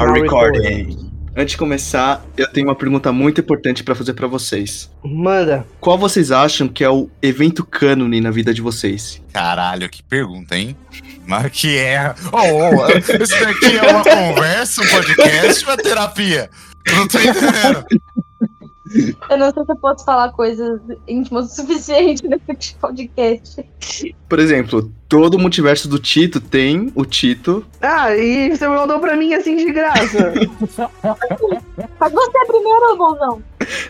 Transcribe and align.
Now 0.00 0.14
recording. 0.14 1.10
Antes 1.36 1.52
de 1.52 1.58
começar, 1.58 2.24
eu 2.34 2.50
tenho 2.50 2.68
uma 2.68 2.74
pergunta 2.74 3.12
muito 3.12 3.42
importante 3.42 3.84
pra 3.84 3.94
fazer 3.94 4.14
pra 4.14 4.26
vocês. 4.26 4.90
Manda. 5.04 5.66
Qual 5.78 5.98
vocês 5.98 6.32
acham 6.32 6.66
que 6.68 6.82
é 6.82 6.88
o 6.88 7.10
evento 7.20 7.62
cânone 7.64 8.18
na 8.18 8.30
vida 8.30 8.54
de 8.54 8.62
vocês? 8.62 9.22
Caralho, 9.30 9.90
que 9.90 10.02
pergunta, 10.02 10.56
hein? 10.56 10.74
Mas 11.26 11.52
que 11.52 11.76
é. 11.76 12.14
Oh, 12.32 12.38
oh, 12.38 12.98
isso 13.22 13.40
daqui 13.40 13.76
é 13.76 13.90
uma 13.90 14.02
conversa, 14.02 14.82
um 14.82 14.86
podcast 14.88 15.64
ou 15.66 15.70
uma 15.70 15.76
terapia? 15.76 16.50
Eu 16.86 16.96
não 16.96 17.06
tô 17.06 17.18
entendendo. 17.18 17.84
Eu 19.28 19.38
não 19.38 19.52
sei 19.52 19.64
se 19.64 19.72
eu 19.72 19.76
posso 19.76 20.04
falar 20.04 20.32
coisas 20.32 20.80
íntimas 21.06 21.52
o 21.52 21.54
suficiente 21.54 22.26
nesse 22.26 22.74
podcast. 22.74 23.64
Por 24.28 24.38
exemplo, 24.38 24.92
todo 25.08 25.34
o 25.34 25.38
multiverso 25.38 25.88
do 25.88 25.98
Tito 25.98 26.40
tem 26.40 26.90
o 26.94 27.04
Tito. 27.04 27.64
Ah, 27.80 28.14
e 28.16 28.50
você 28.50 28.66
mandou 28.66 28.98
pra 28.98 29.16
mim 29.16 29.34
assim 29.34 29.56
de 29.56 29.72
graça. 29.72 30.32
Mas 32.00 32.12
você 32.12 32.38
é 32.38 32.44
primeiro, 32.46 32.96
bonzão? 32.96 33.42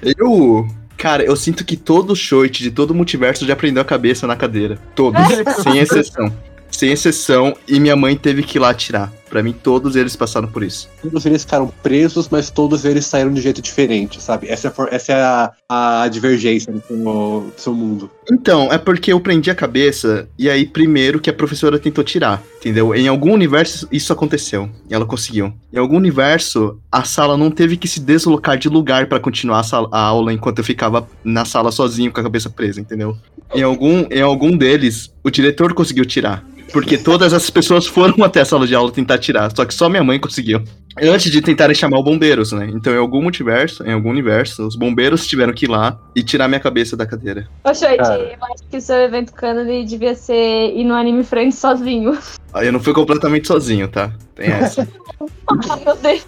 Eu. 0.03 0.69
Cara, 0.97 1.25
eu 1.25 1.35
sinto 1.35 1.65
que 1.65 1.79
todo 1.79 2.15
Shoit 2.15 2.63
de 2.63 2.71
todo 2.71 2.91
o 2.91 2.95
multiverso 2.95 3.47
já 3.47 3.57
prendeu 3.57 3.81
a 3.81 3.87
cabeça 3.87 4.27
na 4.27 4.37
cadeira. 4.37 4.79
Todos, 4.95 5.21
sem 5.63 5.79
exceção. 5.79 6.31
Sem 6.71 6.93
exceção, 6.93 7.57
e 7.67 7.81
minha 7.81 7.97
mãe 7.97 8.17
teve 8.17 8.43
que 8.43 8.59
ir 8.59 8.61
lá 8.61 8.75
tirar. 8.75 9.11
Pra 9.31 9.43
mim, 9.45 9.53
todos 9.53 9.95
eles 9.95 10.17
passaram 10.17 10.49
por 10.49 10.63
isso. 10.63 10.89
Todos 11.01 11.25
eles 11.25 11.45
ficaram 11.45 11.73
presos, 11.83 12.29
mas 12.29 12.51
todos 12.51 12.85
eles 12.85 13.07
saíram 13.07 13.33
de 13.33 13.41
jeito 13.41 13.63
diferente, 13.63 14.21
sabe? 14.21 14.49
Essa 14.49 14.67
é, 14.67 14.71
a 14.71 14.73
for- 14.75 14.89
essa 14.93 15.13
é 15.13 15.23
a, 15.23 15.53
a 16.03 16.09
divergência 16.09 16.73
do 16.73 16.83
seu, 16.83 16.97
do 16.97 17.53
seu 17.57 17.73
mundo. 17.73 18.11
Então, 18.31 18.73
é 18.73 18.77
porque 18.77 19.13
eu 19.13 19.21
prendi 19.21 19.49
a 19.49 19.55
cabeça, 19.55 20.29
e 20.37 20.51
aí, 20.51 20.67
primeiro, 20.67 21.21
que 21.21 21.31
a 21.31 21.33
professora 21.33 21.79
tentou 21.79 22.03
tirar, 22.03 22.43
entendeu? 22.59 22.93
Em 22.93 23.07
algum 23.07 23.33
universo, 23.33 23.87
isso 23.93 24.13
aconteceu, 24.13 24.69
e 24.91 24.95
ela 24.95 25.07
conseguiu. 25.07 25.53
Em 25.73 25.79
algum 25.79 25.97
universo, 25.97 26.81
a 26.91 27.05
sala 27.05 27.37
não 27.37 27.53
teve 27.53 27.77
que 27.77 27.87
se 27.87 28.01
deslocar 28.01 28.59
de 28.59 28.69
lugar 28.69 29.07
pra 29.07 29.21
continuar 29.21 29.61
a, 29.61 29.63
sala- 29.63 29.89
a 29.93 30.01
aula 30.01 30.33
enquanto 30.33 30.59
eu 30.59 30.65
ficava 30.65 31.07
na 31.23 31.45
sala 31.45 31.71
sozinho 31.71 32.11
com 32.13 32.19
a 32.19 32.25
cabeça 32.25 32.51
presa, 32.51 32.81
entendeu? 32.81 33.17
Em 33.55 33.63
algum, 33.63 34.07
em 34.11 34.21
algum 34.23 34.57
deles, 34.57 35.13
o 35.23 35.31
diretor 35.31 35.73
conseguiu 35.73 36.05
tirar. 36.05 36.45
Porque 36.73 36.97
todas 36.99 37.33
as 37.33 37.49
pessoas 37.51 37.87
foram 37.87 38.15
até 38.25 38.41
a 38.41 38.45
sala 38.45 38.67
de 38.67 38.75
aula 38.75 38.91
tentar 38.91 39.19
tirar, 39.19 39.55
só 39.55 39.65
que 39.65 39.75
só 39.75 39.89
minha 39.89 40.05
mãe 40.05 40.19
conseguiu. 40.19 40.63
Antes 41.01 41.31
de 41.31 41.41
tentarem 41.41 41.75
chamar 41.75 41.99
os 41.99 42.05
bombeiros, 42.05 42.53
né? 42.53 42.69
Então, 42.75 42.93
em 42.93 42.99
algum 42.99 43.23
multiverso, 43.23 43.85
em 43.85 43.93
algum 43.93 44.11
universo, 44.11 44.67
os 44.67 44.77
bombeiros 44.77 45.27
tiveram 45.27 45.53
que 45.53 45.65
ir 45.65 45.69
lá 45.69 45.99
e 46.17 46.23
tirar 46.23 46.49
minha 46.49 46.61
cabeça 46.61 46.97
da 46.97 47.07
cadeira. 47.07 47.49
Ô, 47.65 47.73
Shoit, 47.73 47.97
Cara. 47.97 48.21
eu 48.21 48.45
acho 48.53 48.65
que 48.69 48.77
o 48.77 48.81
seu 48.81 48.97
evento 48.97 49.33
cânone 49.33 49.85
devia 49.85 50.15
ser 50.15 50.75
ir 50.77 50.85
no 50.85 50.95
Anime 50.95 51.23
Friends 51.23 51.59
sozinho. 51.59 52.19
Aí 52.53 52.67
eu 52.67 52.73
não 52.73 52.81
fui 52.81 52.93
completamente 52.93 53.47
sozinho, 53.47 53.87
tá? 53.89 54.13
Tem 54.35 54.49
essa. 54.49 54.87
Ah, 55.47 55.77
meu 55.87 55.97
Deus. 55.97 56.27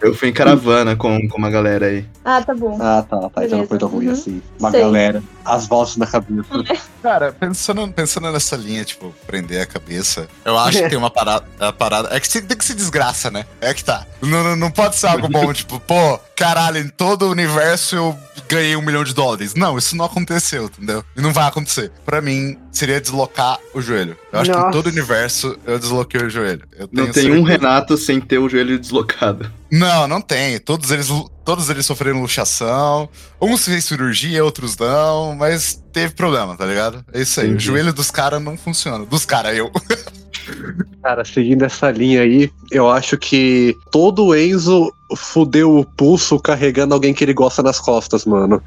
Eu 0.00 0.14
fui 0.14 0.28
em 0.28 0.32
caravana 0.32 0.94
com, 0.94 1.26
com 1.28 1.38
uma 1.38 1.50
galera 1.50 1.86
aí. 1.86 2.04
Ah, 2.24 2.42
tá 2.42 2.54
bom. 2.54 2.76
Ah, 2.80 3.02
tá, 3.08 3.30
tá. 3.30 3.44
Então 3.44 3.58
não 3.58 3.66
foi 3.66 3.78
tão 3.78 3.88
ruim 3.88 4.06
Uhum. 4.06 4.12
assim. 4.12 4.42
Uma 4.60 4.70
Sei. 4.70 4.80
galera, 4.80 5.22
as 5.44 5.66
vozes 5.66 5.96
na 5.96 6.06
cabeça. 6.06 6.48
Cara, 7.02 7.32
pensando, 7.32 7.88
pensando 7.92 8.30
nessa 8.30 8.56
linha, 8.56 8.84
tipo, 8.84 9.14
prender 9.26 9.62
a 9.62 9.66
cabeça, 9.66 10.28
eu 10.44 10.58
acho 10.58 10.82
que 10.82 10.88
tem 10.88 10.98
uma 10.98 11.10
parada. 11.10 11.44
A 11.58 11.72
parada 11.72 12.08
é 12.14 12.20
que 12.20 12.28
tem 12.42 12.56
que 12.58 12.64
se 12.64 12.74
desgraça, 12.74 13.30
né? 13.30 13.46
É 13.60 13.72
que 13.72 13.82
tá. 13.84 14.04
Não, 14.20 14.42
não, 14.44 14.56
não 14.56 14.70
pode 14.70 14.96
ser 14.96 15.06
algo 15.06 15.28
bom, 15.28 15.50
tipo, 15.54 15.80
pô, 15.80 16.18
caralho, 16.36 16.78
em 16.78 16.88
todo 16.88 17.22
o 17.26 17.30
universo 17.30 17.96
eu 17.96 18.18
ganhei 18.48 18.76
um 18.76 18.82
milhão 18.82 19.04
de 19.04 19.14
dólares. 19.14 19.54
Não, 19.54 19.76
isso 19.78 19.96
não 19.96 20.04
aconteceu, 20.04 20.64
entendeu? 20.66 21.04
E 21.16 21.20
não 21.20 21.32
vai 21.32 21.46
acontecer. 21.46 21.90
Pra 22.04 22.20
mim, 22.20 22.58
seria 22.70 23.00
deslocar 23.00 23.58
o 23.74 23.80
joelho. 23.80 24.16
Eu 24.32 24.40
acho 24.40 24.50
que 24.50 24.56
Nossa. 24.56 24.68
em 24.68 24.72
todo 24.72 24.86
o 24.86 24.90
universo 24.90 25.58
eu 25.66 25.78
desloquei 25.78 26.20
o 26.22 26.30
joelho. 26.30 26.62
Eu 26.76 26.88
Não 26.92 27.10
tenho 27.10 27.32
tem 27.32 27.38
um. 27.38 27.42
Renato 27.42 27.96
sem 27.96 28.20
ter 28.20 28.38
o 28.38 28.48
joelho 28.48 28.78
deslocado. 28.78 29.50
Não, 29.70 30.06
não 30.06 30.20
tem. 30.20 30.58
Todos 30.58 30.90
eles, 30.90 31.08
todos 31.44 31.68
eles 31.70 31.86
sofreram 31.86 32.20
luxação. 32.20 33.08
Uns 33.40 33.64
fez 33.64 33.84
cirurgia, 33.84 34.44
outros 34.44 34.76
não, 34.76 35.34
mas 35.34 35.82
teve 35.92 36.14
problema, 36.14 36.56
tá 36.56 36.64
ligado? 36.66 37.04
É 37.12 37.20
isso 37.22 37.40
aí. 37.40 37.46
O 37.46 37.50
Entendi. 37.50 37.64
joelho 37.64 37.92
dos 37.92 38.10
caras 38.10 38.40
não 38.42 38.56
funciona. 38.56 39.04
Dos 39.04 39.24
caras, 39.24 39.56
eu. 39.56 39.70
Cara, 41.02 41.24
seguindo 41.24 41.64
essa 41.64 41.90
linha 41.90 42.22
aí, 42.22 42.50
eu 42.70 42.90
acho 42.90 43.16
que 43.16 43.76
todo 43.90 44.34
Enzo 44.34 44.92
fudeu 45.14 45.78
o 45.78 45.84
pulso 45.84 46.38
carregando 46.40 46.94
alguém 46.94 47.14
que 47.14 47.22
ele 47.22 47.32
gosta 47.32 47.62
nas 47.62 47.78
costas, 47.78 48.24
mano. 48.24 48.60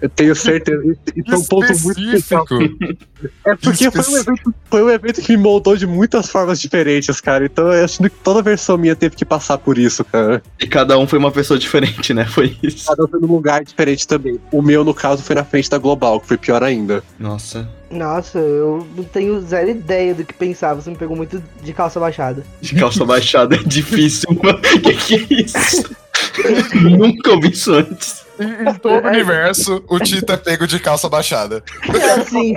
Eu 0.00 0.08
tenho 0.08 0.34
certeza. 0.34 0.82
Isso 1.14 1.34
é 1.34 1.36
um 1.36 1.44
ponto 1.44 1.66
muito 1.80 2.00
especial. 2.00 2.44
Específico. 2.44 3.12
É 3.44 3.54
porque 3.56 3.90
foi 3.90 4.14
um, 4.14 4.16
evento, 4.16 4.54
foi 4.64 4.82
um 4.82 4.90
evento 4.90 5.20
que 5.20 5.36
me 5.36 5.42
moldou 5.42 5.76
de 5.76 5.86
muitas 5.86 6.30
formas 6.30 6.60
diferentes, 6.60 7.20
cara. 7.20 7.44
Então 7.44 7.72
eu 7.72 7.84
acho 7.84 8.02
que 8.02 8.08
toda 8.08 8.42
versão 8.42 8.78
minha 8.78 8.96
teve 8.96 9.14
que 9.16 9.24
passar 9.24 9.58
por 9.58 9.76
isso, 9.76 10.04
cara. 10.04 10.42
E 10.58 10.66
cada 10.66 10.98
um 10.98 11.06
foi 11.06 11.18
uma 11.18 11.30
pessoa 11.30 11.58
diferente, 11.58 12.14
né? 12.14 12.24
Foi 12.24 12.56
isso. 12.62 12.86
Cada 12.86 13.04
um 13.04 13.08
foi 13.08 13.20
num 13.20 13.32
lugar 13.32 13.62
diferente 13.62 14.08
também. 14.08 14.40
O 14.50 14.62
meu, 14.62 14.84
no 14.84 14.94
caso, 14.94 15.22
foi 15.22 15.36
na 15.36 15.44
frente 15.44 15.68
da 15.68 15.78
Global, 15.78 16.20
que 16.20 16.28
foi 16.28 16.38
pior 16.38 16.62
ainda. 16.62 17.02
Nossa. 17.18 17.68
Nossa, 17.92 18.38
eu 18.38 18.86
não 18.96 19.04
tenho 19.04 19.38
zero 19.42 19.68
ideia 19.68 20.14
do 20.14 20.24
que 20.24 20.32
pensar. 20.32 20.72
Você 20.72 20.88
me 20.88 20.96
pegou 20.96 21.14
muito 21.14 21.42
de 21.62 21.72
calça 21.74 22.00
baixada. 22.00 22.42
De 22.60 22.74
calça 22.74 23.04
baixada 23.04 23.54
é 23.54 23.58
difícil, 23.58 24.30
mano. 24.42 24.58
Que 24.82 24.94
que 24.94 25.14
é 25.14 25.42
isso? 25.42 25.94
Nunca 26.74 27.32
ouvi 27.32 27.50
isso 27.50 27.74
antes. 27.74 28.24
Em, 28.40 28.70
em 28.70 28.74
todo 28.74 29.04
o 29.04 29.08
universo, 29.08 29.84
o 29.86 29.98
Tito 29.98 30.32
é 30.32 30.36
pego 30.38 30.66
de 30.66 30.80
calça 30.80 31.06
baixada. 31.08 31.62
É 31.94 32.12
assim. 32.12 32.54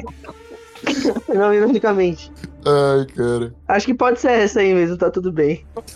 não, 1.28 1.53
ironicamente. 1.53 2.31
Ai, 2.66 3.06
cara. 3.16 3.53
Acho 3.68 3.86
que 3.86 3.94
pode 3.94 4.20
ser 4.20 4.31
essa 4.31 4.59
aí 4.59 4.74
mesmo, 4.74 4.98
tá 4.98 5.09
tudo 5.12 5.31
bem. 5.31 5.64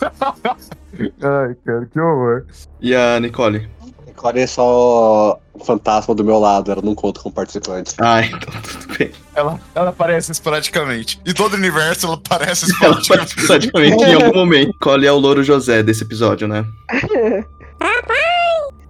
Ai, 1.22 1.56
cara, 1.64 1.86
que 1.86 1.98
horror. 2.00 2.44
E 2.80 2.94
a 2.94 3.18
Nicole? 3.18 3.68
Nicole 4.06 4.40
é 4.40 4.46
só 4.46 5.40
um 5.54 5.64
fantasma 5.64 6.14
do 6.14 6.24
meu 6.24 6.38
lado, 6.38 6.70
ela 6.70 6.82
não 6.82 6.94
conta 6.94 7.20
com 7.20 7.30
participante. 7.30 7.94
Ah, 7.98 8.22
então 8.24 8.38
tudo 8.62 8.98
bem. 8.98 9.10
Ela, 9.34 9.58
ela 9.74 9.90
aparece 9.90 10.30
esporadicamente. 10.30 11.20
Em 11.26 11.32
todo 11.34 11.54
o 11.54 11.56
universo, 11.56 12.06
ela 12.06 12.14
aparece 12.16 12.66
Ela 12.82 12.98
esporadicamente. 13.00 13.34
participa 13.36 13.46
praticamente 13.46 14.04
em 14.04 14.14
algum 14.22 14.38
momento. 14.38 14.68
Nicole 14.68 15.06
é 15.06 15.12
o 15.12 15.18
Louro 15.18 15.42
José 15.42 15.82
desse 15.82 16.04
episódio, 16.04 16.46
né? 16.46 16.64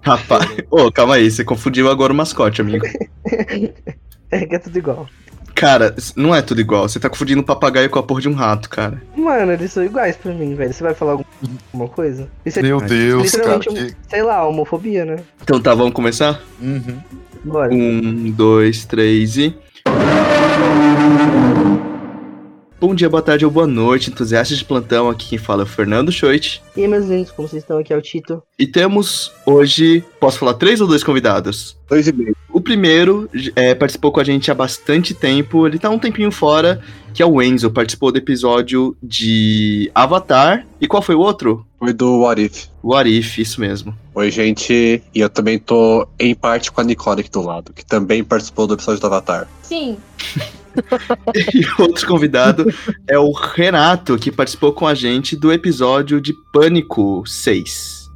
Rapaz. 0.03 0.47
Ô, 0.71 0.91
calma 0.91 1.17
aí, 1.17 1.31
você 1.31 1.45
confundiu 1.45 1.91
agora 1.91 2.13
o 2.13 2.17
mascote, 2.17 2.61
amigo. 2.61 2.87
É 4.31 4.47
que 4.47 4.55
é 4.55 4.59
tudo 4.59 4.79
igual. 4.79 5.07
Cara, 5.55 5.95
não 6.17 6.35
é 6.35 6.41
tudo 6.41 6.61
igual. 6.61 6.89
Você 6.89 6.99
tá 6.99 7.09
confundindo 7.11 7.41
um 7.41 7.45
papagaio 7.45 7.91
com 7.91 7.99
a 7.99 8.03
porra 8.03 8.21
de 8.23 8.29
um 8.29 8.33
rato, 8.35 8.69
cara. 8.71 9.03
Mano, 9.17 9.53
eles 9.53 9.73
são 9.73 9.85
iguais 9.85 10.17
pra 10.17 10.33
mim, 10.33 10.55
velho. 10.55 10.73
Você 10.73 10.83
vai 10.83 10.95
falar 10.95 11.13
algum- 11.13 11.25
alguma 11.73 11.89
coisa? 11.89 12.29
Isso 12.47 12.59
é 12.59 12.63
Meu 12.63 12.81
Deus, 12.81 13.31
cara. 13.33 13.43
literalmente, 13.59 13.69
um- 13.69 13.75
Que... 13.75 13.97
sei 14.09 14.23
lá, 14.23 14.47
homofobia, 14.49 15.05
né? 15.05 15.17
Então 15.43 15.61
tá, 15.61 15.75
vamos 15.75 15.93
começar? 15.93 16.41
Uhum. 16.61 16.99
Bora. 17.45 17.73
Um, 17.75 18.31
dois, 18.31 18.85
três 18.85 19.37
e. 19.37 19.55
Bom 22.81 22.95
dia, 22.95 23.11
boa 23.11 23.23
tarde 23.23 23.45
ou 23.45 23.51
boa 23.51 23.67
noite, 23.67 24.09
entusiastas 24.11 24.57
de 24.57 24.65
plantão. 24.65 25.11
Aqui 25.11 25.29
quem 25.31 25.39
fala 25.39 25.63
é 25.63 25.65
o 25.65 25.67
Fernando 25.67 26.11
Schoit. 26.11 26.63
E 26.75 26.81
aí, 26.83 26.89
meus 26.89 27.07
lindos, 27.07 27.31
como 27.31 27.47
vocês 27.47 27.63
estão 27.63 27.79
aqui? 27.79 27.93
É 27.93 27.97
o 27.97 28.01
Tito. 28.01 28.43
E 28.59 28.67
temos 28.67 29.31
hoje. 29.45 30.03
Posso 30.19 30.39
falar 30.39 30.55
três 30.55 30.81
ou 30.81 30.87
dois 30.89 31.05
convidados? 31.05 31.77
Dois 31.89 32.09
e 32.09 32.13
meio. 32.13 32.35
O 32.61 32.63
primeiro 32.63 33.27
é, 33.57 33.75
participou 33.75 34.13
com 34.13 34.21
a 34.21 34.25
gente 34.25 34.51
há 34.51 34.55
bastante 34.55 35.15
tempo. 35.15 35.67
Ele 35.67 35.79
tá 35.79 35.89
um 35.89 35.99
tempinho 35.99 36.31
fora, 36.31 36.79
que 37.15 37.23
é 37.23 37.27
o 37.27 37.41
Enzo. 37.41 37.71
Participou 37.71 38.13
do 38.13 38.19
episódio 38.19 38.95
de 39.03 39.91
Avatar. 39.95 40.67
E 40.79 40.87
qual 40.87 41.01
foi 41.01 41.15
o 41.15 41.21
outro? 41.21 41.67
Foi 41.79 41.95
do 41.95 42.19
What 42.21 42.43
If. 42.45 42.67
What 42.85 43.09
If, 43.09 43.39
isso 43.39 43.63
mesmo. 43.63 43.97
Oi, 44.15 44.31
gente. 44.31 45.03
E 45.15 45.21
eu 45.21 45.31
também 45.31 45.59
tô 45.59 46.07
em 46.19 46.35
parte 46.35 46.71
com 46.71 46.83
a 46.83 46.85
Nicole 46.85 47.23
aqui 47.23 47.31
do 47.31 47.41
lado, 47.41 47.73
que 47.73 47.83
também 47.83 48.23
participou 48.23 48.67
do 48.67 48.75
episódio 48.75 49.01
do 49.01 49.07
Avatar. 49.07 49.49
Sim. 49.63 49.97
E 51.53 51.83
outro 51.83 52.07
convidado 52.07 52.73
é 53.09 53.19
o 53.19 53.33
Renato, 53.33 54.17
que 54.17 54.31
participou 54.31 54.73
com 54.73 54.87
a 54.87 54.95
gente 54.95 55.35
do 55.35 55.53
episódio 55.53 56.21
de 56.21 56.33
Pânico 56.53 57.25
6. 57.27 58.09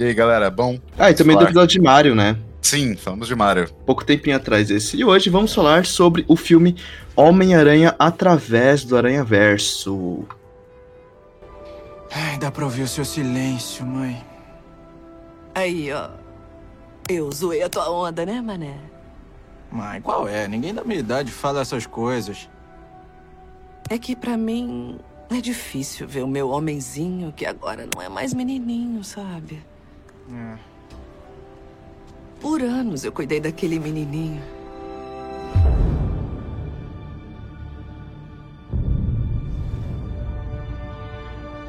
E 0.00 0.04
aí, 0.04 0.12
galera, 0.12 0.50
bom? 0.50 0.76
Ah, 0.98 1.12
e 1.12 1.14
também 1.14 1.36
do 1.36 1.38
Claro. 1.38 1.52
episódio 1.52 1.78
de 1.78 1.80
Mario, 1.80 2.14
né? 2.16 2.36
Sim, 2.64 2.96
falamos 2.96 3.28
de 3.28 3.34
Mario. 3.34 3.68
Pouco 3.84 4.06
tempinho 4.06 4.36
atrás 4.36 4.70
esse. 4.70 4.96
E 4.96 5.04
hoje 5.04 5.28
vamos 5.28 5.54
falar 5.54 5.84
sobre 5.84 6.24
o 6.26 6.34
filme 6.34 6.74
Homem-Aranha 7.14 7.94
através 7.98 8.84
do 8.84 8.96
Aranha-Verso. 8.96 10.26
Ai, 12.10 12.38
dá 12.38 12.50
pra 12.50 12.64
ouvir 12.64 12.84
o 12.84 12.88
seu 12.88 13.04
silêncio, 13.04 13.84
mãe. 13.84 14.24
Aí, 15.54 15.92
ó. 15.92 16.08
Eu 17.06 17.30
zoei 17.30 17.62
a 17.62 17.68
tua 17.68 17.90
onda, 17.90 18.24
né, 18.24 18.40
mané? 18.40 18.78
Mãe, 19.70 20.00
qual 20.00 20.26
é? 20.26 20.48
Ninguém 20.48 20.72
da 20.72 20.82
minha 20.82 21.00
idade 21.00 21.30
fala 21.30 21.60
essas 21.60 21.84
coisas. 21.84 22.48
É 23.90 23.98
que 23.98 24.16
pra 24.16 24.38
mim 24.38 24.98
é 25.28 25.38
difícil 25.38 26.08
ver 26.08 26.22
o 26.22 26.28
meu 26.28 26.48
homenzinho 26.48 27.30
que 27.30 27.44
agora 27.44 27.86
não 27.94 28.00
é 28.00 28.08
mais 28.08 28.32
menininho, 28.32 29.04
sabe? 29.04 29.62
É. 30.32 30.73
Por 32.44 32.60
anos 32.60 33.04
eu 33.04 33.10
cuidei 33.10 33.40
daquele 33.40 33.80
menininho. 33.80 34.42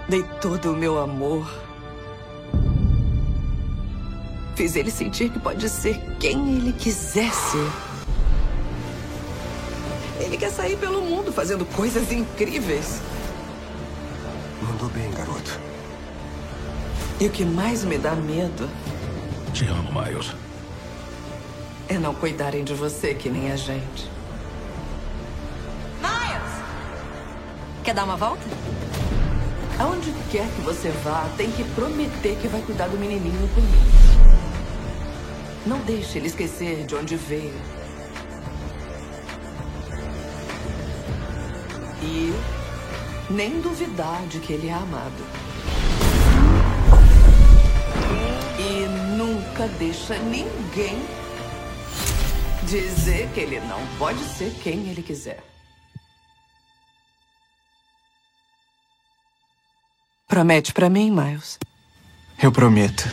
Dei 0.09 0.21
todo 0.41 0.73
o 0.73 0.75
meu 0.75 0.99
amor. 0.99 1.49
Fiz 4.57 4.75
ele 4.75 4.91
sentir 4.91 5.29
que 5.29 5.39
pode 5.39 5.69
ser 5.69 5.97
quem 6.19 6.57
ele 6.57 6.73
quiser 6.73 7.33
ser. 7.33 7.71
Ele 10.19 10.35
quer 10.35 10.51
sair 10.51 10.75
pelo 10.77 11.01
mundo 11.01 11.31
fazendo 11.31 11.65
coisas 11.67 12.11
incríveis. 12.11 12.99
Mandou 14.61 14.89
bem, 14.89 15.09
garoto. 15.11 15.57
E 17.21 17.27
o 17.27 17.31
que 17.31 17.45
mais 17.45 17.85
me 17.85 17.97
dá 17.97 18.13
medo 18.13 18.69
Te 19.53 19.65
amo, 19.67 19.89
Miles. 19.93 20.35
É 21.87 21.97
não 21.99 22.13
cuidarem 22.13 22.63
de 22.63 22.73
você 22.73 23.13
que 23.13 23.29
nem 23.29 23.51
a 23.51 23.55
gente. 23.55 24.09
Miles! 26.01 26.63
Quer 27.83 27.93
dar 27.93 28.05
uma 28.05 28.17
volta? 28.17 28.43
Aonde 29.77 30.13
quer 30.31 30.47
que 30.55 30.61
você 30.61 30.89
vá, 31.03 31.29
tem 31.37 31.51
que 31.51 31.63
prometer 31.75 32.37
que 32.37 32.47
vai 32.47 32.61
cuidar 32.61 32.87
do 32.87 32.97
menininho 32.97 33.47
por 33.53 33.61
mim. 33.61 34.35
Não 35.65 35.79
deixe 35.79 36.17
ele 36.17 36.27
esquecer 36.27 36.85
de 36.85 36.95
onde 36.95 37.15
veio. 37.15 37.53
E 42.01 42.33
nem 43.29 43.59
duvidar 43.61 44.25
de 44.27 44.39
que 44.39 44.53
ele 44.53 44.69
é 44.69 44.73
amado. 44.73 45.23
E 48.57 48.87
nunca 49.17 49.67
deixa 49.77 50.17
ninguém 50.19 51.24
dizer 52.81 53.29
que 53.33 53.39
ele 53.39 53.59
não 53.61 53.79
pode 53.97 54.19
ser 54.23 54.51
quem 54.63 54.89
ele 54.89 55.01
quiser. 55.01 55.43
Promete 60.27 60.73
pra 60.73 60.89
mim, 60.89 61.11
Miles. 61.11 61.57
Eu 62.41 62.51
prometo. 62.51 63.03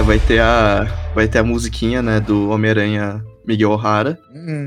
É, 0.00 0.02
vai 0.02 0.18
ter 0.18 0.40
a. 0.40 0.86
Vai 1.14 1.28
ter 1.28 1.40
a 1.40 1.44
musiquinha, 1.44 2.00
né, 2.00 2.20
do 2.20 2.48
Homem-Aranha 2.48 3.22
Miguel 3.44 3.72
O'Hara. 3.72 4.18
Hum, 4.34 4.64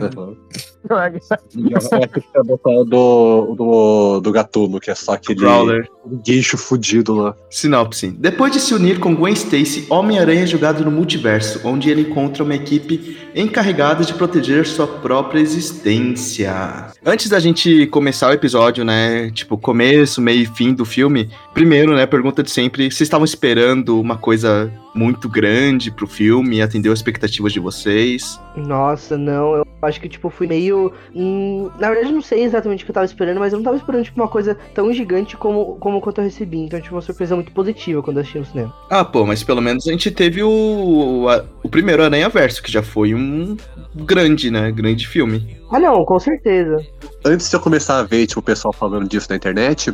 botar 2.44 2.84
do, 2.84 3.56
do, 3.56 4.20
do 4.20 4.32
Gatuno, 4.32 4.80
que 4.80 4.92
é 4.92 4.96
só 4.96 5.14
aquele 5.14 5.40
Growler. 5.40 5.90
guincho 6.24 6.58
fudido 6.58 7.16
lá. 7.16 7.36
Sinopse. 7.50 8.12
Depois 8.12 8.52
de 8.52 8.60
se 8.60 8.74
unir 8.74 9.00
com 9.00 9.16
Gwen 9.16 9.34
Stacy, 9.34 9.88
Homem-Aranha 9.90 10.44
é 10.44 10.46
jogado 10.46 10.84
no 10.84 10.92
multiverso, 10.92 11.62
onde 11.64 11.90
ele 11.90 12.02
encontra 12.02 12.44
uma 12.44 12.54
equipe 12.54 13.18
encarregada 13.34 14.04
de 14.04 14.14
proteger 14.14 14.68
sua 14.68 14.86
própria 14.86 15.40
existência. 15.40 16.92
Antes 17.04 17.30
da 17.30 17.40
gente 17.40 17.88
começar 17.88 18.30
o 18.30 18.34
episódio, 18.34 18.84
né, 18.84 19.32
tipo, 19.32 19.58
começo, 19.58 20.22
meio 20.22 20.42
e 20.42 20.46
fim 20.46 20.74
do 20.74 20.86
filme, 20.86 21.30
primeiro, 21.54 21.96
né, 21.96 22.06
pergunta 22.06 22.44
de 22.44 22.52
sempre, 22.52 22.92
vocês 22.92 23.02
estavam 23.02 23.26
esperando 23.26 24.00
uma 24.00 24.18
coisa 24.18 24.72
muito 24.94 25.28
grande 25.28 25.92
pro 25.92 26.08
filme, 26.08 26.62
atendeu 26.62 26.92
as 26.94 27.00
expectativas 27.00 27.52
de 27.54 27.60
vocês? 27.60 28.40
Nossa, 28.56 29.18
não, 29.18 29.56
eu 29.56 29.68
acho 29.82 30.00
que, 30.00 30.08
tipo, 30.08 30.30
fui 30.30 30.48
meio. 30.48 30.94
hum, 31.16 31.70
na 31.80 31.88
verdade, 31.90 32.10
eu 32.10 32.14
não 32.16 32.22
sei 32.22 32.44
exatamente 32.44 32.84
o 32.84 32.86
que 32.86 32.92
eu 32.92 32.94
tava 32.94 33.06
esperando, 33.06 33.40
mas 33.40 33.52
eu 33.52 33.58
não 33.60 33.64
tava 33.64 33.78
esperando, 33.78 34.04
tipo, 34.06 34.20
uma 34.22 34.28
coisa 34.28 34.56
tão 34.74 34.94
gigante 34.94 35.36
como, 35.36 35.76
como 35.78 36.00
quanto 36.00 36.20
eu 36.20 36.26
recebi. 36.26 36.58
Então, 36.60 36.80
tipo, 36.80 36.96
uma 36.96 37.02
surpresa 37.02 37.36
muito 37.36 37.52
positiva 37.52 38.02
quando 38.04 38.18
eu 38.18 38.22
assisti 38.22 38.40
no 38.40 38.46
cinema. 38.46 38.74
Ah, 38.90 39.04
pô, 39.04 39.26
mas 39.26 39.44
pelo 39.44 39.62
menos 39.62 39.88
a 39.88 39.92
gente 39.92 40.12
teve 40.12 40.44
o, 40.44 41.28
a- 41.30 41.44
o 41.64 41.70
primeiro 41.70 42.04
Aranha 42.04 42.30
Verso, 42.30 42.62
que 42.62 42.72
já 42.72 42.84
foi 42.84 43.14
um 43.16 43.58
grande, 43.96 44.50
né, 44.52 44.72
grande 44.72 45.08
filme. 45.08 45.58
Ah, 45.74 45.80
não, 45.80 46.06
com 46.06 46.20
certeza. 46.20 46.86
Antes 47.26 47.50
de 47.50 47.56
eu 47.56 47.60
começar 47.60 47.98
a 47.98 48.04
ver, 48.04 48.28
tipo, 48.28 48.40
o 48.40 48.44
pessoal 48.44 48.72
falando 48.72 49.10
disso 49.10 49.26
na 49.28 49.36
internet, 49.36 49.92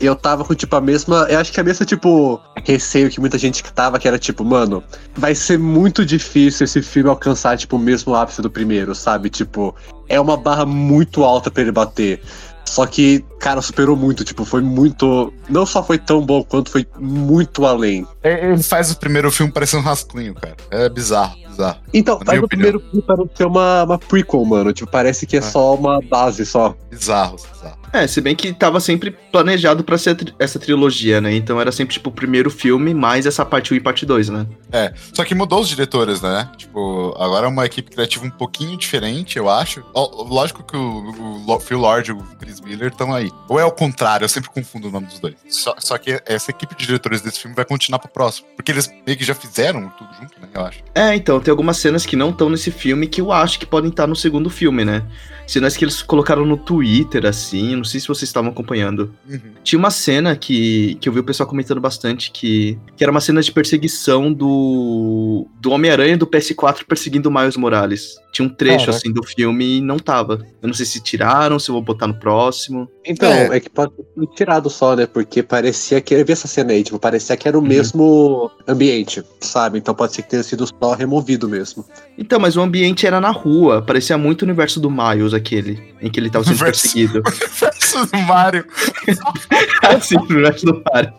eu 0.00 0.16
tava 0.16 0.44
com, 0.44 0.52
tipo, 0.56 0.74
a 0.74 0.80
mesma. 0.80 1.28
Eu 1.30 1.38
acho 1.38 1.52
que 1.52 1.60
a 1.60 1.62
mesma, 1.62 1.86
tipo, 1.86 2.40
receio 2.64 3.08
que 3.08 3.20
muita 3.20 3.38
gente 3.38 3.62
que 3.62 3.72
tava, 3.72 3.96
que 4.00 4.08
era 4.08 4.18
tipo, 4.18 4.44
mano, 4.44 4.82
vai 5.14 5.32
ser 5.36 5.56
muito 5.56 6.04
difícil 6.04 6.64
esse 6.64 6.82
filme 6.82 7.08
alcançar, 7.08 7.56
tipo, 7.56 7.76
o 7.76 7.78
mesmo 7.78 8.12
ápice 8.12 8.42
do 8.42 8.50
primeiro, 8.50 8.92
sabe? 8.92 9.30
Tipo, 9.30 9.72
é 10.08 10.20
uma 10.20 10.36
barra 10.36 10.66
muito 10.66 11.22
alta 11.22 11.48
pra 11.48 11.62
ele 11.62 11.70
bater. 11.70 12.20
Só 12.64 12.86
que, 12.86 13.24
cara, 13.40 13.60
superou 13.62 13.96
muito, 13.96 14.24
tipo, 14.24 14.44
foi 14.44 14.60
muito. 14.60 15.32
Não 15.48 15.66
só 15.66 15.82
foi 15.82 15.98
tão 15.98 16.24
bom, 16.24 16.42
quanto 16.44 16.70
foi 16.70 16.86
muito 16.98 17.66
além. 17.66 18.06
Ele 18.22 18.62
faz 18.62 18.90
o 18.90 18.98
primeiro 18.98 19.30
filme 19.30 19.52
parecer 19.52 19.76
um 19.76 19.80
rascunho, 19.80 20.34
cara. 20.34 20.56
É 20.70 20.88
bizarro, 20.88 21.36
bizarro. 21.60 21.78
Então, 21.92 22.18
Na 22.20 22.24
faz 22.26 22.42
o 22.42 22.48
primeiro 22.48 22.80
filme 22.80 23.02
para 23.02 23.24
ser 23.34 23.46
uma, 23.46 23.84
uma 23.84 23.98
prequel, 23.98 24.44
mano. 24.44 24.72
Tipo, 24.72 24.90
parece 24.90 25.26
que 25.26 25.36
é 25.36 25.40
Ah. 25.40 25.42
só 25.42 25.74
uma 25.74 26.00
base 26.00 26.44
só. 26.46 26.74
Bizarro, 26.90 27.36
bizarro. 27.36 27.79
É, 27.92 28.06
se 28.06 28.20
bem 28.20 28.36
que 28.36 28.52
tava 28.52 28.78
sempre 28.80 29.10
planejado 29.10 29.82
pra 29.82 29.98
ser 29.98 30.14
tri- 30.14 30.34
essa 30.38 30.58
trilogia, 30.58 31.20
né? 31.20 31.34
Então 31.34 31.60
era 31.60 31.72
sempre, 31.72 31.94
tipo, 31.94 32.10
o 32.10 32.12
primeiro 32.12 32.50
filme 32.50 32.94
mais 32.94 33.26
essa 33.26 33.44
parte 33.44 33.72
1 33.74 33.76
e 33.76 33.80
parte 33.80 34.06
2, 34.06 34.28
né? 34.28 34.46
É, 34.70 34.92
só 35.12 35.24
que 35.24 35.34
mudou 35.34 35.60
os 35.60 35.68
diretores, 35.68 36.20
né? 36.20 36.48
Tipo, 36.56 37.14
agora 37.18 37.46
é 37.46 37.48
uma 37.48 37.66
equipe 37.66 37.90
criativa 37.90 38.24
um 38.24 38.30
pouquinho 38.30 38.76
diferente, 38.76 39.36
eu 39.36 39.50
acho. 39.50 39.84
Lógico 39.94 40.62
que 40.62 40.76
o, 40.76 41.44
o 41.46 41.60
Phil 41.60 41.78
Lord 41.78 42.10
e 42.10 42.12
o 42.14 42.18
Chris 42.38 42.60
Miller 42.60 42.90
estão 42.90 43.12
aí. 43.12 43.30
Ou 43.48 43.58
é 43.58 43.64
o 43.64 43.72
contrário, 43.72 44.24
eu 44.24 44.28
sempre 44.28 44.50
confundo 44.50 44.88
o 44.88 44.90
nome 44.92 45.06
dos 45.06 45.18
dois. 45.18 45.34
Só, 45.48 45.74
só 45.78 45.98
que 45.98 46.20
essa 46.26 46.50
equipe 46.52 46.76
de 46.76 46.86
diretores 46.86 47.20
desse 47.20 47.40
filme 47.40 47.56
vai 47.56 47.64
continuar 47.64 47.98
pro 47.98 48.08
próximo. 48.08 48.46
Porque 48.56 48.70
eles 48.70 48.88
meio 49.04 49.18
que 49.18 49.24
já 49.24 49.34
fizeram 49.34 49.88
tudo 49.98 50.10
junto, 50.20 50.40
né? 50.40 50.48
Eu 50.54 50.64
acho. 50.64 50.78
É, 50.94 51.14
então, 51.16 51.40
tem 51.40 51.50
algumas 51.50 51.76
cenas 51.78 52.06
que 52.06 52.14
não 52.14 52.30
estão 52.30 52.48
nesse 52.48 52.70
filme 52.70 53.08
que 53.08 53.20
eu 53.20 53.32
acho 53.32 53.58
que 53.58 53.66
podem 53.66 53.90
estar 53.90 54.06
no 54.06 54.14
segundo 54.14 54.48
filme, 54.48 54.84
né? 54.84 55.02
Cenas 55.46 55.76
que 55.76 55.84
eles 55.84 56.00
colocaram 56.02 56.46
no 56.46 56.56
Twitter, 56.56 57.26
assim, 57.26 57.79
não 57.80 57.84
sei 57.84 58.00
se 58.00 58.06
vocês 58.08 58.28
estavam 58.28 58.50
acompanhando. 58.50 59.12
Uhum. 59.28 59.40
Tinha 59.64 59.78
uma 59.78 59.90
cena 59.90 60.36
que, 60.36 60.96
que 61.00 61.08
eu 61.08 61.12
vi 61.12 61.20
o 61.20 61.24
pessoal 61.24 61.48
comentando 61.48 61.80
bastante, 61.80 62.30
que, 62.30 62.78
que 62.96 63.02
era 63.04 63.10
uma 63.10 63.20
cena 63.20 63.42
de 63.42 63.50
perseguição 63.52 64.32
do, 64.32 65.46
do 65.60 65.70
Homem-Aranha 65.70 66.16
do 66.16 66.26
PS4 66.26 66.84
perseguindo 66.86 67.28
o 67.28 67.32
Miles 67.32 67.56
Morales. 67.56 68.14
Tinha 68.32 68.46
um 68.46 68.48
trecho, 68.48 68.86
Caraca. 68.86 68.96
assim, 68.98 69.12
do 69.12 69.24
filme 69.24 69.78
e 69.78 69.80
não 69.80 69.98
tava. 69.98 70.46
Eu 70.62 70.68
não 70.68 70.74
sei 70.74 70.86
se 70.86 71.00
tiraram, 71.02 71.58
se 71.58 71.68
eu 71.68 71.72
vou 71.74 71.82
botar 71.82 72.06
no 72.06 72.14
próximo. 72.14 72.88
Então, 73.04 73.30
É. 73.32 73.56
é. 73.56 73.60
que 73.60 73.68
pode 73.68 73.92
ter 73.96 74.26
tirado 74.36 74.70
só, 74.70 74.94
né? 74.94 75.06
Porque 75.06 75.42
parecia 75.42 76.00
que. 76.00 76.14
Eu 76.14 76.24
vi 76.24 76.32
essa 76.32 76.46
cena 76.46 76.72
aí, 76.72 76.84
tipo, 76.84 76.98
parecia 76.98 77.36
que 77.36 77.48
era 77.48 77.58
o 77.58 77.60
Uhum. 77.60 77.66
mesmo 77.66 78.50
ambiente, 78.68 79.22
sabe? 79.40 79.78
Então 79.78 79.94
pode 79.94 80.14
ser 80.14 80.22
que 80.22 80.30
tenha 80.30 80.42
sido 80.44 80.64
só 80.66 80.92
removido 80.94 81.48
mesmo. 81.48 81.84
Então, 82.16 82.38
mas 82.38 82.56
o 82.56 82.60
ambiente 82.60 83.04
era 83.06 83.20
na 83.20 83.30
rua, 83.30 83.82
parecia 83.82 84.16
muito 84.16 84.42
o 84.42 84.44
universo 84.44 84.78
do 84.78 84.90
Miles, 84.90 85.34
aquele, 85.34 85.82
em 86.00 86.08
que 86.10 86.20
ele 86.20 86.30
tava 86.30 86.44
sendo 86.44 86.58
perseguido. 86.58 87.22
Versus 87.72 88.10
Mario. 88.26 88.64
assim, 89.82 90.16
o 90.16 90.22
universo 90.22 90.66
do 90.66 90.82
Mario. 90.92 91.12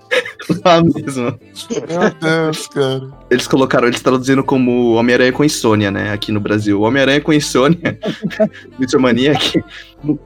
Lá 0.66 0.82
mesmo. 0.84 1.40
Meu 1.88 2.12
Deus, 2.20 2.68
cara. 2.68 3.02
Eles 3.30 3.48
colocaram, 3.48 3.88
eles 3.88 4.02
traduzindo 4.02 4.44
como 4.44 4.94
Homem-Aranha 4.96 5.32
com 5.32 5.44
insônia, 5.44 5.90
né? 5.90 6.12
Aqui 6.12 6.32
no 6.32 6.40
Brasil. 6.40 6.82
Homem-Aranha 6.82 7.22
com 7.22 7.32
insônia, 7.32 7.98
Mr. 8.78 8.98
Maniac. 8.98 9.64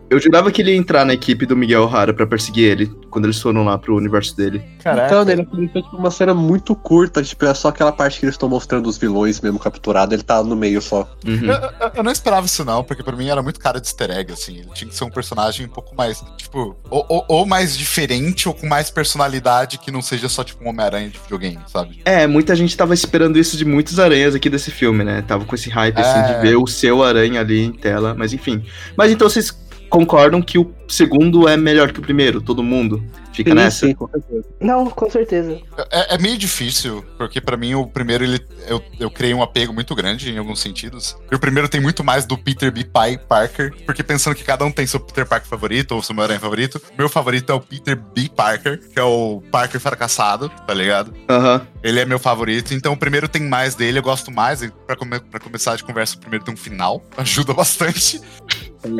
Eu 0.09 0.19
jurava 0.19 0.51
que 0.51 0.61
ele 0.61 0.71
ia 0.71 0.77
entrar 0.77 1.05
na 1.05 1.13
equipe 1.13 1.45
do 1.45 1.55
Miguel 1.55 1.83
O'Hara 1.83 2.13
pra 2.13 2.25
perseguir 2.25 2.63
ele, 2.71 2.87
quando 3.11 3.25
eles 3.25 3.39
foram 3.41 3.63
lá 3.65 3.77
pro 3.77 3.95
universo 3.95 4.35
dele. 4.35 4.63
Então, 4.79 5.25
né, 5.25 5.33
ele 5.33 5.41
apareceu 5.41 5.83
tipo, 5.83 5.97
uma 5.97 6.09
cena 6.09 6.33
muito 6.33 6.73
curta, 6.75 7.21
tipo, 7.21 7.45
é 7.45 7.53
só 7.53 7.67
aquela 7.67 7.91
parte 7.91 8.19
que 8.19 8.25
eles 8.25 8.35
estão 8.35 8.47
mostrando 8.47 8.87
os 8.87 8.97
vilões 8.97 9.41
mesmo 9.41 9.59
capturados, 9.59 10.13
ele 10.13 10.23
tá 10.23 10.41
no 10.43 10.55
meio 10.55 10.81
só. 10.81 11.07
Uhum. 11.27 11.45
Eu, 11.45 11.53
eu- 11.53 11.91
eu 11.95 12.03
não 12.03 12.11
esperava 12.11 12.45
isso, 12.45 12.63
não, 12.63 12.83
porque 12.83 13.03
pra 13.03 13.15
mim 13.15 13.27
era 13.27 13.43
muito 13.43 13.59
cara 13.59 13.79
de 13.81 13.87
easter 13.87 14.09
egg, 14.11 14.31
assim. 14.31 14.59
Ele 14.59 14.69
tinha 14.73 14.89
que 14.89 14.95
ser 14.95 15.03
um 15.03 15.09
personagem 15.11 15.65
um 15.65 15.69
pouco 15.69 15.93
mais, 15.95 16.14
tipo, 16.37 16.75
ou, 16.89 17.05
ou- 17.09 17.25
ou 17.27 17.45
mais 17.45 17.77
diferente, 17.77 18.47
ou 18.47 18.53
com 18.53 18.67
mais 18.67 18.89
personalidade, 18.89 19.77
que 19.77 19.91
não 19.91 20.01
seja 20.01 20.29
só, 20.29 20.43
tipo, 20.43 20.63
um 20.63 20.69
Homem-Aranha 20.69 21.09
de 21.09 21.19
videogame, 21.19 21.59
sabe? 21.67 21.99
É, 22.05 22.27
muita 22.27 22.55
gente 22.55 22.75
tava 22.77 22.93
esperando 22.93 23.37
isso 23.39 23.57
de 23.57 23.65
muitos 23.65 23.99
aranhas 23.99 24.35
aqui 24.35 24.49
desse 24.49 24.71
filme, 24.71 25.03
né? 25.03 25.21
Tava 25.27 25.45
com 25.45 25.55
esse 25.55 25.69
hype, 25.69 25.99
assim, 25.99 26.19
É. 26.19 26.33
de 26.35 26.41
ver 26.41 26.55
o 26.57 26.67
seu 26.67 27.03
aranha 27.03 27.39
ali 27.41 27.61
em 27.65 27.71
tela, 27.71 28.13
mas 28.17 28.33
enfim. 28.33 28.63
Mas 28.95 29.11
então 29.11 29.27
vocês 29.29 29.51
concordam 29.89 30.41
que 30.41 30.57
o 30.57 30.71
segundo 30.87 31.47
é 31.47 31.55
melhor 31.57 31.91
que 31.91 31.99
o 31.99 32.03
primeiro, 32.03 32.41
todo 32.41 32.61
mundo. 32.63 33.03
Fica 33.35 33.49
Sim, 33.51 33.55
nessa. 33.55 33.87
sim, 33.87 33.93
com 33.93 34.07
certeza. 34.07 34.45
Não, 34.61 34.89
com 34.89 35.09
certeza. 35.09 35.59
É, 35.91 36.15
é 36.15 36.17
meio 36.17 36.37
difícil, 36.37 37.03
porque 37.17 37.41
pra 37.41 37.57
mim 37.57 37.75
o 37.75 37.85
primeiro 37.85 38.23
ele, 38.23 38.39
eu, 38.67 38.81
eu 38.99 39.11
criei 39.11 39.33
um 39.33 39.43
apego 39.43 39.73
muito 39.73 39.93
grande 39.93 40.31
em 40.31 40.37
alguns 40.37 40.61
sentidos. 40.61 41.17
E 41.31 41.35
o 41.35 41.39
primeiro 41.39 41.67
tem 41.67 41.81
muito 41.81 42.03
mais 42.03 42.25
do 42.25 42.37
Peter 42.37 42.71
B. 42.71 42.85
Pai 42.85 43.17
Parker, 43.17 43.73
porque 43.85 44.03
pensando 44.03 44.35
que 44.35 44.43
cada 44.43 44.63
um 44.63 44.71
tem 44.71 44.87
seu 44.87 44.99
Peter 44.99 45.25
Parker 45.25 45.49
favorito 45.49 45.91
ou 45.93 46.01
seu 46.01 46.13
Homem-Aranha 46.13 46.39
favorito, 46.39 46.81
o 46.93 46.97
meu 46.97 47.09
favorito 47.09 47.51
é 47.51 47.55
o 47.55 47.59
Peter 47.59 47.95
B. 47.95 48.29
Parker, 48.33 48.79
que 48.79 48.97
é 48.99 49.03
o 49.03 49.41
Parker 49.51 49.79
fracassado, 49.81 50.49
tá 50.49 50.73
ligado? 50.73 51.13
Aham. 51.29 51.67
Ele 51.83 51.99
é 51.99 52.05
meu 52.05 52.17
favorito, 52.17 52.73
então 52.73 52.93
o 52.93 52.97
primeiro 52.97 53.27
tem 53.27 53.43
mais 53.43 53.75
dele, 53.75 53.99
eu 53.99 54.03
gosto 54.03 54.31
mais. 54.31 54.61
E 54.63 54.69
pra, 54.87 54.95
come 54.95 55.19
pra 55.19 55.39
começar 55.39 55.75
de 55.75 55.83
conversa, 55.83 56.15
o 56.15 56.19
primeiro 56.19 56.43
tem 56.45 56.53
um 56.53 56.57
final, 56.57 57.03
ajuda 57.17 57.53
bastante. 57.53 58.21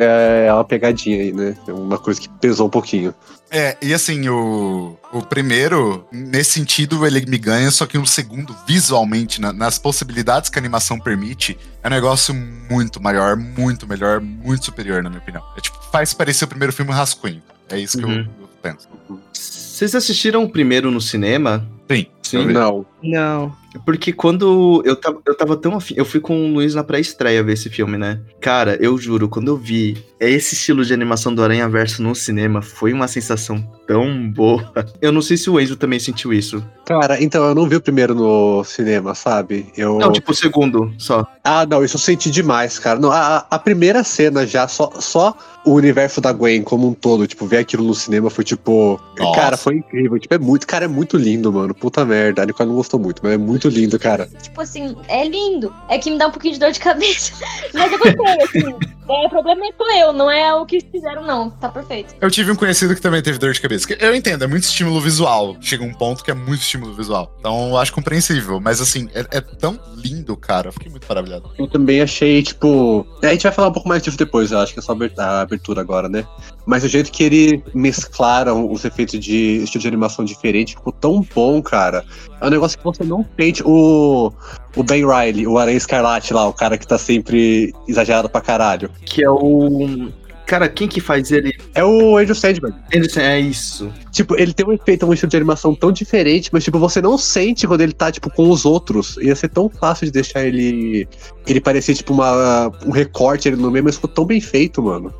É 0.00 0.52
uma 0.52 0.64
pegadinha 0.64 1.20
aí, 1.20 1.32
né? 1.32 1.56
É 1.66 1.72
uma 1.72 1.98
coisa 1.98 2.20
que 2.20 2.28
pesou 2.28 2.66
um 2.66 2.70
pouquinho. 2.70 3.14
É, 3.50 3.76
e 3.80 3.94
assim, 3.94 4.28
o, 4.28 4.96
o 5.12 5.22
primeiro, 5.22 6.04
nesse 6.10 6.52
sentido, 6.52 7.06
ele 7.06 7.24
me 7.26 7.38
ganha, 7.38 7.70
só 7.70 7.86
que 7.86 7.96
o 7.96 8.04
segundo, 8.04 8.54
visualmente, 8.66 9.40
na- 9.40 9.52
nas 9.52 9.78
possibilidades 9.78 10.50
que 10.50 10.58
a 10.58 10.60
animação 10.60 10.98
permite, 10.98 11.56
é 11.82 11.86
um 11.86 11.90
negócio 11.90 12.34
muito 12.34 13.00
maior, 13.00 13.36
muito 13.36 13.86
melhor, 13.88 14.20
muito 14.20 14.64
superior, 14.64 15.02
na 15.02 15.08
minha 15.08 15.22
opinião. 15.22 15.44
É 15.56 15.60
tipo, 15.60 15.78
faz 15.92 16.12
parecer 16.12 16.44
o 16.44 16.48
primeiro 16.48 16.72
filme 16.72 16.90
um 16.90 16.94
rascunho. 16.94 17.40
É 17.68 17.78
isso 17.78 17.96
que 17.98 18.04
eu- 18.04 18.08
Uhum. 18.08 18.26
eu, 18.40 18.48
penso. 18.60 18.88
Vocês 19.32 19.94
assistiram 19.94 20.42
o 20.42 20.48
primeiro 20.50 20.90
no 20.90 21.00
cinema? 21.00 21.64
Sim. 21.88 22.06
Sim. 22.22 22.46
Não. 22.46 22.84
Não. 23.06 23.54
Porque 23.84 24.12
quando 24.12 24.82
eu 24.84 24.96
tava, 24.96 25.20
eu 25.26 25.36
tava 25.36 25.56
tão 25.56 25.76
afim. 25.76 25.94
Eu 25.96 26.04
fui 26.04 26.20
com 26.20 26.46
o 26.46 26.54
Luiz 26.54 26.74
na 26.74 26.84
pré-estreia 26.84 27.42
ver 27.42 27.52
esse 27.52 27.68
filme, 27.68 27.98
né? 27.98 28.20
Cara, 28.40 28.76
eu 28.80 28.96
juro, 28.96 29.28
quando 29.28 29.48
eu 29.48 29.56
vi 29.56 30.02
esse 30.18 30.54
estilo 30.54 30.84
de 30.84 30.94
animação 30.94 31.34
do 31.34 31.42
Aranha 31.42 31.68
Verso 31.68 32.02
no 32.02 32.14
cinema, 32.14 32.62
foi 32.62 32.92
uma 32.92 33.06
sensação 33.06 33.62
tão 33.86 34.30
boa. 34.30 34.72
Eu 35.00 35.12
não 35.12 35.20
sei 35.22 35.36
se 35.36 35.48
o 35.50 35.60
Enzo 35.60 35.76
também 35.76 35.98
sentiu 35.98 36.32
isso. 36.32 36.64
Cara, 36.86 37.22
então 37.22 37.44
eu 37.44 37.54
não 37.54 37.68
vi 37.68 37.76
o 37.76 37.80
primeiro 37.80 38.14
no 38.14 38.62
cinema, 38.64 39.14
sabe? 39.14 39.66
Eu. 39.76 39.98
Não, 39.98 40.12
tipo 40.12 40.30
o 40.30 40.34
segundo 40.34 40.92
só. 40.98 41.26
Ah, 41.42 41.66
não, 41.66 41.84
isso 41.84 41.96
eu 41.96 42.00
senti 42.00 42.30
demais, 42.30 42.78
cara. 42.78 42.98
Não, 42.98 43.10
a, 43.10 43.44
a 43.50 43.58
primeira 43.58 44.04
cena 44.04 44.46
já, 44.46 44.68
só, 44.68 44.92
só 45.00 45.36
o 45.64 45.72
universo 45.72 46.20
da 46.20 46.32
Gwen 46.32 46.62
como 46.62 46.88
um 46.88 46.94
todo, 46.94 47.26
tipo, 47.26 47.44
ver 47.44 47.58
aquilo 47.58 47.84
no 47.84 47.94
cinema 47.94 48.30
foi 48.30 48.44
tipo. 48.44 49.00
Nossa. 49.18 49.40
Cara, 49.40 49.56
foi 49.56 49.76
incrível. 49.76 50.18
Tipo, 50.18 50.34
é 50.34 50.38
muito, 50.38 50.66
cara, 50.66 50.84
é 50.84 50.88
muito 50.88 51.16
lindo, 51.16 51.52
mano. 51.52 51.74
Puta 51.74 52.04
merda. 52.04 52.42
A 52.42 52.46
Nicole 52.46 52.68
não 52.68 52.76
gostou 52.76 52.95
muito, 52.98 53.20
mas 53.22 53.32
é 53.32 53.36
muito 53.36 53.68
lindo, 53.68 53.98
cara. 53.98 54.28
Tipo 54.42 54.60
assim, 54.60 54.96
é 55.08 55.26
lindo. 55.26 55.72
É 55.88 55.98
que 55.98 56.10
me 56.10 56.18
dá 56.18 56.28
um 56.28 56.30
pouquinho 56.30 56.54
de 56.54 56.60
dor 56.60 56.72
de 56.72 56.80
cabeça. 56.80 57.32
Mas 57.72 57.92
eu 57.92 57.98
gostei, 57.98 58.42
assim. 58.42 58.96
É, 59.08 59.26
o 59.26 59.28
problema 59.28 59.64
é 59.64 59.72
sou 59.76 59.92
eu, 59.92 60.12
não 60.12 60.28
é 60.28 60.52
o 60.52 60.66
que 60.66 60.80
fizeram, 60.80 61.24
não. 61.24 61.50
Tá 61.50 61.68
perfeito. 61.68 62.14
Eu 62.20 62.28
tive 62.28 62.50
um 62.50 62.56
conhecido 62.56 62.94
que 62.94 63.00
também 63.00 63.22
teve 63.22 63.38
dor 63.38 63.52
de 63.52 63.60
cabeça. 63.60 63.86
Eu 64.00 64.14
entendo, 64.14 64.42
é 64.42 64.46
muito 64.48 64.64
estímulo 64.64 65.00
visual. 65.00 65.56
Chega 65.60 65.84
um 65.84 65.92
ponto 65.92 66.24
que 66.24 66.30
é 66.30 66.34
muito 66.34 66.60
estímulo 66.60 66.92
visual. 66.92 67.32
Então 67.38 67.68
eu 67.68 67.76
acho 67.76 67.92
compreensível. 67.92 68.60
Mas 68.60 68.80
assim, 68.80 69.08
é, 69.14 69.20
é 69.30 69.40
tão 69.40 69.78
lindo, 69.96 70.36
cara. 70.36 70.68
Eu 70.68 70.72
fiquei 70.72 70.90
muito 70.90 71.06
maravilhado. 71.08 71.50
Eu 71.56 71.68
também 71.68 72.00
achei, 72.00 72.42
tipo. 72.42 73.06
A 73.22 73.28
gente 73.28 73.44
vai 73.44 73.52
falar 73.52 73.68
um 73.68 73.72
pouco 73.72 73.88
mais 73.88 74.02
disso 74.02 74.18
depois, 74.18 74.50
eu 74.50 74.58
acho 74.58 74.72
que 74.72 74.80
é 74.80 74.82
só 74.82 74.96
a 75.18 75.40
abertura 75.40 75.80
agora, 75.80 76.08
né? 76.08 76.26
Mas 76.64 76.82
o 76.82 76.88
jeito 76.88 77.12
que 77.12 77.22
eles 77.22 77.62
mesclaram 77.72 78.70
os 78.70 78.84
efeitos 78.84 79.20
de 79.20 79.62
estilo 79.62 79.82
de 79.82 79.88
animação 79.88 80.24
diferente 80.24 80.74
ficou 80.74 80.92
tão 80.92 81.24
bom, 81.32 81.62
cara. 81.62 82.04
É 82.40 82.46
um 82.46 82.50
negócio 82.50 82.75
que 82.76 82.84
você 82.84 83.04
não 83.04 83.24
sente. 83.38 83.62
O, 83.64 84.32
o 84.76 84.82
Ben 84.82 85.04
Riley, 85.06 85.46
o 85.46 85.58
Aranha 85.58 85.76
Escarlate 85.76 86.32
lá, 86.32 86.46
o 86.46 86.52
cara 86.52 86.76
que 86.78 86.86
tá 86.86 86.98
sempre 86.98 87.72
exagerado 87.88 88.28
pra 88.28 88.40
caralho. 88.40 88.90
Que 89.04 89.24
é 89.24 89.30
o. 89.30 90.10
Cara, 90.46 90.68
quem 90.68 90.86
que 90.86 91.00
faz 91.00 91.32
ele? 91.32 91.52
É 91.74 91.84
o 91.84 92.16
Andrew 92.16 92.34
Sandberg. 92.34 92.76
Anderson, 92.94 93.18
é 93.18 93.40
isso. 93.40 93.92
Tipo, 94.12 94.36
ele 94.36 94.52
tem 94.52 94.64
um 94.64 94.72
efeito, 94.72 95.04
um 95.04 95.12
estilo 95.12 95.28
de 95.28 95.36
animação 95.36 95.74
tão 95.74 95.90
diferente, 95.90 96.50
mas, 96.52 96.62
tipo, 96.62 96.78
você 96.78 97.02
não 97.02 97.18
sente 97.18 97.66
quando 97.66 97.80
ele 97.80 97.92
tá, 97.92 98.12
tipo, 98.12 98.30
com 98.30 98.48
os 98.48 98.64
outros. 98.64 99.16
Ia 99.16 99.34
ser 99.34 99.48
tão 99.48 99.68
fácil 99.68 100.06
de 100.06 100.12
deixar 100.12 100.44
ele. 100.44 101.08
Ele 101.48 101.60
parecer, 101.60 101.94
tipo, 101.96 102.12
uma, 102.12 102.70
um 102.86 102.92
recorte 102.92 103.48
ali 103.48 103.56
no 103.56 103.72
meio, 103.72 103.84
mas 103.84 103.96
ficou 103.96 104.08
tão 104.08 104.24
bem 104.24 104.40
feito, 104.40 104.80
mano. 104.80 105.12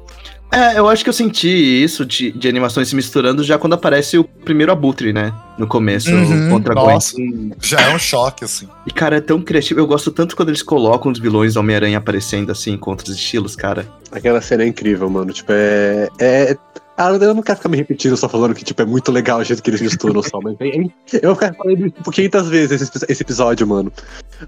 É, 0.51 0.79
eu 0.79 0.89
acho 0.89 1.03
que 1.03 1.11
eu 1.11 1.13
senti 1.15 1.49
isso 1.49 2.07
de, 2.07 2.31
de 2.33 2.49
animações 2.49 2.89
se 2.89 2.95
misturando 2.97 3.43
já 3.43 3.59
quando 3.59 3.73
aparece 3.75 4.17
o 4.17 4.25
primeiro 4.25 4.71
abutre, 4.73 5.13
né? 5.13 5.33
No 5.59 5.67
começo, 5.67 6.11
Uhum, 6.15 6.51
contra 6.51 6.73
Gwen. 6.75 6.87
nossa. 6.95 7.17
Já 7.61 7.81
é 7.81 7.95
um 7.95 7.99
choque, 7.99 8.45
assim. 8.45 8.69
E, 8.87 8.91
cara, 8.93 9.17
é 9.17 9.21
tão 9.21 9.41
criativo. 9.43 9.81
Eu 9.81 9.87
gosto 9.87 10.11
tanto 10.11 10.37
quando 10.37 10.49
eles 10.51 10.63
colocam 10.63 11.11
os 11.11 11.19
vilões 11.19 11.55
do 11.55 11.61
Homem-Aranha 11.61 11.99
aparecendo 11.99 12.53
assim, 12.53 12.77
com 12.77 12.91
outros 12.91 13.15
estilos, 13.17 13.57
cara. 13.57 13.87
Aquela 14.13 14.41
cena 14.41 14.63
é 14.63 14.67
incrível, 14.67 15.11
mano. 15.11 15.33
Tipo, 15.33 15.53
é. 15.53 16.09
é... 16.21 16.57
Ah, 16.97 17.11
eu 17.11 17.35
não 17.35 17.43
quero 17.43 17.59
ficar 17.59 17.69
me 17.69 17.77
repetindo 17.77 18.17
só 18.17 18.29
falando 18.29 18.55
que, 18.55 18.65
tipo, 18.65 18.81
é 18.81 18.85
muito 18.85 19.13
legal 19.13 19.41
o 19.41 19.45
jeito 19.45 19.63
que 19.63 19.71
eles 19.71 19.81
misturam 19.83 20.23
só, 20.23 20.41
mas 20.41 20.57
é- 20.61 20.69
é- 20.69 20.91
eu 21.23 21.35
vou 21.35 21.35
ficar 21.35 21.55
falando 21.55 21.79
isso, 21.87 21.91
tipo, 21.97 22.11
500 22.11 22.49
vezes 22.49 22.83
esse, 22.83 23.07
esse 23.09 23.23
episódio, 23.23 23.67
mano. 23.67 23.93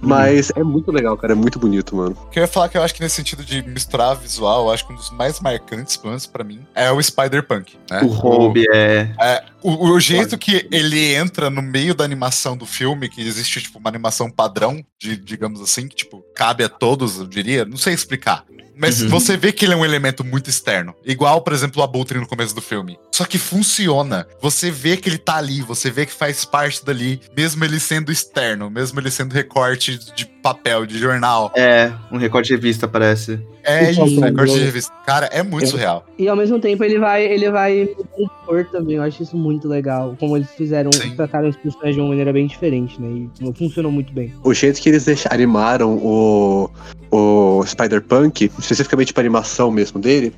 Mas 0.01 0.51
é 0.55 0.63
muito 0.63 0.91
legal, 0.91 1.17
cara, 1.17 1.33
é 1.33 1.37
muito 1.37 1.59
bonito, 1.59 1.95
mano. 1.95 2.17
O 2.27 2.31
que 2.31 2.39
eu 2.39 2.43
ia 2.43 2.47
falar 2.47 2.69
que 2.69 2.77
eu 2.79 2.83
acho 2.83 2.95
que 2.95 3.01
nesse 3.03 3.17
sentido 3.17 3.45
de 3.45 3.63
misturar 3.63 4.17
visual, 4.17 4.67
eu 4.67 4.73
acho 4.73 4.87
que 4.87 4.93
um 4.93 4.97
dos 4.97 5.11
mais 5.11 5.41
marcantes, 5.41 5.97
pelo 5.97 6.11
menos 6.11 6.27
pra 6.27 6.43
mim, 6.45 6.61
é 6.75 6.91
o 6.91 7.03
Spider-Punk. 7.03 7.77
Né? 7.91 8.01
O 8.03 8.07
Hobie 8.09 8.67
é. 8.73 9.11
É, 9.21 9.45
o, 9.63 9.91
o 9.91 10.01
jeito 10.01 10.39
que 10.39 10.67
ele 10.71 11.15
entra 11.15 11.51
no 11.51 11.61
meio 11.63 11.95
da 11.95 12.05
animação 12.05 12.57
do 12.57 12.65
filme, 12.67 13.09
que 13.09 13.21
existe, 13.21 13.61
tipo, 13.63 13.79
uma 13.79 13.89
animação 13.89 14.31
padrão, 14.31 14.83
de, 14.99 15.17
digamos 15.17 15.61
assim, 15.61 15.87
que, 15.89 15.97
tipo, 15.97 16.25
cabe 16.35 16.65
a 16.65 16.69
todos, 16.69 17.19
eu 17.19 17.27
diria, 17.27 17.65
não 17.65 17.77
sei 17.77 17.95
explicar. 17.95 18.45
Mas 18.79 19.03
Uhum. 19.03 19.09
você 19.09 19.37
vê 19.37 19.51
que 19.53 19.65
ele 19.65 19.75
é 19.75 19.77
um 19.77 19.85
elemento 19.85 20.25
muito 20.25 20.49
externo. 20.49 20.95
Igual, 21.05 21.43
por 21.43 21.53
exemplo, 21.53 21.81
o 21.81 21.85
Abutre 21.85 22.19
no 22.19 22.27
começo 22.27 22.55
do 22.55 22.63
filme. 22.63 22.99
Só 23.13 23.25
que 23.25 23.37
funciona. 23.39 24.27
Você 24.41 24.71
vê 24.71 24.97
que 24.97 25.09
ele 25.09 25.19
tá 25.19 25.37
ali, 25.37 25.61
você 25.63 25.91
vê 25.91 26.07
que 26.07 26.13
faz 26.13 26.45
parte 26.45 26.85
dali, 26.85 27.21
mesmo 27.37 27.65
ele 27.65 27.81
sendo 27.81 28.13
externo, 28.13 28.71
mesmo 28.71 29.01
ele 29.01 29.11
sendo 29.11 29.33
recorte 29.33 29.99
de 30.15 30.25
papel, 30.25 30.87
de 30.87 30.99
jornal. 30.99 31.53
É, 31.57 31.93
um 32.13 32.17
recorde 32.17 32.49
de 32.49 32.55
revista, 32.55 32.87
parece. 32.87 33.41
É 33.69 33.91
isso, 33.91 34.21
recorte 34.21 34.53
de 34.53 34.59
eu- 34.59 34.65
revista. 34.65 34.93
Cara, 35.07 35.27
é 35.27 35.43
muito 35.43 35.65
Eu- 35.65 35.69
surreal. 35.71 36.05
E 36.19 36.27
ao 36.29 36.37
mesmo 36.37 36.59
tempo 36.59 36.83
ele 36.85 36.99
vai, 36.99 37.25
ele 37.25 37.51
vai 37.51 37.85
de 37.85 38.29
cor 38.47 38.65
também. 38.71 38.97
Eu 38.97 39.03
acho 39.03 39.23
isso 39.23 39.37
muito 39.37 39.69
legal. 39.69 40.17
Como 40.19 40.37
eles 40.37 40.49
fizeram, 40.57 40.91
Sim. 40.93 41.15
trataram 41.17 41.49
os 41.49 41.57
personagens 41.57 41.95
de 41.95 42.01
uma 42.01 42.09
maneira 42.09 42.33
bem 42.33 42.47
diferente, 42.47 43.01
né? 43.01 43.27
E 43.41 43.53
funcionou 43.55 43.93
muito 43.93 44.13
bem. 44.13 44.33
O 44.43 44.53
jeito 44.55 44.81
que 44.81 44.89
eles 44.89 45.07
animaram 45.31 45.97
o, 45.97 46.71
o 47.11 47.65
Spider-Punk, 47.67 48.51
especificamente 48.59 49.13
pra 49.13 49.21
animação 49.23 49.71
mesmo 49.71 50.01
dele, 50.01 50.33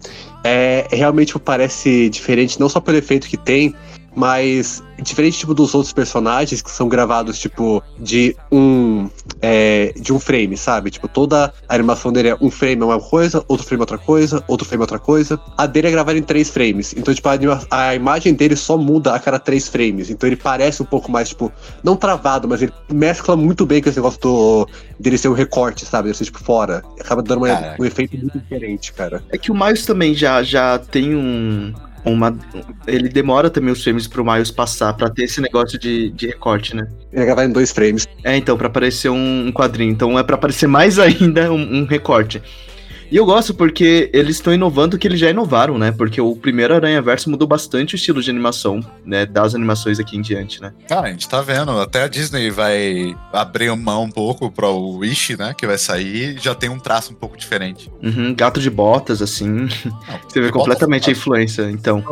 é 0.44 0.86
realmente 0.90 1.28
tipo, 1.28 1.40
parece 1.40 2.08
diferente, 2.10 2.58
não 2.58 2.68
só 2.68 2.80
pelo 2.80 2.96
efeito 2.98 3.28
que 3.28 3.36
tem, 3.36 3.74
mas 4.14 4.82
diferente 5.00 5.38
tipo 5.38 5.54
dos 5.54 5.74
outros 5.74 5.92
personagens 5.92 6.60
que 6.60 6.70
são 6.70 6.88
gravados 6.88 7.38
tipo 7.38 7.82
de 7.98 8.36
um 8.52 9.08
é, 9.40 9.92
de 9.98 10.12
um 10.12 10.18
frame, 10.20 10.56
sabe? 10.56 10.90
Tipo 10.90 11.08
toda 11.08 11.52
a 11.68 11.74
animação 11.74 12.12
dele 12.12 12.28
é 12.30 12.36
um 12.40 12.50
frame 12.50 12.82
é 12.82 12.84
uma 12.84 13.00
coisa, 13.00 13.42
outro 13.48 13.64
frame 13.66 13.80
é 13.80 13.84
outra 13.84 13.98
coisa, 13.98 14.44
outro 14.46 14.66
frame 14.66 14.80
é 14.82 14.84
outra 14.84 14.98
coisa. 14.98 15.40
A 15.56 15.66
dele 15.66 15.88
é 15.88 15.90
gravada 15.90 16.18
em 16.18 16.22
três 16.22 16.50
frames, 16.50 16.92
então 16.96 17.14
tipo 17.14 17.28
a, 17.28 17.32
anima- 17.32 17.60
a 17.70 17.94
imagem 17.94 18.34
dele 18.34 18.56
só 18.56 18.76
muda 18.76 19.14
a 19.14 19.18
cada 19.18 19.38
três 19.38 19.68
frames, 19.68 20.10
então 20.10 20.28
ele 20.28 20.36
parece 20.36 20.82
um 20.82 20.86
pouco 20.86 21.10
mais 21.10 21.30
tipo 21.30 21.50
não 21.82 21.96
travado, 21.96 22.46
mas 22.48 22.60
ele 22.62 22.72
mescla 22.92 23.36
muito 23.36 23.64
bem 23.64 23.80
com 23.82 23.88
esse 23.88 23.98
negócio 23.98 24.20
do 24.20 24.68
dele 24.98 25.16
ser 25.16 25.28
um 25.28 25.32
recorte, 25.34 25.86
sabe? 25.86 26.04
Dele 26.08 26.16
ser 26.18 26.24
tipo 26.24 26.42
fora, 26.44 26.82
acaba 27.00 27.22
dando 27.22 27.38
uma- 27.44 27.48
um 27.80 27.84
efeito 27.84 28.16
muito 28.18 28.38
diferente, 28.38 28.92
cara. 28.92 29.22
É 29.30 29.38
que 29.38 29.50
o 29.50 29.54
Miles 29.54 29.86
também 29.86 30.14
já, 30.14 30.42
já 30.42 30.78
tem 30.78 31.14
um. 31.14 31.72
Uma, 32.04 32.36
ele 32.86 33.08
demora 33.08 33.50
também 33.50 33.72
os 33.72 33.82
frames 33.82 34.06
pro 34.06 34.24
Miles 34.24 34.50
passar, 34.50 34.94
pra 34.94 35.10
ter 35.10 35.24
esse 35.24 35.40
negócio 35.40 35.78
de, 35.78 36.10
de 36.10 36.26
recorte, 36.26 36.74
né? 36.74 36.88
Ele 37.12 37.22
é 37.22 37.26
gravado 37.26 37.48
em 37.48 37.52
dois 37.52 37.70
frames. 37.70 38.08
É, 38.24 38.36
então, 38.36 38.56
pra 38.56 38.68
aparecer 38.68 39.10
um, 39.10 39.46
um 39.46 39.52
quadrinho. 39.52 39.92
Então 39.92 40.18
é 40.18 40.22
pra 40.22 40.36
aparecer 40.36 40.66
mais 40.66 40.98
ainda 41.00 41.52
um, 41.52 41.80
um 41.80 41.84
recorte. 41.84 42.42
E 43.10 43.16
eu 43.16 43.26
gosto 43.26 43.52
porque 43.52 44.08
eles 44.12 44.36
estão 44.36 44.54
inovando 44.54 44.94
o 44.94 44.98
que 44.98 45.08
eles 45.08 45.18
já 45.18 45.28
inovaram, 45.30 45.76
né? 45.76 45.90
Porque 45.90 46.20
o 46.20 46.36
primeiro 46.36 46.74
Aranha 46.74 47.02
Verso 47.02 47.28
mudou 47.28 47.48
bastante 47.48 47.94
o 47.94 47.96
estilo 47.96 48.22
de 48.22 48.30
animação, 48.30 48.80
né? 49.04 49.26
Das 49.26 49.52
animações 49.54 49.98
aqui 49.98 50.16
em 50.16 50.20
diante, 50.20 50.62
né? 50.62 50.72
Cara, 50.88 51.08
a 51.08 51.10
gente 51.10 51.28
tá 51.28 51.42
vendo. 51.42 51.72
Até 51.72 52.04
a 52.04 52.08
Disney 52.08 52.50
vai 52.50 53.16
abrir 53.32 53.74
mão 53.76 54.04
um 54.04 54.10
pouco 54.10 54.48
pro 54.50 54.76
Wish, 54.98 55.36
né? 55.36 55.52
Que 55.58 55.66
vai 55.66 55.76
sair 55.76 56.36
e 56.36 56.38
já 56.38 56.54
tem 56.54 56.70
um 56.70 56.78
traço 56.78 57.12
um 57.12 57.16
pouco 57.16 57.36
diferente. 57.36 57.90
Uhum, 58.00 58.32
gato 58.34 58.60
de 58.60 58.70
botas, 58.70 59.20
assim. 59.20 59.48
Não, 59.48 59.68
Você 60.28 60.40
vê 60.40 60.46
de 60.46 60.52
completamente 60.52 61.04
a 61.04 61.06
botas- 61.06 61.18
influência, 61.18 61.70
então. 61.70 62.04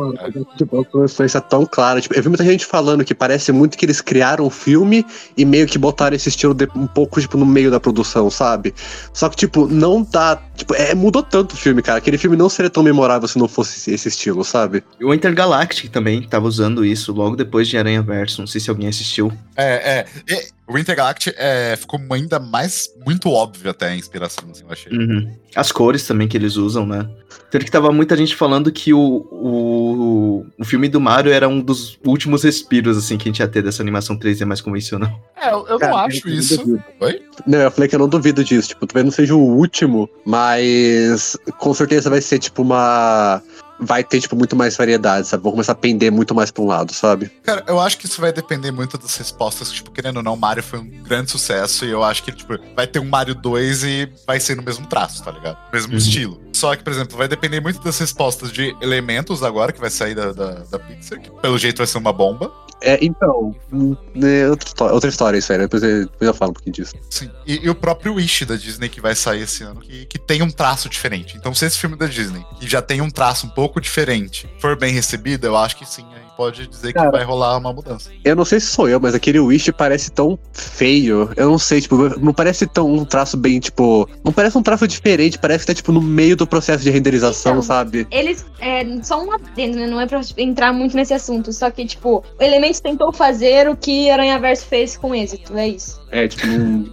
Tipo, 0.57 0.85
uma 0.93 1.05
influência 1.05 1.39
tão 1.39 1.65
clara. 1.65 2.01
Tipo, 2.01 2.15
eu 2.15 2.21
vi 2.23 2.27
muita 2.27 2.43
gente 2.43 2.65
falando 2.65 3.05
que 3.05 3.15
parece 3.15 3.53
muito 3.53 3.77
que 3.77 3.85
eles 3.85 4.01
criaram 4.01 4.45
um 4.45 4.49
filme 4.49 5.05
e 5.37 5.45
meio 5.45 5.65
que 5.65 5.77
botaram 5.77 6.13
esse 6.15 6.27
estilo 6.27 6.53
de- 6.53 6.67
um 6.75 6.87
pouco, 6.87 7.21
tipo, 7.21 7.37
no 7.37 7.45
meio 7.45 7.71
da 7.71 7.79
produção, 7.79 8.29
sabe? 8.29 8.73
Só 9.13 9.29
que, 9.29 9.37
tipo, 9.37 9.65
não 9.65 10.03
dá. 10.03 10.37
Tipo, 10.57 10.75
é, 10.75 10.88
mudou 10.95 11.23
tanto 11.23 11.53
o 11.53 11.57
filme, 11.57 11.81
cara. 11.81 11.97
Aquele 11.97 12.17
filme 12.17 12.35
não 12.35 12.49
seria 12.49 12.69
tão 12.69 12.83
memorável 12.83 13.27
se 13.27 13.37
não 13.37 13.47
fosse 13.47 13.91
esse 13.91 14.07
estilo, 14.07 14.43
sabe? 14.43 14.83
E 14.99 15.05
o 15.05 15.13
Intergalactic 15.13 15.91
também 15.91 16.21
tava 16.21 16.47
usando 16.47 16.85
isso 16.85 17.13
logo 17.13 17.35
depois 17.35 17.67
de 17.67 17.77
Aranha 17.77 18.01
Verso. 18.01 18.41
Não 18.41 18.47
sei 18.47 18.61
se 18.61 18.69
alguém 18.69 18.87
assistiu. 18.87 19.31
É, 19.55 20.05
é. 20.27 20.47
O 20.69 20.77
Intergalactic 20.77 21.33
é, 21.35 21.75
ficou 21.75 21.99
ainda 22.11 22.39
mais, 22.39 22.93
muito 23.03 23.27
óbvio 23.29 23.71
até 23.71 23.87
a 23.87 23.95
inspiração, 23.95 24.45
assim, 24.51 24.63
eu 24.63 24.71
achei. 24.71 24.95
Uhum. 24.95 25.35
As 25.55 25.71
cores 25.71 26.05
também 26.05 26.27
que 26.27 26.37
eles 26.37 26.57
usam, 26.57 26.85
né? 26.85 27.09
Tanto 27.49 27.65
que 27.65 27.71
tava 27.71 27.91
muita 27.91 28.15
gente 28.15 28.35
falando 28.35 28.71
que 28.71 28.93
o, 28.93 29.27
o, 29.31 30.45
o 30.59 30.63
filme 30.63 30.87
do 30.87 31.01
Mario 31.01 31.31
era 31.31 31.49
um 31.49 31.59
dos 31.59 31.97
últimos 32.05 32.43
respiros, 32.43 32.95
assim, 32.97 33.17
que 33.17 33.27
a 33.27 33.31
gente 33.31 33.39
ia 33.39 33.47
ter 33.47 33.63
dessa 33.63 33.81
animação 33.81 34.15
3D 34.17 34.45
mais 34.45 34.61
convencional. 34.61 35.09
É, 35.35 35.51
eu, 35.51 35.65
eu 35.67 35.79
Cara, 35.79 35.91
não 35.91 35.99
acho 35.99 36.27
eu 36.27 36.31
não 36.31 36.39
isso. 36.39 36.79
Oi? 36.99 37.21
Não, 37.47 37.59
eu 37.59 37.71
falei 37.71 37.89
que 37.89 37.95
eu 37.95 37.99
não 37.99 38.07
duvido 38.07 38.43
disso. 38.43 38.69
Tipo, 38.69 38.85
talvez 38.85 39.05
não 39.05 39.11
seja 39.11 39.33
o 39.33 39.39
último, 39.39 40.07
mas 40.23 41.35
com 41.57 41.73
certeza 41.73 42.11
vai 42.11 42.21
ser, 42.21 42.37
tipo, 42.37 42.61
uma. 42.61 43.41
Vai 43.79 44.03
ter, 44.03 44.19
tipo, 44.19 44.35
muito 44.35 44.55
mais 44.55 44.75
variedade, 44.75 45.27
sabe? 45.27 45.41
Vou 45.43 45.51
começar 45.53 45.71
a 45.71 45.75
pender 45.75 46.11
muito 46.11 46.35
mais 46.35 46.51
pra 46.51 46.63
um 46.63 46.67
lado, 46.67 46.93
sabe? 46.93 47.31
Cara, 47.43 47.63
eu 47.67 47.79
acho 47.79 47.97
que 47.97 48.05
isso 48.05 48.19
vai 48.19 48.33
depender 48.33 48.71
muito 48.71 48.97
das 48.97 49.15
respostas. 49.15 49.71
Tipo, 49.71 49.89
querendo 49.91 50.17
ou 50.17 50.23
não, 50.23 50.35
Mario 50.35 50.61
foi 50.63 50.79
um 50.79 50.89
grande 51.03 51.31
sucesso 51.31 51.85
e 51.85 51.89
eu 51.89 52.03
acho 52.03 52.23
que, 52.23 52.31
tipo, 52.31 52.53
vai 52.75 52.85
ter 52.87 52.99
um 52.99 53.05
Mario 53.07 53.33
2 53.35 53.83
e 53.83 54.11
vai 54.27 54.39
ser 54.39 54.55
no 54.55 54.63
mesmo 54.63 54.85
traço, 54.87 55.23
tá 55.23 55.31
ligado? 55.31 55.57
Mesmo 55.71 55.93
Uhum. 55.93 55.97
estilo. 55.97 56.41
Só 56.53 56.75
que, 56.75 56.83
por 56.83 56.91
exemplo, 56.91 57.17
vai 57.17 57.27
depender 57.27 57.61
muito 57.61 57.79
das 57.81 57.97
respostas 57.97 58.51
de 58.51 58.75
elementos 58.81 59.43
agora, 59.43 59.71
que 59.71 59.79
vai 59.79 59.89
sair 59.89 60.13
da, 60.13 60.33
da, 60.33 60.51
da 60.69 60.77
Pixar, 60.79 61.19
que 61.21 61.31
pelo 61.41 61.57
jeito 61.57 61.77
vai 61.77 61.87
ser 61.87 61.97
uma 61.97 62.11
bomba. 62.11 62.51
É, 62.81 62.97
então. 63.03 63.55
hum, 63.71 63.95
É 64.21 64.49
outra, 64.49 64.67
história, 64.67 64.93
outra 64.93 65.09
história 65.09 65.37
isso 65.37 65.51
aí, 65.51 65.57
né? 65.57 65.65
Depois 65.65 65.83
eu, 65.83 66.05
depois 66.05 66.27
eu 66.27 66.33
falo 66.33 66.51
um 66.51 66.53
pouquinho 66.53 66.73
disso. 66.73 66.95
Sim. 67.09 67.29
E, 67.45 67.65
e 67.65 67.69
o 67.69 67.75
próprio 67.75 68.15
Wish 68.15 68.45
da 68.45 68.55
Disney 68.55 68.89
que 68.89 69.01
vai 69.01 69.15
sair 69.15 69.41
esse 69.41 69.63
ano, 69.63 69.81
que, 69.81 70.05
que 70.05 70.17
tem 70.19 70.41
um 70.41 70.49
traço 70.49 70.87
diferente. 70.89 71.37
Então, 71.37 71.53
se 71.53 71.65
esse 71.65 71.77
filme 71.77 71.95
da 71.95 72.05
Disney, 72.05 72.45
que 72.59 72.67
já 72.67 72.81
tem 72.81 73.01
um 73.01 73.09
traço 73.09 73.47
um 73.47 73.49
pouco 73.49 73.81
diferente, 73.81 74.49
for 74.59 74.77
bem 74.77 74.93
recebido, 74.93 75.45
eu 75.45 75.57
acho 75.57 75.75
que 75.77 75.85
sim, 75.85 76.05
aí 76.13 76.28
pode 76.39 76.67
dizer 76.67 76.93
Cara. 76.93 77.11
que 77.11 77.17
vai 77.17 77.25
rolar 77.25 77.57
uma 77.57 77.73
mudança. 77.73 78.09
Eu 78.23 78.33
não 78.33 78.45
sei 78.45 78.61
se 78.61 78.67
sou 78.67 78.87
eu, 78.87 78.97
mas 78.97 79.13
aquele 79.13 79.41
Wish 79.41 79.73
parece 79.73 80.09
tão 80.09 80.39
feio. 80.53 81.29
Eu 81.35 81.49
não 81.49 81.59
sei, 81.59 81.81
tipo, 81.81 81.97
não 82.17 82.33
parece 82.33 82.65
tão 82.65 82.89
um 82.89 83.03
traço 83.03 83.35
bem, 83.35 83.59
tipo. 83.59 84.07
Não 84.23 84.31
parece 84.31 84.57
um 84.57 84.63
traço 84.63 84.87
diferente, 84.87 85.37
parece 85.37 85.65
que 85.65 85.67
tá, 85.67 85.73
tipo, 85.75 85.91
no 85.91 86.01
meio 86.01 86.37
do 86.37 86.47
processo 86.47 86.81
de 86.81 86.89
renderização, 86.89 87.51
Então. 87.53 87.61
sabe? 87.61 88.07
Eles. 88.09 88.45
É, 88.61 88.85
só 89.03 89.21
um 89.21 89.33
adendo, 89.33 89.79
né? 89.79 89.87
Não 89.87 89.99
é 89.99 90.05
pra 90.05 90.21
entrar 90.37 90.71
muito 90.71 90.95
nesse 90.95 91.13
assunto. 91.13 91.51
Só 91.51 91.69
que, 91.69 91.85
tipo, 91.85 92.23
o 92.39 92.41
Elementos 92.43 92.79
tentou 92.79 93.11
fazer 93.11 93.67
o 93.67 93.75
que 93.75 94.09
Aranha 94.09 94.39
Verso 94.39 94.65
fez 94.65 94.95
com 94.95 95.13
êxito. 95.13 95.57
É 95.57 95.67
isso. 95.67 95.99
É, 96.11 96.27
tipo, 96.27 96.47
um. 96.47 96.85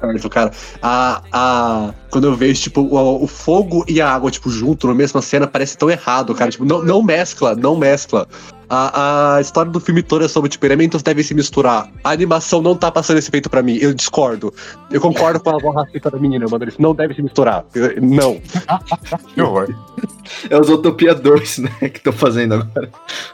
certo, 0.00 0.28
Cara, 0.30 0.50
a, 0.80 1.22
a, 1.32 1.94
quando 2.10 2.26
eu 2.28 2.34
vejo, 2.36 2.60
tipo, 2.62 2.80
o, 2.82 3.24
o 3.24 3.26
fogo 3.26 3.84
e 3.88 4.00
a 4.00 4.10
água, 4.12 4.30
tipo, 4.30 4.48
junto 4.50 4.86
na 4.86 4.94
mesma 4.94 5.20
cena, 5.20 5.46
parece 5.46 5.76
tão 5.76 5.90
errado, 5.90 6.34
cara. 6.34 6.50
Tipo, 6.50 6.64
não, 6.64 6.82
não 6.82 7.02
mescla, 7.02 7.54
não 7.56 7.76
mescla. 7.76 8.26
A, 8.72 9.34
a 9.34 9.40
história 9.40 9.68
do 9.72 9.80
filme 9.80 10.00
toda 10.00 10.26
é 10.26 10.28
sobre, 10.28 10.48
tipo, 10.48 10.64
elementos 10.64 11.02
devem 11.02 11.24
se 11.24 11.34
misturar. 11.34 11.88
A 12.04 12.10
animação 12.10 12.62
não 12.62 12.76
tá 12.76 12.88
passando 12.88 13.18
esse 13.18 13.28
efeito 13.28 13.50
pra 13.50 13.64
mim. 13.64 13.76
Eu 13.80 13.92
discordo. 13.92 14.54
Eu 14.92 15.00
concordo 15.00 15.40
com 15.40 15.50
a 15.50 15.58
voz 15.58 15.74
racista 15.74 16.08
da 16.08 16.16
menina, 16.18 16.46
mano. 16.48 16.62
Eles 16.62 16.78
não 16.78 16.94
devem 16.94 17.16
se 17.16 17.20
misturar. 17.20 17.64
Eu- 17.74 18.00
Não. 18.00 18.40
Que 19.34 19.42
horror. 19.42 19.74
É 20.48 20.56
os 20.56 20.68
Utopia 20.68 21.14
2, 21.16 21.58
né, 21.58 21.70
que 21.80 21.98
estão 21.98 22.12
fazendo 22.12 22.54
agora. 22.54 22.88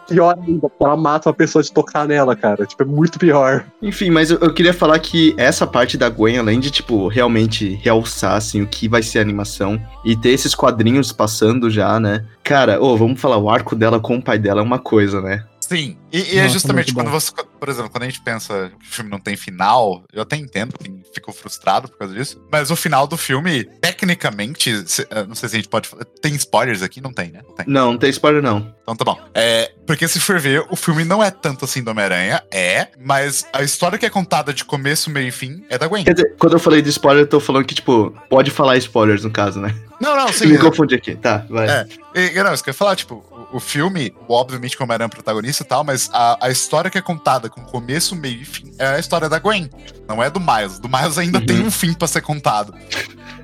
Pior 0.09 0.39
ainda, 0.43 0.71
ela 0.81 0.97
mata 0.97 1.29
uma 1.29 1.35
pessoa 1.35 1.63
de 1.63 1.71
tocar 1.71 2.09
nela, 2.09 2.35
cara. 2.35 2.65
Tipo, 2.65 2.83
é 2.85 2.87
muito 2.87 3.19
pior. 3.19 3.67
Enfim, 3.83 4.09
mas 4.11 4.31
eu, 4.31 4.39
eu 4.39 4.55
queria 4.55 4.73
falar 4.73 4.99
que 5.01 5.26
essa 5.37 5.67
parte 5.67 5.97
da 5.97 6.09
Gwen, 6.09 6.39
além 6.39 6.61
de, 6.61 6.71
tipo, 6.71 7.09
realmente 7.09 7.79
realçar, 7.83 8.35
assim, 8.35 8.63
o 8.63 8.67
que 8.67 8.89
vai 8.89 9.03
ser 9.03 9.19
a 9.19 9.23
animação 9.23 9.81
e 10.05 10.17
ter 10.17 10.31
esses 10.31 10.55
quadrinhos 10.55 11.13
passando 11.13 11.71
já, 11.71 11.99
né? 11.99 12.25
Cara, 12.43 12.83
ô, 12.83 12.97
vamos 12.97 13.21
falar, 13.21 13.39
o 13.39 13.51
arco 13.51 13.75
dela 13.75 13.99
com 13.99 14.17
o 14.17 14.23
pai 14.23 14.39
dela 14.39 14.61
é 14.61 14.65
uma 14.65 14.79
coisa, 14.79 15.21
né? 15.21 15.45
Sim, 15.61 15.97
e, 16.19 16.35
e 16.35 16.39
é 16.39 16.43
Nossa, 16.43 16.55
justamente 16.55 16.87
muito 16.95 16.95
quando 16.95 17.11
você, 17.11 17.33
por 17.59 17.69
exemplo, 17.69 17.91
quando 17.91 18.03
a 18.03 18.07
gente 18.07 18.21
pensa 18.21 18.71
que 18.79 18.87
o 18.87 18.91
filme 18.91 19.11
não 19.11 19.19
tem 19.19 19.37
final, 19.37 20.03
eu 20.13 20.23
até 20.23 20.37
entendo 20.37 20.75
quem 20.79 21.03
ficou 21.15 21.33
frustrado 21.35 21.89
por 21.89 21.99
causa 21.99 22.15
disso, 22.15 22.41
mas 22.51 22.71
o 22.71 22.77
final 22.77 23.07
do 23.07 23.17
filme, 23.17 23.65
tecnicamente, 23.81 24.89
se- 24.89 25.07
eh, 25.11 25.25
não 25.27 25.35
sei 25.35 25.49
se 25.49 25.57
a 25.57 25.59
gente 25.59 25.69
pode 25.69 25.89
falar, 25.89 26.05
tem 26.23 26.35
spoilers 26.35 26.83
aqui? 26.83 27.01
Não 27.01 27.13
tem, 27.13 27.31
né? 27.31 27.41
Não 27.47 27.55
tem. 27.55 27.67
Não, 27.69 27.93
não 27.93 27.99
tem 27.99 28.11
spoiler, 28.11 28.43
não. 28.43 28.75
Então 28.83 28.95
tá 28.95 29.05
bom. 29.05 29.19
É, 29.35 29.73
porque 29.87 30.07
se 30.07 30.21
for 30.21 30.39
ver, 30.39 30.65
o 30.71 30.77
filme 30.77 31.05
não 31.05 31.23
é 31.23 31.31
tanto 31.31 31.65
assim 31.65 31.83
do 31.83 31.91
Homem-Aranha, 31.91 32.43
é, 32.53 32.89
mas 33.01 33.45
a 33.53 33.63
história 33.63 33.99
que 33.99 34.07
é 34.07 34.11
contada 34.11 34.53
de 34.55 34.65
começo, 34.65 35.11
meio 35.11 35.29
e 35.29 35.33
fim 35.33 35.65
é 35.69 35.77
da 35.77 35.89
Gwen. 35.89 36.05
Quer 36.05 36.15
dizer, 36.15 36.37
quando 36.39 36.53
eu 36.55 36.59
falei 36.59 36.81
de 36.83 36.89
spoiler, 36.91 37.25
eu 37.25 37.29
tô 37.29 37.41
falando 37.41 37.65
que, 37.65 37.75
tipo, 37.75 38.15
pode 38.31 38.51
falar 38.51 38.77
spoilers 38.77 39.25
no 39.25 39.31
caso, 39.31 39.61
né? 39.61 39.75
Não, 40.01 40.15
não, 40.15 40.29
sim. 40.33 40.47
Me 40.47 40.59
confundi 40.59 40.95
aqui, 40.95 41.17
tá, 41.17 41.45
vai. 41.49 41.69
É. 41.69 41.87
E, 42.15 42.43
não, 42.43 42.53
isso 42.55 42.63
que 42.63 42.71
eu 42.71 42.73
ia 42.73 42.77
falar, 42.79 42.95
tipo, 42.97 43.25
o, 43.53 43.57
o 43.57 43.61
filme, 43.61 44.15
obviamente, 44.29 44.77
como 44.77 44.93
era 44.93 45.05
um 45.05 45.09
protagonista 45.09 45.63
e 45.63 45.67
tal, 45.67 45.83
mas 45.83 46.06
a, 46.13 46.47
a 46.47 46.51
história 46.51 46.91
que 46.91 46.99
é 46.99 47.03
contada 47.03 47.49
com 47.49 47.61
começo, 47.63 48.15
meio 48.17 48.41
e 48.41 48.45
fim 48.45 48.73
é 48.79 48.87
a 48.89 48.99
história 48.99 49.29
da 49.29 49.39
Gwen. 49.39 49.71
Não 50.09 50.23
é 50.23 50.31
do 50.31 50.41
Miles. 50.41 50.79
Do 50.79 50.89
Miles 50.89 51.19
ainda 51.19 51.39
Uhum. 51.39 51.47
tem 51.47 51.61
um 51.63 51.71
fim 51.71 51.93
pra 51.93 52.07
ser 52.09 52.21
contado. 52.23 52.75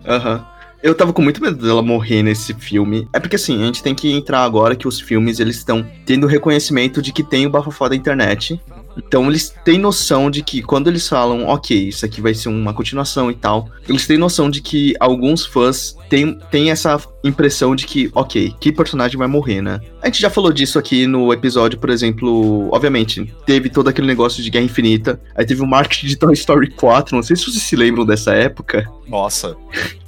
Aham. 0.06 0.46
Eu 0.82 0.96
tava 0.96 1.12
com 1.12 1.22
muito 1.22 1.40
medo 1.40 1.64
dela 1.64 1.80
morrer 1.80 2.24
nesse 2.24 2.52
filme. 2.54 3.08
É 3.12 3.20
porque 3.20 3.36
assim, 3.36 3.62
a 3.62 3.66
gente 3.66 3.84
tem 3.84 3.94
que 3.94 4.10
entrar 4.12 4.42
agora 4.42 4.74
que 4.74 4.88
os 4.88 5.00
filmes 5.00 5.38
eles 5.38 5.56
estão 5.56 5.86
tendo 6.04 6.26
reconhecimento 6.26 7.00
de 7.00 7.12
que 7.12 7.22
tem 7.22 7.46
o 7.46 7.50
bafafá 7.50 7.86
da 7.88 7.94
internet. 7.94 8.60
Então 8.96 9.28
eles 9.28 9.54
têm 9.64 9.78
noção 9.78 10.30
de 10.30 10.42
que 10.42 10.62
quando 10.62 10.88
eles 10.88 11.08
falam, 11.08 11.46
ok, 11.46 11.88
isso 11.88 12.04
aqui 12.04 12.20
vai 12.20 12.34
ser 12.34 12.48
uma 12.48 12.72
continuação 12.74 13.30
e 13.30 13.34
tal, 13.34 13.68
eles 13.88 14.06
têm 14.06 14.18
noção 14.18 14.50
de 14.50 14.60
que 14.60 14.94
alguns 15.00 15.46
fãs 15.46 15.96
têm, 16.08 16.38
têm 16.50 16.70
essa 16.70 17.00
impressão 17.24 17.74
de 17.74 17.86
que, 17.86 18.10
ok, 18.14 18.52
que 18.60 18.72
personagem 18.72 19.16
vai 19.16 19.28
morrer, 19.28 19.62
né? 19.62 19.80
A 20.02 20.06
gente 20.06 20.20
já 20.20 20.28
falou 20.28 20.52
disso 20.52 20.78
aqui 20.78 21.06
no 21.06 21.32
episódio, 21.32 21.78
por 21.78 21.90
exemplo, 21.90 22.68
obviamente, 22.72 23.32
teve 23.46 23.70
todo 23.70 23.88
aquele 23.88 24.06
negócio 24.06 24.42
de 24.42 24.50
Guerra 24.50 24.64
Infinita, 24.64 25.20
aí 25.34 25.46
teve 25.46 25.62
o 25.62 25.66
marketing 25.66 26.08
de 26.08 26.16
Toy 26.16 26.32
Story 26.34 26.70
4, 26.70 27.14
não 27.14 27.22
sei 27.22 27.36
se 27.36 27.44
vocês 27.44 27.62
se 27.62 27.76
lembram 27.76 28.04
dessa 28.04 28.32
época 28.32 28.88
Nossa. 29.08 29.56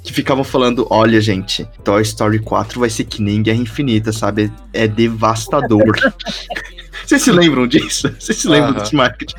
que 0.03 0.13
ficavam 0.13 0.43
falando: 0.43 0.85
olha, 0.89 1.19
gente, 1.21 1.67
Toy 1.83 2.01
Story 2.01 2.39
4 2.39 2.79
vai 2.79 2.89
ser 2.89 3.05
que 3.05 3.21
nem 3.21 3.41
Guerra 3.41 3.59
Infinita, 3.59 4.11
sabe? 4.11 4.51
É 4.73 4.87
devastador. 4.87 5.95
Vocês 7.05 7.21
se 7.21 7.31
lembram 7.31 7.67
disso? 7.67 8.13
Vocês 8.19 8.37
se 8.37 8.47
lembram 8.47 8.71
Aham. 8.71 8.79
desse 8.79 8.95
marketing? 8.95 9.35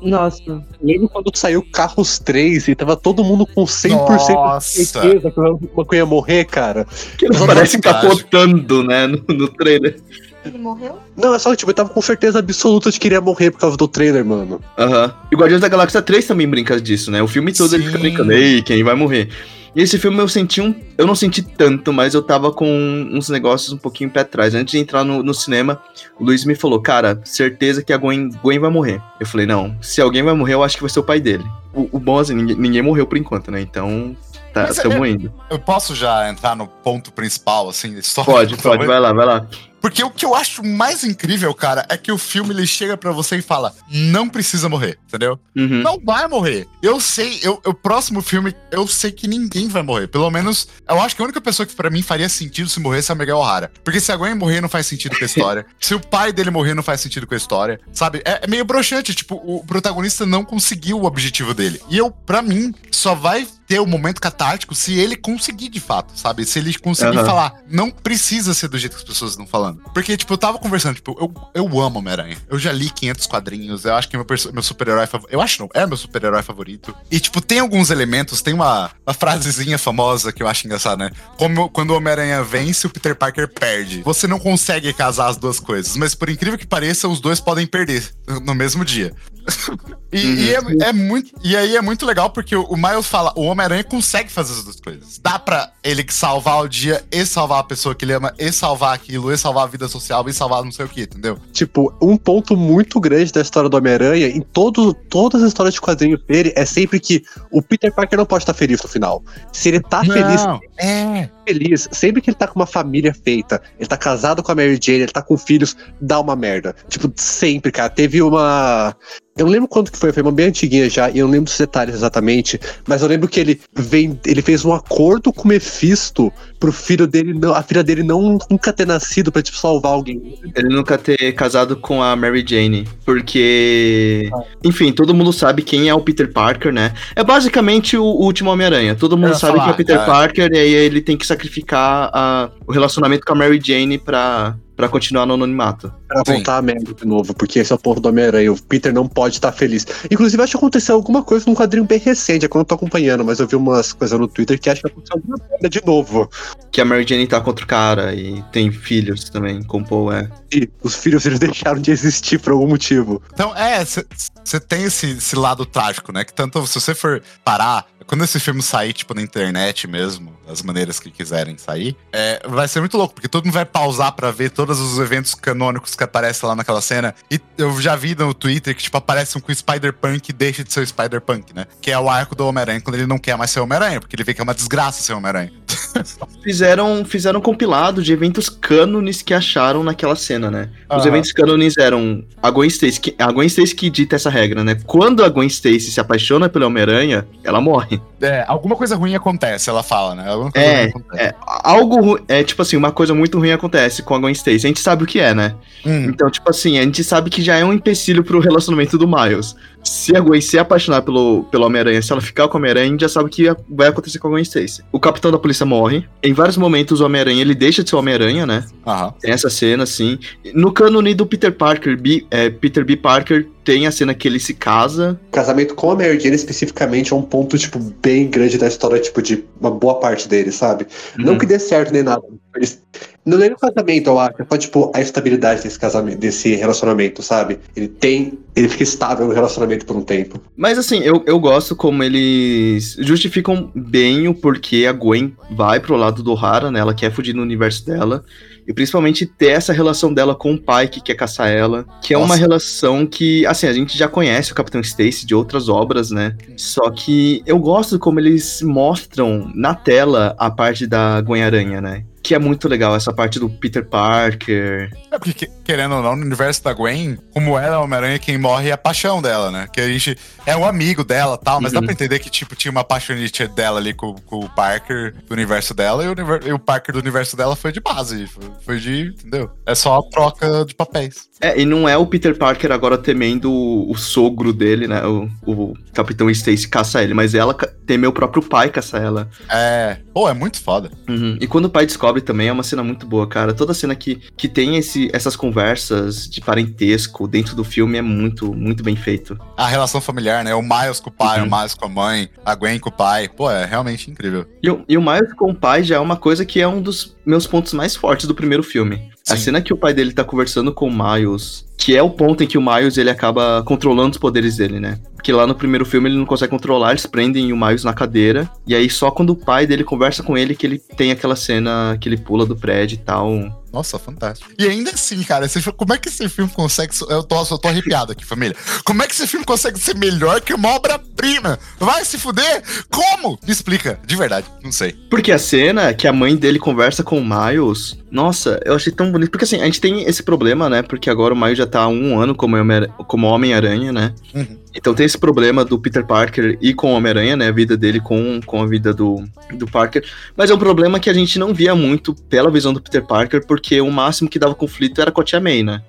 Nossa. 0.00 0.64
Lembro 0.80 1.08
quando 1.08 1.30
saiu 1.34 1.64
Carros 1.72 2.18
3 2.18 2.68
e 2.68 2.74
tava 2.74 2.96
todo 2.96 3.24
mundo 3.24 3.46
com 3.46 3.64
100% 3.64 3.90
Nossa. 4.34 4.78
de 4.80 4.86
certeza 4.86 5.30
que 5.30 5.40
o 5.40 5.58
McQueen 5.76 5.98
ia 5.98 6.06
morrer, 6.06 6.44
cara. 6.44 6.86
Que 7.18 7.26
ele 7.26 7.36
parece 7.36 7.80
cara. 7.80 8.00
capotando, 8.00 8.84
né? 8.84 9.06
No, 9.06 9.22
no 9.28 9.48
trailer. 9.48 9.98
Ele 10.44 10.58
morreu? 10.58 10.98
Não, 11.16 11.34
é 11.34 11.38
só, 11.38 11.54
tipo, 11.56 11.70
eu 11.70 11.74
tava 11.74 11.88
com 11.88 12.00
certeza 12.00 12.38
absoluta 12.38 12.90
de 12.90 12.98
que 12.98 13.08
ele 13.08 13.16
ia 13.16 13.20
morrer 13.20 13.50
por 13.50 13.58
causa 13.58 13.76
do 13.76 13.88
trailer, 13.88 14.24
mano. 14.24 14.60
Aham. 14.78 15.12
E 15.32 15.36
Guardiões 15.36 15.60
da 15.60 15.68
Galáxia 15.68 16.00
3 16.00 16.24
também 16.26 16.48
brinca 16.48 16.80
disso, 16.80 17.10
né? 17.10 17.20
O 17.20 17.26
filme 17.28 17.52
todo 17.52 17.74
ele 17.74 17.84
fica 17.84 17.96
Sim. 17.96 18.02
brincando, 18.02 18.32
ei, 18.32 18.62
quem 18.62 18.82
vai 18.84 18.94
morrer? 18.94 19.28
E 19.74 19.82
esse 19.82 19.98
filme 19.98 20.18
eu 20.18 20.28
senti 20.28 20.60
um. 20.60 20.74
Eu 20.96 21.06
não 21.06 21.14
senti 21.14 21.42
tanto, 21.42 21.92
mas 21.92 22.14
eu 22.14 22.22
tava 22.22 22.52
com 22.52 22.66
uns 23.12 23.28
negócios 23.28 23.72
um 23.72 23.76
pouquinho 23.76 24.10
pé 24.10 24.20
atrás. 24.20 24.54
Antes 24.54 24.72
de 24.72 24.78
entrar 24.78 25.04
no, 25.04 25.22
no 25.22 25.34
cinema, 25.34 25.80
o 26.18 26.24
Luiz 26.24 26.44
me 26.44 26.54
falou, 26.54 26.80
cara, 26.80 27.20
certeza 27.24 27.82
que 27.82 27.92
a 27.92 27.96
Gwen, 27.96 28.30
Gwen 28.42 28.58
vai 28.58 28.70
morrer. 28.70 29.00
Eu 29.20 29.26
falei, 29.26 29.46
não, 29.46 29.76
se 29.80 30.00
alguém 30.00 30.22
vai 30.22 30.34
morrer, 30.34 30.54
eu 30.54 30.62
acho 30.62 30.76
que 30.76 30.82
vai 30.82 30.90
ser 30.90 31.00
o 31.00 31.04
pai 31.04 31.20
dele. 31.20 31.44
O, 31.72 31.88
o 31.92 32.00
bom, 32.00 32.18
assim, 32.18 32.34
ninguém, 32.34 32.56
ninguém 32.56 32.82
morreu 32.82 33.06
por 33.06 33.18
enquanto, 33.18 33.50
né? 33.50 33.60
Então, 33.60 34.16
tá, 34.52 34.66
Mas 34.68 34.78
é- 34.78 35.08
indo. 35.08 35.32
Eu 35.50 35.58
posso 35.58 35.94
já 35.94 36.28
entrar 36.28 36.56
no 36.56 36.66
ponto 36.66 37.12
principal, 37.12 37.68
assim, 37.68 37.92
da 37.92 38.00
história? 38.00 38.32
Pode, 38.32 38.56
pode, 38.62 38.86
vai 38.86 38.98
lá, 38.98 39.12
vai 39.12 39.26
lá. 39.26 39.46
Porque 39.80 40.02
o 40.02 40.10
que 40.10 40.24
eu 40.24 40.34
acho 40.34 40.62
mais 40.64 41.04
incrível, 41.04 41.54
cara, 41.54 41.86
é 41.88 41.96
que 41.96 42.10
o 42.10 42.18
filme 42.18 42.52
ele 42.52 42.66
chega 42.66 42.96
pra 42.96 43.12
você 43.12 43.36
e 43.36 43.42
fala: 43.42 43.74
não 43.90 44.28
precisa 44.28 44.68
morrer, 44.68 44.98
entendeu? 45.06 45.38
Uhum. 45.56 45.82
Não 45.82 46.00
vai 46.04 46.26
morrer. 46.28 46.66
Eu 46.82 47.00
sei, 47.00 47.38
eu, 47.42 47.60
o 47.64 47.74
próximo 47.74 48.20
filme, 48.22 48.54
eu 48.70 48.86
sei 48.86 49.12
que 49.12 49.28
ninguém 49.28 49.68
vai 49.68 49.82
morrer. 49.82 50.08
Pelo 50.08 50.30
menos, 50.30 50.68
eu 50.88 51.00
acho 51.00 51.14
que 51.14 51.22
a 51.22 51.24
única 51.24 51.40
pessoa 51.40 51.66
que 51.66 51.74
pra 51.74 51.90
mim 51.90 52.02
faria 52.02 52.28
sentido 52.28 52.68
se 52.68 52.80
morresse 52.80 53.10
é 53.10 53.14
a 53.14 53.18
Miguel 53.18 53.38
O'Hara. 53.38 53.70
Porque 53.84 54.00
se 54.00 54.12
a 54.12 54.16
Gwen 54.16 54.34
morrer, 54.34 54.60
não 54.60 54.68
faz 54.68 54.86
sentido 54.86 55.16
com 55.16 55.24
a 55.24 55.26
história. 55.26 55.66
se 55.80 55.94
o 55.94 56.00
pai 56.00 56.32
dele 56.32 56.50
morrer, 56.50 56.74
não 56.74 56.82
faz 56.82 57.00
sentido 57.00 57.26
com 57.26 57.34
a 57.34 57.36
história. 57.36 57.80
Sabe? 57.92 58.22
É, 58.24 58.44
é 58.44 58.46
meio 58.46 58.64
broxante. 58.64 59.14
Tipo, 59.14 59.36
o 59.36 59.64
protagonista 59.64 60.26
não 60.26 60.44
conseguiu 60.44 61.00
o 61.00 61.04
objetivo 61.04 61.54
dele. 61.54 61.80
E 61.88 61.96
eu, 61.98 62.10
pra 62.10 62.42
mim, 62.42 62.74
só 62.90 63.14
vai 63.14 63.46
ter 63.68 63.80
o 63.80 63.86
momento 63.86 64.20
catártico 64.20 64.74
se 64.74 64.98
ele 64.98 65.14
conseguir 65.14 65.68
de 65.68 65.78
fato, 65.78 66.18
sabe? 66.18 66.44
Se 66.46 66.58
ele 66.58 66.72
conseguir 66.78 67.18
Aham. 67.18 67.26
falar, 67.26 67.54
não 67.68 67.90
precisa 67.90 68.54
ser 68.54 68.68
do 68.68 68.78
jeito 68.78 68.94
que 68.94 69.02
as 69.02 69.08
pessoas 69.08 69.32
estão 69.32 69.46
falando. 69.46 69.67
Porque, 69.92 70.16
tipo, 70.16 70.32
eu 70.32 70.38
tava 70.38 70.58
conversando, 70.58 70.96
tipo, 70.96 71.16
eu, 71.20 71.32
eu 71.54 71.80
amo 71.80 71.98
Homem-Aranha. 71.98 72.36
Eu 72.48 72.58
já 72.58 72.72
li 72.72 72.90
500 72.90 73.26
quadrinhos, 73.26 73.84
eu 73.84 73.94
acho 73.94 74.08
que 74.08 74.16
é 74.16 74.18
meu, 74.18 74.26
meu 74.52 74.62
super-herói 74.62 75.06
favorito. 75.06 75.34
Eu 75.34 75.40
acho 75.40 75.62
não, 75.62 75.68
é 75.74 75.86
meu 75.86 75.96
super-herói 75.96 76.42
favorito. 76.42 76.94
E, 77.10 77.20
tipo, 77.20 77.40
tem 77.40 77.60
alguns 77.60 77.90
elementos, 77.90 78.42
tem 78.42 78.54
uma, 78.54 78.90
uma 79.06 79.14
frasezinha 79.14 79.78
famosa 79.78 80.32
que 80.32 80.42
eu 80.42 80.48
acho 80.48 80.66
engraçada, 80.66 81.04
né? 81.04 81.10
Como 81.36 81.68
quando 81.70 81.90
o 81.90 81.96
Homem-Aranha 81.96 82.42
vence, 82.42 82.86
o 82.86 82.90
Peter 82.90 83.14
Parker 83.14 83.48
perde. 83.48 84.02
Você 84.02 84.26
não 84.26 84.38
consegue 84.38 84.92
casar 84.92 85.28
as 85.28 85.36
duas 85.36 85.60
coisas, 85.60 85.96
mas 85.96 86.14
por 86.14 86.28
incrível 86.28 86.58
que 86.58 86.66
pareça, 86.66 87.08
os 87.08 87.20
dois 87.20 87.40
podem 87.40 87.66
perder 87.66 88.08
no 88.44 88.54
mesmo 88.54 88.84
dia. 88.84 89.14
e, 90.12 90.18
e 90.18 90.54
é, 90.54 90.88
é 90.88 90.92
muito. 90.92 91.32
E 91.42 91.56
aí 91.56 91.76
é 91.76 91.80
muito 91.80 92.04
legal 92.04 92.30
porque 92.30 92.54
o 92.54 92.76
Miles 92.76 93.06
fala: 93.06 93.32
o 93.36 93.42
Homem-Aranha 93.42 93.84
consegue 93.84 94.30
fazer 94.30 94.52
as 94.52 94.64
duas 94.64 94.80
coisas. 94.80 95.18
Dá 95.18 95.38
pra 95.38 95.72
ele 95.82 96.04
salvar 96.10 96.62
o 96.62 96.68
dia 96.68 97.04
e 97.10 97.24
salvar 97.24 97.60
a 97.60 97.64
pessoa 97.64 97.94
que 97.94 98.04
ele 98.04 98.12
ama, 98.12 98.34
e 98.38 98.52
salvar 98.52 98.94
aquilo, 98.94 99.32
e 99.32 99.38
salvar 99.38 99.57
a 99.64 99.66
vida 99.66 99.88
social, 99.88 100.28
e 100.28 100.32
salvar 100.32 100.62
não 100.64 100.72
sei 100.72 100.86
o 100.86 100.88
que, 100.88 101.02
entendeu? 101.02 101.38
Tipo, 101.52 101.94
um 102.00 102.16
ponto 102.16 102.56
muito 102.56 103.00
grande 103.00 103.32
da 103.32 103.40
história 103.40 103.68
do 103.68 103.76
Homem-Aranha, 103.76 104.28
em 104.28 104.40
todo, 104.40 104.92
todas 104.92 105.42
as 105.42 105.48
histórias 105.48 105.74
de 105.74 105.80
quadrinhos 105.80 106.22
dele, 106.24 106.52
é 106.56 106.64
sempre 106.64 107.00
que 107.00 107.22
o 107.50 107.62
Peter 107.62 107.94
Parker 107.94 108.18
não 108.18 108.26
pode 108.26 108.42
estar 108.42 108.54
feliz 108.54 108.82
no 108.82 108.88
final. 108.88 109.22
Se 109.52 109.68
ele 109.68 109.80
tá 109.80 110.04
feliz, 110.04 110.44
Não, 110.44 110.60
é. 110.78 111.28
feliz, 111.46 111.88
sempre 111.92 112.20
que 112.20 112.30
ele 112.30 112.36
tá 112.36 112.46
com 112.46 112.58
uma 112.58 112.66
família 112.66 113.14
feita, 113.14 113.60
ele 113.78 113.88
tá 113.88 113.96
casado 113.96 114.42
com 114.42 114.52
a 114.52 114.54
Mary 114.54 114.78
Jane, 114.80 115.00
ele 115.00 115.12
tá 115.12 115.22
com 115.22 115.36
filhos, 115.36 115.76
dá 116.00 116.20
uma 116.20 116.36
merda. 116.36 116.74
Tipo, 116.88 117.12
sempre, 117.16 117.72
cara. 117.72 117.90
Teve 117.90 118.22
uma. 118.22 118.94
Eu 119.38 119.46
não 119.46 119.52
lembro 119.52 119.68
quando 119.68 119.90
que 119.90 119.98
foi, 119.98 120.12
foi 120.12 120.22
uma 120.22 120.32
bem 120.32 120.46
antiguinha 120.46 120.90
já, 120.90 121.08
e 121.10 121.18
eu 121.18 121.26
não 121.26 121.32
lembro 121.32 121.46
dos 121.46 121.56
detalhes 121.58 121.94
exatamente, 121.94 122.58
mas 122.86 123.02
eu 123.02 123.08
lembro 123.08 123.28
que 123.28 123.38
ele 123.38 123.60
vem, 123.74 124.18
ele 124.26 124.42
fez 124.42 124.64
um 124.64 124.72
acordo 124.72 125.32
com 125.32 125.44
o 125.44 125.48
Mephisto 125.48 126.32
pro 126.58 126.72
filho 126.72 127.06
dele 127.06 127.32
não, 127.32 127.54
a 127.54 127.62
filha 127.62 127.82
dele 127.84 128.02
não 128.02 128.36
nunca 128.50 128.72
ter 128.72 128.86
nascido 128.86 129.30
pra 129.30 129.40
tipo 129.40 129.56
salvar 129.56 129.92
alguém. 129.92 130.38
Ele 130.56 130.68
nunca 130.74 130.98
ter 130.98 131.32
casado 131.32 131.76
com 131.76 132.02
a 132.02 132.16
Mary 132.16 132.44
Jane. 132.46 132.86
Porque. 133.04 134.28
Enfim, 134.64 134.92
todo 134.92 135.14
mundo 135.14 135.32
sabe 135.32 135.62
quem 135.62 135.88
é 135.88 135.94
o 135.94 136.00
Peter 136.00 136.32
Parker, 136.32 136.72
né? 136.72 136.92
É 137.14 137.22
basicamente 137.22 137.96
o, 137.96 138.02
o 138.04 138.24
último 138.24 138.50
Homem-Aranha. 138.50 138.94
Todo 138.94 139.16
mundo 139.16 139.34
sabe 139.38 139.58
falar, 139.58 139.64
que 139.64 139.70
é 139.70 139.72
o 139.72 139.76
Peter 139.76 139.96
é. 140.00 140.04
Parker, 140.06 140.50
e 140.52 140.58
aí 140.58 140.72
ele 140.74 141.00
tem 141.00 141.16
que 141.16 141.26
sacrificar 141.26 142.10
a- 142.12 142.50
o 142.66 142.72
relacionamento 142.72 143.24
com 143.24 143.32
a 143.32 143.36
Mary 143.36 143.60
Jane 143.62 143.98
pra, 143.98 144.56
pra 144.78 144.88
continuar 144.88 145.26
no 145.26 145.34
anonimato. 145.34 145.92
Pra 146.06 146.22
Sim. 146.24 146.34
voltar 146.34 146.58
a 146.58 146.62
merda 146.62 146.94
de 146.94 147.04
novo, 147.04 147.34
porque 147.34 147.58
esse 147.58 147.72
é 147.72 147.74
o 147.74 147.78
ponto 147.78 148.00
do 148.00 148.08
Homem-Aranha. 148.10 148.52
O 148.52 148.62
Peter 148.62 148.94
não 148.94 149.08
pode 149.08 149.34
estar 149.34 149.50
feliz. 149.50 149.84
Inclusive, 150.08 150.40
acho 150.40 150.52
que 150.52 150.56
aconteceu 150.56 150.94
alguma 150.94 151.20
coisa 151.24 151.44
num 151.48 151.54
quadrinho 151.54 151.84
bem 151.84 151.98
recente, 151.98 152.46
é 152.46 152.48
que 152.48 152.56
eu 152.56 152.60
não 152.60 152.64
tô 152.64 152.76
acompanhando, 152.76 153.24
mas 153.24 153.40
eu 153.40 153.48
vi 153.48 153.56
umas 153.56 153.92
coisas 153.92 154.16
no 154.16 154.28
Twitter 154.28 154.56
que 154.56 154.70
acho 154.70 154.80
que 154.80 154.86
aconteceu 154.86 155.16
alguma 155.16 155.36
merda 155.50 155.68
de 155.68 155.84
novo. 155.84 156.30
Que 156.70 156.80
a 156.80 156.84
Mary 156.84 157.04
Jane 157.04 157.26
tá 157.26 157.40
contra 157.40 157.64
o 157.64 157.68
cara 157.68 158.14
e 158.14 158.40
tem 158.52 158.70
filhos 158.70 159.28
também 159.28 159.64
com 159.64 159.80
o 159.80 159.84
Paul, 159.84 160.12
é. 160.12 160.30
E 160.54 160.70
os 160.80 160.94
filhos 160.94 161.26
eles 161.26 161.40
deixaram 161.40 161.80
de 161.80 161.90
existir 161.90 162.38
por 162.38 162.52
algum 162.52 162.68
motivo. 162.68 163.20
Então, 163.32 163.52
é, 163.56 163.84
você 163.84 164.60
tem 164.60 164.84
esse, 164.84 165.10
esse 165.10 165.34
lado 165.34 165.66
trágico, 165.66 166.12
né? 166.12 166.24
Que 166.24 166.32
tanto 166.32 166.64
se 166.68 166.80
você 166.80 166.94
for 166.94 167.20
parar, 167.44 167.84
quando 168.06 168.22
esse 168.22 168.38
filme 168.38 168.62
sair, 168.62 168.92
tipo, 168.92 169.12
na 169.12 169.22
internet 169.22 169.88
mesmo, 169.88 170.37
das 170.48 170.62
maneiras 170.62 170.98
que 170.98 171.10
quiserem 171.10 171.58
sair, 171.58 171.96
é, 172.12 172.40
vai 172.48 172.66
ser 172.66 172.80
muito 172.80 172.96
louco, 172.96 173.14
porque 173.14 173.28
todo 173.28 173.44
mundo 173.44 173.54
vai 173.54 173.66
pausar 173.66 174.12
pra 174.12 174.30
ver 174.30 174.50
todos 174.50 174.80
os 174.80 174.98
eventos 174.98 175.34
canônicos 175.34 175.94
que 175.94 176.02
aparecem 176.02 176.48
lá 176.48 176.56
naquela 176.56 176.80
cena. 176.80 177.14
E 177.30 177.38
eu 177.56 177.78
já 177.80 177.94
vi 177.94 178.14
no 178.14 178.32
Twitter 178.32 178.74
que, 178.74 178.82
tipo, 178.82 178.96
aparece 178.96 179.36
um 179.36 179.40
com 179.40 179.52
o 179.52 179.54
Spider-Punk 179.54 180.30
e 180.30 180.32
deixa 180.32 180.64
de 180.64 180.72
ser 180.72 180.80
o 180.80 180.86
Spider-Punk, 180.86 181.54
né? 181.54 181.66
Que 181.80 181.90
é 181.90 181.98
o 181.98 182.08
arco 182.08 182.34
do 182.34 182.46
Homem-Aranha 182.46 182.80
quando 182.80 182.94
ele 182.96 183.06
não 183.06 183.18
quer 183.18 183.36
mais 183.36 183.50
ser 183.50 183.60
Homem-Aranha, 183.60 184.00
porque 184.00 184.16
ele 184.16 184.24
vê 184.24 184.32
que 184.32 184.40
é 184.40 184.44
uma 184.44 184.54
desgraça 184.54 185.02
ser 185.02 185.12
Homem-Aranha. 185.12 185.52
Fizeram, 186.42 187.04
fizeram 187.04 187.40
um 187.40 187.42
compilado 187.42 188.02
de 188.02 188.12
eventos 188.12 188.48
cânones 188.48 189.20
que 189.20 189.34
acharam 189.34 189.82
naquela 189.82 190.14
cena, 190.16 190.50
né? 190.50 190.70
Os 190.88 190.98
Aham. 190.98 191.08
eventos 191.08 191.32
cânones 191.32 191.76
eram 191.76 192.24
a 192.42 192.50
Gwen 192.50 192.68
Stacy, 192.68 193.00
que, 193.00 193.14
a 193.18 193.30
Gwen 193.32 193.46
Stacy 193.46 193.74
que 193.74 193.90
dita 193.90 194.16
essa 194.16 194.30
regra, 194.30 194.62
né? 194.62 194.76
Quando 194.86 195.24
a 195.24 195.28
Gwen 195.28 195.46
Stacy 195.48 195.90
se 195.90 196.00
apaixona 196.00 196.48
pelo 196.48 196.66
Homem-Aranha, 196.66 197.26
ela 197.42 197.60
morre. 197.60 198.00
É, 198.20 198.44
alguma 198.46 198.76
coisa 198.76 198.96
ruim 198.96 199.14
acontece, 199.14 199.68
ela 199.68 199.82
fala, 199.82 200.14
né? 200.14 200.30
Alguma 200.44 200.52
coisa 200.52 200.66
É, 200.68 200.80
ruim 200.82 200.88
acontece. 200.90 201.22
É, 201.22 201.34
algo 201.46 202.00
ru- 202.00 202.20
é 202.28 202.42
tipo 202.44 202.62
assim, 202.62 202.76
uma 202.76 202.90
coisa 202.92 203.14
muito 203.14 203.38
ruim 203.38 203.50
acontece 203.52 204.02
com 204.02 204.14
a 204.14 204.18
Gwen 204.18 204.32
Stacy. 204.32 204.56
A 204.56 204.68
gente 204.68 204.80
sabe 204.80 205.04
o 205.04 205.06
que 205.06 205.20
é, 205.20 205.34
né? 205.34 205.54
Hum, 205.84 206.04
Então, 206.06 206.30
tipo 206.30 206.48
assim, 206.50 206.78
a 206.78 206.82
gente 206.82 207.02
sabe 207.04 207.30
que 207.30 207.42
já 207.42 207.56
é 207.56 207.64
um 207.64 207.72
empecilho 207.72 208.22
pro 208.24 208.40
relacionamento 208.40 208.96
do 208.98 209.06
Miles. 209.08 209.54
Se 209.88 210.14
a 210.14 210.20
Gwen 210.20 210.40
se 210.40 210.58
apaixonar 210.58 211.02
pelo, 211.02 211.44
pelo 211.44 211.64
Homem-Aranha, 211.64 212.02
se 212.02 212.12
ela 212.12 212.20
ficar 212.20 212.46
com 212.48 212.56
o 212.56 212.60
Homem-Aranha, 212.60 212.86
a 212.86 212.90
gente 212.90 213.00
já 213.00 213.08
sabe 213.08 213.26
o 213.26 213.30
que 213.30 213.50
vai 213.68 213.88
acontecer 213.88 214.18
com 214.18 214.28
a 214.28 214.30
Gwen 214.32 214.42
Stacy. 214.42 214.82
O 214.92 215.00
capitão 215.00 215.30
da 215.30 215.38
polícia 215.38 215.64
morre. 215.64 216.04
Em 216.22 216.32
vários 216.34 216.56
momentos, 216.58 217.00
o 217.00 217.06
Homem-Aranha, 217.06 217.40
ele 217.40 217.54
deixa 217.54 217.82
de 217.82 217.88
ser 217.88 217.96
o 217.96 217.98
Homem-Aranha, 217.98 218.46
né? 218.46 218.64
aham. 218.86 219.14
Tem 219.20 219.32
essa 219.32 219.48
cena, 219.48 219.84
assim. 219.84 220.18
No 220.54 220.72
cânone 220.72 221.14
do 221.14 221.26
Peter 221.26 221.52
Parker, 221.52 221.98
B, 221.98 222.26
é, 222.30 222.50
Peter 222.50 222.84
B. 222.84 222.96
Parker, 222.96 223.46
tem 223.64 223.86
a 223.86 223.90
cena 223.90 224.14
que 224.14 224.28
ele 224.28 224.38
se 224.38 224.54
casa. 224.54 225.18
O 225.28 225.32
casamento 225.32 225.74
com 225.74 225.90
a 225.90 225.94
Mary 225.96 226.18
Jane 226.20 226.36
especificamente 226.36 227.12
é 227.12 227.16
um 227.16 227.22
ponto, 227.22 227.56
tipo, 227.58 227.78
bem 227.78 228.28
grande 228.28 228.56
da 228.56 228.66
história, 228.66 228.98
tipo, 228.98 229.20
de 229.22 229.44
uma 229.60 229.70
boa 229.70 230.00
parte 230.00 230.28
dele, 230.28 230.52
sabe? 230.52 230.86
Não 231.16 231.32
Uhum. 231.32 231.38
que 231.38 231.46
dê 231.46 231.58
certo 231.58 231.92
nem 231.92 232.02
nada. 232.02 232.22
Eles... 232.56 232.82
Não 233.24 233.42
é 233.42 233.48
o 233.48 233.56
casamento, 233.56 234.08
eu 234.08 234.18
acho. 234.18 234.42
É 234.42 234.46
só, 234.50 234.56
tipo, 234.56 234.92
a 234.94 235.00
estabilidade 235.00 235.62
desse 235.62 235.78
casamento, 235.78 236.18
desse 236.18 236.54
relacionamento, 236.54 237.22
sabe? 237.22 237.58
Ele 237.76 237.88
tem. 237.88 238.38
Ele 238.56 238.68
fica 238.68 238.82
estável 238.82 239.26
no 239.26 239.34
relacionamento 239.34 239.84
por 239.84 239.96
um 239.96 240.02
tempo. 240.02 240.40
Mas 240.56 240.78
assim, 240.78 241.00
eu, 241.00 241.22
eu 241.26 241.38
gosto 241.38 241.76
como 241.76 242.02
eles 242.02 242.96
justificam 243.00 243.70
bem 243.74 244.26
o 244.26 244.34
porquê 244.34 244.86
a 244.88 244.92
Gwen 244.92 245.36
vai 245.50 245.78
pro 245.78 245.94
lado 245.96 246.22
do 246.22 246.32
O'Hara, 246.32 246.70
né? 246.70 246.80
Ela 246.80 246.94
quer 246.94 247.12
fugir 247.12 247.34
no 247.34 247.42
universo 247.42 247.84
dela. 247.84 248.24
E 248.66 248.72
principalmente 248.72 249.24
ter 249.24 249.48
essa 249.48 249.72
relação 249.72 250.12
dela 250.12 250.34
com 250.34 250.52
o 250.52 250.60
pai 250.60 250.88
que 250.88 251.00
quer 251.00 251.14
caçar 251.14 251.48
ela. 251.48 251.86
Que 252.02 252.12
é 252.12 252.18
uma 252.18 252.28
Nossa. 252.28 252.40
relação 252.40 253.06
que, 253.06 253.46
assim, 253.46 253.66
a 253.66 253.72
gente 253.72 253.96
já 253.96 254.08
conhece 254.08 254.52
o 254.52 254.54
Capitão 254.54 254.80
Stacy 254.80 255.24
de 255.24 255.34
outras 255.34 255.70
obras, 255.70 256.10
né? 256.10 256.36
Só 256.54 256.90
que 256.90 257.42
eu 257.46 257.58
gosto 257.58 257.98
como 257.98 258.20
eles 258.20 258.60
mostram 258.60 259.50
na 259.54 259.74
tela 259.74 260.34
a 260.38 260.50
parte 260.50 260.86
da 260.86 261.18
Gwen 261.22 261.42
Aranha, 261.42 261.80
né? 261.80 262.04
Que 262.22 262.34
é 262.34 262.38
muito 262.38 262.68
legal, 262.68 262.94
essa 262.96 263.12
parte 263.12 263.38
do 263.38 263.48
Peter 263.48 263.84
Parker. 263.86 264.90
É 265.10 265.18
porque, 265.18 265.32
que- 265.32 265.50
querendo 265.64 265.94
ou 265.94 266.02
não, 266.02 266.16
no 266.16 266.24
universo 266.24 266.62
da 266.62 266.72
Gwen, 266.72 267.16
como 267.32 267.58
ela 267.58 267.76
é 267.76 267.78
Homem-Aranha, 267.78 268.18
quem 268.18 268.36
morre 268.36 268.68
é 268.68 268.72
a 268.72 268.76
paixão 268.78 269.22
dela, 269.22 269.50
né? 269.50 269.66
Que 269.72 269.80
a 269.80 269.88
gente 269.88 270.18
é 270.44 270.56
um 270.56 270.64
amigo 270.66 271.04
dela 271.04 271.38
e 271.40 271.44
tal, 271.44 271.60
mas 271.60 271.72
dá 271.72 271.78
Uhum. 271.78 271.84
pra 271.86 271.92
entender 271.92 272.18
que, 272.18 272.28
tipo, 272.28 272.54
tinha 272.56 272.70
uma 272.72 272.84
paixonite 272.84 273.46
dela 273.48 273.78
ali 273.78 273.94
com, 273.94 274.14
com 274.14 274.40
o 274.40 274.48
Parker 274.48 275.14
do 275.26 275.32
universo 275.32 275.72
dela 275.72 276.04
e 276.04 276.08
o, 276.08 276.14
e 276.48 276.52
o 276.52 276.58
Parker 276.58 276.92
do 276.92 276.98
universo 276.98 277.36
dela 277.36 277.54
foi 277.56 277.72
de 277.72 277.80
base. 277.80 278.26
Foi, 278.26 278.44
foi 278.64 278.78
de. 278.80 279.14
Entendeu? 279.18 279.50
É 279.64 279.74
só 279.74 279.98
a 279.98 280.02
troca 280.10 280.64
de 280.64 280.74
papéis. 280.74 281.27
É, 281.40 281.60
e 281.60 281.64
não 281.64 281.88
é 281.88 281.96
o 281.96 282.06
Peter 282.06 282.36
Parker 282.36 282.72
agora 282.72 282.98
temendo 282.98 283.50
o, 283.52 283.90
o 283.90 283.96
sogro 283.96 284.52
dele, 284.52 284.88
né? 284.88 285.04
O, 285.06 285.28
o 285.46 285.74
Capitão 285.92 286.28
Stacy 286.30 286.68
caça 286.68 287.02
ele, 287.02 287.14
mas 287.14 287.34
ela 287.34 287.54
temeu 287.54 288.10
o 288.10 288.12
próprio 288.12 288.42
pai 288.42 288.70
caçar 288.70 289.02
ela. 289.02 289.28
É. 289.48 289.98
Pô, 290.12 290.28
é 290.28 290.34
muito 290.34 290.60
foda. 290.60 290.90
Uhum. 291.08 291.38
E 291.40 291.46
quando 291.46 291.66
o 291.66 291.70
pai 291.70 291.86
descobre 291.86 292.20
também 292.20 292.48
é 292.48 292.52
uma 292.52 292.62
cena 292.62 292.82
muito 292.82 293.06
boa, 293.06 293.26
cara. 293.26 293.54
Toda 293.54 293.72
cena 293.72 293.94
que, 293.94 294.16
que 294.36 294.48
tem 294.48 294.76
esse, 294.76 295.08
essas 295.12 295.36
conversas 295.36 296.28
de 296.28 296.40
parentesco 296.40 297.26
dentro 297.28 297.54
do 297.54 297.62
filme 297.64 297.98
é 297.98 298.02
muito, 298.02 298.52
muito 298.54 298.82
bem 298.82 298.96
feito. 298.96 299.38
A 299.56 299.66
relação 299.66 300.00
familiar, 300.00 300.42
né? 300.44 300.54
O 300.54 300.62
Miles 300.62 301.00
com 301.00 301.10
o 301.10 301.12
pai, 301.12 301.40
Uhum. 301.40 301.46
o 301.48 301.56
Miles 301.56 301.74
com 301.74 301.84
a 301.86 301.88
mãe, 301.88 302.28
a 302.44 302.54
Gwen 302.54 302.78
com 302.78 302.88
o 302.88 302.92
pai. 302.92 303.28
Pô, 303.28 303.50
é 303.50 303.64
realmente 303.64 304.10
incrível. 304.10 304.44
E, 304.62 304.70
o- 304.70 304.84
e 304.88 304.96
o 304.96 305.02
Miles 305.02 305.32
com 305.34 305.50
o 305.50 305.54
pai 305.54 305.82
já 305.84 305.96
é 305.96 306.00
uma 306.00 306.16
coisa 306.16 306.44
que 306.44 306.60
é 306.60 306.66
um 306.68 306.80
dos 306.82 307.16
meus 307.24 307.46
pontos 307.46 307.72
mais 307.72 307.94
fortes 307.94 308.26
do 308.26 308.34
primeiro 308.34 308.62
filme. 308.62 309.10
A 309.30 309.36
Sim. 309.36 309.44
cena 309.44 309.60
que 309.60 309.72
o 309.72 309.76
pai 309.76 309.92
dele 309.92 310.12
tá 310.12 310.24
conversando 310.24 310.72
com 310.72 310.88
o 310.88 310.92
Miles, 310.92 311.66
que 311.76 311.94
é 311.94 312.02
o 312.02 312.10
ponto 312.10 312.42
em 312.42 312.46
que 312.46 312.56
o 312.56 312.62
Miles 312.62 312.96
ele 312.96 313.10
acaba 313.10 313.62
controlando 313.62 314.12
os 314.12 314.18
poderes 314.18 314.56
dele, 314.56 314.80
né? 314.80 314.98
Porque 315.14 315.32
lá 315.32 315.46
no 315.46 315.54
primeiro 315.54 315.84
filme 315.84 316.08
ele 316.08 316.16
não 316.16 316.24
consegue 316.24 316.50
controlar, 316.50 316.90
eles 316.90 317.04
prendem 317.04 317.52
o 317.52 317.56
Miles 317.56 317.84
na 317.84 317.92
cadeira, 317.92 318.50
e 318.66 318.74
aí 318.74 318.88
só 318.88 319.10
quando 319.10 319.30
o 319.30 319.36
pai 319.36 319.66
dele 319.66 319.84
conversa 319.84 320.22
com 320.22 320.36
ele 320.36 320.54
que 320.54 320.66
ele 320.66 320.78
tem 320.78 321.10
aquela 321.10 321.36
cena 321.36 321.98
que 322.00 322.08
ele 322.08 322.16
pula 322.16 322.46
do 322.46 322.56
prédio 322.56 322.94
e 322.94 322.98
tal. 322.98 323.57
Nossa, 323.72 323.98
fantástico. 323.98 324.50
E 324.58 324.66
ainda 324.66 324.90
assim, 324.90 325.22
cara, 325.22 325.46
esse 325.46 325.60
como 325.72 325.92
é 325.92 325.98
que 325.98 326.08
esse 326.08 326.28
filme 326.28 326.50
consegue. 326.50 326.92
Eu 327.08 327.22
tô, 327.22 327.40
eu 327.42 327.58
tô 327.58 327.68
arrepiado 327.68 328.12
aqui, 328.12 328.24
família. 328.24 328.56
Como 328.84 329.02
é 329.02 329.06
que 329.06 329.12
esse 329.12 329.26
filme 329.26 329.44
consegue 329.44 329.78
ser 329.78 329.94
melhor 329.94 330.40
que 330.40 330.54
uma 330.54 330.70
obra-prima? 330.70 331.58
Vai 331.78 332.04
se 332.04 332.18
fuder? 332.18 332.62
Como? 332.90 333.38
Me 333.46 333.52
explica, 333.52 333.98
de 334.06 334.16
verdade, 334.16 334.46
não 334.62 334.72
sei. 334.72 334.92
Porque 335.10 335.30
a 335.32 335.38
cena 335.38 335.92
que 335.92 336.06
a 336.06 336.12
mãe 336.12 336.34
dele 336.36 336.58
conversa 336.58 337.02
com 337.04 337.18
o 337.18 337.24
Miles, 337.24 337.96
nossa, 338.10 338.60
eu 338.64 338.74
achei 338.74 338.92
tão 338.92 339.12
bonito. 339.12 339.30
Porque 339.30 339.44
assim, 339.44 339.60
a 339.60 339.64
gente 339.66 339.80
tem 339.80 340.02
esse 340.04 340.22
problema, 340.22 340.68
né? 340.68 340.82
Porque 340.82 341.10
agora 341.10 341.34
o 341.34 341.36
Miles 341.36 341.58
já 341.58 341.66
tá 341.66 341.80
há 341.82 341.88
um 341.88 342.18
ano 342.18 342.34
como 342.34 342.56
Homem- 342.56 342.88
como 343.06 343.26
Homem-Aranha, 343.26 343.92
né? 343.92 344.14
Uhum. 344.34 344.58
Então 344.74 344.94
tem 344.94 345.06
esse 345.06 345.18
problema 345.18 345.64
do 345.64 345.78
Peter 345.78 346.04
Parker 346.04 346.58
e 346.60 346.74
com 346.74 346.92
o 346.92 346.96
Homem-Aranha, 346.96 347.36
né? 347.36 347.48
A 347.48 347.52
vida 347.52 347.76
dele 347.76 348.00
com, 348.00 348.40
com 348.44 348.62
a 348.62 348.66
vida 348.66 348.92
do, 348.92 349.24
do 349.54 349.66
Parker. 349.66 350.04
Mas 350.36 350.50
é 350.50 350.54
um 350.54 350.58
problema 350.58 351.00
que 351.00 351.10
a 351.10 351.14
gente 351.14 351.38
não 351.38 351.54
via 351.54 351.74
muito 351.74 352.14
pela 352.14 352.50
visão 352.50 352.72
do 352.72 352.80
Peter 352.80 353.04
Parker, 353.04 353.46
porque 353.46 353.80
o 353.80 353.90
máximo 353.90 354.28
que 354.28 354.38
dava 354.38 354.54
conflito 354.54 355.00
era 355.00 355.10
com 355.10 355.20
a 355.20 355.24
Tia 355.24 355.40
May, 355.40 355.62
né? 355.62 355.82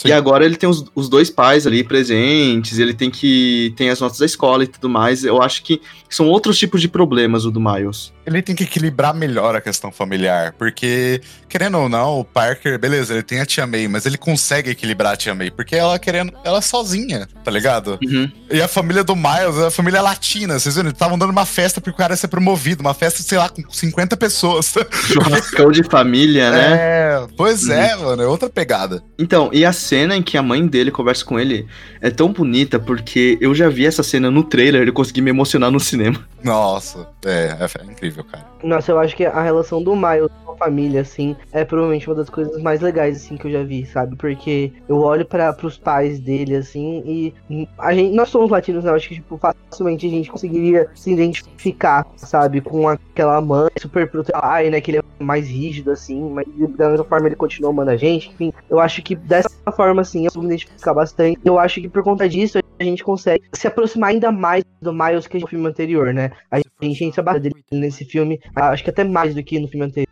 Sim. 0.00 0.08
E 0.08 0.12
agora 0.12 0.46
ele 0.46 0.56
tem 0.56 0.66
os, 0.66 0.82
os 0.94 1.10
dois 1.10 1.28
pais 1.28 1.66
ali 1.66 1.84
presentes, 1.84 2.78
ele 2.78 2.94
tem 2.94 3.10
que. 3.10 3.74
tem 3.76 3.90
as 3.90 4.00
notas 4.00 4.18
da 4.18 4.24
escola 4.24 4.64
e 4.64 4.66
tudo 4.66 4.88
mais. 4.88 5.24
Eu 5.24 5.42
acho 5.42 5.62
que 5.62 5.78
são 6.08 6.26
outros 6.26 6.58
tipos 6.58 6.80
de 6.80 6.88
problemas 6.88 7.44
o 7.44 7.50
do 7.50 7.60
Miles. 7.60 8.10
Ele 8.26 8.40
tem 8.40 8.54
que 8.54 8.64
equilibrar 8.64 9.14
melhor 9.14 9.54
a 9.54 9.60
questão 9.60 9.92
familiar, 9.92 10.54
porque, 10.56 11.20
querendo 11.48 11.78
ou 11.78 11.88
não, 11.88 12.20
o 12.20 12.24
Parker, 12.24 12.78
beleza, 12.78 13.12
ele 13.12 13.22
tem 13.22 13.40
a 13.40 13.46
tia 13.46 13.66
May, 13.66 13.88
mas 13.88 14.06
ele 14.06 14.16
consegue 14.16 14.70
equilibrar 14.70 15.14
a 15.14 15.16
tia 15.16 15.34
May, 15.34 15.50
porque 15.50 15.76
ela 15.76 15.98
querendo, 15.98 16.32
ela 16.44 16.58
é 16.58 16.60
sozinha, 16.60 17.28
tá 17.44 17.50
ligado? 17.50 17.98
Uhum. 18.02 18.30
E 18.50 18.60
a 18.60 18.68
família 18.68 19.04
do 19.04 19.14
Miles 19.14 19.56
é 19.62 19.66
a 19.66 19.70
família 19.70 20.00
latina, 20.00 20.58
vocês 20.58 20.74
viram? 20.74 20.88
Eles 20.88 20.96
estavam 20.96 21.18
dando 21.18 21.30
uma 21.30 21.46
festa 21.46 21.80
pro 21.80 21.92
cara 21.92 22.16
ser 22.16 22.28
promovido, 22.28 22.80
uma 22.82 22.94
festa, 22.94 23.22
sei 23.22 23.38
lá, 23.38 23.48
com 23.48 23.62
50 23.68 24.16
pessoas. 24.16 24.72
Churrascão 24.90 25.70
de 25.70 25.82
família, 25.82 26.50
né? 26.50 26.70
É, 27.10 27.26
pois 27.36 27.68
é, 27.68 27.96
mano, 27.96 28.22
é 28.22 28.26
outra 28.26 28.48
pegada. 28.48 29.02
Então, 29.18 29.50
e 29.52 29.64
a 29.64 29.72
cena 29.90 30.16
em 30.16 30.22
que 30.22 30.38
a 30.38 30.42
mãe 30.42 30.64
dele 30.64 30.92
conversa 30.92 31.24
com 31.24 31.38
ele 31.38 31.66
é 32.00 32.10
tão 32.10 32.32
bonita 32.32 32.78
porque 32.78 33.36
eu 33.40 33.52
já 33.52 33.68
vi 33.68 33.86
essa 33.86 34.04
cena 34.04 34.30
no 34.30 34.44
trailer 34.44 34.86
e 34.86 34.92
consegui 34.92 35.20
me 35.20 35.30
emocionar 35.30 35.68
no 35.70 35.80
cinema. 35.80 36.24
Nossa, 36.44 37.08
é, 37.24 37.56
é, 37.58 37.82
é 37.82 37.84
incrível, 37.84 38.22
cara. 38.24 38.46
Nossa, 38.62 38.92
eu 38.92 38.98
acho 38.98 39.16
que 39.16 39.24
a 39.24 39.42
relação 39.42 39.82
do 39.82 39.96
Miles 39.96 40.30
com 40.44 40.52
a 40.52 40.56
família, 40.56 41.00
assim, 41.00 41.34
é 41.52 41.64
provavelmente 41.64 42.08
uma 42.08 42.14
das 42.14 42.30
coisas 42.30 42.60
mais 42.62 42.80
legais, 42.80 43.16
assim, 43.16 43.36
que 43.36 43.46
eu 43.46 43.50
já 43.50 43.62
vi, 43.62 43.84
sabe? 43.86 44.16
Porque 44.16 44.72
eu 44.88 44.98
olho 44.98 45.24
para 45.24 45.52
pros 45.52 45.76
pais 45.76 46.20
dele, 46.20 46.56
assim, 46.56 47.02
e 47.50 47.68
a 47.78 47.94
gente, 47.94 48.14
nós 48.14 48.28
somos 48.28 48.50
latinos, 48.50 48.84
né? 48.84 48.90
Eu 48.90 48.94
acho 48.94 49.08
que, 49.08 49.14
tipo, 49.16 49.38
facilmente 49.38 50.06
a 50.06 50.10
gente 50.10 50.30
conseguiria 50.30 50.88
se 50.94 51.10
identificar, 51.10 52.06
sabe? 52.16 52.60
Com 52.60 52.88
aquela 52.88 53.40
mãe 53.40 53.70
super 53.78 54.08
protetora, 54.08 54.70
né? 54.70 54.80
Que 54.80 54.90
ele 54.90 54.98
é 54.98 55.02
mais 55.18 55.48
rígido, 55.48 55.90
assim, 55.90 56.30
mas 56.30 56.46
da 56.76 56.90
mesma 56.90 57.04
forma 57.04 57.28
ele 57.28 57.36
continua 57.36 57.70
amando 57.70 57.90
a 57.90 57.96
gente. 57.96 58.30
Enfim, 58.30 58.52
eu 58.68 58.78
acho 58.78 59.02
que 59.02 59.14
dessa 59.14 59.50
forma, 59.72 60.02
assim, 60.02 60.26
eu 60.26 60.32
vou 60.32 60.42
me 60.42 60.48
identificar 60.50 60.94
bastante. 60.94 61.40
Eu 61.44 61.58
acho 61.58 61.80
que 61.80 61.88
por 61.88 62.02
conta 62.02 62.28
disso, 62.28 62.58
a 62.78 62.84
gente 62.84 63.04
consegue 63.04 63.44
se 63.52 63.66
aproximar 63.66 64.10
ainda 64.10 64.32
mais 64.32 64.64
do 64.80 64.92
Miles 64.92 65.26
que 65.26 65.38
no 65.38 65.46
filme 65.46 65.68
anterior, 65.68 66.12
né? 66.12 66.30
A 66.50 66.58
gente 66.82 67.04
entra 67.04 67.22
bastante 67.22 67.64
nesse 67.70 68.04
filme, 68.04 68.40
acho 68.54 68.84
que 68.84 68.90
até 68.90 69.04
mais 69.04 69.34
do 69.34 69.42
que 69.42 69.58
no 69.58 69.68
filme 69.68 69.86
anterior. 69.86 70.09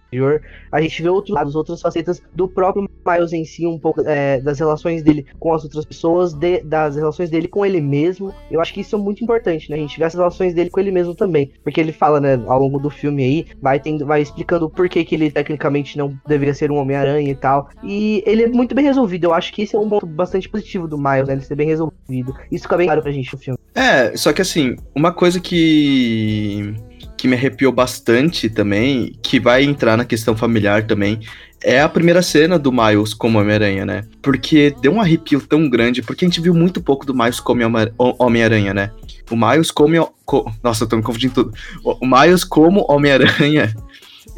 A 0.73 0.81
gente 0.81 1.03
vê 1.03 1.09
outros 1.09 1.35
lados, 1.35 1.55
outras 1.55 1.81
facetas 1.81 2.23
do 2.35 2.49
próprio 2.49 2.89
Miles 3.07 3.33
em 3.33 3.45
si, 3.45 3.67
um 3.67 3.79
pouco 3.79 4.03
é, 4.03 4.41
das 4.41 4.59
relações 4.59 5.03
dele 5.03 5.27
com 5.39 5.53
as 5.53 5.65
outras 5.65 5.85
pessoas, 5.85 6.33
de, 6.35 6.61
das 6.61 6.97
relações 6.97 7.31
dele 7.31 7.49
com 7.49 7.65
ele 7.65 7.81
mesmo. 7.81 8.35
Eu 8.51 8.61
acho 8.61 8.73
que 8.73 8.81
isso 8.81 8.97
é 8.97 8.99
muito 8.99 9.23
importante, 9.23 9.71
né? 9.71 9.77
A 9.77 9.81
gente 9.81 9.99
vê 9.99 10.05
as 10.05 10.15
relações 10.15 10.55
dele 10.55 10.71
com 10.71 10.81
ele 10.81 10.91
mesmo 10.91 11.15
também. 11.15 11.51
Porque 11.63 11.81
ele 11.81 11.93
fala, 11.93 12.21
né, 12.21 12.41
ao 12.47 12.59
longo 12.59 12.79
do 12.79 12.91
filme 12.91 13.23
aí, 13.25 13.47
vai, 13.61 13.81
tendo, 13.81 14.05
vai 14.05 14.23
explicando 14.23 14.67
o 14.67 14.71
porquê 14.71 15.05
que 15.05 15.15
ele 15.15 15.31
tecnicamente 15.31 15.97
não 15.97 16.19
deveria 16.27 16.55
ser 16.55 16.71
um 16.71 16.77
Homem-Aranha 16.77 17.31
e 17.31 17.35
tal. 17.35 17.69
E 17.83 18.23
ele 18.27 18.45
é 18.45 18.49
muito 18.49 18.75
bem 18.75 18.85
resolvido. 18.85 19.25
Eu 19.25 19.35
acho 19.35 19.53
que 19.53 19.63
esse 19.63 19.77
é 19.77 19.79
um 19.79 19.89
ponto 19.89 20.07
bastante 20.07 20.49
positivo 20.49 20.87
do 20.87 20.99
Miles, 20.99 21.29
né? 21.29 21.35
Ele 21.35 21.43
ser 21.43 21.55
bem 21.55 21.69
resolvido. 21.69 22.35
Isso 22.51 22.65
fica 22.65 22.77
bem 22.77 22.87
claro 22.87 23.03
pra 23.03 23.13
gente 23.13 23.33
no 23.33 23.39
filme. 23.39 23.59
É, 23.75 24.17
só 24.17 24.33
que 24.33 24.43
assim, 24.43 24.77
uma 24.95 25.13
coisa 25.13 25.41
que 25.41 26.75
que 27.19 27.27
me 27.27 27.35
arrepiou 27.35 27.73
bastante 27.73 28.49
também, 28.49 29.19
que 29.21 29.41
vai 29.41 29.65
entrar 29.65 29.97
na 29.97 30.05
questão 30.05 30.37
familiar 30.37 30.87
também, 30.87 31.21
é 31.63 31.81
a 31.81 31.89
primeira 31.89 32.23
cena 32.23 32.57
do 32.57 32.71
Miles 32.71 33.13
como 33.13 33.41
Homem-Aranha, 33.41 33.85
né? 33.85 34.05
Porque 34.23 34.73
deu 34.81 34.93
um 34.93 35.01
arrepio 35.01 35.41
tão 35.41 35.69
grande, 35.69 36.01
porque 36.01 36.25
a 36.25 36.29
gente 36.29 36.41
viu 36.41 36.55
muito 36.55 36.81
pouco 36.81 37.05
do 37.05 37.13
Miles 37.13 37.41
como 37.41 37.61
Homem-Aranha, 37.99 38.73
né? 38.73 38.93
O 39.29 39.37
Miles 39.37 39.73
como. 39.73 40.15
Nossa, 40.63 40.85
eu 40.85 40.89
tô 40.89 40.97
me 40.97 41.03
confundindo 41.03 41.35
tudo. 41.35 41.55
O 41.83 42.07
Miles 42.07 42.45
como 42.45 42.87
Homem-Aranha 42.89 43.75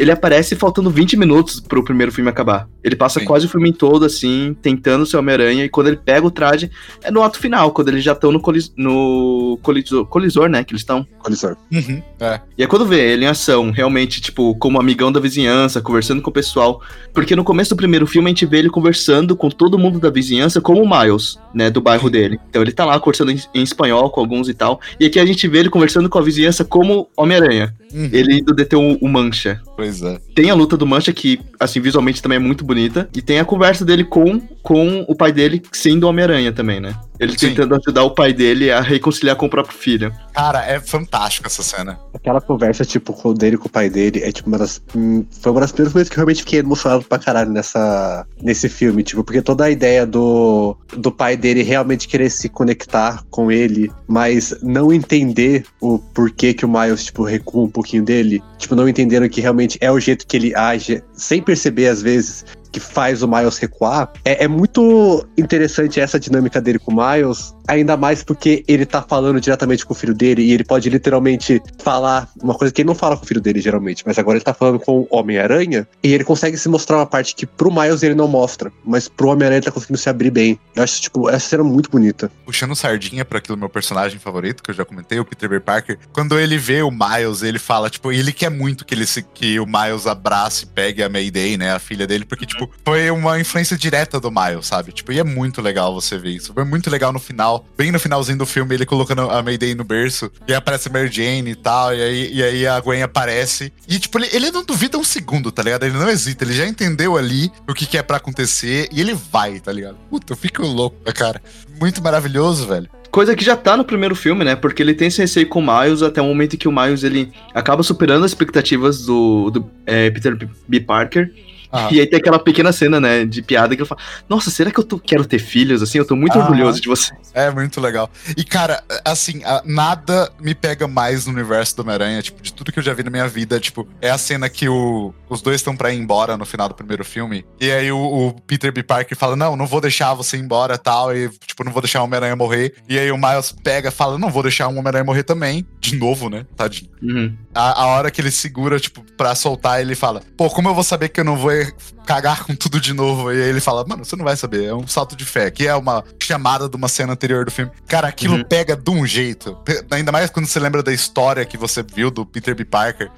ele 0.00 0.10
aparece 0.10 0.56
faltando 0.56 0.88
20 0.88 1.14
minutos 1.18 1.60
pro 1.60 1.84
primeiro 1.84 2.10
filme 2.10 2.30
acabar. 2.30 2.66
Ele 2.82 2.96
passa 2.96 3.20
Sim. 3.20 3.26
quase 3.26 3.44
o 3.44 3.48
filme 3.50 3.70
todo, 3.70 4.06
assim, 4.06 4.56
tentando 4.62 5.04
ser 5.04 5.18
Homem-Aranha, 5.18 5.66
e 5.66 5.68
quando 5.68 5.88
ele 5.88 5.98
pega 5.98 6.26
o 6.26 6.30
traje, 6.30 6.70
é 7.02 7.10
no 7.10 7.22
ato 7.22 7.38
final, 7.38 7.70
quando 7.70 7.88
eles 7.88 8.02
já 8.02 8.12
estão 8.12 8.32
no, 8.32 8.40
colis 8.40 8.72
no 8.74 9.58
colisor, 9.62 10.06
colisor, 10.06 10.48
né, 10.48 10.64
que 10.64 10.72
eles 10.72 10.80
estão. 10.80 11.06
Colisor. 11.18 11.54
Uhum, 11.70 12.02
é. 12.18 12.40
E 12.56 12.62
é 12.62 12.66
quando 12.66 12.86
vê 12.86 13.12
ele 13.12 13.26
em 13.26 13.28
ação, 13.28 13.70
realmente, 13.70 14.22
tipo, 14.22 14.54
como 14.54 14.80
amigão 14.80 15.12
da 15.12 15.20
vizinhança, 15.20 15.82
conversando 15.82 16.22
com 16.22 16.30
o 16.30 16.32
pessoal. 16.32 16.80
Porque 17.12 17.36
no 17.36 17.44
começo 17.44 17.68
do 17.68 17.76
primeiro 17.76 18.06
filme 18.06 18.28
a 18.28 18.30
gente 18.30 18.46
vê 18.46 18.56
ele 18.56 18.70
conversando 18.70 19.36
com 19.36 19.50
todo 19.50 19.78
mundo 19.78 20.00
da 20.00 20.08
vizinhança, 20.08 20.62
como 20.62 20.82
o 20.82 20.88
Miles, 20.88 21.38
né, 21.52 21.68
do 21.68 21.82
bairro 21.82 22.08
dele. 22.08 22.40
Então 22.48 22.62
ele 22.62 22.72
tá 22.72 22.86
lá 22.86 22.98
conversando 22.98 23.32
em, 23.32 23.40
em 23.54 23.62
espanhol 23.62 24.08
com 24.08 24.20
alguns 24.20 24.48
e 24.48 24.54
tal. 24.54 24.80
E 24.98 25.04
aqui 25.04 25.20
a 25.20 25.26
gente 25.26 25.46
vê 25.46 25.58
ele 25.58 25.68
conversando 25.68 26.08
com 26.08 26.18
a 26.18 26.22
vizinhança 26.22 26.64
como 26.64 27.06
Homem-Aranha. 27.14 27.74
Uhum. 27.92 28.08
Ele 28.12 28.38
indo 28.38 28.54
deter 28.54 28.78
o, 28.78 28.96
o 29.00 29.08
Mancha. 29.08 29.60
Pois 29.76 30.02
é. 30.02 30.18
Tem 30.34 30.50
a 30.50 30.54
luta 30.54 30.76
do 30.76 30.86
Mancha, 30.86 31.12
que, 31.12 31.40
assim, 31.58 31.80
visualmente 31.80 32.22
também 32.22 32.36
é 32.36 32.40
muito 32.40 32.64
bonita. 32.64 33.08
E 33.14 33.22
tem 33.22 33.38
a 33.38 33.44
conversa 33.44 33.84
dele 33.84 34.04
com, 34.04 34.40
com 34.62 35.04
o 35.08 35.14
pai 35.14 35.32
dele 35.32 35.62
sendo 35.72 36.06
Homem-Aranha 36.06 36.52
também, 36.52 36.80
né? 36.80 36.94
Ele 37.20 37.38
Sim. 37.38 37.48
tentando 37.48 37.74
ajudar 37.74 38.02
o 38.02 38.14
pai 38.14 38.32
dele 38.32 38.70
a 38.72 38.80
reconciliar 38.80 39.36
com 39.36 39.44
o 39.44 39.50
próprio 39.50 39.76
filho. 39.76 40.10
Cara, 40.32 40.64
é 40.64 40.80
fantástico 40.80 41.46
essa 41.46 41.62
cena. 41.62 42.00
Aquela 42.14 42.40
conversa, 42.40 42.82
tipo, 42.82 43.12
com 43.12 43.34
dele 43.34 43.58
com 43.58 43.68
o 43.68 43.70
pai 43.70 43.90
dele, 43.90 44.22
é 44.22 44.32
tipo 44.32 44.48
uma 44.48 44.56
das. 44.56 44.80
Hum, 44.96 45.26
foi 45.42 45.52
uma 45.52 45.60
das 45.60 45.70
primeiras 45.70 45.92
coisas 45.92 46.08
que 46.08 46.14
eu 46.14 46.20
realmente 46.20 46.40
fiquei 46.40 46.60
emocionado 46.60 47.04
pra 47.04 47.18
caralho 47.18 47.50
nessa, 47.50 48.26
nesse 48.42 48.70
filme, 48.70 49.02
tipo, 49.02 49.22
porque 49.22 49.42
toda 49.42 49.64
a 49.64 49.70
ideia 49.70 50.06
do, 50.06 50.74
do 50.96 51.12
pai 51.12 51.36
dele 51.36 51.62
realmente 51.62 52.08
querer 52.08 52.30
se 52.30 52.48
conectar 52.48 53.22
com 53.30 53.52
ele, 53.52 53.92
mas 54.08 54.56
não 54.62 54.90
entender 54.90 55.66
o 55.78 55.98
porquê 55.98 56.54
que 56.54 56.64
o 56.64 56.68
Miles, 56.68 57.04
tipo, 57.04 57.22
recua 57.22 57.64
um 57.64 57.70
pouquinho 57.70 58.02
dele, 58.02 58.42
tipo, 58.56 58.74
não 58.74 58.88
entendendo 58.88 59.28
que 59.28 59.42
realmente 59.42 59.76
é 59.80 59.92
o 59.92 60.00
jeito 60.00 60.26
que 60.26 60.36
ele 60.38 60.54
age, 60.54 61.02
sem 61.12 61.42
perceber 61.42 61.88
às 61.88 62.00
vezes 62.00 62.46
que 62.70 62.80
faz 62.80 63.22
o 63.22 63.28
Miles 63.28 63.58
recuar. 63.58 64.12
É, 64.24 64.44
é, 64.44 64.48
muito 64.48 65.26
interessante 65.36 66.00
essa 66.00 66.18
dinâmica 66.18 66.60
dele 66.60 66.78
com 66.78 66.92
o 66.92 66.96
Miles, 66.96 67.54
ainda 67.70 67.96
mais 67.96 68.22
porque 68.22 68.64
ele 68.66 68.84
tá 68.84 69.00
falando 69.00 69.40
diretamente 69.40 69.86
com 69.86 69.92
o 69.92 69.96
filho 69.96 70.14
dele 70.14 70.42
e 70.42 70.52
ele 70.52 70.64
pode 70.64 70.90
literalmente 70.90 71.62
falar 71.78 72.28
uma 72.42 72.54
coisa 72.54 72.72
que 72.72 72.82
ele 72.82 72.88
não 72.88 72.94
fala 72.94 73.16
com 73.16 73.24
o 73.24 73.26
filho 73.26 73.40
dele 73.40 73.60
geralmente, 73.60 74.02
mas 74.04 74.18
agora 74.18 74.36
ele 74.36 74.44
tá 74.44 74.52
falando 74.52 74.80
com 74.80 75.00
o 75.00 75.08
Homem-Aranha 75.10 75.86
e 76.02 76.12
ele 76.12 76.24
consegue 76.24 76.56
se 76.56 76.68
mostrar 76.68 76.96
uma 76.96 77.06
parte 77.06 77.34
que 77.34 77.46
pro 77.46 77.72
Miles 77.72 78.02
ele 78.02 78.14
não 78.14 78.26
mostra, 78.26 78.72
mas 78.84 79.08
pro 79.08 79.28
Homem-Aranha 79.28 79.58
ele 79.58 79.66
tá 79.66 79.70
conseguindo 79.70 79.98
se 79.98 80.08
abrir 80.08 80.30
bem. 80.30 80.58
Eu 80.74 80.82
acho, 80.82 81.00
tipo, 81.00 81.28
essa 81.28 81.48
cena 81.48 81.62
muito 81.62 81.90
bonita. 81.90 82.30
Puxando 82.44 82.74
sardinha 82.74 83.24
para 83.24 83.38
aquilo 83.38 83.56
meu 83.56 83.68
personagem 83.68 84.18
favorito, 84.18 84.62
que 84.62 84.70
eu 84.70 84.74
já 84.74 84.84
comentei, 84.84 85.20
o 85.20 85.24
Peter 85.24 85.48
B. 85.48 85.60
Parker, 85.60 85.98
quando 86.12 86.38
ele 86.38 86.58
vê 86.58 86.82
o 86.82 86.90
Miles, 86.90 87.42
ele 87.42 87.58
fala, 87.58 87.88
tipo, 87.88 88.10
ele 88.10 88.32
quer 88.32 88.50
muito 88.50 88.84
que 88.84 88.94
ele 88.94 89.06
se, 89.06 89.22
que 89.22 89.60
o 89.60 89.66
Miles 89.66 90.06
abrace 90.06 90.64
e 90.64 90.66
pegue 90.66 91.02
a 91.02 91.08
Mayday, 91.08 91.56
né, 91.56 91.72
a 91.72 91.78
filha 91.78 92.06
dele, 92.06 92.24
porque, 92.24 92.46
tipo, 92.46 92.68
foi 92.84 93.10
uma 93.10 93.38
influência 93.38 93.76
direta 93.76 94.18
do 94.18 94.30
Miles, 94.30 94.66
sabe? 94.66 94.92
Tipo, 94.92 95.12
e 95.12 95.18
é 95.18 95.24
muito 95.24 95.62
legal 95.62 95.94
você 95.94 96.18
ver 96.18 96.30
isso. 96.30 96.52
Foi 96.52 96.64
muito 96.64 96.90
legal 96.90 97.12
no 97.12 97.18
final, 97.18 97.59
bem 97.76 97.90
no 97.90 97.98
finalzinho 97.98 98.38
do 98.38 98.46
filme, 98.46 98.74
ele 98.74 98.86
colocando 98.86 99.22
a 99.22 99.42
Mayday 99.42 99.74
no 99.74 99.84
berço, 99.84 100.30
e 100.46 100.54
aparece 100.54 100.88
a 100.88 100.92
Mary 100.92 101.10
Jane 101.10 101.50
e 101.50 101.54
tal, 101.54 101.94
e 101.94 102.02
aí, 102.02 102.32
e 102.32 102.42
aí 102.42 102.66
a 102.66 102.80
Gwen 102.80 103.02
aparece. 103.02 103.72
E, 103.88 103.98
tipo, 103.98 104.18
ele, 104.18 104.28
ele 104.32 104.50
não 104.50 104.64
duvida 104.64 104.98
um 104.98 105.04
segundo, 105.04 105.50
tá 105.50 105.62
ligado? 105.62 105.84
Ele 105.84 105.96
não 105.96 106.08
hesita, 106.08 106.44
ele 106.44 106.52
já 106.52 106.66
entendeu 106.66 107.16
ali 107.16 107.50
o 107.68 107.74
que, 107.74 107.86
que 107.86 107.98
é 107.98 108.02
para 108.02 108.16
acontecer, 108.16 108.88
e 108.92 109.00
ele 109.00 109.14
vai, 109.14 109.60
tá 109.60 109.72
ligado? 109.72 109.96
Puta, 110.08 110.32
eu 110.32 110.36
fico 110.36 110.62
louco, 110.62 110.96
cara. 111.12 111.40
Muito 111.80 112.02
maravilhoso, 112.02 112.66
velho. 112.66 112.88
Coisa 113.10 113.34
que 113.34 113.44
já 113.44 113.56
tá 113.56 113.76
no 113.76 113.84
primeiro 113.84 114.14
filme, 114.14 114.44
né? 114.44 114.54
Porque 114.54 114.82
ele 114.82 114.94
tem 114.94 115.08
esse 115.08 115.20
receio 115.20 115.48
com 115.48 115.58
o 115.58 115.62
Miles 115.62 116.00
até 116.00 116.22
o 116.22 116.26
momento 116.26 116.54
em 116.54 116.56
que 116.56 116.68
o 116.68 116.72
Miles 116.72 117.02
ele 117.02 117.32
acaba 117.52 117.82
superando 117.82 118.24
as 118.24 118.30
expectativas 118.30 119.04
do, 119.04 119.50
do 119.50 119.70
é, 119.84 120.08
Peter 120.10 120.38
B. 120.68 120.80
Parker. 120.80 121.32
Ah. 121.72 121.88
E 121.90 122.00
aí 122.00 122.06
tem 122.06 122.18
aquela 122.18 122.38
pequena 122.38 122.72
cena, 122.72 123.00
né, 123.00 123.24
de 123.24 123.42
piada 123.42 123.74
que 123.74 123.82
ele 123.82 123.88
fala: 123.88 124.00
Nossa, 124.28 124.50
será 124.50 124.70
que 124.70 124.78
eu 124.78 124.84
tô, 124.84 124.98
quero 124.98 125.24
ter 125.24 125.38
filhos? 125.38 125.82
Assim, 125.82 125.98
eu 125.98 126.04
tô 126.04 126.16
muito 126.16 126.38
ah. 126.38 126.42
orgulhoso 126.42 126.80
de 126.80 126.88
você. 126.88 127.12
É 127.32 127.50
muito 127.50 127.80
legal. 127.80 128.10
E, 128.36 128.44
cara, 128.44 128.82
assim, 129.04 129.42
nada 129.64 130.30
me 130.40 130.54
pega 130.54 130.88
mais 130.88 131.26
no 131.26 131.32
universo 131.32 131.76
do 131.76 131.82
Homem-Aranha, 131.82 132.22
tipo, 132.22 132.42
de 132.42 132.52
tudo 132.52 132.72
que 132.72 132.78
eu 132.78 132.82
já 132.82 132.92
vi 132.92 133.02
na 133.02 133.10
minha 133.10 133.28
vida. 133.28 133.60
Tipo, 133.60 133.86
é 134.00 134.10
a 134.10 134.18
cena 134.18 134.48
que 134.48 134.68
o, 134.68 135.14
os 135.28 135.40
dois 135.40 135.56
estão 135.56 135.76
pra 135.76 135.92
ir 135.92 135.98
embora 135.98 136.36
no 136.36 136.44
final 136.44 136.68
do 136.68 136.74
primeiro 136.74 137.04
filme. 137.04 137.44
E 137.60 137.70
aí 137.70 137.92
o, 137.92 137.98
o, 137.98 138.32
Peter 138.46 138.72
B. 138.72 138.82
Parker 138.82 139.16
fala: 139.16 139.36
Não, 139.36 139.56
não 139.56 139.66
vou 139.66 139.80
deixar 139.80 140.12
você 140.14 140.36
ir 140.36 140.40
embora 140.40 140.76
tal. 140.76 141.14
E, 141.14 141.28
tipo, 141.46 141.62
não 141.62 141.72
vou 141.72 141.82
deixar 141.82 142.00
o 142.00 142.04
Homem-Aranha 142.04 142.34
morrer. 142.34 142.74
E 142.88 142.98
aí 142.98 143.10
o 143.10 143.16
Miles 143.16 143.54
pega 143.62 143.90
fala: 143.90 144.18
Não 144.18 144.30
vou 144.30 144.42
deixar 144.42 144.66
o 144.66 144.70
Homem-Aranha 144.70 145.04
morrer 145.04 145.22
também. 145.22 145.66
De 145.80 145.96
novo, 145.96 146.28
né? 146.28 146.44
Tadinho. 146.56 146.90
Uhum. 147.02 147.36
A, 147.54 147.82
a 147.82 147.86
hora 147.86 148.10
que 148.10 148.20
ele 148.20 148.30
segura, 148.30 148.78
tipo, 148.80 149.04
pra 149.16 149.34
soltar, 149.34 149.80
ele 149.80 149.94
fala: 149.94 150.22
Pô, 150.36 150.50
como 150.50 150.68
eu 150.68 150.74
vou 150.74 150.84
saber 150.84 151.08
que 151.08 151.20
eu 151.20 151.24
não 151.24 151.36
vou 151.36 151.59
cagar 152.06 152.44
com 152.44 152.54
tudo 152.54 152.80
de 152.80 152.92
novo. 152.92 153.32
E 153.32 153.42
aí 153.42 153.48
ele 153.48 153.60
fala, 153.60 153.84
mano, 153.86 154.04
você 154.04 154.16
não 154.16 154.24
vai 154.24 154.36
saber, 154.36 154.64
é 154.64 154.74
um 154.74 154.86
salto 154.86 155.14
de 155.14 155.24
fé, 155.24 155.50
que 155.50 155.66
é 155.66 155.74
uma 155.74 156.04
chamada 156.22 156.68
de 156.68 156.76
uma 156.76 156.88
cena 156.88 157.12
anterior 157.12 157.44
do 157.44 157.50
filme. 157.50 157.70
Cara, 157.86 158.08
aquilo 158.08 158.36
uhum. 158.36 158.44
pega 158.44 158.76
de 158.76 158.90
um 158.90 159.06
jeito. 159.06 159.56
Ainda 159.90 160.12
mais 160.12 160.30
quando 160.30 160.46
você 160.46 160.58
lembra 160.58 160.82
da 160.82 160.92
história 160.92 161.44
que 161.44 161.56
você 161.56 161.82
viu 161.82 162.10
do 162.10 162.26
Peter 162.26 162.54
B. 162.54 162.64
Parker. 162.64 163.10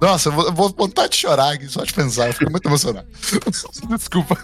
nossa, 0.00 0.28
eu 0.28 0.32
vou, 0.32 0.52
vou 0.52 0.74
vontade 0.76 1.10
de 1.10 1.16
chorar 1.16 1.54
aqui, 1.54 1.66
só 1.68 1.84
de 1.84 1.92
pensar, 1.92 2.28
eu 2.28 2.32
fico 2.32 2.50
muito 2.50 2.66
emocionado. 2.66 3.06
Desculpa. 3.96 4.38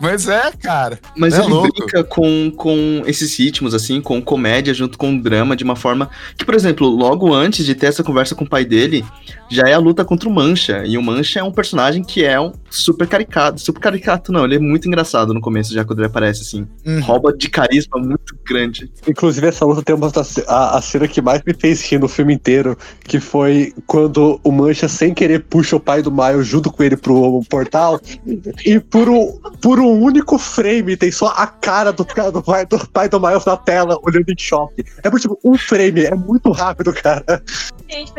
Mas 0.00 0.28
é, 0.28 0.50
cara. 0.52 0.98
Mas 1.16 1.34
é 1.34 1.40
ele 1.40 1.48
louco. 1.48 1.72
brinca 1.72 2.04
com, 2.04 2.52
com 2.56 3.02
esses 3.06 3.36
ritmos, 3.38 3.74
assim, 3.74 4.00
com 4.00 4.20
comédia 4.20 4.74
junto 4.74 4.98
com 4.98 5.18
drama, 5.18 5.56
de 5.56 5.64
uma 5.64 5.76
forma 5.76 6.10
que, 6.36 6.44
por 6.44 6.54
exemplo, 6.54 6.88
logo 6.88 7.32
antes 7.34 7.64
de 7.64 7.74
ter 7.74 7.86
essa 7.86 8.04
conversa 8.04 8.34
com 8.34 8.44
o 8.44 8.48
pai 8.48 8.64
dele, 8.64 9.04
já 9.48 9.68
é 9.68 9.74
a 9.74 9.78
luta 9.78 10.04
contra 10.04 10.28
o 10.28 10.32
Mancha. 10.32 10.84
E 10.84 10.96
o 10.98 11.02
Mancha 11.02 11.40
é 11.40 11.42
um 11.42 11.52
personagem 11.52 12.02
que 12.02 12.24
é 12.24 12.40
um 12.40 12.52
super 12.70 13.06
caricato. 13.06 13.60
Super 13.60 13.80
caricato, 13.80 14.32
não, 14.32 14.44
ele 14.44 14.56
é 14.56 14.58
muito 14.58 14.86
engraçado 14.86 15.32
no 15.32 15.40
começo, 15.40 15.72
já 15.72 15.84
quando 15.84 16.00
ele 16.00 16.06
aparece, 16.06 16.42
assim. 16.42 16.66
Uhum. 16.86 17.00
Rouba 17.00 17.36
de 17.36 17.48
carisma 17.48 17.98
muito 17.98 18.36
grande. 18.46 18.90
Inclusive, 19.06 19.46
essa 19.46 19.64
luta 19.64 19.82
tem 19.82 19.94
uma 19.94 20.10
a, 20.46 20.78
a 20.78 20.82
cena 20.82 21.08
que 21.08 21.20
mais 21.20 21.42
me 21.44 21.54
fez 21.54 21.82
rir 21.82 21.98
no 21.98 22.08
filme 22.08 22.34
inteiro, 22.34 22.76
que 23.04 23.20
foi 23.20 23.72
quando 23.86 24.40
o 24.42 24.52
Mancha, 24.52 24.88
sem 24.88 25.14
querer, 25.14 25.44
puxa 25.44 25.76
o 25.76 25.80
pai 25.80 26.02
do 26.02 26.10
Miles 26.10 26.46
junto 26.46 26.70
com 26.70 26.82
ele 26.82 26.96
pro 26.96 27.42
portal. 27.48 28.00
E 28.64 28.78
por 28.80 29.08
um, 29.08 29.38
por 29.60 29.78
um 29.80 30.00
único 30.02 30.38
frame 30.38 30.96
tem 30.96 31.10
só 31.10 31.28
a 31.28 31.46
cara 31.46 31.92
do, 31.92 32.06
do, 32.32 32.42
pai, 32.42 32.66
do 32.66 32.88
pai 32.88 33.08
do 33.08 33.20
Miles 33.20 33.44
na 33.44 33.56
tela, 33.56 33.98
olhando 34.02 34.28
em 34.28 34.38
choque. 34.38 34.84
É 35.02 35.10
por 35.10 35.20
tipo, 35.20 35.38
um 35.44 35.56
frame, 35.56 36.04
é 36.04 36.14
muito 36.14 36.50
rápido, 36.50 36.92
cara. 36.92 37.42
Gente, 37.88 38.12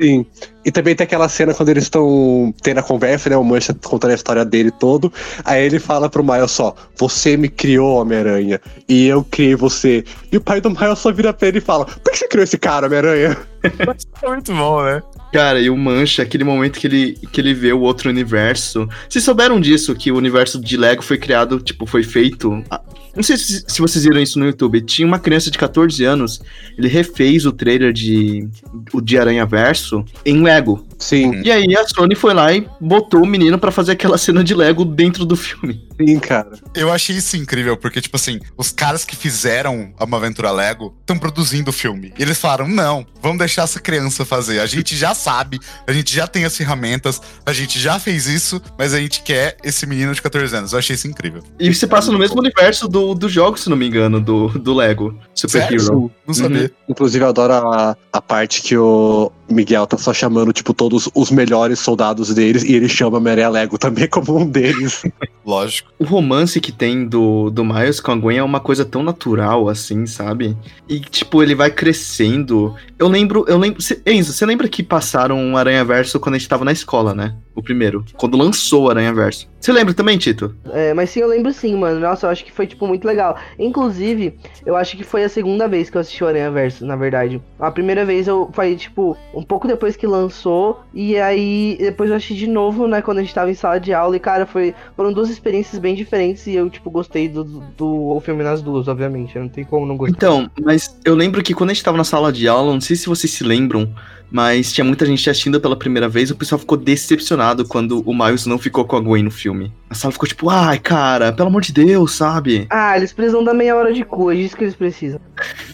Sim. 0.00 0.24
E 0.64 0.72
também 0.72 0.94
tem 0.96 1.04
aquela 1.04 1.28
cena 1.28 1.52
quando 1.52 1.68
eles 1.68 1.84
estão 1.84 2.54
tendo 2.62 2.78
a 2.78 2.82
conversa, 2.82 3.28
né? 3.28 3.36
O 3.36 3.44
Mancha 3.44 3.74
contando 3.74 4.12
a 4.12 4.14
história 4.14 4.44
dele 4.44 4.70
todo. 4.70 5.12
Aí 5.44 5.62
ele 5.64 5.78
fala 5.78 6.08
pro 6.08 6.24
Miles 6.24 6.50
só: 6.50 6.74
Você 6.96 7.36
me 7.36 7.48
criou, 7.50 8.00
Homem-Aranha. 8.00 8.60
E 8.88 9.06
eu 9.06 9.22
criei 9.24 9.54
você. 9.54 10.02
E 10.32 10.36
o 10.38 10.40
pai 10.40 10.60
do 10.60 10.70
Miles 10.70 10.98
só 10.98 11.12
vira 11.12 11.34
pra 11.34 11.48
ele 11.48 11.58
e 11.58 11.60
fala: 11.60 11.84
Por 11.84 12.12
que 12.12 12.16
você 12.16 12.28
criou 12.28 12.44
esse 12.44 12.56
cara, 12.56 12.86
Homem-Aranha? 12.86 13.36
É 13.62 14.28
muito 14.28 14.52
bom, 14.54 14.82
né? 14.82 15.02
Cara, 15.32 15.60
e 15.60 15.70
o 15.70 15.76
Mancha, 15.76 16.22
aquele 16.22 16.42
momento 16.42 16.78
que 16.80 16.86
ele, 16.86 17.12
que 17.32 17.40
ele 17.40 17.54
vê 17.54 17.72
o 17.72 17.80
outro 17.80 18.10
universo. 18.10 18.88
Vocês 19.08 19.24
souberam 19.24 19.60
disso, 19.60 19.94
que 19.94 20.10
o 20.10 20.16
universo 20.16 20.60
de 20.60 20.76
Lego 20.76 21.02
foi 21.02 21.18
criado, 21.18 21.60
tipo, 21.60 21.86
foi 21.86 22.02
feito. 22.02 22.64
ah, 22.68 22.80
Não 23.14 23.22
sei 23.22 23.36
se, 23.36 23.64
se 23.66 23.80
vocês 23.80 24.04
viram 24.04 24.20
isso 24.20 24.38
no 24.40 24.46
YouTube. 24.46 24.80
Tinha 24.80 25.06
uma 25.06 25.20
criança 25.20 25.48
de 25.50 25.56
14 25.56 26.02
anos, 26.04 26.40
ele 26.76 26.88
refez 26.88 27.46
o 27.46 27.52
trailer 27.52 27.92
de, 27.92 28.48
o 28.92 29.00
de 29.00 29.18
Aranha 29.18 29.46
Verso 29.46 30.04
em 30.26 30.42
Lego. 30.42 30.84
Sim, 30.98 31.40
E 31.44 31.50
aí 31.50 31.74
a 31.76 31.86
Sony 31.86 32.14
foi 32.14 32.34
lá 32.34 32.52
e 32.52 32.66
botou 32.80 33.22
o 33.22 33.26
menino 33.26 33.58
pra 33.58 33.70
fazer 33.70 33.92
aquela 33.92 34.18
cena 34.18 34.42
de 34.44 34.54
Lego 34.54 34.84
dentro 34.84 35.24
do 35.24 35.36
filme. 35.36 35.86
sim, 35.98 36.18
cara. 36.18 36.50
Eu 36.74 36.90
achei 36.90 37.16
isso 37.16 37.36
incrível, 37.36 37.76
porque, 37.76 38.00
tipo 38.00 38.16
assim, 38.16 38.40
os 38.56 38.70
caras 38.72 39.04
que 39.04 39.14
fizeram 39.16 39.94
uma 39.98 40.16
aventura 40.16 40.50
Lego 40.50 40.94
estão 41.00 41.16
produzindo 41.16 41.70
o 41.70 41.72
filme. 41.72 42.12
E 42.18 42.22
eles 42.22 42.38
falaram: 42.38 42.68
não, 42.68 43.06
vamos 43.22 43.38
deixar 43.38 43.49
essa 43.58 43.80
criança 43.80 44.24
fazer. 44.24 44.60
A 44.60 44.66
gente 44.66 44.96
já 44.96 45.14
sabe, 45.14 45.60
a 45.86 45.92
gente 45.92 46.14
já 46.14 46.26
tem 46.26 46.44
as 46.44 46.56
ferramentas, 46.56 47.20
a 47.44 47.52
gente 47.52 47.78
já 47.78 47.98
fez 47.98 48.26
isso, 48.26 48.60
mas 48.78 48.94
a 48.94 48.98
gente 48.98 49.22
quer 49.22 49.56
esse 49.62 49.86
menino 49.86 50.14
de 50.14 50.22
14 50.22 50.54
anos. 50.56 50.72
Eu 50.72 50.78
achei 50.78 50.94
isso 50.94 51.08
incrível. 51.08 51.42
E 51.58 51.72
se 51.74 51.86
passa 51.86 52.12
no 52.12 52.18
mesmo 52.18 52.38
universo 52.38 52.88
do, 52.88 53.14
do 53.14 53.28
jogo, 53.28 53.58
se 53.58 53.68
não 53.68 53.76
me 53.76 53.86
engano, 53.86 54.20
do, 54.20 54.48
do 54.48 54.74
Lego. 54.74 55.18
Super 55.34 55.62
Sério? 55.62 55.82
Hero. 55.82 56.10
Não 56.26 56.34
sabia. 56.34 56.70
Inclusive, 56.88 57.24
eu 57.24 57.28
adoro 57.28 57.52
a, 57.54 57.96
a 58.12 58.20
parte 58.20 58.62
que 58.62 58.76
o 58.76 59.32
Miguel 59.50 59.86
tá 59.86 59.98
só 59.98 60.12
chamando, 60.14 60.52
tipo, 60.52 60.72
todos 60.72 61.08
os 61.14 61.30
melhores 61.30 61.78
soldados 61.78 62.32
deles, 62.34 62.62
e 62.64 62.72
ele 62.74 62.88
chama 62.88 63.18
a 63.18 63.20
Maria 63.20 63.48
Lego 63.48 63.76
também 63.78 64.06
como 64.08 64.38
um 64.38 64.46
deles. 64.46 65.02
Lógico. 65.44 65.90
O 65.98 66.04
romance 66.04 66.60
que 66.60 66.70
tem 66.72 67.06
do, 67.06 67.50
do 67.50 67.64
Miles 67.64 68.00
com 68.00 68.12
a 68.12 68.16
Gwen 68.16 68.38
é 68.38 68.42
uma 68.42 68.60
coisa 68.60 68.84
tão 68.84 69.02
natural, 69.02 69.68
assim, 69.68 70.06
sabe? 70.06 70.56
E, 70.88 71.00
tipo, 71.00 71.42
ele 71.42 71.54
vai 71.54 71.70
crescendo. 71.70 72.74
Eu 72.98 73.08
lembro, 73.08 73.44
eu 73.48 73.58
lembro. 73.58 73.80
cê- 73.82 74.00
Enzo, 74.06 74.32
você 74.32 74.44
lembra 74.46 74.68
que 74.68 74.82
passaram 74.82 75.38
um 75.38 75.56
Aranha 75.56 75.84
Verso 75.84 76.20
quando 76.20 76.34
a 76.34 76.38
gente 76.38 76.48
tava 76.48 76.64
na 76.64 76.72
escola, 76.72 77.14
né? 77.14 77.34
O 77.60 77.62
primeiro. 77.62 78.04
Quando 78.16 78.36
lançou 78.36 78.84
o 78.84 78.90
Aranha 78.90 79.12
Verso. 79.12 79.48
Você 79.60 79.72
lembra 79.72 79.92
também, 79.92 80.16
Tito? 80.16 80.54
É, 80.72 80.94
mas 80.94 81.10
sim, 81.10 81.20
eu 81.20 81.28
lembro 81.28 81.52
sim, 81.52 81.76
mano. 81.76 82.00
Nossa, 82.00 82.26
eu 82.26 82.30
acho 82.30 82.42
que 82.42 82.50
foi, 82.50 82.66
tipo, 82.66 82.86
muito 82.86 83.06
legal. 83.06 83.36
Inclusive, 83.58 84.38
eu 84.64 84.74
acho 84.74 84.96
que 84.96 85.04
foi 85.04 85.22
a 85.22 85.28
segunda 85.28 85.68
vez 85.68 85.90
que 85.90 85.98
eu 85.98 86.00
assisti 86.00 86.24
o 86.24 86.26
Aranha 86.26 86.50
Verso, 86.50 86.86
na 86.86 86.96
verdade. 86.96 87.42
A 87.58 87.70
primeira 87.70 88.02
vez 88.04 88.26
eu 88.26 88.48
foi, 88.54 88.74
tipo, 88.74 89.16
um 89.34 89.42
pouco 89.42 89.68
depois 89.68 89.96
que 89.96 90.06
lançou. 90.06 90.80
E 90.94 91.18
aí, 91.18 91.76
depois 91.78 92.08
eu 92.08 92.16
assisti 92.16 92.34
de 92.34 92.46
novo, 92.46 92.88
né, 92.88 93.02
quando 93.02 93.18
a 93.18 93.20
gente 93.20 93.34
tava 93.34 93.50
em 93.50 93.54
sala 93.54 93.78
de 93.78 93.92
aula. 93.92 94.16
E, 94.16 94.20
cara, 94.20 94.46
foi, 94.46 94.74
foram 94.96 95.12
duas 95.12 95.28
experiências 95.28 95.78
bem 95.78 95.94
diferentes. 95.94 96.46
E 96.46 96.54
eu, 96.54 96.70
tipo, 96.70 96.90
gostei 96.90 97.28
do, 97.28 97.44
do, 97.44 97.60
do 97.76 98.20
filme 98.20 98.42
nas 98.42 98.62
duas, 98.62 98.88
obviamente. 98.88 99.38
Não 99.38 99.48
tem 99.48 99.62
como 99.62 99.84
não 99.84 99.96
gostar. 99.98 100.16
Então, 100.16 100.50
mas 100.64 100.98
eu 101.04 101.14
lembro 101.14 101.42
que 101.42 101.52
quando 101.52 101.68
a 101.68 101.74
gente 101.74 101.84
tava 101.84 101.98
na 101.98 102.04
sala 102.04 102.32
de 102.32 102.48
aula, 102.48 102.72
não 102.72 102.80
sei 102.80 102.96
se 102.96 103.06
vocês 103.06 103.30
se 103.30 103.44
lembram, 103.44 103.92
mas 104.30 104.72
tinha 104.72 104.84
muita 104.84 105.04
gente 105.06 105.28
assistindo 105.28 105.60
pela 105.60 105.76
primeira 105.76 106.08
vez, 106.08 106.30
o 106.30 106.36
pessoal 106.36 106.58
ficou 106.58 106.78
decepcionado 106.78 107.64
quando 107.66 108.00
o 108.08 108.14
Miles 108.14 108.46
não 108.46 108.58
ficou 108.58 108.84
com 108.84 108.96
a 108.96 109.00
Gwen 109.00 109.22
no 109.24 109.30
filme. 109.30 109.72
A 109.88 109.94
sala 109.94 110.12
ficou 110.12 110.28
tipo, 110.28 110.48
ai, 110.48 110.78
cara, 110.78 111.32
pelo 111.32 111.48
amor 111.48 111.62
de 111.62 111.72
Deus, 111.72 112.12
sabe? 112.12 112.66
Ah, 112.70 112.96
eles 112.96 113.12
precisam 113.12 113.42
da 113.42 113.52
meia 113.52 113.74
hora 113.74 113.92
de 113.92 114.04
cu, 114.04 114.30
é 114.30 114.36
disso 114.36 114.56
que 114.56 114.64
eles 114.64 114.76
precisam. 114.76 115.20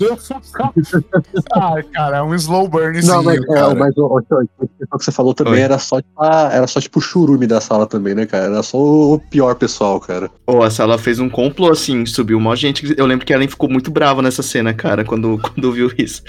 ah, 1.53 1.75
cara, 1.93 2.19
é 2.19 2.23
um 2.23 2.35
slow 2.35 2.69
burnzinho, 2.69 3.15
Não, 3.15 3.23
mas, 3.23 3.39
é, 3.39 3.47
cara. 3.47 3.75
mas 3.75 3.97
o, 3.97 4.03
o, 4.07 4.19
o 4.19 4.99
que 4.99 5.05
você 5.05 5.13
falou 5.13 5.35
também 5.35 5.55
Oi. 5.55 5.61
era 5.61 5.79
só, 5.79 6.01
tipo, 6.01 6.23
a- 6.23 6.51
era 6.53 6.67
só 6.67 6.81
tipo 6.81 6.99
o 6.99 7.03
churume 7.03 7.47
da 7.47 7.61
sala 7.61 7.87
também, 7.87 8.15
né, 8.15 8.27
cara? 8.27 8.45
Era 8.45 8.63
só 8.63 8.79
o 8.79 9.19
pior 9.19 9.55
pessoal, 9.55 10.01
cara. 10.01 10.31
Pô, 10.47 10.63
a 10.63 10.71
sala 10.71 10.99
fez 10.99 11.19
um 11.19 11.29
complô 11.29 11.71
assim, 11.71 12.05
subiu 12.07 12.39
uma 12.39 12.57
gente. 12.57 12.95
Eu 12.97 13.07
lembro 13.07 13.27
que 13.27 13.33
a 13.33 13.37
Ellen 13.37 13.49
ficou 13.49 13.69
muito 13.69 13.91
brava 13.91 14.23
nessa 14.23 14.43
cena, 14.43 14.73
cara, 14.73 15.05
quando, 15.05 15.39
quando 15.43 15.73
viu 15.73 15.91
isso. 15.99 16.23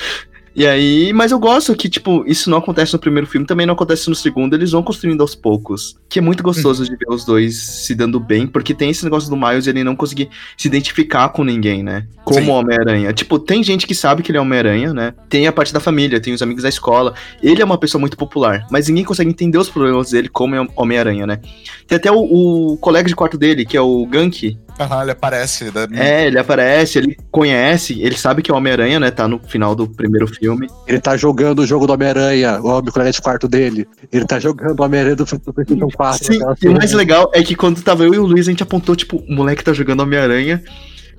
E 0.57 0.65
aí, 0.65 1.13
mas 1.13 1.31
eu 1.31 1.37
gosto 1.37 1.75
que, 1.75 1.87
tipo, 1.87 2.23
isso 2.25 2.49
não 2.49 2.57
acontece 2.57 2.91
no 2.91 2.97
primeiro 2.97 3.27
filme, 3.27 3.45
também 3.45 3.67
não 3.67 3.75
acontece 3.75 4.09
no 4.09 4.15
segundo, 4.15 4.55
eles 4.55 4.71
vão 4.71 4.81
construindo 4.81 5.21
aos 5.21 5.35
poucos. 5.35 5.95
Que 6.09 6.17
é 6.17 6.21
muito 6.21 6.41
gostoso 6.41 6.83
de 6.83 6.95
ver 6.95 7.05
os 7.09 7.23
dois 7.23 7.55
se 7.55 7.93
dando 7.93 8.19
bem, 8.19 8.47
porque 8.47 8.73
tem 8.73 8.89
esse 8.89 9.03
negócio 9.03 9.29
do 9.29 9.37
Miles 9.37 9.67
ele 9.67 9.83
não 9.83 9.95
conseguir 9.95 10.29
se 10.57 10.67
identificar 10.67 11.29
com 11.29 11.43
ninguém, 11.43 11.83
né? 11.83 12.07
Como. 12.23 12.53
Homem-Aranha. 12.53 13.13
Tipo, 13.13 13.37
tem 13.37 13.61
gente 13.61 13.85
que 13.85 13.93
sabe 13.93 14.23
que 14.23 14.31
ele 14.31 14.39
é 14.39 14.41
Homem-Aranha, 14.41 14.95
né? 14.95 15.13
Tem 15.29 15.45
a 15.45 15.51
parte 15.51 15.71
da 15.71 15.79
família, 15.79 16.19
tem 16.19 16.33
os 16.33 16.41
amigos 16.41 16.63
da 16.63 16.69
escola. 16.69 17.13
Ele 17.43 17.61
é 17.61 17.65
uma 17.65 17.77
pessoa 17.77 17.99
muito 17.99 18.17
popular, 18.17 18.65
mas 18.71 18.87
ninguém 18.87 19.03
consegue 19.03 19.29
entender 19.29 19.59
os 19.59 19.69
problemas 19.69 20.09
dele 20.09 20.27
como 20.27 20.55
Homem-Aranha, 20.75 21.27
né? 21.27 21.39
Tem 21.85 21.97
até 21.97 22.11
o, 22.11 22.17
o 22.17 22.77
colega 22.77 23.07
de 23.07 23.15
quarto 23.15 23.37
dele, 23.37 23.63
que 23.63 23.77
é 23.77 23.81
o 23.81 24.07
Gank, 24.07 24.57
Aham, 24.79 25.01
ele 25.01 25.11
aparece. 25.11 25.71
Da... 25.71 25.87
é, 25.91 26.27
ele 26.27 26.37
aparece, 26.37 26.99
ele 26.99 27.17
conhece, 27.31 28.01
ele 28.01 28.17
sabe 28.17 28.41
que 28.41 28.51
é 28.51 28.53
o 28.53 28.57
Homem-Aranha, 28.57 28.99
né? 28.99 29.11
Tá 29.11 29.27
no 29.27 29.39
final 29.39 29.75
do 29.75 29.87
primeiro 29.87 30.27
filme. 30.27 30.67
Ele 30.87 30.99
tá 30.99 31.17
jogando 31.17 31.59
o 31.59 31.65
jogo 31.65 31.87
do 31.87 31.93
Homem-Aranha, 31.93 32.59
o 32.61 32.67
homem 32.67 32.91
colega 32.91 33.11
de 33.11 33.21
quarto 33.21 33.47
dele. 33.47 33.87
Ele 34.11 34.25
tá 34.25 34.39
jogando 34.39 34.79
o 34.79 34.83
Homem-Aranha 34.83 35.15
do 35.15 35.25
PlayStation 35.25 35.89
4. 35.89 36.25
Sim, 36.25 36.39
e 36.61 36.69
o 36.69 36.73
mais 36.73 36.91
legal 36.93 37.31
é 37.33 37.41
que 37.41 37.55
quando 37.55 37.81
tava 37.81 38.03
eu 38.03 38.13
e 38.13 38.19
o 38.19 38.25
Luiz, 38.25 38.47
a 38.47 38.51
gente 38.51 38.63
apontou, 38.63 38.95
tipo, 38.95 39.17
o 39.17 39.33
moleque 39.33 39.63
tá 39.63 39.73
jogando 39.73 40.01
Homem-Aranha. 40.01 40.63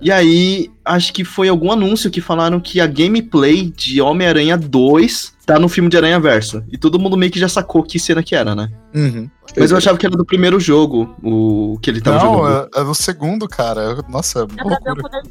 E 0.01 0.13
aí, 0.13 0.71
acho 0.89 1.13
que 1.13 1.25
foi 1.25 1.49
algum 1.49 1.71
anúncio 1.73 2.11
que 2.11 2.21
falaram 2.21 2.59
que 2.61 2.81
a 2.81 2.87
gameplay 2.87 3.73
de 3.77 4.01
Homem-Aranha 4.01 4.57
2 4.57 5.37
tá 5.47 5.59
no 5.59 5.69
filme 5.69 5.89
de 5.89 5.97
Aranha 5.97 6.21
Verso. 6.21 6.63
E 6.71 6.77
todo 6.77 6.99
mundo 6.99 7.17
meio 7.17 7.33
que 7.33 7.39
já 7.39 7.49
sacou 7.49 7.83
que 7.83 7.99
cena 7.99 8.23
que 8.23 8.35
era, 8.35 8.55
né? 8.55 8.71
Uhum. 8.95 9.31
Mas 9.57 9.71
eu 9.71 9.79
achava 9.79 9.97
que 9.97 10.05
era 10.05 10.15
do 10.15 10.25
primeiro 10.25 10.61
jogo, 10.61 11.15
o 11.23 11.79
que 11.81 11.89
ele 11.91 12.03
tava 12.03 12.19
Não, 12.19 12.35
jogando. 12.35 12.69
é, 12.75 12.81
é 12.81 12.85
do 12.85 12.95
segundo, 12.95 13.49
cara. 13.49 13.97
Nossa, 14.11 14.45
o 14.45 14.69
loucura. 14.69 15.23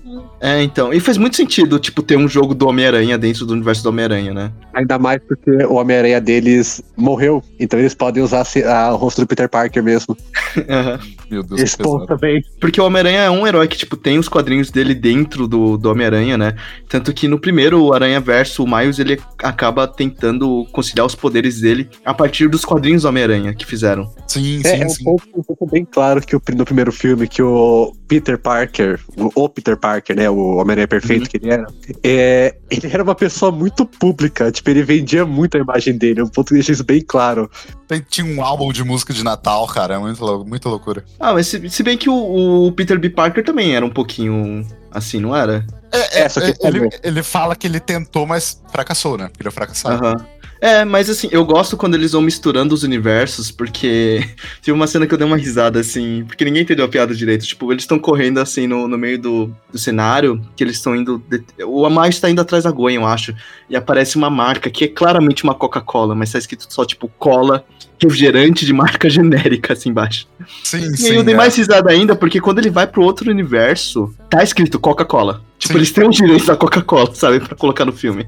É, 0.41 0.63
então. 0.63 0.91
E 0.91 1.00
faz 1.00 1.17
muito 1.17 1.36
sentido, 1.36 1.78
tipo, 1.78 2.02
ter 2.02 2.17
um 2.17 2.28
jogo 2.28 2.56
do 2.56 2.67
Homem-Aranha 2.67 3.15
dentro 3.15 3.46
do 3.46 3.54
universo 3.54 3.84
do 3.84 3.89
Homem-Aranha, 3.89 4.34
né? 4.34 4.52
Ainda 4.74 4.98
mais 4.98 5.22
porque 5.28 5.52
o 5.65 5.76
Homem-Aranha 5.76 6.20
deles 6.20 6.82
morreu, 6.96 7.43
então 7.60 7.80
eles 7.80 7.93
podem 7.93 8.24
usar 8.24 8.43
a- 8.65 8.93
o 8.93 8.96
rosto 8.98 9.22
do 9.22 9.28
Peter 9.28 9.48
Parker 9.48 9.84
mesmo. 9.84 10.17
Aham. 10.67 11.00
Meu 11.30 11.43
Deus, 11.43 11.62
Esse 11.62 11.78
ponto 11.78 12.06
pesado. 12.06 12.20
também. 12.20 12.41
Porque 12.60 12.82
o 12.82 12.86
Homem-Aranha 12.86 13.20
é 13.22 13.30
um 13.30 13.46
herói 13.46 13.67
que, 13.67 13.78
tipo, 13.78 13.96
tem 13.98 14.17
os 14.17 14.28
quadrinhos 14.30 14.72
dele 14.72 14.96
dentro 14.96 15.47
do, 15.48 15.78
do 15.78 15.90
Homem-Aranha, 15.90 16.38
né? 16.38 16.56
Tanto 16.88 17.14
que 17.14 17.28
no 17.28 17.40
primeiro 17.40 17.84
o 17.84 17.94
Aranha 17.94 18.20
Verso, 18.20 18.64
o 18.64 18.68
Miles, 18.68 19.00
ele 19.00 19.20
acaba 19.40 19.88
tentando 19.88 20.66
conciliar 20.72 21.06
os 21.06 21.16
poderes 21.16 21.62
dele 21.62 21.90
a 22.06 22.14
partir 22.14 22.48
dos 22.50 22.64
quadrinhos 22.66 23.04
do 23.04 23.10
Homem-Aranha 23.10 23.54
que 23.54 23.66
fizeram. 23.66 24.12
Sim, 24.28 24.62
É, 24.64 24.76
sim, 24.76 24.82
é 24.82 24.86
um 24.86 24.90
sim. 24.90 25.04
ponto, 25.04 25.24
um 25.36 25.44
ponto 25.44 25.66
bem 25.72 25.86
claro 25.86 26.22
que 26.22 26.36
o, 26.36 26.42
no 26.56 26.66
primeiro 26.66 26.92
filme, 26.92 27.28
que 27.28 27.42
o 27.42 27.94
Peter 28.08 28.38
Parker, 28.38 29.00
o, 29.16 29.44
o 29.44 29.50
Peter 29.50 29.78
Parker, 29.78 30.16
né, 30.16 30.30
o 30.30 30.58
Homem-Aranha 30.58 30.88
perfeito 30.88 31.24
Uhum. 31.24 31.28
que 31.28 31.38
ele 31.38 31.50
era, 31.50 31.68
é, 32.04 32.56
ele 32.70 32.88
era 32.92 33.04
uma 33.04 33.16
pessoa 33.16 33.52
muito 33.52 33.86
pública, 33.86 34.52
tipo, 34.52 34.70
ele 34.70 34.84
vendia 34.84 35.26
muito 35.26 35.58
a 35.58 35.60
imagem 35.60 35.98
dele, 35.98 36.20
é 36.20 36.24
um 36.24 36.28
ponto 36.28 36.50
que 36.50 36.54
deixa 36.56 36.72
isso 36.72 36.84
bem 36.84 37.02
claro. 37.02 37.50
Tem- 37.88 38.06
Tinha 38.08 38.26
um 38.28 38.43
álbum 38.43 38.71
de 38.73 38.84
música 38.84 39.13
de 39.13 39.23
Natal, 39.23 39.65
cara. 39.67 39.95
É 39.95 39.97
muito, 39.97 40.23
lou- 40.23 40.45
muita 40.45 40.67
loucura. 40.69 41.04
Ah, 41.19 41.34
mas 41.34 41.47
se, 41.47 41.69
se 41.69 41.84
bem 41.84 41.97
que 41.97 42.10
o, 42.10 42.67
o 42.67 42.71
Peter 42.73 43.00
B. 43.00 43.10
Parker 43.10 43.43
também 43.43 43.76
era 43.76 43.86
um 43.86 43.89
pouquinho 43.89 44.65
assim, 44.91 45.19
não 45.19 45.36
era? 45.36 45.65
É, 45.91 46.21
É, 46.21 46.30
só 46.30 46.39
que 46.41 46.47
ele, 46.62 46.80
como? 46.80 46.89
ele 47.04 47.23
fala 47.23 47.56
que 47.56 47.65
ele 47.67 47.80
tentou, 47.80 48.26
mas 48.26 48.62
fracassou, 48.71 49.17
né? 49.17 49.30
Ele 49.39 49.47
é 49.47 49.52
fracassado. 49.52 50.06
Aham. 50.06 50.26
É, 50.60 50.84
mas 50.84 51.08
assim, 51.08 51.30
eu 51.32 51.45
gosto 51.45 51.78
quando 51.78 51.93
eles 51.93 52.13
vão 52.13 52.21
misturando 52.21 52.73
os 52.73 52.82
universos, 52.82 53.52
porque 53.52 54.28
teve 54.62 54.71
uma 54.71 54.88
cena 54.88 55.06
que 55.06 55.13
eu 55.13 55.17
dei 55.17 55.28
uma 55.28 55.38
risada, 55.38 55.80
assim, 55.80 56.23
porque 56.26 56.43
ninguém 56.43 56.63
entendeu 56.63 56.84
a 56.84 56.88
piada 56.89 57.13
direito. 57.13 57.45
Tipo, 57.45 57.71
eles 57.71 57.84
estão 57.84 58.00
correndo, 58.00 58.39
assim, 58.39 58.65
no, 58.65 58.88
no 58.88 58.97
meio 58.97 59.19
do, 59.19 59.56
do 59.71 59.78
cenário, 59.78 60.41
que 60.56 60.63
eles 60.63 60.78
estão 60.78 60.95
indo. 60.95 61.23
de- 61.30 61.43
O 61.63 61.86
Amais 61.86 62.19
tá 62.19 62.28
indo 62.30 62.41
atrás 62.41 62.63
da 62.63 62.71
Gwen, 62.71 62.95
eu 62.95 63.06
acho. 63.06 63.36
E 63.69 63.76
aparece 63.76 64.15
uma 64.15 64.32
marca 64.32 64.69
que 64.71 64.86
é 64.86 64.88
claramente 64.88 65.43
uma 65.43 65.54
Coca-Cola, 65.54 66.15
mas 66.15 66.32
tá 66.32 66.39
escrito 66.39 66.65
só, 66.73 66.84
tipo, 66.86 67.08
cola 67.19 67.63
refrigerante 68.02 68.66
de 68.66 68.74
marca 68.74 69.10
genérica, 69.10 69.74
assim 69.74 69.90
embaixo. 69.90 70.28
Sim, 70.64 70.92
E 70.94 70.98
sim. 70.98 71.10
aí 71.12 71.16
eu 71.16 71.24
dei 71.24 71.34
é. 71.34 71.38
mais 71.38 71.56
risada 71.56 71.90
ainda, 71.92 72.16
porque 72.16 72.40
quando 72.40 72.60
ele 72.60 72.70
vai 72.70 72.88
pro 72.88 73.04
outro 73.04 73.30
universo, 73.30 74.14
tá 74.30 74.44
escrito 74.44 74.80
Coca-Cola. 74.80 75.42
Tipo, 75.58 75.74
Sim. 75.74 75.80
eles 75.80 75.92
têm 75.92 76.06
o 76.06 76.10
direito 76.10 76.46
da 76.46 76.56
Coca-Cola, 76.56 77.14
sabe, 77.16 77.40
pra 77.40 77.56
colocar 77.56 77.86
no 77.86 77.92
filme. 77.94 78.28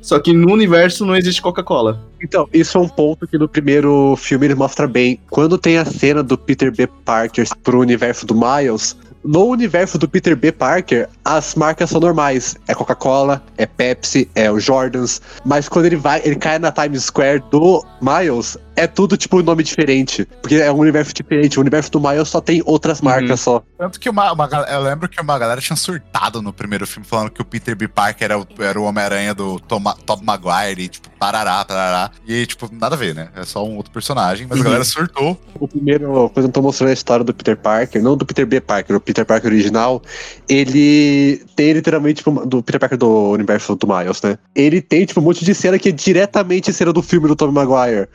Só 0.00 0.18
que 0.20 0.32
no 0.32 0.52
universo 0.52 1.04
não 1.04 1.16
existe 1.16 1.42
Coca-Cola. 1.42 2.00
Então, 2.22 2.48
isso 2.52 2.78
é 2.78 2.80
um 2.80 2.88
ponto 2.88 3.26
que 3.26 3.36
no 3.36 3.48
primeiro 3.48 4.14
filme 4.16 4.46
ele 4.46 4.54
mostra 4.54 4.86
bem. 4.86 5.18
Quando 5.28 5.58
tem 5.58 5.78
a 5.78 5.84
cena 5.84 6.22
do 6.22 6.38
Peter 6.38 6.72
B. 6.74 6.86
Parker 7.04 7.46
pro 7.62 7.80
universo 7.80 8.24
do 8.24 8.34
Miles, 8.34 8.96
no 9.24 9.46
universo 9.46 9.98
do 9.98 10.08
Peter 10.08 10.36
B. 10.36 10.52
Parker, 10.52 11.08
as 11.24 11.54
marcas 11.54 11.90
são 11.90 12.00
normais. 12.00 12.56
É 12.68 12.74
Coca-Cola, 12.74 13.42
é 13.56 13.64
Pepsi, 13.64 14.28
é 14.34 14.50
o 14.50 14.60
Jordans. 14.60 15.20
Mas 15.44 15.68
quando 15.68 15.86
ele 15.86 15.96
vai, 15.96 16.20
ele 16.24 16.36
cai 16.36 16.58
na 16.58 16.70
Times 16.70 17.04
Square 17.04 17.42
do 17.50 17.84
Miles, 18.00 18.58
é 18.76 18.86
tudo 18.86 19.16
tipo 19.16 19.38
um 19.38 19.42
nome 19.42 19.62
diferente. 19.62 20.26
Porque 20.42 20.56
é 20.56 20.70
um 20.70 20.78
universo 20.78 21.14
diferente. 21.14 21.58
O 21.58 21.62
universo 21.62 21.90
do 21.90 22.00
Miles 22.00 22.28
só 22.28 22.40
tem 22.40 22.62
outras 22.66 23.00
marcas 23.00 23.40
só. 23.40 23.62
Tanto 23.78 23.98
que 23.98 24.10
uma, 24.10 24.32
uma 24.32 24.48
eu 24.68 24.82
lembro 24.82 25.08
que 25.08 25.20
uma 25.20 25.38
galera 25.38 25.60
tinha 25.60 25.76
surtado 25.76 26.42
no 26.42 26.52
primeiro 26.52 26.86
filme, 26.86 27.06
falando 27.06 27.30
que 27.30 27.40
o 27.40 27.44
Peter 27.44 27.74
B. 27.74 27.88
Parker 27.88 28.24
era 28.24 28.38
o, 28.38 28.46
era 28.58 28.78
o 28.78 28.84
Homem-Aranha 28.84 29.34
do 29.34 29.58
Tom, 29.60 29.82
Tom 30.04 30.20
Maguire, 30.22 30.82
e 30.82 30.88
tipo, 30.88 31.08
parará, 31.24 31.64
parará. 31.64 32.10
E 32.26 32.34
aí, 32.34 32.46
tipo, 32.46 32.68
nada 32.72 32.94
a 32.94 32.98
ver, 32.98 33.14
né? 33.14 33.28
É 33.34 33.44
só 33.44 33.64
um 33.64 33.76
outro 33.76 33.90
personagem, 33.90 34.46
mas 34.48 34.60
a 34.60 34.64
galera 34.64 34.84
surtou. 34.84 35.40
O 35.58 35.66
primeiro, 35.66 36.30
quando 36.34 36.46
eu 36.46 36.52
tô 36.52 36.60
mostrando 36.60 36.90
a 36.90 36.92
história 36.92 37.24
do 37.24 37.32
Peter 37.32 37.56
Parker, 37.56 38.02
não 38.02 38.16
do 38.16 38.26
Peter 38.26 38.46
B. 38.46 38.60
Parker, 38.60 38.96
o 38.96 39.00
Peter 39.00 39.24
Parker 39.24 39.50
original, 39.50 40.02
ele 40.48 41.42
tem 41.56 41.72
literalmente, 41.72 42.16
tipo, 42.16 42.44
do 42.44 42.62
Peter 42.62 42.80
Parker 42.80 42.98
do 42.98 43.30
universo 43.30 43.74
do 43.74 43.86
Miles, 43.86 44.20
né? 44.22 44.38
Ele 44.54 44.82
tem, 44.82 45.06
tipo, 45.06 45.20
um 45.20 45.24
monte 45.24 45.44
de 45.44 45.54
cena 45.54 45.78
que 45.78 45.88
é 45.88 45.92
diretamente 45.92 46.72
cena 46.72 46.92
do 46.92 47.02
filme 47.02 47.26
do 47.26 47.36
Tobey 47.36 47.54
Maguire. 47.54 48.08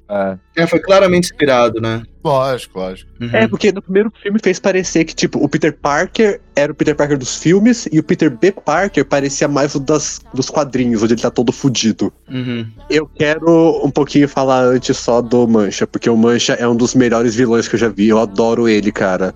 É, 0.55 0.68
foi 0.68 0.80
claramente 0.80 1.32
inspirado, 1.32 1.82
né? 1.82 2.03
Lógico, 2.24 2.80
lógico. 2.80 3.09
Uhum. 3.22 3.30
É, 3.32 3.47
porque 3.47 3.72
no 3.72 3.82
primeiro 3.82 4.11
filme 4.22 4.39
fez 4.43 4.59
parecer 4.59 5.05
que, 5.05 5.15
tipo, 5.15 5.41
o 5.43 5.47
Peter 5.47 5.74
Parker 5.74 6.41
era 6.53 6.72
o 6.72 6.76
Peter 6.76 6.93
Parker 6.93 7.17
dos 7.17 7.38
filmes 7.38 7.88
e 7.91 7.99
o 7.99 8.03
Peter 8.03 8.30
B. 8.30 8.51
Parker 8.51 9.05
parecia 9.05 9.47
mais 9.47 9.74
o 9.76 9.80
das, 9.80 10.20
dos 10.34 10.49
quadrinhos, 10.49 11.01
onde 11.01 11.13
ele 11.13 11.22
tá 11.22 11.32
todo 11.32 11.51
fudido. 11.53 12.11
Uhum. 12.30 12.67
Eu 12.89 13.07
quero 13.07 13.82
um 13.84 13.89
pouquinho 13.89 14.28
falar 14.28 14.63
antes 14.63 14.97
só 14.97 15.22
do 15.22 15.47
Mancha, 15.47 15.88
porque 15.88 16.09
o 16.09 16.17
Mancha 16.17 16.53
é 16.53 16.67
um 16.67 16.76
dos 16.76 16.93
melhores 16.93 17.36
vilões 17.36 17.67
que 17.67 17.76
eu 17.76 17.80
já 17.80 17.88
vi. 17.88 18.09
Eu 18.09 18.20
adoro 18.20 18.67
ele, 18.67 18.91
cara. 18.91 19.34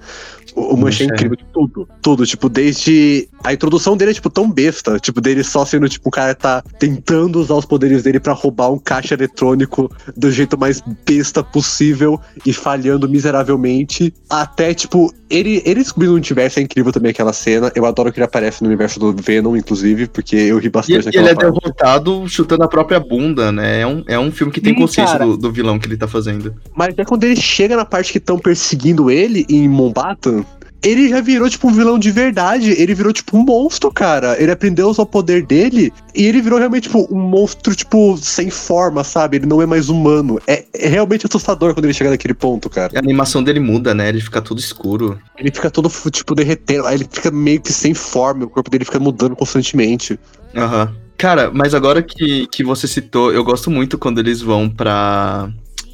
O, 0.55 0.73
o 0.73 0.77
Mancha 0.77 1.03
é 1.03 1.07
é. 1.07 1.09
incrível 1.09 1.37
de 1.37 1.45
tudo. 1.53 1.87
Tudo, 2.01 2.25
tipo, 2.25 2.49
desde. 2.49 3.27
A 3.43 3.53
introdução 3.53 3.97
dele 3.97 4.11
é, 4.11 4.13
tipo, 4.13 4.29
tão 4.29 4.49
besta. 4.49 4.99
Tipo, 4.99 5.19
dele 5.19 5.43
só 5.43 5.65
sendo, 5.65 5.89
tipo, 5.89 6.07
um 6.07 6.11
cara 6.11 6.33
tá 6.33 6.63
tentando 6.79 7.39
usar 7.39 7.55
os 7.55 7.65
poderes 7.65 8.03
dele 8.03 8.19
pra 8.19 8.33
roubar 8.33 8.71
um 8.71 8.79
caixa 8.79 9.13
eletrônico 9.13 9.91
do 10.15 10.31
jeito 10.31 10.57
mais 10.57 10.81
besta 11.05 11.43
possível 11.43 12.19
e 12.45 12.53
falhando 12.53 13.09
miseravelmente. 13.09 14.13
Até, 14.29 14.73
tipo, 14.73 15.13
ele, 15.29 15.61
ele 15.65 15.81
descobrindo 15.81 16.13
o 16.13 16.17
universo 16.17 16.59
é 16.59 16.61
incrível 16.61 16.91
também 16.91 17.09
aquela 17.09 17.33
cena. 17.33 17.71
Eu 17.75 17.85
adoro 17.85 18.11
que 18.11 18.19
ele 18.19 18.25
aparece 18.25 18.61
no 18.61 18.67
universo 18.67 18.99
do 18.99 19.13
Venom, 19.13 19.57
inclusive, 19.57 20.07
porque 20.07 20.35
eu 20.35 20.59
ri 20.59 20.69
bastante 20.69 21.01
e 21.01 21.05
naquela 21.05 21.23
ele 21.23 21.31
é 21.31 21.35
parte. 21.35 21.59
derrotado 21.59 22.29
chutando 22.29 22.63
a 22.63 22.67
própria 22.67 22.99
bunda, 22.99 23.51
né? 23.51 23.81
É 23.81 23.87
um, 23.87 24.03
é 24.07 24.19
um 24.19 24.31
filme 24.31 24.53
que 24.53 24.61
tem 24.61 24.73
Sim, 24.73 24.79
consciência 24.79 25.17
do, 25.17 25.35
do 25.35 25.51
vilão 25.51 25.79
que 25.79 25.87
ele 25.87 25.97
tá 25.97 26.07
fazendo. 26.07 26.53
Mas 26.75 26.93
é 26.97 27.03
quando 27.03 27.23
ele 27.23 27.35
chega 27.35 27.75
na 27.75 27.83
parte 27.83 28.11
que 28.11 28.19
estão 28.19 28.37
perseguindo 28.37 29.09
ele 29.09 29.45
em 29.49 29.67
Mombatan, 29.67 30.42
ele 30.83 31.09
já 31.09 31.21
virou, 31.21 31.49
tipo, 31.49 31.67
um 31.67 31.71
vilão 31.71 31.97
de 31.97 32.11
verdade. 32.11 32.71
Ele 32.71 32.93
virou, 32.93 33.13
tipo, 33.13 33.37
um 33.37 33.43
monstro, 33.43 33.91
cara. 33.91 34.39
Ele 34.41 34.51
aprendeu 34.51 34.87
a 34.87 34.91
usar 34.91 35.03
o 35.03 35.05
poder 35.05 35.45
dele 35.45 35.91
e 36.13 36.25
ele 36.25 36.41
virou 36.41 36.59
realmente, 36.59 36.83
tipo, 36.83 37.07
um 37.09 37.19
monstro, 37.19 37.73
tipo, 37.73 38.17
sem 38.17 38.49
forma, 38.49 39.03
sabe? 39.03 39.37
Ele 39.37 39.45
não 39.45 39.61
é 39.61 39.65
mais 39.65 39.89
humano. 39.89 40.39
É, 40.45 40.65
é 40.73 40.87
realmente 40.89 41.25
assustador 41.25 41.73
quando 41.73 41.85
ele 41.85 41.93
chega 41.93 42.09
naquele 42.09 42.33
ponto, 42.33 42.69
cara. 42.69 42.91
A 42.95 42.99
animação 42.99 43.41
dele 43.41 43.59
muda, 43.59 43.93
né? 43.93 44.09
Ele 44.09 44.19
fica 44.19 44.41
todo 44.41 44.59
escuro. 44.59 45.19
Ele 45.37 45.51
fica 45.51 45.71
todo, 45.71 45.89
tipo, 46.11 46.35
derretendo. 46.35 46.85
Aí 46.85 46.95
ele 46.95 47.07
fica 47.09 47.31
meio 47.31 47.61
que 47.61 47.71
sem 47.71 47.93
forma. 47.93 48.45
O 48.45 48.49
corpo 48.49 48.69
dele 48.69 48.85
fica 48.85 48.99
mudando 48.99 49.35
constantemente. 49.35 50.19
Aham. 50.55 50.93
Cara, 51.17 51.49
mas 51.53 51.73
agora 51.73 52.03
que, 52.03 52.47
que 52.47 52.63
você 52.63 52.85
citou, 52.85 53.31
eu 53.31 53.43
gosto 53.45 53.71
muito 53.71 53.97
quando 53.97 54.19
eles 54.19 54.41
vão 54.41 54.69
pra, 54.69 55.49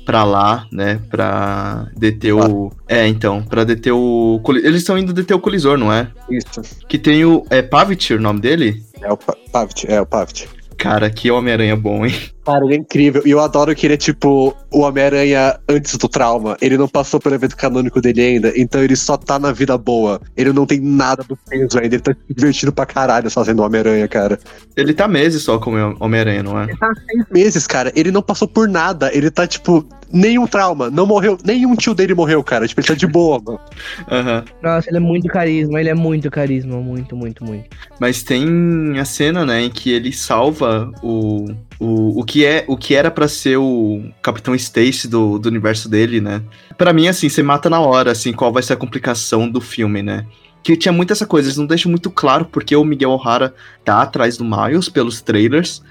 pra 0.10 0.24
lá, 0.24 0.66
né? 0.72 1.00
Pra 1.08 1.86
deter 1.96 2.34
o. 2.34 2.72
É, 2.88 3.08
então, 3.08 3.44
pra 3.44 3.64
deter 3.64 3.94
o. 3.94 4.42
Eles 4.64 4.78
estão 4.82 4.98
indo 4.98 5.14
deter 5.14 5.36
o 5.36 5.40
colisor, 5.40 5.78
não 5.78 5.94
é? 5.94 6.08
Isso. 6.28 6.62
Que 6.88 6.98
tem 6.98 7.24
o. 7.26 7.46
É 7.52 7.62
Pavit 7.62 8.16
o 8.16 8.20
nome 8.20 8.40
dele? 8.40 8.82
É 9.04 9.14
o 9.14 9.16
Pa- 9.16 9.38
Pavit, 9.52 9.86
é 9.88 10.02
o 10.02 10.08
Pavit. 10.08 10.50
Cara, 10.78 11.12
que 11.12 11.30
Homem-Aranha 11.30 11.76
bom, 11.76 12.08
hein? 12.08 12.16
Cara, 12.50 12.66
ele 12.66 12.74
é 12.74 12.78
incrível. 12.78 13.22
E 13.26 13.30
eu 13.30 13.40
adoro 13.40 13.76
que 13.76 13.86
ele 13.86 13.94
é 13.94 13.98
tipo 13.98 14.58
o 14.72 14.80
Homem-Aranha 14.80 15.60
antes 15.70 15.96
do 15.98 16.10
trauma. 16.10 16.58
Ele 16.60 16.80
não 16.80 16.88
passou 16.88 17.20
pelo 17.20 17.36
evento 17.36 17.56
canônico 17.56 18.02
dele 18.02 18.22
ainda, 18.22 18.52
então 18.56 18.82
ele 18.82 18.96
só 18.96 19.16
tá 19.18 19.38
na 19.38 19.52
vida 19.52 19.78
boa. 19.78 20.20
Ele 20.36 20.52
não 20.52 20.66
tem 20.66 20.80
nada 20.80 21.24
do 21.24 21.38
peso 21.38 21.78
ainda. 21.78 21.96
Ele 21.96 22.02
tá 22.02 22.12
se 22.12 22.34
divertindo 22.34 22.74
pra 22.74 22.88
caralho 22.88 23.30
fazendo 23.30 23.60
o 23.60 23.66
Homem-Aranha, 23.66 24.08
cara. 24.08 24.40
Ele 24.76 24.96
tá 24.96 25.08
meses 25.08 25.44
só 25.44 25.60
como 25.60 25.78
Homem-Aranha, 26.00 26.42
não 26.42 26.60
é? 26.60 26.64
Ele 26.64 26.78
tá 26.78 26.88
há 26.88 26.96
seis 26.96 27.26
meses, 27.30 27.68
cara. 27.68 27.92
Ele 27.96 28.12
não 28.12 28.24
passou 28.24 28.48
por 28.48 28.68
nada. 28.68 29.16
Ele 29.16 29.30
tá, 29.30 29.46
tipo, 29.46 29.88
nenhum 30.12 30.48
trauma. 30.48 30.90
Não 30.90 31.06
morreu. 31.06 31.38
Nenhum 31.44 31.76
tio 31.76 31.94
dele 31.94 32.14
morreu, 32.14 32.44
cara. 32.44 32.68
Tipo, 32.68 32.82
ele 32.82 32.88
tá 32.88 32.94
de 32.96 33.08
boa, 33.08 33.42
mano. 33.44 33.60
Aham. 34.10 34.44
Nossa, 34.62 34.90
ele 34.90 34.98
é 34.98 35.00
muito 35.00 35.28
carisma, 35.28 35.80
ele 35.80 35.90
é 35.90 35.94
muito 35.94 36.32
carisma, 36.32 36.78
muito, 36.78 37.16
muito, 37.16 37.44
muito. 37.44 37.66
Mas 38.00 38.24
tem 38.24 39.00
a 39.00 39.06
cena, 39.06 39.46
né, 39.46 39.62
em 39.62 39.70
que 39.70 39.92
ele 39.92 40.12
salva 40.12 40.92
o. 41.04 41.46
O, 41.82 42.20
o, 42.20 42.26
que, 42.26 42.39
é, 42.46 42.66
o 42.68 42.78
que 42.78 42.96
era 42.96 43.10
pra 43.10 43.28
ser 43.28 43.58
o 43.58 44.04
Capitão 44.22 44.56
Stacy 44.56 45.08
do, 45.08 45.40
do 45.40 45.50
universo 45.50 45.90
dele, 45.90 46.22
né? 46.22 46.42
Pra 46.78 46.94
mim, 46.94 47.08
assim, 47.08 47.30
você 47.30 47.44
mata 47.44 47.70
na 47.70 47.80
hora, 47.80 48.12
assim, 48.12 48.34
qual 48.34 48.52
vai 48.52 48.64
ser 48.64 48.74
a 48.74 48.78
complicação 48.78 49.50
do 49.50 49.62
filme, 49.62 50.02
né? 50.02 50.26
Que 50.62 50.76
tinha 50.76 50.92
muito 50.92 51.14
essa 51.14 51.26
coisa, 51.26 51.48
eles 51.48 51.58
não 51.58 51.66
deixam 51.66 51.90
muito 51.90 52.12
claro 52.12 52.46
porque 52.46 52.76
o 52.76 52.84
Miguel 52.84 53.12
O'Hara 53.12 53.54
tá 53.84 54.02
atrás 54.02 54.38
do 54.38 54.44
Miles 54.44 54.90
pelos 54.90 55.22
trailers. 55.22 55.82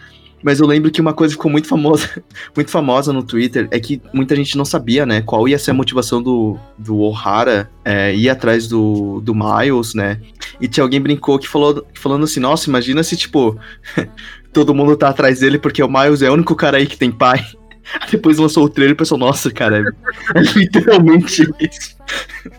Mas 0.42 0.60
eu 0.60 0.66
lembro 0.66 0.90
que 0.90 1.00
uma 1.00 1.12
coisa 1.12 1.34
que 1.34 1.38
ficou 1.38 1.50
muito 1.50 1.66
famosa, 1.66 2.22
muito 2.54 2.70
famosa 2.70 3.12
no 3.12 3.22
Twitter 3.22 3.66
é 3.70 3.80
que 3.80 4.00
muita 4.12 4.36
gente 4.36 4.56
não 4.56 4.64
sabia, 4.64 5.04
né, 5.04 5.20
qual 5.20 5.48
ia 5.48 5.58
ser 5.58 5.72
a 5.72 5.74
motivação 5.74 6.22
do, 6.22 6.56
do 6.76 6.98
O'Hara 6.98 7.68
é, 7.84 8.14
ir 8.14 8.28
atrás 8.28 8.68
do, 8.68 9.20
do 9.20 9.34
Miles, 9.34 9.94
né? 9.94 10.20
E 10.60 10.68
tinha 10.68 10.84
alguém 10.84 11.00
brincou 11.00 11.38
que 11.38 11.48
falou 11.48 11.84
falando 11.94 12.24
assim, 12.24 12.40
nossa, 12.40 12.68
imagina 12.68 13.02
se, 13.02 13.16
tipo, 13.16 13.58
todo 14.52 14.74
mundo 14.74 14.96
tá 14.96 15.08
atrás 15.08 15.40
dele 15.40 15.58
porque 15.58 15.82
o 15.82 15.88
Miles 15.88 16.22
é 16.22 16.30
o 16.30 16.34
único 16.34 16.54
cara 16.54 16.78
aí 16.78 16.86
que 16.86 16.96
tem 16.96 17.10
pai. 17.10 17.44
Aí 18.00 18.10
Depois 18.10 18.36
lançou 18.38 18.64
o 18.64 18.68
trailer 18.68 18.92
e 18.92 18.96
pensou, 18.96 19.16
nossa, 19.16 19.50
cara, 19.50 19.78
é, 19.78 20.38
é 20.38 20.42
literalmente 20.54 21.42
isso. 21.58 21.96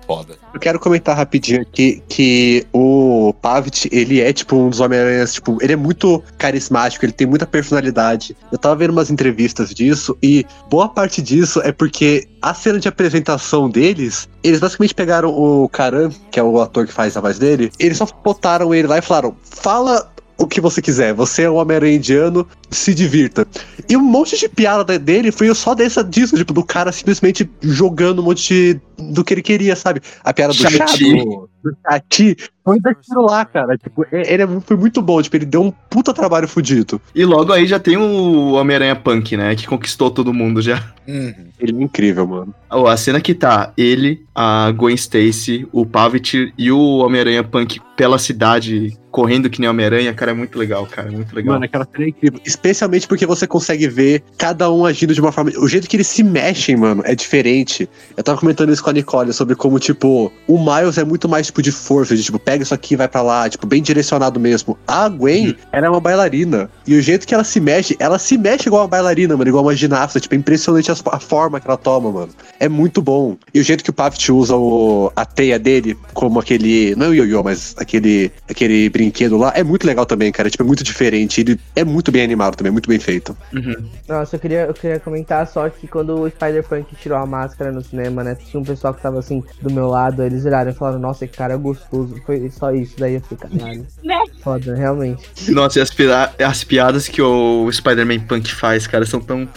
Foda. 0.05 0.35
Eu 0.53 0.59
quero 0.59 0.79
comentar 0.79 1.15
rapidinho 1.15 1.61
aqui 1.61 2.01
que 2.07 2.65
o 2.73 3.33
Pavit, 3.41 3.87
ele 3.91 4.19
é, 4.19 4.33
tipo, 4.33 4.55
um 4.55 4.69
dos 4.69 4.79
Homem-Aranhas, 4.79 5.33
tipo, 5.33 5.57
ele 5.61 5.73
é 5.73 5.75
muito 5.75 6.23
carismático, 6.37 7.05
ele 7.05 7.11
tem 7.11 7.27
muita 7.27 7.45
personalidade. 7.45 8.35
Eu 8.51 8.57
tava 8.57 8.75
vendo 8.75 8.91
umas 8.91 9.09
entrevistas 9.09 9.73
disso 9.73 10.17
e 10.21 10.45
boa 10.69 10.89
parte 10.89 11.21
disso 11.21 11.61
é 11.63 11.71
porque 11.71 12.27
a 12.41 12.53
cena 12.53 12.79
de 12.79 12.87
apresentação 12.87 13.69
deles, 13.69 14.27
eles 14.43 14.59
basicamente 14.59 14.95
pegaram 14.95 15.29
o 15.29 15.69
Karan, 15.69 16.09
que 16.31 16.39
é 16.39 16.43
o 16.43 16.59
ator 16.59 16.87
que 16.87 16.93
faz 16.93 17.15
a 17.15 17.21
voz 17.21 17.37
dele, 17.37 17.71
eles 17.79 17.97
só 17.97 18.07
botaram 18.23 18.73
ele 18.73 18.87
lá 18.87 18.97
e 18.97 19.01
falaram: 19.01 19.35
fala 19.43 20.11
o 20.39 20.47
que 20.47 20.61
você 20.61 20.81
quiser, 20.81 21.13
você 21.13 21.43
é 21.43 21.51
um 21.51 21.55
Homem-Aranha 21.55 21.97
indiano, 21.97 22.47
se 22.71 22.93
divirta. 22.93 23.45
E 23.89 23.97
um 23.97 24.01
monte 24.01 24.37
de 24.37 24.47
piada 24.47 24.97
dele 24.97 25.33
foi 25.33 25.53
só 25.53 25.75
dessa 25.75 26.01
disso, 26.01 26.37
tipo, 26.37 26.53
do 26.53 26.63
cara 26.63 26.93
simplesmente 26.93 27.47
jogando 27.61 28.21
um 28.21 28.25
monte 28.25 28.47
de, 28.47 28.81
do 29.11 29.23
que 29.23 29.33
ele 29.33 29.41
queria, 29.41 29.75
sabe? 29.75 30.01
A 30.23 30.33
piada 30.33 30.53
do 30.53 30.57
chá, 30.57 30.85
do, 30.85 31.49
do 31.61 31.77
Chati, 31.85 32.37
foi 32.63 32.79
daquilo 32.79 33.21
lá, 33.25 33.45
cara. 33.45 33.77
Tipo, 33.77 34.03
e- 34.11 34.33
ele 34.33 34.43
é- 34.43 34.47
foi 34.61 34.77
muito 34.77 35.01
bom, 35.01 35.21
tipo, 35.21 35.35
ele 35.35 35.45
deu 35.45 35.63
um 35.63 35.71
puta 35.71 36.13
trabalho 36.13 36.47
fudido. 36.47 37.01
E 37.15 37.25
logo 37.25 37.51
aí 37.53 37.65
já 37.65 37.79
tem 37.79 37.97
o 37.97 38.53
Homem-Aranha 38.53 38.95
Punk, 38.95 39.35
né, 39.37 39.55
que 39.55 39.67
conquistou 39.67 40.11
todo 40.11 40.33
mundo 40.33 40.61
já. 40.61 40.83
Uhum. 41.07 41.33
Ele 41.59 41.79
é 41.79 41.83
incrível, 41.83 42.27
mano. 42.27 42.53
Ó, 42.69 42.87
a 42.87 42.95
cena 42.95 43.19
que 43.19 43.33
tá 43.33 43.73
ele, 43.75 44.23
a 44.35 44.71
Gwen 44.71 44.93
Stacy, 44.95 45.67
o 45.71 45.85
Pavit 45.85 46.53
e 46.57 46.71
o 46.71 46.97
Homem-Aranha 46.99 47.43
Punk 47.43 47.79
pela 47.97 48.17
cidade, 48.19 48.95
correndo 49.11 49.49
que 49.49 49.59
nem 49.59 49.69
Homem-Aranha, 49.69 50.13
cara, 50.13 50.31
é 50.31 50.33
muito 50.33 50.57
legal, 50.57 50.85
cara, 50.85 51.09
é 51.09 51.11
muito 51.11 51.35
legal. 51.35 51.55
Mano, 51.55 51.65
aquela 51.65 51.85
cena 51.91 52.05
é 52.05 52.09
incrível. 52.09 52.39
Especialmente 52.45 53.07
porque 53.07 53.25
você 53.25 53.45
consegue 53.47 53.87
ver 53.89 54.23
cada 54.37 54.71
um 54.71 54.85
agindo 54.85 55.13
de 55.13 55.19
uma 55.19 55.31
forma. 55.33 55.51
O 55.57 55.67
jeito 55.67 55.89
que 55.89 55.97
eles 55.97 56.07
se 56.07 56.23
mexem, 56.23 56.77
mano, 56.77 57.01
é 57.05 57.13
diferente. 57.15 57.89
Eu 58.15 58.23
tava 58.23 58.37
comentando 58.39 58.71
isso 58.71 58.81
com 58.83 58.89
a 58.91 58.93
Nicole 58.93 59.33
sobre 59.33 59.55
como, 59.55 59.79
tipo, 59.79 60.31
o 60.47 60.57
Miles 60.57 60.97
é 60.97 61.03
muito 61.03 61.27
mais, 61.27 61.47
tipo, 61.47 61.61
de 61.61 61.71
força, 61.71 62.15
de 62.15 62.23
tipo, 62.23 62.39
pega 62.49 62.63
isso 62.63 62.73
aqui 62.73 62.95
e 62.95 62.97
vai 62.97 63.07
pra 63.07 63.21
lá, 63.21 63.47
tipo, 63.47 63.67
bem 63.67 63.79
direcionado 63.79 64.39
mesmo. 64.39 64.75
A 64.87 65.07
Gwen, 65.07 65.55
ela 65.71 65.85
é 65.85 65.89
uma 65.89 65.99
bailarina. 65.99 66.67
E 66.87 66.95
o 66.95 67.01
jeito 67.01 67.27
que 67.27 67.35
ela 67.35 67.43
se 67.43 67.59
mexe, 67.59 67.95
ela 67.99 68.17
se 68.17 68.39
mexe 68.39 68.67
igual 68.67 68.81
uma 68.81 68.87
bailarina, 68.87 69.37
mano, 69.37 69.47
igual 69.47 69.63
uma 69.63 69.75
ginasta. 69.75 70.19
Tipo, 70.19 70.33
é 70.33 70.37
impressionante 70.39 70.91
a 70.91 71.19
forma 71.19 71.59
que 71.59 71.67
ela 71.67 71.77
toma, 71.77 72.11
mano. 72.11 72.29
É 72.59 72.67
muito 72.67 73.03
bom. 73.03 73.37
E 73.53 73.59
o 73.59 73.63
jeito 73.63 73.83
que 73.83 73.91
o 73.91 73.93
Pavit 73.93 74.31
usa 74.31 74.55
o, 74.55 75.11
a 75.15 75.25
teia 75.25 75.59
dele, 75.59 75.95
como 76.11 76.39
aquele. 76.39 76.95
Não 76.95 77.05
é 77.05 77.09
o 77.09 77.13
ioiô, 77.13 77.43
mas 77.43 77.75
aquele, 77.77 78.31
aquele 78.49 78.89
brinquedo 78.89 79.37
lá, 79.37 79.53
é 79.55 79.63
muito 79.63 79.85
legal 79.85 80.07
também, 80.07 80.31
cara. 80.31 80.49
Tipo, 80.49 80.63
é 80.63 80.65
muito 80.65 80.83
diferente. 80.83 81.41
Ele 81.41 81.59
é 81.75 81.83
muito 81.83 82.11
bem 82.11 82.23
animado 82.23 82.55
também, 82.55 82.71
muito 82.71 82.89
bem 82.89 82.97
feito. 82.97 83.37
Uhum. 83.53 83.75
Nossa, 84.07 84.37
eu 84.37 84.39
queria, 84.39 84.61
eu 84.61 84.73
queria 84.73 84.99
comentar 84.99 85.45
só 85.45 85.69
que 85.69 85.87
quando 85.87 86.19
o 86.19 86.27
Spider-Punk 86.27 86.95
tirou 86.95 87.19
a 87.19 87.27
máscara 87.27 87.71
no 87.71 87.83
cinema, 87.83 88.23
né? 88.23 88.33
Tinha 88.33 88.59
um 88.59 88.65
pessoal 88.65 88.91
que 88.91 89.03
tava 89.03 89.19
assim 89.19 89.43
do 89.61 89.71
meu 89.71 89.87
lado, 89.87 90.23
eles 90.23 90.45
olharam 90.45 90.71
e 90.71 90.73
falaram, 90.73 90.99
nossa, 90.99 91.27
que 91.27 91.37
cara 91.37 91.53
é 91.53 91.57
gostoso. 91.57 92.15
Foi 92.25 92.38
só 92.51 92.71
isso, 92.71 92.95
daí 92.97 93.15
eu 93.15 93.21
fiquei, 93.21 93.49
caralho. 93.49 93.85
Né? 94.03 94.19
Foda, 94.43 94.75
realmente. 94.75 95.51
Nossa, 95.51 95.79
e 95.79 95.81
as, 95.81 95.91
as 96.39 96.63
piadas 96.63 97.07
que 97.07 97.21
o 97.21 97.71
Spider-Man 97.71 98.19
Punk 98.21 98.53
faz, 98.53 98.87
cara, 98.87 99.05
são 99.05 99.19
tão. 99.19 99.47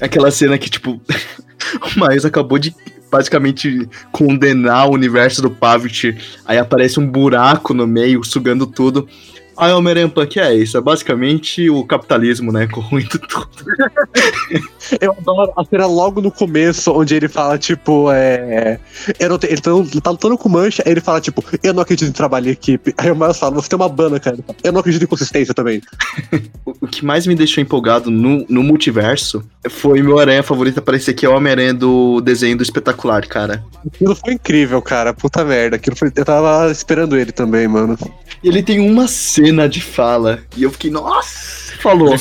Aquela 0.00 0.30
cena 0.30 0.58
que, 0.58 0.68
tipo, 0.68 1.00
o 1.80 2.00
Miles 2.00 2.24
acabou 2.24 2.58
de 2.58 2.74
basicamente 3.10 3.88
condenar 4.12 4.88
o 4.88 4.94
universo 4.94 5.40
do 5.40 5.50
Pavit. 5.50 6.16
Aí 6.44 6.58
aparece 6.58 7.00
um 7.00 7.06
buraco 7.06 7.72
no 7.72 7.86
meio, 7.86 8.24
sugando 8.24 8.66
tudo. 8.66 9.08
O 9.58 9.76
Homem-Aranha 9.78 10.08
Punk 10.08 10.38
é 10.38 10.54
isso, 10.54 10.76
é 10.76 10.80
basicamente 10.80 11.68
o 11.70 11.84
capitalismo, 11.84 12.52
né, 12.52 12.66
corroendo 12.70 13.18
tudo. 13.18 13.48
Eu 15.00 15.12
adoro 15.12 15.52
a 15.56 15.64
cena 15.64 15.86
logo 15.86 16.20
no 16.20 16.30
começo, 16.30 16.92
onde 16.92 17.14
ele 17.14 17.28
fala, 17.28 17.58
tipo, 17.58 18.10
é. 18.12 18.78
Não 19.28 19.38
te- 19.38 19.46
ele, 19.46 19.60
tá, 19.60 19.70
tá 20.02 20.10
lutando 20.10 20.38
com 20.38 20.48
mancha, 20.48 20.82
aí 20.84 20.92
ele 20.92 21.00
fala, 21.00 21.20
tipo, 21.20 21.42
eu 21.62 21.72
não 21.74 21.82
acredito 21.82 22.08
em 22.08 22.12
trabalho 22.12 22.48
em 22.48 22.52
equipe. 22.52 22.94
Aí 22.98 23.10
o 23.10 23.16
Miles 23.16 23.38
fala, 23.38 23.54
você 23.54 23.68
tem 23.68 23.76
uma 23.78 23.88
banda, 23.88 24.20
cara. 24.20 24.36
Eu 24.62 24.72
não 24.72 24.80
acredito 24.80 25.02
em 25.02 25.06
consistência 25.06 25.54
também. 25.54 25.80
O 26.78 26.86
que 26.86 27.04
mais 27.04 27.26
me 27.26 27.34
deixou 27.34 27.62
empolgado 27.62 28.10
no, 28.10 28.44
no 28.48 28.62
multiverso 28.62 29.42
foi 29.68 30.02
meu 30.02 30.18
aranha 30.18 30.42
favorito 30.42 30.78
aparecer, 30.78 31.14
que 31.14 31.24
é 31.24 31.28
o 31.28 31.34
Homem-Aranha 31.34 31.72
do 31.72 32.20
desenho 32.20 32.56
do 32.56 32.62
espetacular, 32.62 33.26
cara. 33.26 33.64
Aquilo 33.86 34.14
foi 34.14 34.34
incrível, 34.34 34.80
cara. 34.82 35.14
Puta 35.14 35.44
merda. 35.44 35.76
Aquilo 35.76 35.96
foi... 35.96 36.12
Eu 36.14 36.24
tava 36.24 36.70
esperando 36.70 37.16
ele 37.16 37.32
também, 37.32 37.66
mano. 37.66 37.96
E 38.42 38.48
ele 38.48 38.62
tem 38.62 38.78
uma 38.78 39.08
cena 39.08 39.45
de 39.68 39.80
fala, 39.80 40.40
e 40.56 40.62
eu 40.62 40.70
fiquei, 40.70 40.90
nossa, 40.90 41.72
falou. 41.80 42.14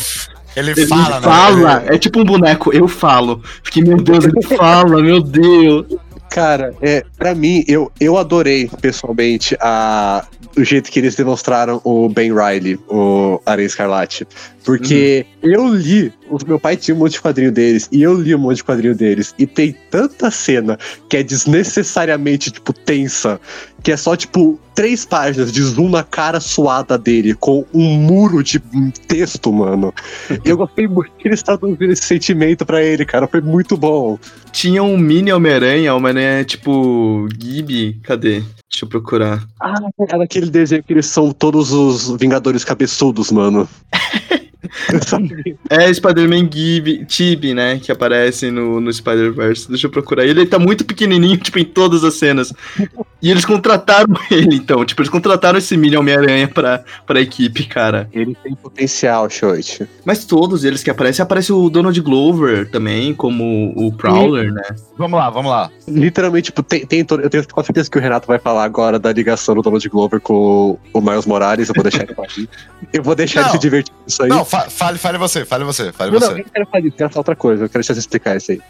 Ele, 0.56 0.72
Ele 0.72 0.88
fala, 0.88 1.22
fala, 1.22 1.80
né? 1.82 1.96
é 1.96 1.98
tipo 1.98 2.20
um 2.20 2.24
boneco, 2.24 2.74
eu 2.74 2.88
falo. 2.88 3.44
Fiquei, 3.62 3.84
meu 3.84 3.98
Deus, 3.98 4.24
ele 4.24 4.42
fala, 4.42 5.02
meu 5.02 5.22
Deus. 5.22 5.86
Cara, 6.30 6.74
é, 6.82 7.04
pra 7.18 7.36
mim, 7.36 7.64
eu, 7.68 7.92
eu 8.00 8.18
adorei 8.18 8.70
pessoalmente 8.82 9.56
a, 9.60 10.26
o 10.58 10.64
jeito 10.64 10.90
que 10.90 11.00
eles 11.00 11.16
demonstraram 11.16 11.82
o 11.84 12.10
Ben 12.10 12.34
Riley, 12.34 12.80
o 12.90 13.42
Aranha 13.46 13.68
Escarlate. 13.68 14.28
Porque 14.64 15.26
eu 15.44 15.68
li, 15.68 16.12
o 16.30 16.38
meu 16.48 16.60
pai 16.60 16.76
tinha 16.76 16.96
um 16.96 17.00
monte 17.00 17.14
de 17.14 17.22
quadrinho 17.22 17.52
deles, 17.52 17.88
e 17.92 18.02
eu 18.02 18.14
li 18.16 18.34
um 18.34 18.40
monte 18.40 18.58
de 18.58 18.64
quadrinho 18.64 18.96
deles, 18.96 19.34
e 19.38 19.46
tem 19.46 19.76
tanta 19.92 20.32
cena 20.32 20.78
que 21.10 21.18
é 21.18 21.24
desnecessariamente, 21.24 22.52
tipo, 22.52 22.74
tensa, 22.74 23.40
que 23.86 23.92
é 23.92 23.98
só, 23.98 24.16
tipo, 24.16 24.60
três 24.74 25.06
páginas 25.06 25.52
de 25.52 25.62
zoom 25.62 25.90
na 25.90 26.02
cara 26.02 26.40
suada 26.40 26.98
dele, 26.98 27.36
com 27.36 27.64
um 27.72 27.84
muro 28.00 28.44
de 28.44 28.60
texto, 29.08 29.54
mano. 29.54 29.94
Eu 30.44 30.58
gostei 30.58 30.88
muito 30.88 31.12
que 31.20 31.28
eles 31.28 31.44
traduziram 31.44 31.94
esse 31.94 32.02
sentimento 32.02 32.66
pra 32.66 32.82
ele, 32.82 33.06
cara, 33.06 33.28
foi 33.28 33.42
muito 33.42 33.78
bom. 33.78 34.18
Tinha 34.52 34.82
um 34.82 34.98
mini 34.98 35.32
Homem-Aranha, 35.32 35.94
Homem-Aranha 35.94 36.44
tipo 36.44 37.28
Gibi, 37.40 38.00
cadê? 38.02 38.42
Deixa 38.72 38.86
eu 38.86 38.90
procurar. 38.90 39.46
Ah, 39.62 39.76
é 40.00 40.18
daquele 40.18 40.50
desenho 40.50 40.84
que 40.84 40.92
eles 40.92 41.06
são 41.06 41.32
todos 41.32 41.72
os 41.72 42.20
Vingadores 42.20 42.64
cabeçudos, 42.64 43.32
mano. 43.32 43.70
É 45.70 45.94
Spider-Man 45.94 46.48
Tibi, 47.08 47.54
né? 47.54 47.80
Que 47.80 47.92
aparece 47.92 48.52
no, 48.52 48.80
no 48.80 48.92
Spider-Verse. 48.92 49.68
Deixa 49.70 49.88
eu 49.88 49.92
procurar. 49.92 50.26
Ele 50.26 50.46
tá 50.46 50.60
muito 50.60 50.86
pequenininho, 50.86 51.38
tipo, 51.42 51.60
em 51.60 51.66
todas 51.66 52.04
as 52.04 52.14
cenas. 52.16 52.54
E 53.22 53.32
eles 53.32 53.46
contrataram 53.46 54.14
ele, 54.30 54.56
então. 54.56 54.86
Tipo, 54.86 55.02
eles 55.02 55.10
contrataram 55.10 55.58
esse 55.58 55.76
mini 55.76 55.98
Homem-Aranha 55.98 56.48
pra, 56.48 56.84
pra 57.06 57.22
equipe, 57.22 57.66
cara. 57.66 58.08
Ele 58.14 58.36
tem 58.44 58.54
potencial, 58.56 59.30
Shoit. 59.30 59.88
Mas 60.06 60.26
todos 60.26 60.64
eles 60.64 60.84
que 60.84 60.90
aparecem, 60.90 61.24
aparece 61.24 61.52
o 61.52 61.70
Donald 61.70 62.00
Glover 62.02 62.70
também, 62.70 63.14
como 63.14 63.74
o 63.76 63.92
Prowler, 63.94 64.54
né? 64.54 64.64
Vamos 64.98 65.18
lá, 65.20 65.30
vamos 65.30 65.52
lá. 65.52 65.70
Literalmente, 65.88 66.46
tipo, 66.46 66.62
tem, 66.64 66.86
tem 66.86 67.04
todo- 67.04 67.22
eu 67.22 67.30
tenho 67.30 67.48
com 67.48 67.64
certeza 67.64 67.90
que 67.90 67.98
o 67.98 68.02
Renato 68.02 68.28
vai 68.28 68.40
falar 68.40 68.64
agora 68.64 69.00
da 69.00 69.12
ligação 69.12 69.56
do 69.56 69.62
Donald 69.62 69.88
Glover 69.90 70.20
com 70.20 70.78
o 70.94 71.02
Miles 71.02 71.26
Morales. 71.26 71.70
Eu 71.70 71.76
vou 71.76 71.84
deixar 71.84 72.04
ele 72.04 72.14
partir. 72.14 72.50
Eu 72.94 73.04
vou 73.04 73.16
deixar 73.16 73.42
Não. 73.42 73.48
ele 73.50 73.52
se 73.54 73.60
divertir 73.60 73.94
com 73.94 74.08
isso 74.08 74.24
aí. 74.24 74.30
Não, 74.30 74.46
fa- 74.62 74.70
fale, 74.70 74.98
fale 74.98 75.18
você, 75.18 75.46
fale 75.46 75.64
você, 75.64 75.92
fale 75.92 76.12
Não, 76.12 76.20
não, 76.20 76.28
você. 76.28 76.34
eu 76.34 76.38
não 76.44 76.52
quero 76.52 76.66
falar 76.68 76.82
disso, 76.82 76.96
quero 76.98 77.10
falar 77.10 77.20
outra 77.22 77.36
coisa. 77.36 77.64
Eu 77.66 77.70
quero 77.70 77.82
deixar 77.82 77.94
você 77.94 78.00
explicar 78.00 78.36
isso 78.38 78.52
aí. 78.52 78.62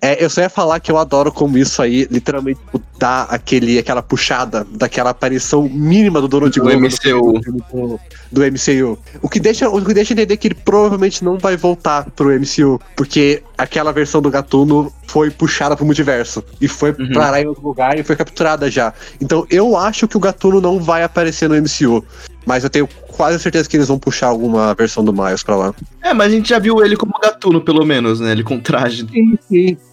É, 0.00 0.24
eu 0.24 0.30
só 0.30 0.40
ia 0.40 0.48
falar 0.48 0.78
que 0.78 0.92
eu 0.92 0.96
adoro 0.96 1.32
como 1.32 1.58
isso 1.58 1.82
aí 1.82 2.06
literalmente 2.08 2.60
tipo, 2.60 2.80
dá 2.96 3.22
aquele, 3.24 3.76
aquela 3.76 4.00
puxada 4.00 4.64
daquela 4.70 5.10
aparição 5.10 5.68
mínima 5.68 6.20
do 6.20 6.28
Donald 6.28 6.56
Do 6.56 6.62
Glover 6.64 6.78
MCU. 6.80 7.40
do, 7.72 8.00
do 8.30 8.40
MCU. 8.42 8.96
O 9.20 9.28
que, 9.28 9.40
deixa, 9.40 9.68
o 9.68 9.84
que 9.84 9.92
deixa 9.92 10.12
entender 10.12 10.36
que 10.36 10.46
ele 10.46 10.54
provavelmente 10.54 11.24
não 11.24 11.36
vai 11.38 11.56
voltar 11.56 12.08
pro 12.12 12.28
MCU, 12.30 12.80
porque 12.96 13.42
aquela 13.58 13.92
versão 13.92 14.22
do 14.22 14.30
Gatuno 14.30 14.92
foi 15.08 15.28
puxada 15.28 15.76
pro 15.76 15.84
multiverso 15.84 16.44
e 16.60 16.68
foi 16.68 16.92
Uhum. 16.92 17.10
parar 17.12 17.40
em 17.42 17.48
outro 17.48 17.64
lugar 17.64 17.98
e 17.98 18.04
foi 18.04 18.14
capturada 18.14 18.70
já. 18.70 18.94
Então 19.20 19.44
eu 19.50 19.76
acho 19.76 20.06
que 20.06 20.16
o 20.16 20.20
Gatuno 20.20 20.60
não 20.60 20.78
vai 20.78 21.02
aparecer 21.02 21.48
no 21.48 21.56
MCU. 21.56 22.04
Mas 22.46 22.62
eu 22.64 22.70
tenho 22.70 22.88
quase 23.10 23.38
certeza 23.38 23.68
que 23.68 23.76
eles 23.76 23.88
vão 23.88 23.98
puxar 23.98 24.28
alguma 24.28 24.74
versão 24.74 25.04
do 25.04 25.12
Miles 25.12 25.42
pra 25.42 25.56
lá. 25.56 25.74
É, 26.02 26.14
mas 26.14 26.28
a 26.32 26.34
gente 26.34 26.48
já 26.48 26.58
viu 26.58 26.84
ele 26.84 26.96
como 26.96 27.12
gatuno, 27.22 27.60
pelo 27.60 27.84
menos, 27.84 28.20
né? 28.20 28.32
Ele 28.32 28.42
com 28.42 28.58
traje. 28.58 29.06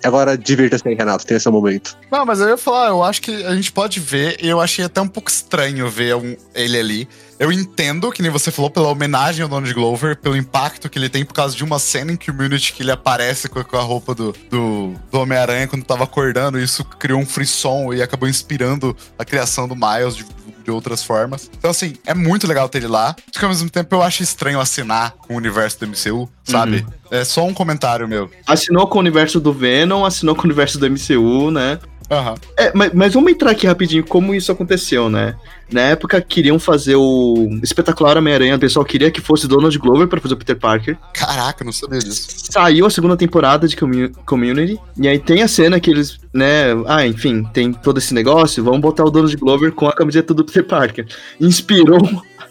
Agora 0.03 0.38
divirta-se 0.38 0.88
aí, 0.88 0.95
Renato, 0.95 1.26
tem 1.26 1.38
esse 1.38 1.49
momento. 1.49 1.97
Não, 2.11 2.26
mas 2.26 2.39
eu 2.39 2.47
ia 2.49 2.57
falar, 2.57 2.88
eu 2.89 3.03
acho 3.03 3.22
que 3.22 3.43
a 3.45 3.55
gente 3.55 3.72
pode 3.72 3.99
ver, 3.99 4.38
e 4.41 4.47
eu 4.47 4.61
achei 4.61 4.86
até 4.86 5.01
um 5.01 5.07
pouco 5.07 5.30
estranho 5.30 5.89
ver 5.89 6.15
um- 6.15 6.36
ele 6.55 6.78
ali. 6.80 7.07
Eu 7.39 7.51
entendo, 7.51 8.11
que 8.11 8.22
nem 8.24 8.32
você 8.32 8.49
falou, 8.49 8.72
pela 8.72 8.88
homenagem 8.88 9.43
ao 9.43 9.49
Donald 9.49 9.72
Glover, 9.74 10.18
pelo 10.18 10.36
impacto 10.36 10.89
que 10.89 10.97
ele 10.97 11.07
tem 11.09 11.24
por 11.24 11.34
causa 11.36 11.55
de 11.55 11.63
uma 11.63 11.78
cena 11.78 12.11
em 12.11 12.15
Community 12.15 12.74
que 12.74 12.82
ele 12.82 12.89
aparece 12.91 13.47
com 13.47 13.59
a, 13.59 13.63
com 13.63 13.78
a 13.78 13.82
roupa 13.82 14.15
do, 14.15 14.34
do, 14.49 14.93
do 15.11 15.20
Homem-Aranha 15.20 15.68
quando 15.68 15.84
tava 15.84 16.03
acordando, 16.05 16.59
e 16.59 16.63
isso 16.63 16.84
criou 16.84 17.20
um 17.20 17.26
frisson 17.26 17.93
e 17.93 18.01
acabou 18.01 18.28
inspirando 18.28 18.95
a 19.20 19.24
criação 19.26 19.68
do 19.68 19.76
Miles 19.76 20.15
de, 20.15 20.26
de 20.63 20.72
outras 20.72 21.03
formas. 21.03 21.47
Então, 21.55 21.70
assim, 21.70 21.93
é 22.07 22.13
muito 22.15 22.47
legal 22.47 22.68
ter 22.70 22.80
ele 22.80 22.88
lá. 22.88 23.06
Só 23.31 23.39
que 23.39 23.45
ao 23.45 23.49
mesmo 23.51 23.69
tempo 23.69 23.95
eu 23.95 24.01
acho 24.01 24.23
estranho 24.23 24.59
assinar 24.59 25.11
com 25.11 25.33
o 25.33 25.37
universo 25.37 25.79
do 25.79 25.87
MCU, 25.87 26.29
sabe? 26.43 26.85
É 27.11 27.23
só 27.23 27.45
um 27.45 27.53
comentário 27.53 28.07
meu. 28.07 28.29
Assinou 28.45 28.87
com 28.87 28.97
o 28.97 29.01
universo 29.01 29.39
do 29.39 29.53
Venom, 29.53 30.05
assinou 30.05 30.35
com 30.35 30.41
o 30.41 30.45
universo 30.45 30.77
do 30.79 30.89
MCU, 30.89 31.51
né? 31.51 31.79
Aham. 32.09 32.35
É, 32.57 32.71
mas, 32.73 32.93
mas 32.93 33.13
vamos 33.13 33.29
entrar 33.33 33.51
aqui 33.51 33.67
rapidinho 33.67 34.01
como 34.05 34.33
isso 34.33 34.49
aconteceu, 34.49 35.09
né? 35.09 35.35
Na 35.69 35.81
época 35.81 36.21
queriam 36.21 36.57
fazer 36.57 36.95
o 36.95 37.59
espetacular 37.61 38.15
Homem-Aranha, 38.17 38.55
o 38.55 38.59
pessoal 38.59 38.85
queria 38.85 39.11
que 39.11 39.19
fosse 39.19 39.45
Donald 39.45 39.77
Glover 39.77 40.07
pra 40.07 40.21
fazer 40.21 40.33
o 40.33 40.37
Peter 40.37 40.55
Parker. 40.55 40.97
Caraca, 41.13 41.65
não 41.65 41.73
sabia 41.73 41.99
disso. 41.99 42.25
Saiu 42.49 42.85
a 42.85 42.89
segunda 42.89 43.17
temporada 43.17 43.67
de 43.67 43.75
Commu- 43.75 44.09
Community, 44.25 44.79
e 44.95 45.05
aí 45.05 45.19
tem 45.19 45.41
a 45.43 45.49
cena 45.49 45.81
que 45.81 45.91
eles, 45.91 46.17
né, 46.33 46.67
ah, 46.87 47.05
enfim, 47.05 47.43
tem 47.53 47.73
todo 47.73 47.97
esse 47.97 48.13
negócio, 48.13 48.63
vamos 48.63 48.79
botar 48.79 49.03
o 49.03 49.11
Donald 49.11 49.35
Glover 49.35 49.73
com 49.73 49.85
a 49.89 49.93
camiseta 49.93 50.33
do 50.33 50.45
Peter 50.45 50.63
Parker. 50.63 51.05
Inspirou 51.41 51.99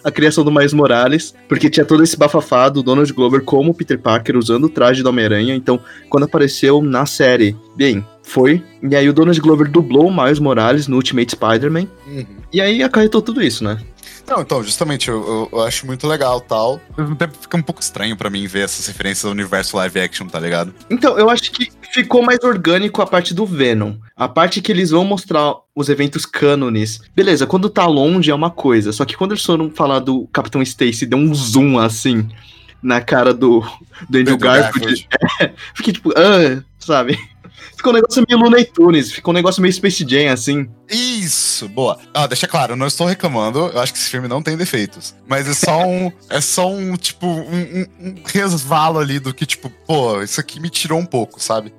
a 0.06 0.10
criação 0.12 0.44
do 0.44 0.52
Miles 0.52 0.72
Morales, 0.72 1.34
porque 1.48 1.68
tinha 1.68 1.84
todo 1.84 2.00
esse 2.00 2.16
bafafá 2.16 2.68
do 2.68 2.80
Donald 2.80 3.12
Glover 3.12 3.42
como 3.42 3.74
Peter 3.74 3.98
Parker 3.98 4.36
usando 4.36 4.64
o 4.64 4.68
traje 4.68 5.02
do 5.02 5.08
Homem-Aranha, 5.08 5.52
então 5.56 5.80
quando 6.08 6.22
apareceu 6.22 6.80
na 6.80 7.04
série, 7.04 7.56
bem, 7.74 8.06
foi, 8.28 8.60
e 8.82 8.94
aí 8.96 9.08
o 9.08 9.12
Donald 9.12 9.40
Glover 9.40 9.70
dublou 9.70 10.08
o 10.08 10.14
Miles 10.14 10.40
Morales 10.40 10.88
no 10.88 10.96
Ultimate 10.96 11.30
Spider-Man, 11.30 11.86
e 12.52 12.60
aí 12.60 12.82
acarretou 12.82 13.22
tudo 13.22 13.40
isso, 13.40 13.62
né? 13.62 13.78
Não, 14.28 14.40
então, 14.40 14.60
justamente, 14.64 15.08
eu, 15.08 15.16
eu- 15.24 15.48
eu 15.52 15.60
acho 15.64 15.86
muito 15.86 16.04
legal 16.08 16.40
tal. 16.40 16.80
Tempo 17.16 17.36
fica 17.40 17.56
um 17.56 17.62
pouco 17.62 17.80
estranho 17.80 18.16
pra 18.16 18.28
mim 18.28 18.44
ver 18.48 18.64
essas 18.64 18.84
referências 18.88 19.24
ao 19.24 19.30
universo 19.30 19.76
live 19.76 20.00
action, 20.00 20.26
tá 20.26 20.40
ligado? 20.40 20.74
Então, 20.90 21.16
eu 21.16 21.30
acho 21.30 21.52
que 21.52 21.70
ficou 21.92 22.24
mais 22.24 22.40
orgânico 22.42 23.00
a 23.00 23.06
parte 23.06 23.32
do 23.32 23.46
Venom. 23.46 23.94
A 24.16 24.26
parte 24.26 24.60
que 24.60 24.72
eles 24.72 24.90
vão 24.90 25.04
mostrar 25.04 25.54
os 25.76 25.88
eventos 25.88 26.26
cânones. 26.26 27.00
Beleza, 27.14 27.46
quando 27.46 27.70
tá 27.70 27.86
longe 27.86 28.28
é 28.28 28.34
uma 28.34 28.50
coisa. 28.50 28.90
Só 28.92 29.04
que 29.04 29.16
quando 29.16 29.30
eles 29.30 29.44
foram 29.44 29.70
falar 29.70 30.00
do 30.00 30.26
Capitão 30.32 30.60
Stacy, 30.60 31.06
deu 31.06 31.18
um 31.20 31.32
zoom 31.32 31.78
assim 31.78 32.28
na 32.82 33.00
cara 33.00 33.32
do, 33.32 33.60
do 34.10 34.18
Andrew 34.18 34.34
Andrew 34.34 34.38
Garfield. 34.38 35.08
É, 35.40 35.52
fiquei 35.74 35.92
tipo, 35.92 36.10
ah, 36.16 36.62
sabe? 36.80 37.16
Ficou 37.76 37.92
um 37.92 37.96
negócio 37.96 38.24
meio 38.28 38.40
Looney 38.42 38.64
Tunes, 38.64 39.12
ficou 39.12 39.32
um 39.32 39.34
negócio 39.34 39.60
meio 39.62 39.72
Space 39.72 40.04
Jam, 40.08 40.32
assim. 40.32 40.68
Isso, 40.88 41.68
boa. 41.68 41.98
Ah, 42.14 42.26
deixa 42.26 42.46
claro, 42.46 42.72
eu 42.72 42.76
não 42.76 42.86
estou 42.86 43.06
reclamando, 43.06 43.58
eu 43.58 43.80
acho 43.80 43.92
que 43.92 43.98
esse 43.98 44.08
filme 44.10 44.28
não 44.28 44.42
tem 44.42 44.56
defeitos. 44.56 45.14
Mas 45.26 45.48
é 45.48 45.54
só 45.54 45.84
um. 45.86 46.10
é 46.30 46.40
só 46.40 46.70
um, 46.70 46.96
tipo, 46.96 47.26
um, 47.26 47.40
um- 47.50 47.86
um 48.08 48.14
resvalo 48.24 48.98
ali 48.98 49.18
do 49.18 49.34
que, 49.34 49.44
tipo, 49.46 49.70
pô, 49.86 50.22
isso 50.22 50.40
aqui 50.40 50.58
me 50.60 50.70
tirou 50.70 50.98
um 50.98 51.06
pouco, 51.06 51.42
sabe? 51.42 51.72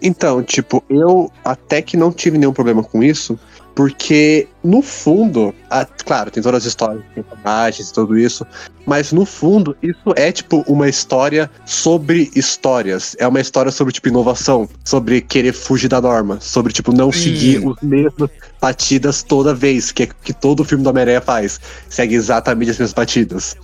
Então, 0.00 0.42
tipo, 0.42 0.82
eu 0.88 1.30
até 1.44 1.82
que 1.82 1.96
não 1.96 2.12
tive 2.12 2.38
nenhum 2.38 2.52
problema 2.52 2.82
com 2.82 3.02
isso, 3.02 3.38
porque 3.74 4.46
no 4.62 4.80
fundo, 4.80 5.54
a- 5.68 5.84
claro, 5.84 6.30
tem 6.30 6.42
todas 6.42 6.62
as 6.62 6.66
histórias, 6.66 7.02
tem 7.14 7.22
personagens 7.22 7.90
e 7.90 7.92
tudo 7.92 8.16
isso, 8.16 8.46
mas 8.86 9.12
no 9.12 9.24
fundo, 9.26 9.76
isso 9.82 10.12
é 10.16 10.30
tipo 10.30 10.64
uma 10.68 10.88
história 10.88 11.50
sobre 11.66 12.30
histórias. 12.36 13.16
É 13.18 13.26
uma 13.26 13.40
história 13.40 13.72
sobre, 13.72 13.92
tipo, 13.92 14.08
inovação, 14.08 14.68
sobre 14.84 15.20
querer 15.20 15.52
fugir 15.52 15.88
da 15.88 16.00
norma, 16.00 16.38
sobre, 16.40 16.72
tipo, 16.72 16.92
não 16.92 17.10
seguir 17.10 17.66
os 17.66 17.76
mesmas 17.82 18.30
batidas 18.60 19.22
toda 19.22 19.54
vez, 19.54 19.90
que 19.90 20.04
é 20.04 20.06
que 20.06 20.32
todo 20.32 20.64
filme 20.64 20.84
do 20.84 20.90
Homem-Aranha 20.90 21.20
faz. 21.20 21.60
Segue 21.88 22.14
exatamente 22.14 22.70
as 22.70 22.78
mesmas 22.78 22.92
batidas. 22.92 23.56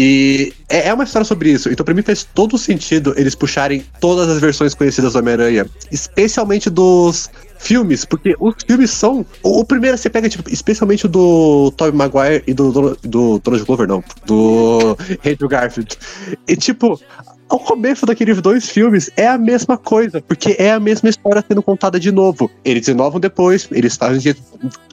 E 0.00 0.52
é 0.68 0.88
é 0.88 0.94
uma 0.94 1.02
história 1.02 1.24
sobre 1.24 1.50
isso. 1.50 1.68
Então, 1.68 1.84
pra 1.84 1.92
mim, 1.92 2.02
faz 2.02 2.22
todo 2.22 2.56
sentido 2.56 3.12
eles 3.16 3.34
puxarem 3.34 3.84
todas 4.00 4.28
as 4.28 4.40
versões 4.40 4.72
conhecidas 4.72 5.12
do 5.12 5.18
Homem-Aranha, 5.18 5.66
especialmente 5.90 6.70
dos 6.70 7.28
filmes, 7.58 8.04
porque 8.04 8.36
os 8.38 8.54
filmes 8.64 8.92
são. 8.92 9.26
O, 9.42 9.58
o 9.58 9.64
primeiro 9.64 9.98
você 9.98 10.08
pega, 10.08 10.28
tipo, 10.28 10.48
especialmente 10.48 11.06
o 11.06 11.08
do 11.08 11.72
Tobey 11.72 11.92
Maguire 11.92 12.44
e 12.46 12.54
do, 12.54 12.70
do, 12.70 12.98
do 13.02 13.38
Donald 13.40 13.64
Glover, 13.66 13.88
não, 13.88 14.04
do 14.24 14.96
Andrew 15.26 15.48
Garfield. 15.48 15.98
E, 16.46 16.54
tipo, 16.54 17.00
o 17.50 17.58
começo 17.58 18.04
daqueles 18.04 18.40
dois 18.40 18.68
filmes 18.68 19.10
é 19.16 19.26
a 19.26 19.38
mesma 19.38 19.78
coisa, 19.78 20.20
porque 20.20 20.56
é 20.58 20.72
a 20.72 20.80
mesma 20.80 21.08
história 21.08 21.44
sendo 21.46 21.62
contada 21.62 21.98
de 21.98 22.12
novo. 22.12 22.50
Eles 22.64 22.88
inovam 22.88 23.18
depois, 23.18 23.68
eles 23.72 23.96
fazem. 23.96 24.34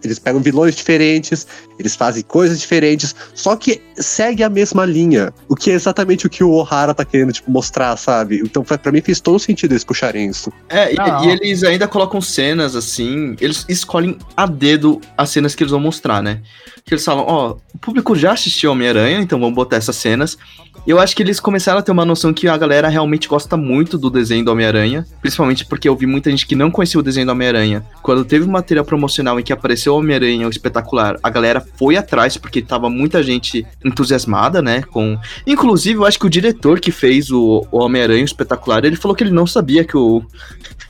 Eles 0.04 0.20
pegam 0.20 0.40
vilões 0.40 0.76
diferentes, 0.76 1.48
eles 1.80 1.96
fazem 1.96 2.22
coisas 2.24 2.60
diferentes, 2.60 3.16
só 3.34 3.56
que 3.56 3.82
segue 3.96 4.44
a 4.44 4.50
mesma 4.50 4.86
linha. 4.86 5.34
O 5.50 5.56
que 5.56 5.72
é 5.72 5.74
exatamente 5.74 6.28
o 6.28 6.30
que 6.30 6.44
o 6.44 6.52
O'Hara 6.52 6.94
tá 6.94 7.04
querendo, 7.04 7.34
tipo, 7.34 7.50
mostrar, 7.50 7.98
sabe? 7.98 8.40
Então, 8.44 8.64
pra 8.64 8.78
pra 8.78 8.92
mim, 8.92 9.02
fez 9.02 9.20
todo 9.20 9.40
sentido 9.40 9.72
eles 9.72 9.84
puxarem 9.84 10.30
isso. 10.30 10.54
É, 10.70 10.94
e, 10.94 10.96
e 10.96 11.30
eles 11.30 11.64
ainda 11.64 11.88
colocam 11.88 12.22
cenas 12.22 12.76
assim, 12.76 13.36
eles 13.42 13.66
escolhem 13.68 14.18
a 14.38 14.46
dedo 14.46 15.02
as 15.18 15.32
cenas 15.32 15.56
que 15.56 15.64
eles 15.64 15.72
vão 15.72 15.80
mostrar, 15.80 16.22
né? 16.22 16.42
Que 16.86 16.94
eles 16.94 17.04
falam, 17.04 17.26
ó, 17.28 17.56
o 17.74 17.78
público 17.80 18.16
já 18.16 18.34
assistiu 18.34 18.72
Homem-Aranha, 18.72 19.20
então 19.20 19.40
vamos 19.40 19.56
botar 19.56 19.78
essas 19.78 19.96
cenas. 19.96 20.38
E 20.86 20.92
eu 20.92 21.00
acho 21.00 21.16
que 21.16 21.24
eles 21.24 21.40
começaram 21.40 21.80
a 21.80 21.82
ter 21.82 21.92
uma 21.92 22.06
noção 22.06 22.32
que 22.32 22.45
a 22.48 22.58
galera 22.58 22.88
realmente 22.88 23.28
gosta 23.28 23.56
muito 23.58 23.98
do 23.98 24.10
desenho 24.10 24.46
do 24.46 24.52
Homem-Aranha, 24.52 25.06
principalmente 25.22 25.66
porque 25.66 25.88
eu 25.88 25.96
vi 25.96 26.06
muita 26.06 26.30
gente 26.30 26.46
que 26.46 26.56
não 26.56 26.72
conhecia 26.72 27.00
o 27.00 27.04
desenho 27.04 27.26
do 27.26 27.32
Homem-Aranha. 27.32 27.86
Quando 28.02 28.26
teve 28.26 28.46
um 28.46 28.52
material 28.52 28.86
promocional 28.86 29.40
em 29.40 29.44
que 29.44 29.54
apareceu 29.54 29.94
o 29.94 30.00
Homem-Aranha, 30.00 30.48
o 30.48 30.50
espetacular, 30.50 31.18
a 31.22 31.30
galera 31.30 31.66
foi 31.78 31.98
atrás 31.98 32.38
porque 32.38 32.62
tava 32.62 32.90
muita 32.90 33.22
gente 33.24 33.66
entusiasmada, 33.84 34.62
né? 34.62 34.82
Com, 34.84 35.18
inclusive, 35.46 36.00
eu 36.00 36.06
acho 36.06 36.20
que 36.20 36.26
o 36.26 36.30
diretor 36.30 36.80
que 36.80 36.92
fez 36.92 37.32
o, 37.32 37.66
o 37.72 37.80
Homem-Aranha 37.80 38.24
espetacular, 38.24 38.86
ele 38.86 38.96
falou 38.96 39.16
que 39.16 39.24
ele 39.24 39.32
não 39.32 39.48
sabia 39.48 39.84
que 39.84 39.98
o 39.98 40.24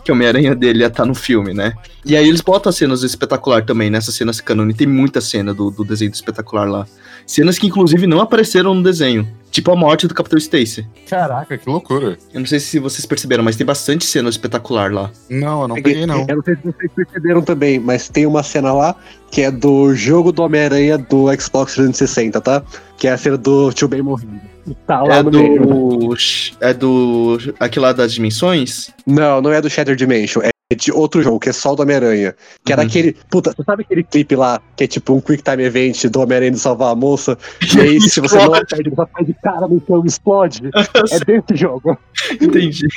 que 0.05 0.11
o 0.11 0.13
Homem-Aranha 0.13 0.53
dele 0.53 0.81
ia 0.81 0.87
estar 0.87 1.03
no 1.03 1.15
filme, 1.15 1.51
né? 1.51 1.73
E 2.05 2.15
aí 2.15 2.27
eles 2.27 2.39
botam 2.39 2.69
as 2.69 2.75
cenas 2.75 3.01
do 3.01 3.07
espetacular 3.07 3.65
também, 3.65 3.89
nessas 3.89 4.13
cenas 4.13 4.39
canônicas. 4.39 4.77
Tem 4.77 4.87
muita 4.87 5.19
cena 5.19 5.51
do, 5.51 5.71
do 5.71 5.83
desenho 5.83 6.11
do 6.11 6.13
espetacular 6.13 6.69
lá. 6.69 6.85
Cenas 7.25 7.57
que, 7.57 7.65
inclusive, 7.65 8.05
não 8.05 8.21
apareceram 8.21 8.75
no 8.75 8.83
desenho. 8.83 9.27
Tipo 9.55 9.71
a 9.71 9.75
morte 9.77 10.05
do 10.05 10.13
Capitão 10.13 10.37
Stacy. 10.37 10.85
Caraca, 11.09 11.57
que 11.57 11.69
loucura. 11.69 12.17
Eu 12.33 12.41
não 12.41 12.45
sei 12.45 12.59
se 12.59 12.77
vocês 12.77 13.05
perceberam, 13.05 13.41
mas 13.41 13.55
tem 13.55 13.65
bastante 13.65 14.03
cena 14.03 14.27
espetacular 14.29 14.91
lá. 14.91 15.09
Não, 15.29 15.61
eu 15.61 15.67
não 15.69 15.75
peguei, 15.75 16.05
não. 16.05 16.25
Eu 16.27 16.35
não 16.35 16.43
sei 16.43 16.55
se 16.57 16.61
vocês 16.63 16.91
perceberam 16.93 17.41
também, 17.41 17.79
mas 17.79 18.09
tem 18.09 18.25
uma 18.25 18.43
cena 18.43 18.73
lá 18.73 18.93
que 19.31 19.43
é 19.43 19.49
do 19.49 19.95
jogo 19.95 20.33
do 20.33 20.43
Homem-Aranha 20.43 20.97
do 20.97 21.27
Xbox 21.39 21.73
360, 21.75 22.41
tá? 22.41 22.61
Que 22.97 23.07
é 23.07 23.13
a 23.13 23.17
cena 23.17 23.37
do 23.37 23.71
Tio 23.71 23.87
Ben 23.87 24.01
morrendo. 24.01 24.41
Tá 24.85 25.01
lá 25.03 25.15
É 25.19 25.23
no 25.23 25.31
meio. 25.31 25.65
do. 25.65 26.15
É 26.59 26.73
do. 26.73 27.37
Aquele 27.57 27.85
lá 27.85 27.93
das 27.93 28.11
dimensões? 28.13 28.89
Não, 29.07 29.39
não 29.41 29.53
é 29.53 29.61
do 29.61 29.69
Shatter 29.69 29.95
Dimension. 29.95 30.41
É 30.43 30.49
de 30.73 30.91
outro 30.91 31.21
jogo, 31.21 31.39
que 31.39 31.49
é 31.49 31.53
só 31.53 31.73
o 31.73 31.75
do 31.75 31.83
Homem-Aranha. 31.83 32.33
Que 32.65 32.73
era 32.73 32.81
Uhum. 32.81 32.87
aquele. 32.87 33.15
Puta, 33.29 33.51
você 33.55 33.63
sabe 33.63 33.83
aquele 33.83 34.03
clipe 34.03 34.35
lá, 34.35 34.59
que 34.75 34.85
é 34.85 34.87
tipo 34.87 35.13
um 35.13 35.21
Quick 35.21 35.43
Time 35.43 35.63
Event 35.63 36.05
do 36.05 36.19
Homem-Aranha 36.21 36.51
de 36.51 36.59
salvar 36.59 36.91
a 36.91 36.95
moça? 36.95 37.37
E 37.77 37.79
aí, 37.81 38.01
se 38.01 38.19
você 38.19 38.35
não 38.37 38.55
ele 38.55 38.95
só 38.95 39.05
faz 39.07 39.27
de 39.27 39.33
cara 39.43 39.67
no 39.67 39.79
chão 39.85 40.01
e 40.03 40.07
explode. 40.07 40.61
É 41.11 41.19
desse 41.19 41.55
jogo. 41.55 41.95
Entendi. 42.41 42.87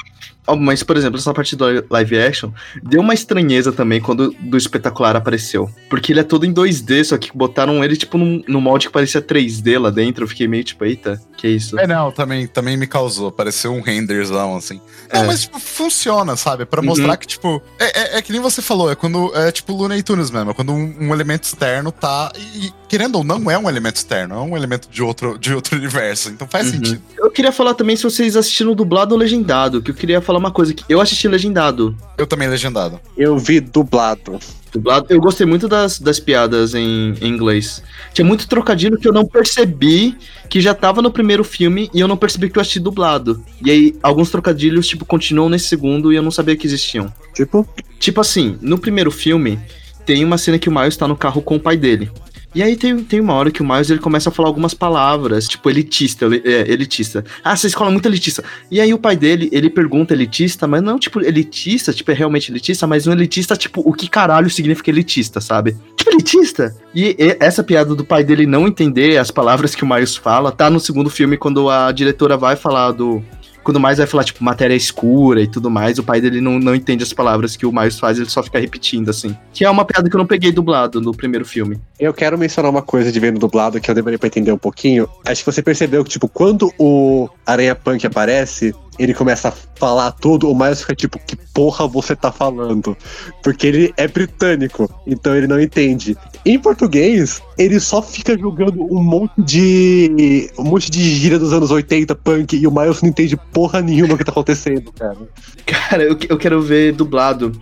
Mas, 0.61 0.83
por 0.83 0.97
exemplo, 0.97 1.19
essa 1.19 1.35
parte 1.35 1.55
do 1.55 1.67
live 1.91 2.19
action 2.19 2.51
deu 2.83 3.03
uma 3.03 3.13
estranheza 3.13 3.71
também 3.71 4.01
quando 4.01 4.31
do 4.41 4.57
espetacular 4.57 5.15
apareceu. 5.15 5.69
Porque 5.91 6.11
ele 6.11 6.21
é 6.21 6.23
todo 6.23 6.47
em 6.47 6.55
2D, 6.55 7.05
só 7.05 7.19
que 7.19 7.37
botaram 7.37 7.85
ele, 7.85 7.99
tipo, 7.99 8.17
num, 8.17 8.43
num 8.49 8.61
molde 8.61 8.87
que 8.87 8.93
parecia 8.93 9.21
3D 9.21 9.79
lá 9.79 9.91
dentro. 9.91 10.25
Eu 10.25 10.29
fiquei 10.29 10.49
meio 10.49 10.65
tipo, 10.65 10.87
eita, 10.87 11.21
que 11.37 11.47
isso? 11.49 11.79
É, 11.79 11.87
não, 11.87 12.11
também, 12.11 12.47
também 12.47 12.79
me 12.79 12.87
causou. 12.87 13.31
Pareceu 13.31 13.75
um 13.75 13.83
renderzão, 13.83 14.57
assim. 14.57 14.81
Não, 15.13 15.25
É. 15.25 15.27
mas, 15.27 15.43
tipo, 15.43 15.59
funciona, 15.61 16.35
sabe? 16.35 16.65
Pra 16.65 16.81
Uhum. 16.81 16.87
mostrar 16.87 17.17
que, 17.19 17.27
tipo. 17.27 17.58
É, 17.79 18.17
é, 18.17 18.19
é 18.19 18.23
que 18.23 18.33
nem 18.33 18.41
você 18.41 18.61
falou, 18.63 18.91
é 18.91 18.95
quando. 18.95 19.33
É 19.35 19.51
tipo 19.53 19.73
Looney 19.73 20.03
Tunes 20.03 20.31
mesmo. 20.31 20.51
É 20.51 20.55
quando 20.55 20.73
um, 20.73 20.95
um 21.01 21.13
elemento 21.15 21.45
externo 21.45 21.91
tá. 21.93 22.33
E, 22.37 22.67
e, 22.67 22.73
querendo 22.89 23.17
ou 23.17 23.25
não, 23.25 23.51
é 23.51 23.59
um 23.59 23.69
elemento 23.69 23.97
externo. 23.97 24.35
É 24.35 24.39
um 24.39 24.57
elemento 24.57 24.89
de 24.91 25.03
outro, 25.03 25.39
de 25.39 25.55
outro 25.55 25.77
universo. 25.79 26.29
Então 26.31 26.47
faz 26.49 26.67
Uhum. 26.67 26.73
sentido. 26.73 27.03
Eu 27.17 27.31
queria 27.31 27.53
falar 27.53 27.75
também 27.75 27.97
se 27.97 28.03
vocês 28.03 28.37
assistiram 28.37 28.75
dublado 28.75 29.15
ou 29.15 29.19
legendado, 29.21 29.81
que 29.83 29.91
eu 29.91 29.95
queria 29.95 30.21
falar 30.21 30.39
uma 30.39 30.51
coisa 30.51 30.73
que 30.75 30.85
eu 30.89 31.01
assisti 31.01 31.29
legendado. 31.29 31.97
Eu 32.17 32.27
também 32.27 32.49
legendado. 32.49 33.01
Eu 33.17 33.39
vi 33.39 33.61
dublado. 33.61 34.39
Dublado. 34.73 35.07
Eu 35.09 35.21
gostei 35.21 35.47
muito 35.47 35.69
das, 35.69 35.99
das 35.99 36.21
piadas 36.21 36.75
em, 36.75 37.15
em 37.21 37.29
inglês. 37.29 37.83
Tinha 38.13 38.25
muito 38.25 38.49
trocadilho 38.49 38.99
que 38.99 39.09
eu 39.09 39.13
não 39.13 39.25
percebi 39.25 40.17
que 40.49 40.61
já 40.61 40.75
tava 40.75 41.03
no 41.03 41.11
primeiro 41.11 41.45
filme 41.45 41.91
e 41.93 42.01
eu 42.01 42.09
não 42.09 42.17
percebi 42.17 42.51
que 42.51 42.59
eu 42.59 42.61
assisti 42.61 42.81
dublado. 42.81 43.43
E 43.65 43.71
aí, 43.71 43.97
alguns 44.03 44.31
trocadilhos, 44.31 44.87
tipo, 44.87 45.05
continuam 45.05 45.49
nesse 45.49 45.69
segundo 45.69 46.13
e 46.13 46.17
eu 46.17 46.23
não 46.23 46.31
sabia 46.31 46.57
que 46.57 46.67
existiam. 46.67 47.13
Tipo, 47.35 47.67
Tipo 47.99 48.21
assim, 48.21 48.57
no 48.61 48.79
primeiro 48.79 49.11
filme, 49.11 49.59
tem 50.07 50.25
uma 50.25 50.39
cena 50.39 50.59
que 50.59 50.69
o 50.69 50.73
Miles 50.73 50.97
tá 50.97 51.09
no 51.09 51.17
carro 51.17 51.43
com 51.43 51.57
o 51.57 51.61
pai 51.61 51.77
dele. 51.77 52.11
E 52.55 52.63
aí 52.63 52.77
tem, 52.77 52.97
tem 53.05 53.21
uma 53.21 53.35
hora 53.35 53.51
que 53.51 53.63
o 53.63 53.67
Miles 53.67 53.91
ele 53.91 54.01
começa 54.01 54.31
a 54.31 54.33
falar 54.33 54.49
algumas 54.49 54.73
palavras, 54.73 55.47
tipo 55.47 55.69
elitista, 55.69 56.27
é, 56.27 56.71
elitista. 56.73 57.25
Ah, 57.45 57.53
essa 57.53 57.67
escola 57.67 57.91
é 57.91 57.93
muito 57.93 58.07
elitista. 58.07 58.43
E 58.71 58.81
aí 58.81 58.93
o 58.95 58.99
pai 58.99 59.17
dele, 59.17 59.49
ele 59.53 59.69
pergunta 59.69 60.15
elitista, 60.15 60.67
mas 60.67 60.83
não 60.83 60.99
tipo 60.99 61.21
elitista, 61.21 61.93
tipo 61.93 62.11
é 62.11 62.15
realmente 62.15 62.51
elitista, 62.51 62.87
mas 62.87 63.07
um 63.07 63.13
elitista 63.13 63.55
tipo 63.57 63.83
o 63.85 63.93
que 63.93 64.09
caralho 64.09 64.49
significa 64.49 64.91
elitista, 64.91 65.41
sabe? 65.41 65.77
Tipo 65.97 66.11
elitista. 66.11 66.75
E, 66.95 67.15
e 67.19 67.37
essa 67.39 67.63
piada 67.63 67.95
do 67.95 68.05
pai 68.05 68.25
dele 68.25 68.47
não 68.47 68.67
entender 68.67 69.19
as 69.19 69.31
palavras 69.31 69.75
que 69.75 69.85
o 69.85 69.87
Miles 69.87 70.17
fala, 70.17 70.51
tá 70.51 70.71
no 70.71 70.81
segundo 70.81 71.11
filme 71.11 71.37
quando 71.37 71.69
a 71.69 71.93
diretora 71.93 72.37
vai 72.37 72.57
falar 72.57 72.93
do 72.93 73.23
quando 73.69 73.81
mais 73.81 73.99
vai 73.99 74.07
falar, 74.07 74.25
tipo, 74.25 74.43
matéria 74.43 74.75
escura 74.75 75.43
e 75.43 75.47
tudo 75.47 75.69
mais, 75.69 75.99
o 75.99 76.03
pai 76.03 76.23
dele 76.23 76.41
não, 76.41 76.59
não 76.59 76.75
entende 76.75 77.03
as 77.03 77.13
palavras 77.13 77.55
que 77.55 77.67
o 77.67 77.71
Miles 77.71 77.99
faz, 77.99 78.19
ele 78.19 78.31
só 78.31 78.43
fica 78.43 78.59
repetindo, 78.59 79.11
assim. 79.11 79.37
Que 79.53 79.63
é 79.63 79.69
uma 79.69 79.85
piada 79.85 80.09
que 80.09 80.17
eu 80.17 80.19
não 80.19 80.27
peguei 80.27 80.51
dublado 80.51 81.03
no 81.03 81.13
primeiro 81.13 81.45
filme. 81.45 81.79
eu 82.01 82.15
quero 82.15 82.39
mencionar 82.39 82.71
uma 82.71 82.81
coisa 82.81 83.13
de 83.13 83.21
vendo 83.21 83.39
dublado 83.39 83.79
que 83.79 83.91
eu 83.91 83.95
demorei 83.95 84.17
pra 84.17 84.27
entender 84.27 84.51
um 84.53 84.57
pouquinho. 84.57 85.07
Acho 85.23 85.45
que 85.45 85.53
você 85.53 85.61
percebeu 85.61 86.03
que, 86.03 86.09
tipo, 86.09 86.27
quando 86.27 86.73
o 86.79 87.29
Aranha 87.45 87.75
Punk 87.75 88.07
aparece, 88.07 88.75
ele 88.99 89.15
começa 89.15 89.49
a 89.49 89.53
falar 89.53 90.13
tudo, 90.13 90.51
o 90.51 90.59
Miles 90.59 90.81
fica 90.81 90.95
tipo, 90.95 91.19
que 91.19 91.37
porra 91.37 91.87
você 91.87 92.17
tá 92.17 92.33
falando? 92.33 92.97
Porque 93.43 93.67
ele 93.67 93.95
é 93.97 94.09
britânico, 94.09 94.91
então 95.07 95.37
ele 95.37 95.47
não 95.47 95.61
entende. 95.61 96.17
Em 96.45 96.59
português, 96.59 97.43
ele 97.57 97.79
só 97.79 98.03
fica 98.03 98.37
jogando 98.37 98.83
um 98.83 99.03
monte 99.03 99.33
de. 99.39 100.51
um 100.59 100.65
monte 100.65 100.91
de 100.91 101.03
gíria 101.03 101.39
dos 101.39 101.53
anos 101.53 101.71
80, 101.71 102.15
punk, 102.15 102.57
e 102.57 102.67
o 102.67 102.73
Miles 102.73 103.03
não 103.03 103.09
entende 103.09 103.37
porra 103.53 103.81
nenhuma 103.81 104.17
que 104.17 104.25
tá 104.25 104.33
acontecendo, 104.33 104.93
cara. 104.93 105.19
Cara, 105.67 106.03
eu, 106.03 106.17
eu 106.29 106.39
quero 106.39 106.61
ver 106.63 106.93
dublado. 106.93 107.53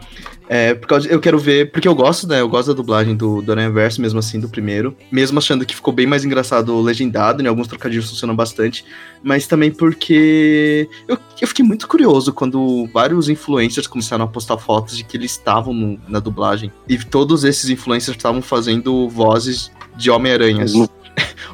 É, 0.48 0.74
por 0.74 0.86
causa, 0.86 1.08
eu 1.08 1.18
quero 1.20 1.38
ver, 1.38 1.72
porque 1.72 1.88
eu 1.88 1.94
gosto, 1.94 2.26
né? 2.28 2.40
Eu 2.40 2.48
gosto 2.48 2.68
da 2.68 2.74
dublagem 2.74 3.16
do, 3.16 3.42
do 3.42 3.50
Aranha 3.52 3.70
Verso, 3.70 4.00
mesmo 4.00 4.18
assim, 4.18 4.38
do 4.38 4.48
primeiro. 4.48 4.96
Mesmo 5.10 5.38
achando 5.38 5.66
que 5.66 5.74
ficou 5.74 5.92
bem 5.92 6.06
mais 6.06 6.24
engraçado 6.24 6.80
legendado, 6.80 7.42
né? 7.42 7.48
Alguns 7.48 7.66
trocadilhos 7.66 8.08
funcionam 8.08 8.36
bastante. 8.36 8.84
Mas 9.22 9.46
também 9.46 9.70
porque 9.72 10.88
eu, 11.08 11.18
eu 11.40 11.48
fiquei 11.48 11.64
muito 11.64 11.88
curioso 11.88 12.32
quando 12.32 12.88
vários 12.92 13.28
influencers 13.28 13.86
começaram 13.86 14.24
a 14.24 14.28
postar 14.28 14.56
fotos 14.58 14.96
de 14.96 15.04
que 15.04 15.16
eles 15.16 15.32
estavam 15.32 15.74
no- 15.74 15.98
na 16.08 16.20
dublagem. 16.20 16.70
E 16.88 16.96
todos 16.98 17.42
esses 17.42 17.68
influencers 17.68 18.16
estavam 18.16 18.40
fazendo 18.40 19.08
vozes 19.08 19.70
de 19.96 20.10
Homem-Aranhas. 20.10 20.72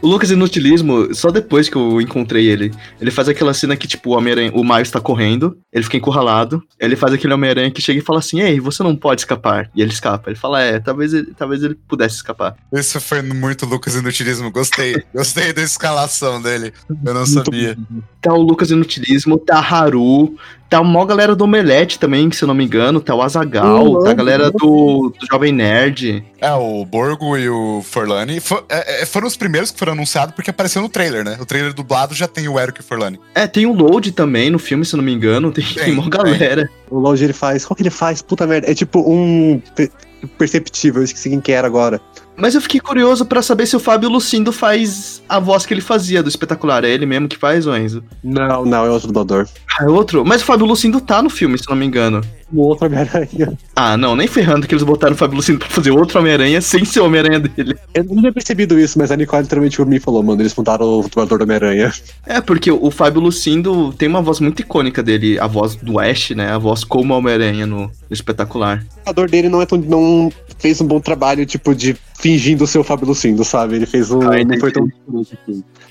O 0.01 0.09
Lucas 0.09 0.31
Inutilismo, 0.31 1.15
só 1.15 1.31
depois 1.31 1.69
que 1.69 1.77
eu 1.77 2.01
encontrei 2.01 2.49
ele, 2.49 2.73
ele 3.01 3.11
faz 3.11 3.29
aquela 3.29 3.55
cena 3.55 3.77
que, 3.77 3.87
tipo, 3.87 4.11
o 4.11 4.17
Homem-Aranha, 4.17 4.51
o 4.53 4.65
Miles 4.65 4.91
tá 4.91 5.01
correndo, 5.01 5.57
ele 5.73 5.85
fica 5.85 5.97
encurralado, 5.97 6.63
ele 6.79 6.97
faz 6.97 7.13
aquele 7.13 7.33
Homem-Aranha 7.33 7.71
que 7.71 7.81
chega 7.81 8.01
e 8.01 8.03
fala 8.03 8.19
assim, 8.19 8.41
ei, 8.41 8.59
você 8.59 8.83
não 8.83 8.97
pode 8.97 9.21
escapar. 9.21 9.71
E 9.75 9.81
ele 9.81 9.93
escapa. 9.93 10.31
Ele 10.31 10.39
fala, 10.39 10.61
é, 10.61 10.81
talvez 10.81 11.15
ele, 11.15 11.33
talvez 11.37 11.63
ele 11.63 11.77
pudesse 11.87 12.17
escapar. 12.17 12.57
Isso 12.73 13.01
foi 13.01 13.23
muito 13.23 13.65
Lucas 13.65 13.95
Inutilismo. 13.95 14.51
Gostei. 14.51 15.03
Gostei 15.15 15.53
da 15.53 15.63
escalação 15.63 16.43
dele. 16.43 16.73
Eu 17.05 17.15
não 17.15 17.25
sabia. 17.25 17.77
Tá 18.21 18.33
o 18.33 18.43
Lucas 18.43 18.71
Inutilismo, 18.71 19.39
tá 19.39 19.59
a 19.59 19.61
Haru, 19.61 20.37
tá 20.73 20.79
a 20.79 20.83
maior 20.85 21.05
galera 21.05 21.37
do 21.37 21.45
Omelete 21.45 21.99
também, 21.99 22.29
que 22.29 22.37
se 22.37 22.43
eu 22.45 22.47
não 22.49 22.55
me 22.55 22.65
engano, 22.65 23.01
tá 23.01 23.15
o 23.15 23.23
Azagal, 23.23 23.85
Uhum. 23.93 24.03
tá 24.05 24.11
a 24.11 24.15
galera 24.15 24.51
do, 24.51 25.13
do 25.19 25.27
Jovem 25.31 25.53
Nerd. 25.53 26.25
É, 26.41 26.51
o 26.53 26.85
Borgo 26.85 27.37
e 27.37 27.49
o 27.49 27.83
Forlani 27.83 28.41
fo- 28.41 28.65
é, 28.69 29.03
é, 29.03 29.07
foram 29.07 29.27
os 29.27 29.37
primeiros 29.37 29.71
que 29.71 29.79
foram 29.79 29.93
anunciados 29.93 30.35
porque 30.35 30.51
apareceu 30.51 30.81
no 30.83 30.89
trailer, 30.89 31.25
né? 31.25 31.37
O 31.41 31.45
trailer 31.47 31.73
dublado 31.73 32.15
já 32.15 32.27
tem 32.27 32.49
o 32.49 32.59
Eric 32.59 32.81
e 32.81 32.83
o 32.83 32.85
Forlani. 32.85 33.21
É, 33.35 33.47
tem 33.47 33.67
o 33.67 33.73
Load 33.73 34.11
também 34.13 34.51
no 34.51 34.59
filme, 34.59 34.85
se 34.85 34.95
eu 34.95 34.97
não 34.99 35.05
me 35.05 35.13
engano, 35.13 35.53
tem, 35.53 35.65
tem, 35.65 35.85
Tem, 35.85 35.93
uma 35.93 36.03
tem. 36.03 36.11
galera. 36.11 36.69
O 36.91 36.99
Lounge 36.99 37.25
ele 37.25 37.33
faz. 37.33 37.65
Qual 37.65 37.77
que 37.77 37.83
ele 37.83 37.91
faz? 37.91 38.21
Puta 38.23 38.47
merda. 38.47 38.71
É 38.71 38.75
tipo 38.75 39.01
um. 39.01 39.61
pe- 39.77 39.91
Perceptível, 40.39 41.01
eu 41.01 41.05
esqueci 41.05 41.29
quem 41.31 41.41
que 41.41 41.51
era 41.51 41.67
agora. 41.67 42.01
Mas 42.37 42.55
eu 42.55 42.61
fiquei 42.61 42.81
curioso 42.81 43.25
pra 43.25 43.43
saber 43.43 43.67
se 43.67 43.77
o 43.77 43.81
Fábio 43.81 44.09
Lucindo 44.09 44.53
faz 44.53 45.23
a 45.29 45.39
voz 45.39 45.67
que 45.67 45.75
ele 45.75 45.81
fazia 45.81 46.23
do 46.23 46.29
espetacular. 46.29 46.85
É 46.85 46.89
ele 46.89 47.07
mesmo 47.07 47.29
que 47.29 47.37
faz, 47.37 47.67
o 47.67 47.77
Enzo? 47.77 48.03
Não, 48.23 48.65
não, 48.65 48.87
é 48.87 48.91
outro 48.91 49.09
dublador. 49.09 49.47
Ah, 49.79 49.85
é 49.85 49.89
outro? 49.89 50.25
Mas 50.25 50.43
o 50.43 50.45
Fábio 50.45 50.67
Lucindo 50.67 51.01
tá 51.01 51.23
no 51.23 51.31
filme, 51.31 51.59
se 51.59 51.69
não 51.69 51.77
me 51.77 51.87
engano. 51.87 52.21
O 52.53 52.63
outro 52.63 52.87
Homem-Aranha. 52.87 53.57
Ah, 53.75 53.97
não, 53.97 54.15
nem 54.15 54.27
ferrando 54.27 54.67
que 54.67 54.75
eles 54.75 54.85
botaram 54.85 55.15
o 55.15 55.17
Fábio 55.17 55.37
Lucindo 55.37 55.59
pra 55.59 55.69
fazer 55.69 55.91
outro 55.91 56.19
Homem-Aranha 56.19 56.61
sem 56.61 56.85
ser 56.85 57.01
o 57.01 57.07
Homem-Aranha 57.07 57.41
dele. 57.41 57.77
Eu 57.95 58.05
não 58.05 58.17
tinha 58.17 58.33
percebido 58.33 58.79
isso, 58.79 58.99
mas 58.99 59.11
a 59.11 59.17
Nicole 59.17 59.43
literalmente 59.43 59.83
me 59.85 59.99
falou, 59.99 60.23
mano, 60.23 60.43
eles 60.43 60.55
mudaram 60.55 61.01
o 61.01 61.03
dublador 61.03 61.39
do 61.39 61.45
Homem-Aranha. 61.45 61.93
É, 62.27 62.41
porque 62.41 62.71
o 62.71 62.91
Fábio 62.91 63.23
Lucindo 63.23 63.93
tem 63.95 64.09
uma 64.09 64.21
voz 64.21 64.41
muito 64.41 64.61
icônica 64.61 65.03
dele, 65.03 65.39
a 65.39 65.47
voz 65.47 65.77
do 65.77 65.99
Ash, 65.99 66.31
né? 66.31 66.51
A 66.51 66.59
voz 66.59 66.85
como 66.85 67.15
Homem-Aranha 67.15 67.67
no, 67.67 67.83
no 67.83 67.91
espetacular. 68.11 68.85
O 68.85 68.99
dublador 68.99 69.31
dele 69.31 69.49
não 69.49 69.63
é 69.63 69.67
tão. 69.67 69.79
Não 69.79 70.31
fez 70.63 70.81
um 70.81 70.87
bom 70.87 71.01
trabalho, 71.01 71.45
tipo, 71.45 71.75
de 71.75 71.97
fingindo 72.21 72.65
ser 72.69 72.79
o 72.79 72.85
Fábio 72.85 73.09
Lucindo, 73.09 73.45
sabe? 73.45 73.75
Ele 73.75 73.85
fez 73.85 74.13
um. 74.13 74.23
Ah, 74.23 74.43
não 74.45 74.59
foi 74.61 74.71
tão. 74.71 74.89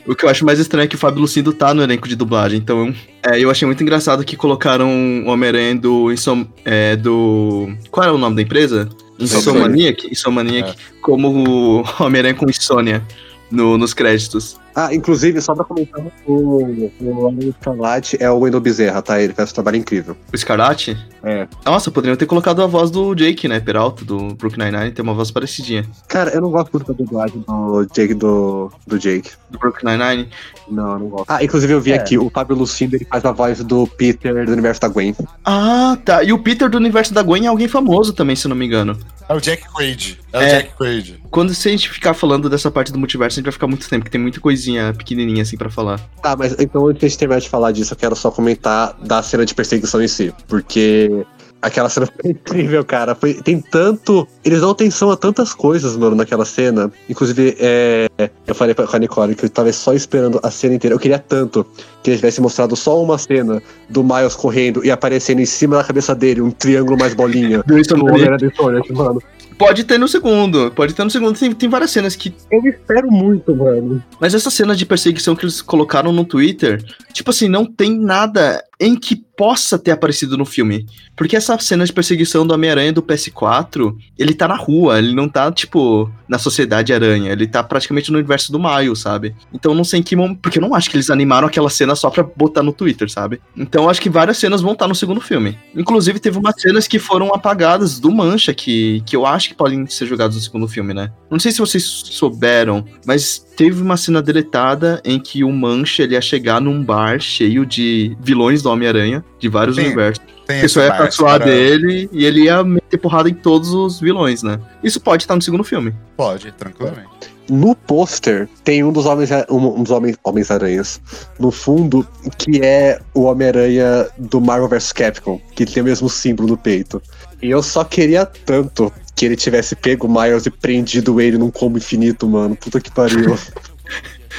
O 0.08 0.16
que 0.16 0.26
eu 0.26 0.30
acho 0.30 0.46
mais 0.46 0.58
estranho 0.60 0.86
é 0.86 0.88
que 0.88 0.96
o 0.96 0.98
Fábio 0.98 1.20
Lucindo 1.22 1.52
tá 1.52 1.74
no 1.74 1.84
elenco 1.84 2.08
de 2.08 2.16
dublagem, 2.16 2.58
então 2.58 2.96
é, 3.22 3.40
eu 3.40 3.52
achei 3.52 3.66
muito 3.66 3.84
engraçado 3.84 4.24
que 4.24 4.38
colocaram 4.38 4.90
o 5.26 5.30
Homem-Aranha 5.30 5.76
do, 5.76 6.12
Insom, 6.12 6.48
é, 6.64 6.96
do... 6.96 7.70
Qual 7.92 8.06
era 8.06 8.14
o 8.14 8.18
nome 8.18 8.38
da 8.38 8.42
empresa? 8.42 8.90
Insomaniac? 9.20 10.08
Insomaniac, 10.10 10.74
como 11.02 11.28
o 11.28 11.84
Homem-Aranha 12.04 12.34
com 12.34 12.50
insônia 12.50 13.04
no, 13.52 13.78
nos 13.78 13.94
créditos. 13.94 14.58
Ah, 14.76 14.94
inclusive, 14.94 15.42
só 15.42 15.54
pra 15.54 15.64
comentar, 15.64 16.02
o, 16.26 16.90
o 17.02 17.26
Homem 17.26 17.50
Escarlate 17.50 18.18
é 18.20 18.30
o 18.30 18.40
Wendell 18.40 18.60
Bezerra, 18.62 19.02
tá? 19.02 19.22
Ele 19.22 19.34
faz 19.34 19.52
um 19.52 19.54
trabalho 19.54 19.78
incrível. 19.78 20.16
O 20.32 20.36
Escarlate? 20.36 20.98
É. 21.24 21.48
Nossa, 21.66 21.92
poderiam 21.92 22.16
ter 22.16 22.26
colocado 22.26 22.62
a 22.62 22.68
voz 22.68 22.90
do 22.90 23.14
Jake, 23.14 23.48
né? 23.48 23.60
Peralta, 23.60 24.04
do 24.06 24.34
Brooklyn 24.36 24.66
Nine-Nine, 24.72 24.92
tem 24.92 25.04
uma 25.04 25.14
voz 25.14 25.30
parecidinha. 25.30 25.86
Cara, 26.08 26.32
eu 26.32 26.42
não 26.42 26.50
gosto 26.52 26.72
muito 26.74 26.92
da 26.92 26.98
dublagem 26.98 27.44
do 27.48 27.86
Jake, 27.94 28.14
do, 28.14 28.72
do 28.88 28.98
Jake. 28.98 29.32
Do 29.50 29.60
Brooklyn 29.60 29.98
Nine-Nine. 29.98 30.30
Não, 30.70 30.94
eu 30.94 31.00
não 31.00 31.08
gosto. 31.10 31.26
Ah, 31.30 31.44
inclusive 31.44 31.74
eu 31.74 31.82
vi 31.82 31.92
É. 31.92 31.96
aqui, 31.96 32.18
o 32.18 32.30
Fábio 32.30 32.56
Lucindo, 32.56 32.96
ele 32.96 33.06
faz 33.06 33.24
a 33.26 33.32
voz 33.32 33.64
do 33.64 33.86
Peter 33.86 34.46
do 34.46 34.52
universo 34.54 34.82
da 34.82 34.88
Gwen. 34.88 35.14
Ah, 35.46 35.98
tá. 36.04 36.24
E 36.24 36.32
o 36.32 36.40
Peter 36.40 36.70
do 36.70 36.78
universo 36.78 37.14
da 37.14 37.22
Gwen 37.22 37.46
é 37.46 37.48
alguém 37.50 37.68
famoso 37.68 38.14
também, 38.14 38.36
se 38.36 38.48
eu 38.48 38.50
não 38.50 38.56
me 38.56 38.66
engano. 38.66 38.98
É 39.28 39.34
o 39.34 39.40
Jack 39.40 39.64
Quaid. 39.72 40.20
É, 40.34 40.38
o 40.38 40.42
É. 40.42 40.50
Jack 40.50 40.74
Quaid. 40.78 41.22
Quando 41.30 41.54
se 41.54 41.68
a 41.68 41.72
gente 41.72 41.90
ficar 41.90 42.14
falando 42.14 42.50
dessa 42.50 42.70
parte 42.72 42.92
do 42.92 42.98
multiverso, 43.00 43.36
a 43.36 43.38
gente 43.38 43.46
vai 43.46 43.54
ficar 43.54 43.68
muito 43.68 43.88
tempo, 43.88 44.04
porque 44.04 44.12
tem 44.12 44.22
muita 44.22 44.40
coisinha 44.62 44.94
pequenininha 44.94 45.42
assim 45.42 45.58
pra 45.58 45.70
falar. 45.70 46.00
Tá, 46.22 46.36
mas 46.36 46.56
então 46.60 46.86
antes 46.88 47.00
de 47.00 47.06
a 47.06 47.10
gente 47.10 47.18
terminar 47.18 47.42
de 47.42 47.50
falar 47.50 47.72
disso, 47.72 47.94
eu 47.94 47.98
quero 47.98 48.16
só 48.16 48.30
comentar 48.30 48.96
da 49.04 49.22
cena 49.24 49.46
de 49.46 49.56
perseguição 49.56 50.02
em 50.02 50.08
si. 50.08 50.34
Porque 50.48 51.26
aquela 51.62 51.90
cena 51.90 52.06
foi 52.06 52.32
incrível, 52.32 52.86
cara. 52.86 53.16
Foi, 53.16 53.34
tem 53.34 53.60
tanto. 53.60 54.28
Eles 54.46 54.62
dão 54.62 54.70
atenção 54.70 55.10
a 55.10 55.18
tantas 55.18 55.54
coisas, 55.54 55.98
mano, 55.98 56.16
naquela 56.16 56.46
cena. 56.46 56.92
Inclusive, 57.10 57.58
é, 57.60 58.08
eu 58.46 58.54
falei 58.54 58.76
pra, 58.76 58.86
com 58.86 58.96
a 58.96 59.00
Nicole 59.00 59.36
que 59.36 59.46
eu 59.46 59.50
tava 59.50 59.72
só 59.74 59.94
esperando 59.94 60.40
a 60.44 60.52
cena 60.52 60.76
inteira. 60.76 60.96
Eu 60.96 61.00
queria 61.00 61.20
tanto 61.20 61.66
que 62.04 62.12
eles 62.12 62.20
tivessem 62.20 62.42
mostrado 62.42 62.76
só 62.76 63.02
uma 63.02 63.18
cena 63.18 63.62
do 63.90 64.04
Miles 64.04 64.36
correndo 64.36 64.86
e 64.86 64.92
aparecendo 64.92 65.40
em 65.40 65.46
cima 65.46 65.78
da 65.78 65.84
cabeça 65.84 66.14
dele 66.14 66.42
um 66.42 66.52
triângulo 66.52 66.98
mais 66.98 67.14
bolinha. 67.14 67.64
Do 67.66 67.76
Homem-Aranha 68.06 68.84
mano. 68.92 69.22
Pode 69.68 69.84
ter 69.84 69.98
no 69.98 70.08
segundo, 70.08 70.72
pode 70.72 70.94
ter 70.94 71.04
no 71.04 71.10
segundo. 71.10 71.38
Tem, 71.38 71.54
tem 71.54 71.70
várias 71.70 71.92
cenas 71.92 72.16
que. 72.16 72.34
Eu 72.52 72.62
espero 72.66 73.12
muito, 73.12 73.56
mano. 73.56 74.04
Mas 74.20 74.34
essa 74.34 74.50
cena 74.50 74.76
de 74.76 74.86
perseguição 74.86 75.36
que 75.36 75.46
eles 75.46 75.62
colocaram 75.62 76.12
no 76.12 76.26
Twitter, 76.26 76.84
tipo 77.14 77.30
assim, 77.30 77.48
não 77.48 77.66
tem 77.66 77.98
nada 77.98 78.64
em 78.80 78.96
que 78.96 79.24
possa 79.42 79.80
ter 79.80 79.90
aparecido 79.90 80.38
no 80.38 80.46
filme. 80.46 80.86
Porque 81.16 81.36
essa 81.36 81.58
cena 81.58 81.84
de 81.84 81.92
perseguição 81.92 82.46
do 82.46 82.54
Homem-Aranha 82.54 82.94
do 82.94 83.02
PS4, 83.02 83.98
ele 84.16 84.36
tá 84.36 84.48
na 84.48 84.56
rua, 84.56 85.00
ele 85.00 85.16
não 85.16 85.28
tá, 85.28 85.52
tipo, 85.52 86.12
na 86.30 86.38
Sociedade 86.38 86.94
Aranha, 86.94 87.32
ele 87.32 87.48
tá 87.48 87.64
praticamente 87.64 88.12
no 88.12 88.20
universo 88.20 88.52
do 88.52 88.60
Miles, 88.60 89.00
sabe? 89.00 89.36
Então 89.52 89.74
não 89.74 89.84
sei 89.84 90.00
em 90.00 90.04
que 90.04 90.16
momento. 90.16 90.42
Porque 90.44 90.60
eu 90.60 90.62
não 90.62 90.76
acho 90.76 90.92
que 90.92 90.96
eles 90.96 91.10
animaram 91.10 91.48
aquela 91.48 91.72
cena 91.72 91.96
só 91.96 92.12
pra 92.12 92.22
botar 92.22 92.62
no 92.62 92.72
Twitter, 92.72 93.10
sabe? 93.10 93.42
Então 93.58 93.90
acho 93.90 94.00
que 94.00 94.12
várias 94.12 94.38
cenas 94.38 94.62
vão 94.62 94.74
estar 94.74 94.88
no 94.88 94.94
segundo 94.94 95.20
filme. 95.20 95.58
Inclusive, 95.76 96.20
teve 96.20 96.38
umas 96.38 96.62
cenas 96.62 96.88
que 96.88 97.00
foram 97.00 97.34
apagadas 97.34 98.00
do 98.00 98.12
Mancha, 98.12 98.54
que, 98.54 99.02
que 99.08 99.16
eu 99.16 99.26
acho 99.26 99.50
que 99.50 99.56
podem 99.56 99.88
ser 99.88 100.06
jogadas 100.06 100.36
no 100.36 100.42
segundo 100.44 100.68
filme, 100.68 100.94
né? 100.94 101.12
Não 101.32 101.40
sei 101.40 101.52
se 101.52 101.58
vocês 101.58 101.84
souberam, 101.84 102.86
mas 103.08 103.44
teve 103.62 103.80
uma 103.80 103.96
cena 103.96 104.24
deletada 104.24 105.00
em 105.06 105.20
que 105.20 105.44
o 105.44 105.52
Mancha 105.52 106.02
ele 106.02 106.16
ia 106.16 106.22
chegar 106.22 106.60
num 106.60 106.84
bar 106.84 107.20
cheio 107.20 107.64
de 107.64 108.18
vilões 108.20 108.64
do 108.64 108.72
Homem-Aranha, 108.72 109.24
de 109.38 109.48
vários 109.48 109.76
Sim, 109.76 109.84
universos. 109.84 110.24
Tem 110.48 110.62
pessoa 110.62 110.86
ia 110.86 110.92
tatuar 110.92 111.38
cara. 111.38 111.46
dele 111.46 112.10
e 112.12 112.26
ele 112.26 112.46
ia 112.46 112.64
meter 112.64 112.98
porrada 112.98 113.30
em 113.30 113.36
todos 113.36 113.72
os 113.72 114.00
vilões, 114.00 114.42
né? 114.42 114.60
Isso 114.84 115.00
pode 115.00 115.22
estar 115.24 115.36
no 115.36 115.44
segundo 115.44 115.64
filme. 115.64 115.94
Pode, 116.18 116.52
tranquilamente. 116.54 117.08
No 117.48 117.76
pôster 117.76 118.50
tem 118.64 118.84
um 118.84 118.92
dos 118.92 119.06
homens 119.06 119.30
um, 119.48 119.80
um 119.80 119.84
dos 119.84 119.92
homens 119.92 120.18
homens 120.24 120.50
aranhas 120.50 121.00
no 121.38 121.52
fundo 121.52 122.08
que 122.38 122.62
é 122.64 123.00
o 123.14 123.24
Homem-Aranha 123.24 124.08
do 124.18 124.42
Marvel 124.42 124.70
vs 124.70 124.92
Capcom, 124.92 125.40
que 125.54 125.68
tem 125.68 125.84
o 125.84 125.86
mesmo 125.86 126.10
símbolo 126.10 126.50
no 126.50 126.58
peito. 126.58 127.00
E 127.42 127.50
eu 127.50 127.64
só 127.64 127.84
queria 127.84 128.26
tanto 128.26 128.92
que 129.16 129.26
ele 129.26 129.36
tivesse 129.36 129.76
pego 129.76 130.08
o 130.08 130.12
Miles 130.12 130.46
e 130.46 130.50
prendido 130.50 131.20
ele 131.20 131.38
num 131.38 131.52
combo 131.52 131.78
infinito, 131.78 132.28
mano. 132.28 132.56
Puta 132.56 132.80
que 132.80 132.92
pariu. 132.92 133.38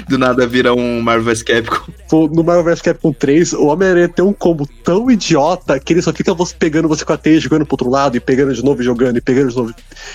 Do 0.09 0.19
nada 0.19 0.47
vira 0.47 0.75
um 0.75 1.01
Marvel 1.01 1.25
vs 1.25 1.43
Capcom. 1.43 1.93
No 2.35 2.43
Marvel 2.45 2.65
vs 2.65 2.83
Capcom 2.83 3.13
3, 3.13 3.53
o 3.55 3.67
Homem-Aranha 3.67 4.09
tem 4.09 4.25
um 4.25 4.33
combo 4.33 4.67
tão 4.85 5.11
idiota 5.11 5.79
que 5.81 5.93
ele 5.93 6.03
só 6.03 6.13
fica 6.13 6.35
você 6.35 6.55
pegando 6.59 6.89
você 6.89 7.05
com 7.05 7.13
a 7.13 7.17
teia, 7.17 7.41
jogando 7.41 7.65
pro 7.67 7.75
outro 7.75 7.91
lado, 7.91 8.17
e 8.17 8.21
pegando 8.21 8.53
de 8.55 8.65
novo, 8.65 8.81
e 8.83 8.85
jogando, 8.85 9.17
e 9.17 9.21
pegando 9.21 9.51
de 9.51 9.57
novo. 9.57 9.75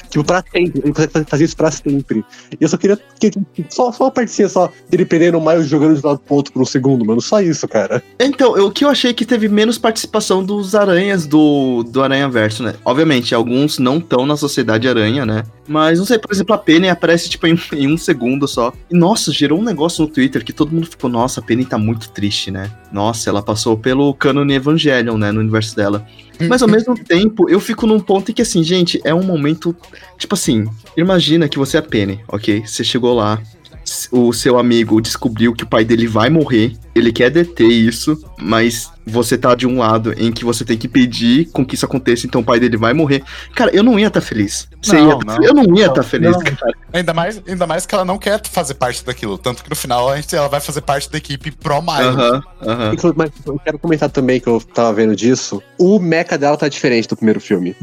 Tipo, 0.10 0.24
pra 0.24 0.44
sempre. 0.52 0.82
Ele 0.84 0.94
consegue 0.94 1.26
fazer 1.30 1.44
isso 1.46 1.58
pra 1.58 1.72
sempre. 1.72 2.24
E 2.52 2.58
eu 2.64 2.68
só 2.70 2.78
queria. 2.78 2.98
Que, 3.20 3.32
só, 3.70 3.92
só 3.92 4.06
uma 4.06 4.12
partezinha 4.12 4.50
só 4.50 4.72
dele 4.90 5.06
perdendo 5.06 5.38
e 5.38 5.64
jogando 5.64 5.96
de 5.96 6.06
lado 6.06 6.20
pro 6.20 6.36
outro 6.36 6.54
por 6.54 6.62
um 6.62 6.66
segundo, 6.66 7.06
mano. 7.06 7.22
Só 7.22 7.42
isso, 7.42 7.68
cara. 7.68 8.04
Então, 8.20 8.56
eu- 8.58 8.68
o 8.68 8.72
que 8.72 8.86
eu 8.86 8.90
achei 8.90 9.14
que 9.14 9.26
teve 9.26 9.48
menos 9.48 9.78
participação 9.78 10.44
dos 10.44 10.76
aranhas 10.76 11.26
do, 11.26 11.84
do 11.84 12.02
Aranha 12.04 12.28
Verso, 12.30 12.64
né? 12.64 12.76
Obviamente, 12.86 13.34
alguns 13.34 13.80
não 13.80 13.98
estão 13.98 14.26
na 14.26 14.36
Sociedade 14.38 14.88
Aranha, 14.88 15.26
né? 15.26 15.44
Mas, 15.68 16.00
não 16.00 16.06
sei, 16.06 16.18
por 16.18 16.32
exemplo, 16.32 16.56
a 16.56 16.58
Penny 16.58 16.90
aparece, 16.90 17.30
tipo, 17.30 17.46
em, 17.46 17.60
em 17.74 17.92
um 17.92 17.98
segundo 17.98 18.48
só. 18.48 18.74
E, 18.90 18.98
nossa, 18.98 19.32
gerou 19.32 19.60
um 19.60 19.64
negócio 19.64 20.04
no 20.04 20.12
Twitter 20.12 20.44
que 20.44 20.54
todo 20.54 20.72
mundo 20.72 20.88
ficou, 20.88 21.10
nossa, 21.10 21.40
a 21.40 21.44
Penny 21.44 21.66
tá 21.66 21.78
muito 21.78 22.10
triste, 22.10 22.50
né? 22.50 22.72
Nossa, 22.92 23.30
ela 23.30 23.42
passou 23.42 23.78
pelo 23.78 24.14
cânone 24.14 24.56
Evangelion, 24.56 25.18
né? 25.18 25.32
No 25.32 25.40
universo 25.40 25.76
dela. 25.76 26.06
Mas, 26.48 26.62
ao 26.62 26.70
mesmo 26.70 26.96
tempo, 26.96 27.50
eu 27.50 27.60
fico 27.60 27.86
num 27.86 28.00
ponto 28.00 28.32
em 28.32 28.34
que, 28.34 28.42
assim, 28.42 28.64
gente, 28.64 29.02
é 29.04 29.14
um 29.14 29.24
momento... 29.24 29.76
Tipo 30.18 30.36
assim, 30.36 30.66
imagina 30.96 31.50
que 31.50 31.58
você 31.58 31.78
é 31.78 31.80
a 31.80 31.84
Penny, 31.84 32.22
ok? 32.28 32.64
Você 32.66 32.84
chegou 32.84 33.14
lá, 33.14 33.42
o 34.12 34.34
seu 34.34 34.58
amigo 34.58 35.02
descobriu 35.02 35.54
que 35.54 35.64
o 35.64 35.68
pai 35.68 35.86
dele 35.86 36.08
vai 36.08 36.30
morrer, 36.30 36.74
ele 36.94 37.12
quer 37.12 37.30
deter 37.30 37.70
isso, 37.70 38.20
mas 38.40 38.92
você 39.08 39.38
tá 39.38 39.56
de 39.56 39.66
um 39.66 39.78
lado 39.80 40.14
em 40.18 40.32
que 40.32 40.44
você 40.46 40.64
tem 40.66 40.78
que 40.78 40.88
pedir 40.88 41.46
com 41.52 41.66
que 41.66 41.76
isso 41.76 41.86
aconteça, 41.86 42.28
então 42.28 42.42
o 42.42 42.44
pai 42.44 42.60
dele 42.60 42.78
vai 42.78 42.94
morrer. 42.94 43.24
Cara, 43.56 43.72
eu 43.76 43.82
não 43.84 43.98
ia 43.98 44.08
estar 44.08 44.22
feliz. 44.22 44.68
Você 44.82 44.96
Não, 44.98 45.10
ia 45.10 45.20
tá- 45.20 45.26
não. 45.38 45.44
eu 45.44 45.54
não 45.54 45.76
ia 45.78 45.86
estar 45.88 46.02
Não, 46.02 46.04
feliz, 46.04 46.32
não. 46.32 46.40
cara. 46.42 46.74
Ainda 46.94 47.14
mais, 47.14 47.42
ainda 47.48 47.66
mais 47.68 47.86
que 47.86 47.96
ela 47.96 48.06
não 48.06 48.18
quer 48.18 48.42
fazer 48.48 48.74
parte 48.76 49.04
daquilo. 49.06 49.38
Tanto 49.38 49.64
que 49.64 49.70
no 49.70 49.76
final 49.76 50.10
a 50.10 50.16
gente, 50.16 50.36
ela 50.36 50.48
vai 50.48 50.60
fazer 50.60 50.82
parte 50.82 51.10
da 51.12 51.18
equipe 51.18 51.52
Pro 51.52 51.82
Miles. 51.82 52.00
Aham, 52.00 52.42
aham. 52.66 52.94
Inclu- 52.94 53.14
Mas 53.16 53.32
eu 53.46 53.60
quero 53.60 53.80
comentar 53.80 54.10
também 54.10 54.40
que 54.40 54.48
eu 54.48 54.60
tava 54.62 54.94
vendo 54.94 55.16
disso. 55.16 55.62
O 55.78 56.00
mecha 56.00 56.38
dela 56.38 56.58
tá 56.58 56.68
diferente 56.68 57.08
do 57.08 57.16
primeiro 57.16 57.40
filme. 57.40 57.76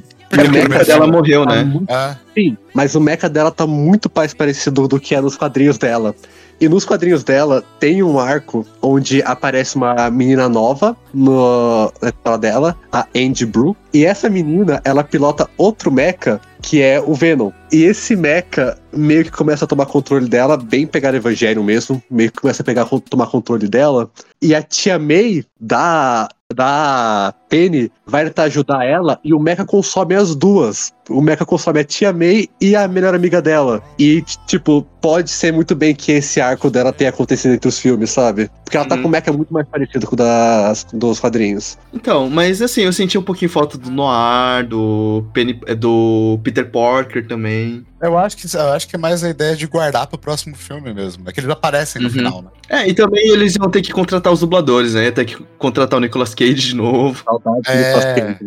E 0.43 0.47
o 0.47 0.51
mecha 0.69 0.85
dela 0.85 1.07
morreu, 1.07 1.45
tá 1.47 1.57
né? 1.57 1.65
muito- 1.65 1.91
É. 1.93 2.17
Sim, 2.35 2.57
mas 2.75 2.95
o 2.95 3.01
mecha 3.01 3.29
dela 3.29 3.51
tá 3.51 3.67
muito 3.67 4.11
mais 4.15 4.35
parecido 4.35 4.89
do 4.89 4.99
que 4.99 5.15
é 5.15 5.21
nos 5.21 5.37
quadrinhos 5.37 5.79
dela. 5.79 6.15
E 6.61 6.69
nos 6.69 6.85
quadrinhos 6.85 7.25
dela 7.25 7.65
tem 7.81 8.03
um 8.03 8.19
arco 8.19 8.65
onde 8.81 9.23
aparece 9.25 9.75
uma 9.77 10.09
menina 10.11 10.49
nova 10.49 10.97
no, 11.13 11.93
na 12.01 12.09
escola 12.09 12.39
dela, 12.39 12.77
a 12.93 13.07
Andy 13.15 13.45
Brew. 13.45 13.77
E 13.93 14.05
essa 14.05 14.29
menina, 14.31 14.81
ela 14.85 15.03
pilota 15.03 15.49
outro 15.59 15.91
mecha 15.91 16.41
que 16.63 16.81
é 16.81 17.01
o 17.01 17.13
Venom. 17.13 17.51
E 17.73 17.83
esse 17.83 18.15
mecha 18.17 18.79
meio 18.93 19.25
que 19.25 19.33
começa 19.33 19.65
a 19.65 19.69
tomar 19.69 19.87
controle 19.87 20.29
dela, 20.29 20.57
bem 20.57 20.87
pegar 20.87 21.15
Evangelho 21.15 21.63
mesmo, 21.63 22.03
meio 22.11 22.31
que 22.31 22.41
começa 22.41 22.63
a 22.63 22.65
pegar, 22.65 22.87
tomar 23.11 23.27
controle 23.27 23.67
dela. 23.69 24.09
E 24.41 24.55
a 24.55 24.63
tia 24.63 24.99
May 24.99 25.45
da, 25.61 26.29
da 26.55 27.35
Penny 27.55 27.89
vai 28.05 28.25
tentar 28.25 28.45
ajudar 28.45 28.85
ela 28.85 29.21
e 29.23 29.33
o 29.33 29.39
mecha 29.39 29.65
consome 29.65 30.17
as 30.17 30.35
duas. 30.35 30.93
O 31.09 31.21
mecha 31.21 31.45
consome 31.45 31.79
a 31.81 31.85
tia 31.85 32.13
May 32.13 32.49
e 32.61 32.75
a 32.75 32.89
melhor 32.89 33.15
amiga 33.15 33.41
dela. 33.41 33.81
E, 33.99 34.23
tipo, 34.47 34.83
pode 35.03 35.31
ser 35.31 35.53
muito 35.53 35.75
bem 35.75 35.95
que 35.95 36.11
esse 36.13 36.41
arco 36.41 36.69
dela 36.71 36.93
tenha 36.93 37.11
acontecido 37.11 37.53
entre 37.55 37.69
os 37.69 37.79
filmes, 37.79 38.11
sabe? 38.11 38.51
Porque 38.65 38.77
ela 38.77 38.87
tá 38.87 38.97
Uhum. 38.97 39.03
com 39.03 39.09
um 39.09 39.11
mecha 39.11 39.33
muito 39.33 39.53
mais 39.53 39.69
parecido 39.69 40.07
com 40.07 40.15
o 40.15 40.17
das, 40.19 40.85
dos 40.95 41.21
quadrinhos. 41.21 41.77
Então, 41.93 42.29
mas 42.31 42.61
assim, 42.63 42.81
eu 42.83 42.93
senti 42.93 43.17
um 43.19 43.23
pouquinho 43.23 43.51
falta 43.51 43.77
do 43.79 43.91
Noir, 43.91 44.67
do, 44.67 45.25
Penny, 45.35 45.61
é, 45.67 45.75
do 45.75 46.41
Peter 46.43 46.69
Parker 46.71 47.29
também. 47.29 47.85
Eu 48.03 48.17
acho 48.19 48.37
que 48.37 48.47
eu 48.57 48.73
acho 48.73 48.89
que 48.89 48.97
é 48.97 48.99
mais 48.99 49.23
a 49.23 49.29
ideia 49.31 49.55
de 49.55 49.67
guardar 49.67 50.07
pro 50.07 50.19
próximo 50.19 50.57
filme 50.57 50.93
mesmo. 50.93 51.29
É 51.29 51.33
que 51.33 51.41
eles 51.41 51.51
aparecem 51.51 52.01
no 52.03 52.09
Uhum. 52.09 52.15
final, 52.15 52.43
né? 52.43 52.49
É, 52.71 52.89
e 52.89 52.95
também 52.95 53.29
eles 53.31 53.55
iam 53.57 53.71
ter 53.71 53.83
que 53.83 53.93
contratar 53.93 54.33
os 54.33 54.41
dubladores, 54.41 54.95
né? 54.95 55.05
Ia 55.05 55.13
ter 55.13 55.25
que 55.27 55.37
contratar 55.59 55.99
o 55.99 56.01
Nicolas 56.01 56.35
Cage 56.35 56.55
de 56.55 56.75
novo. 56.75 57.23
É. 57.67 58.39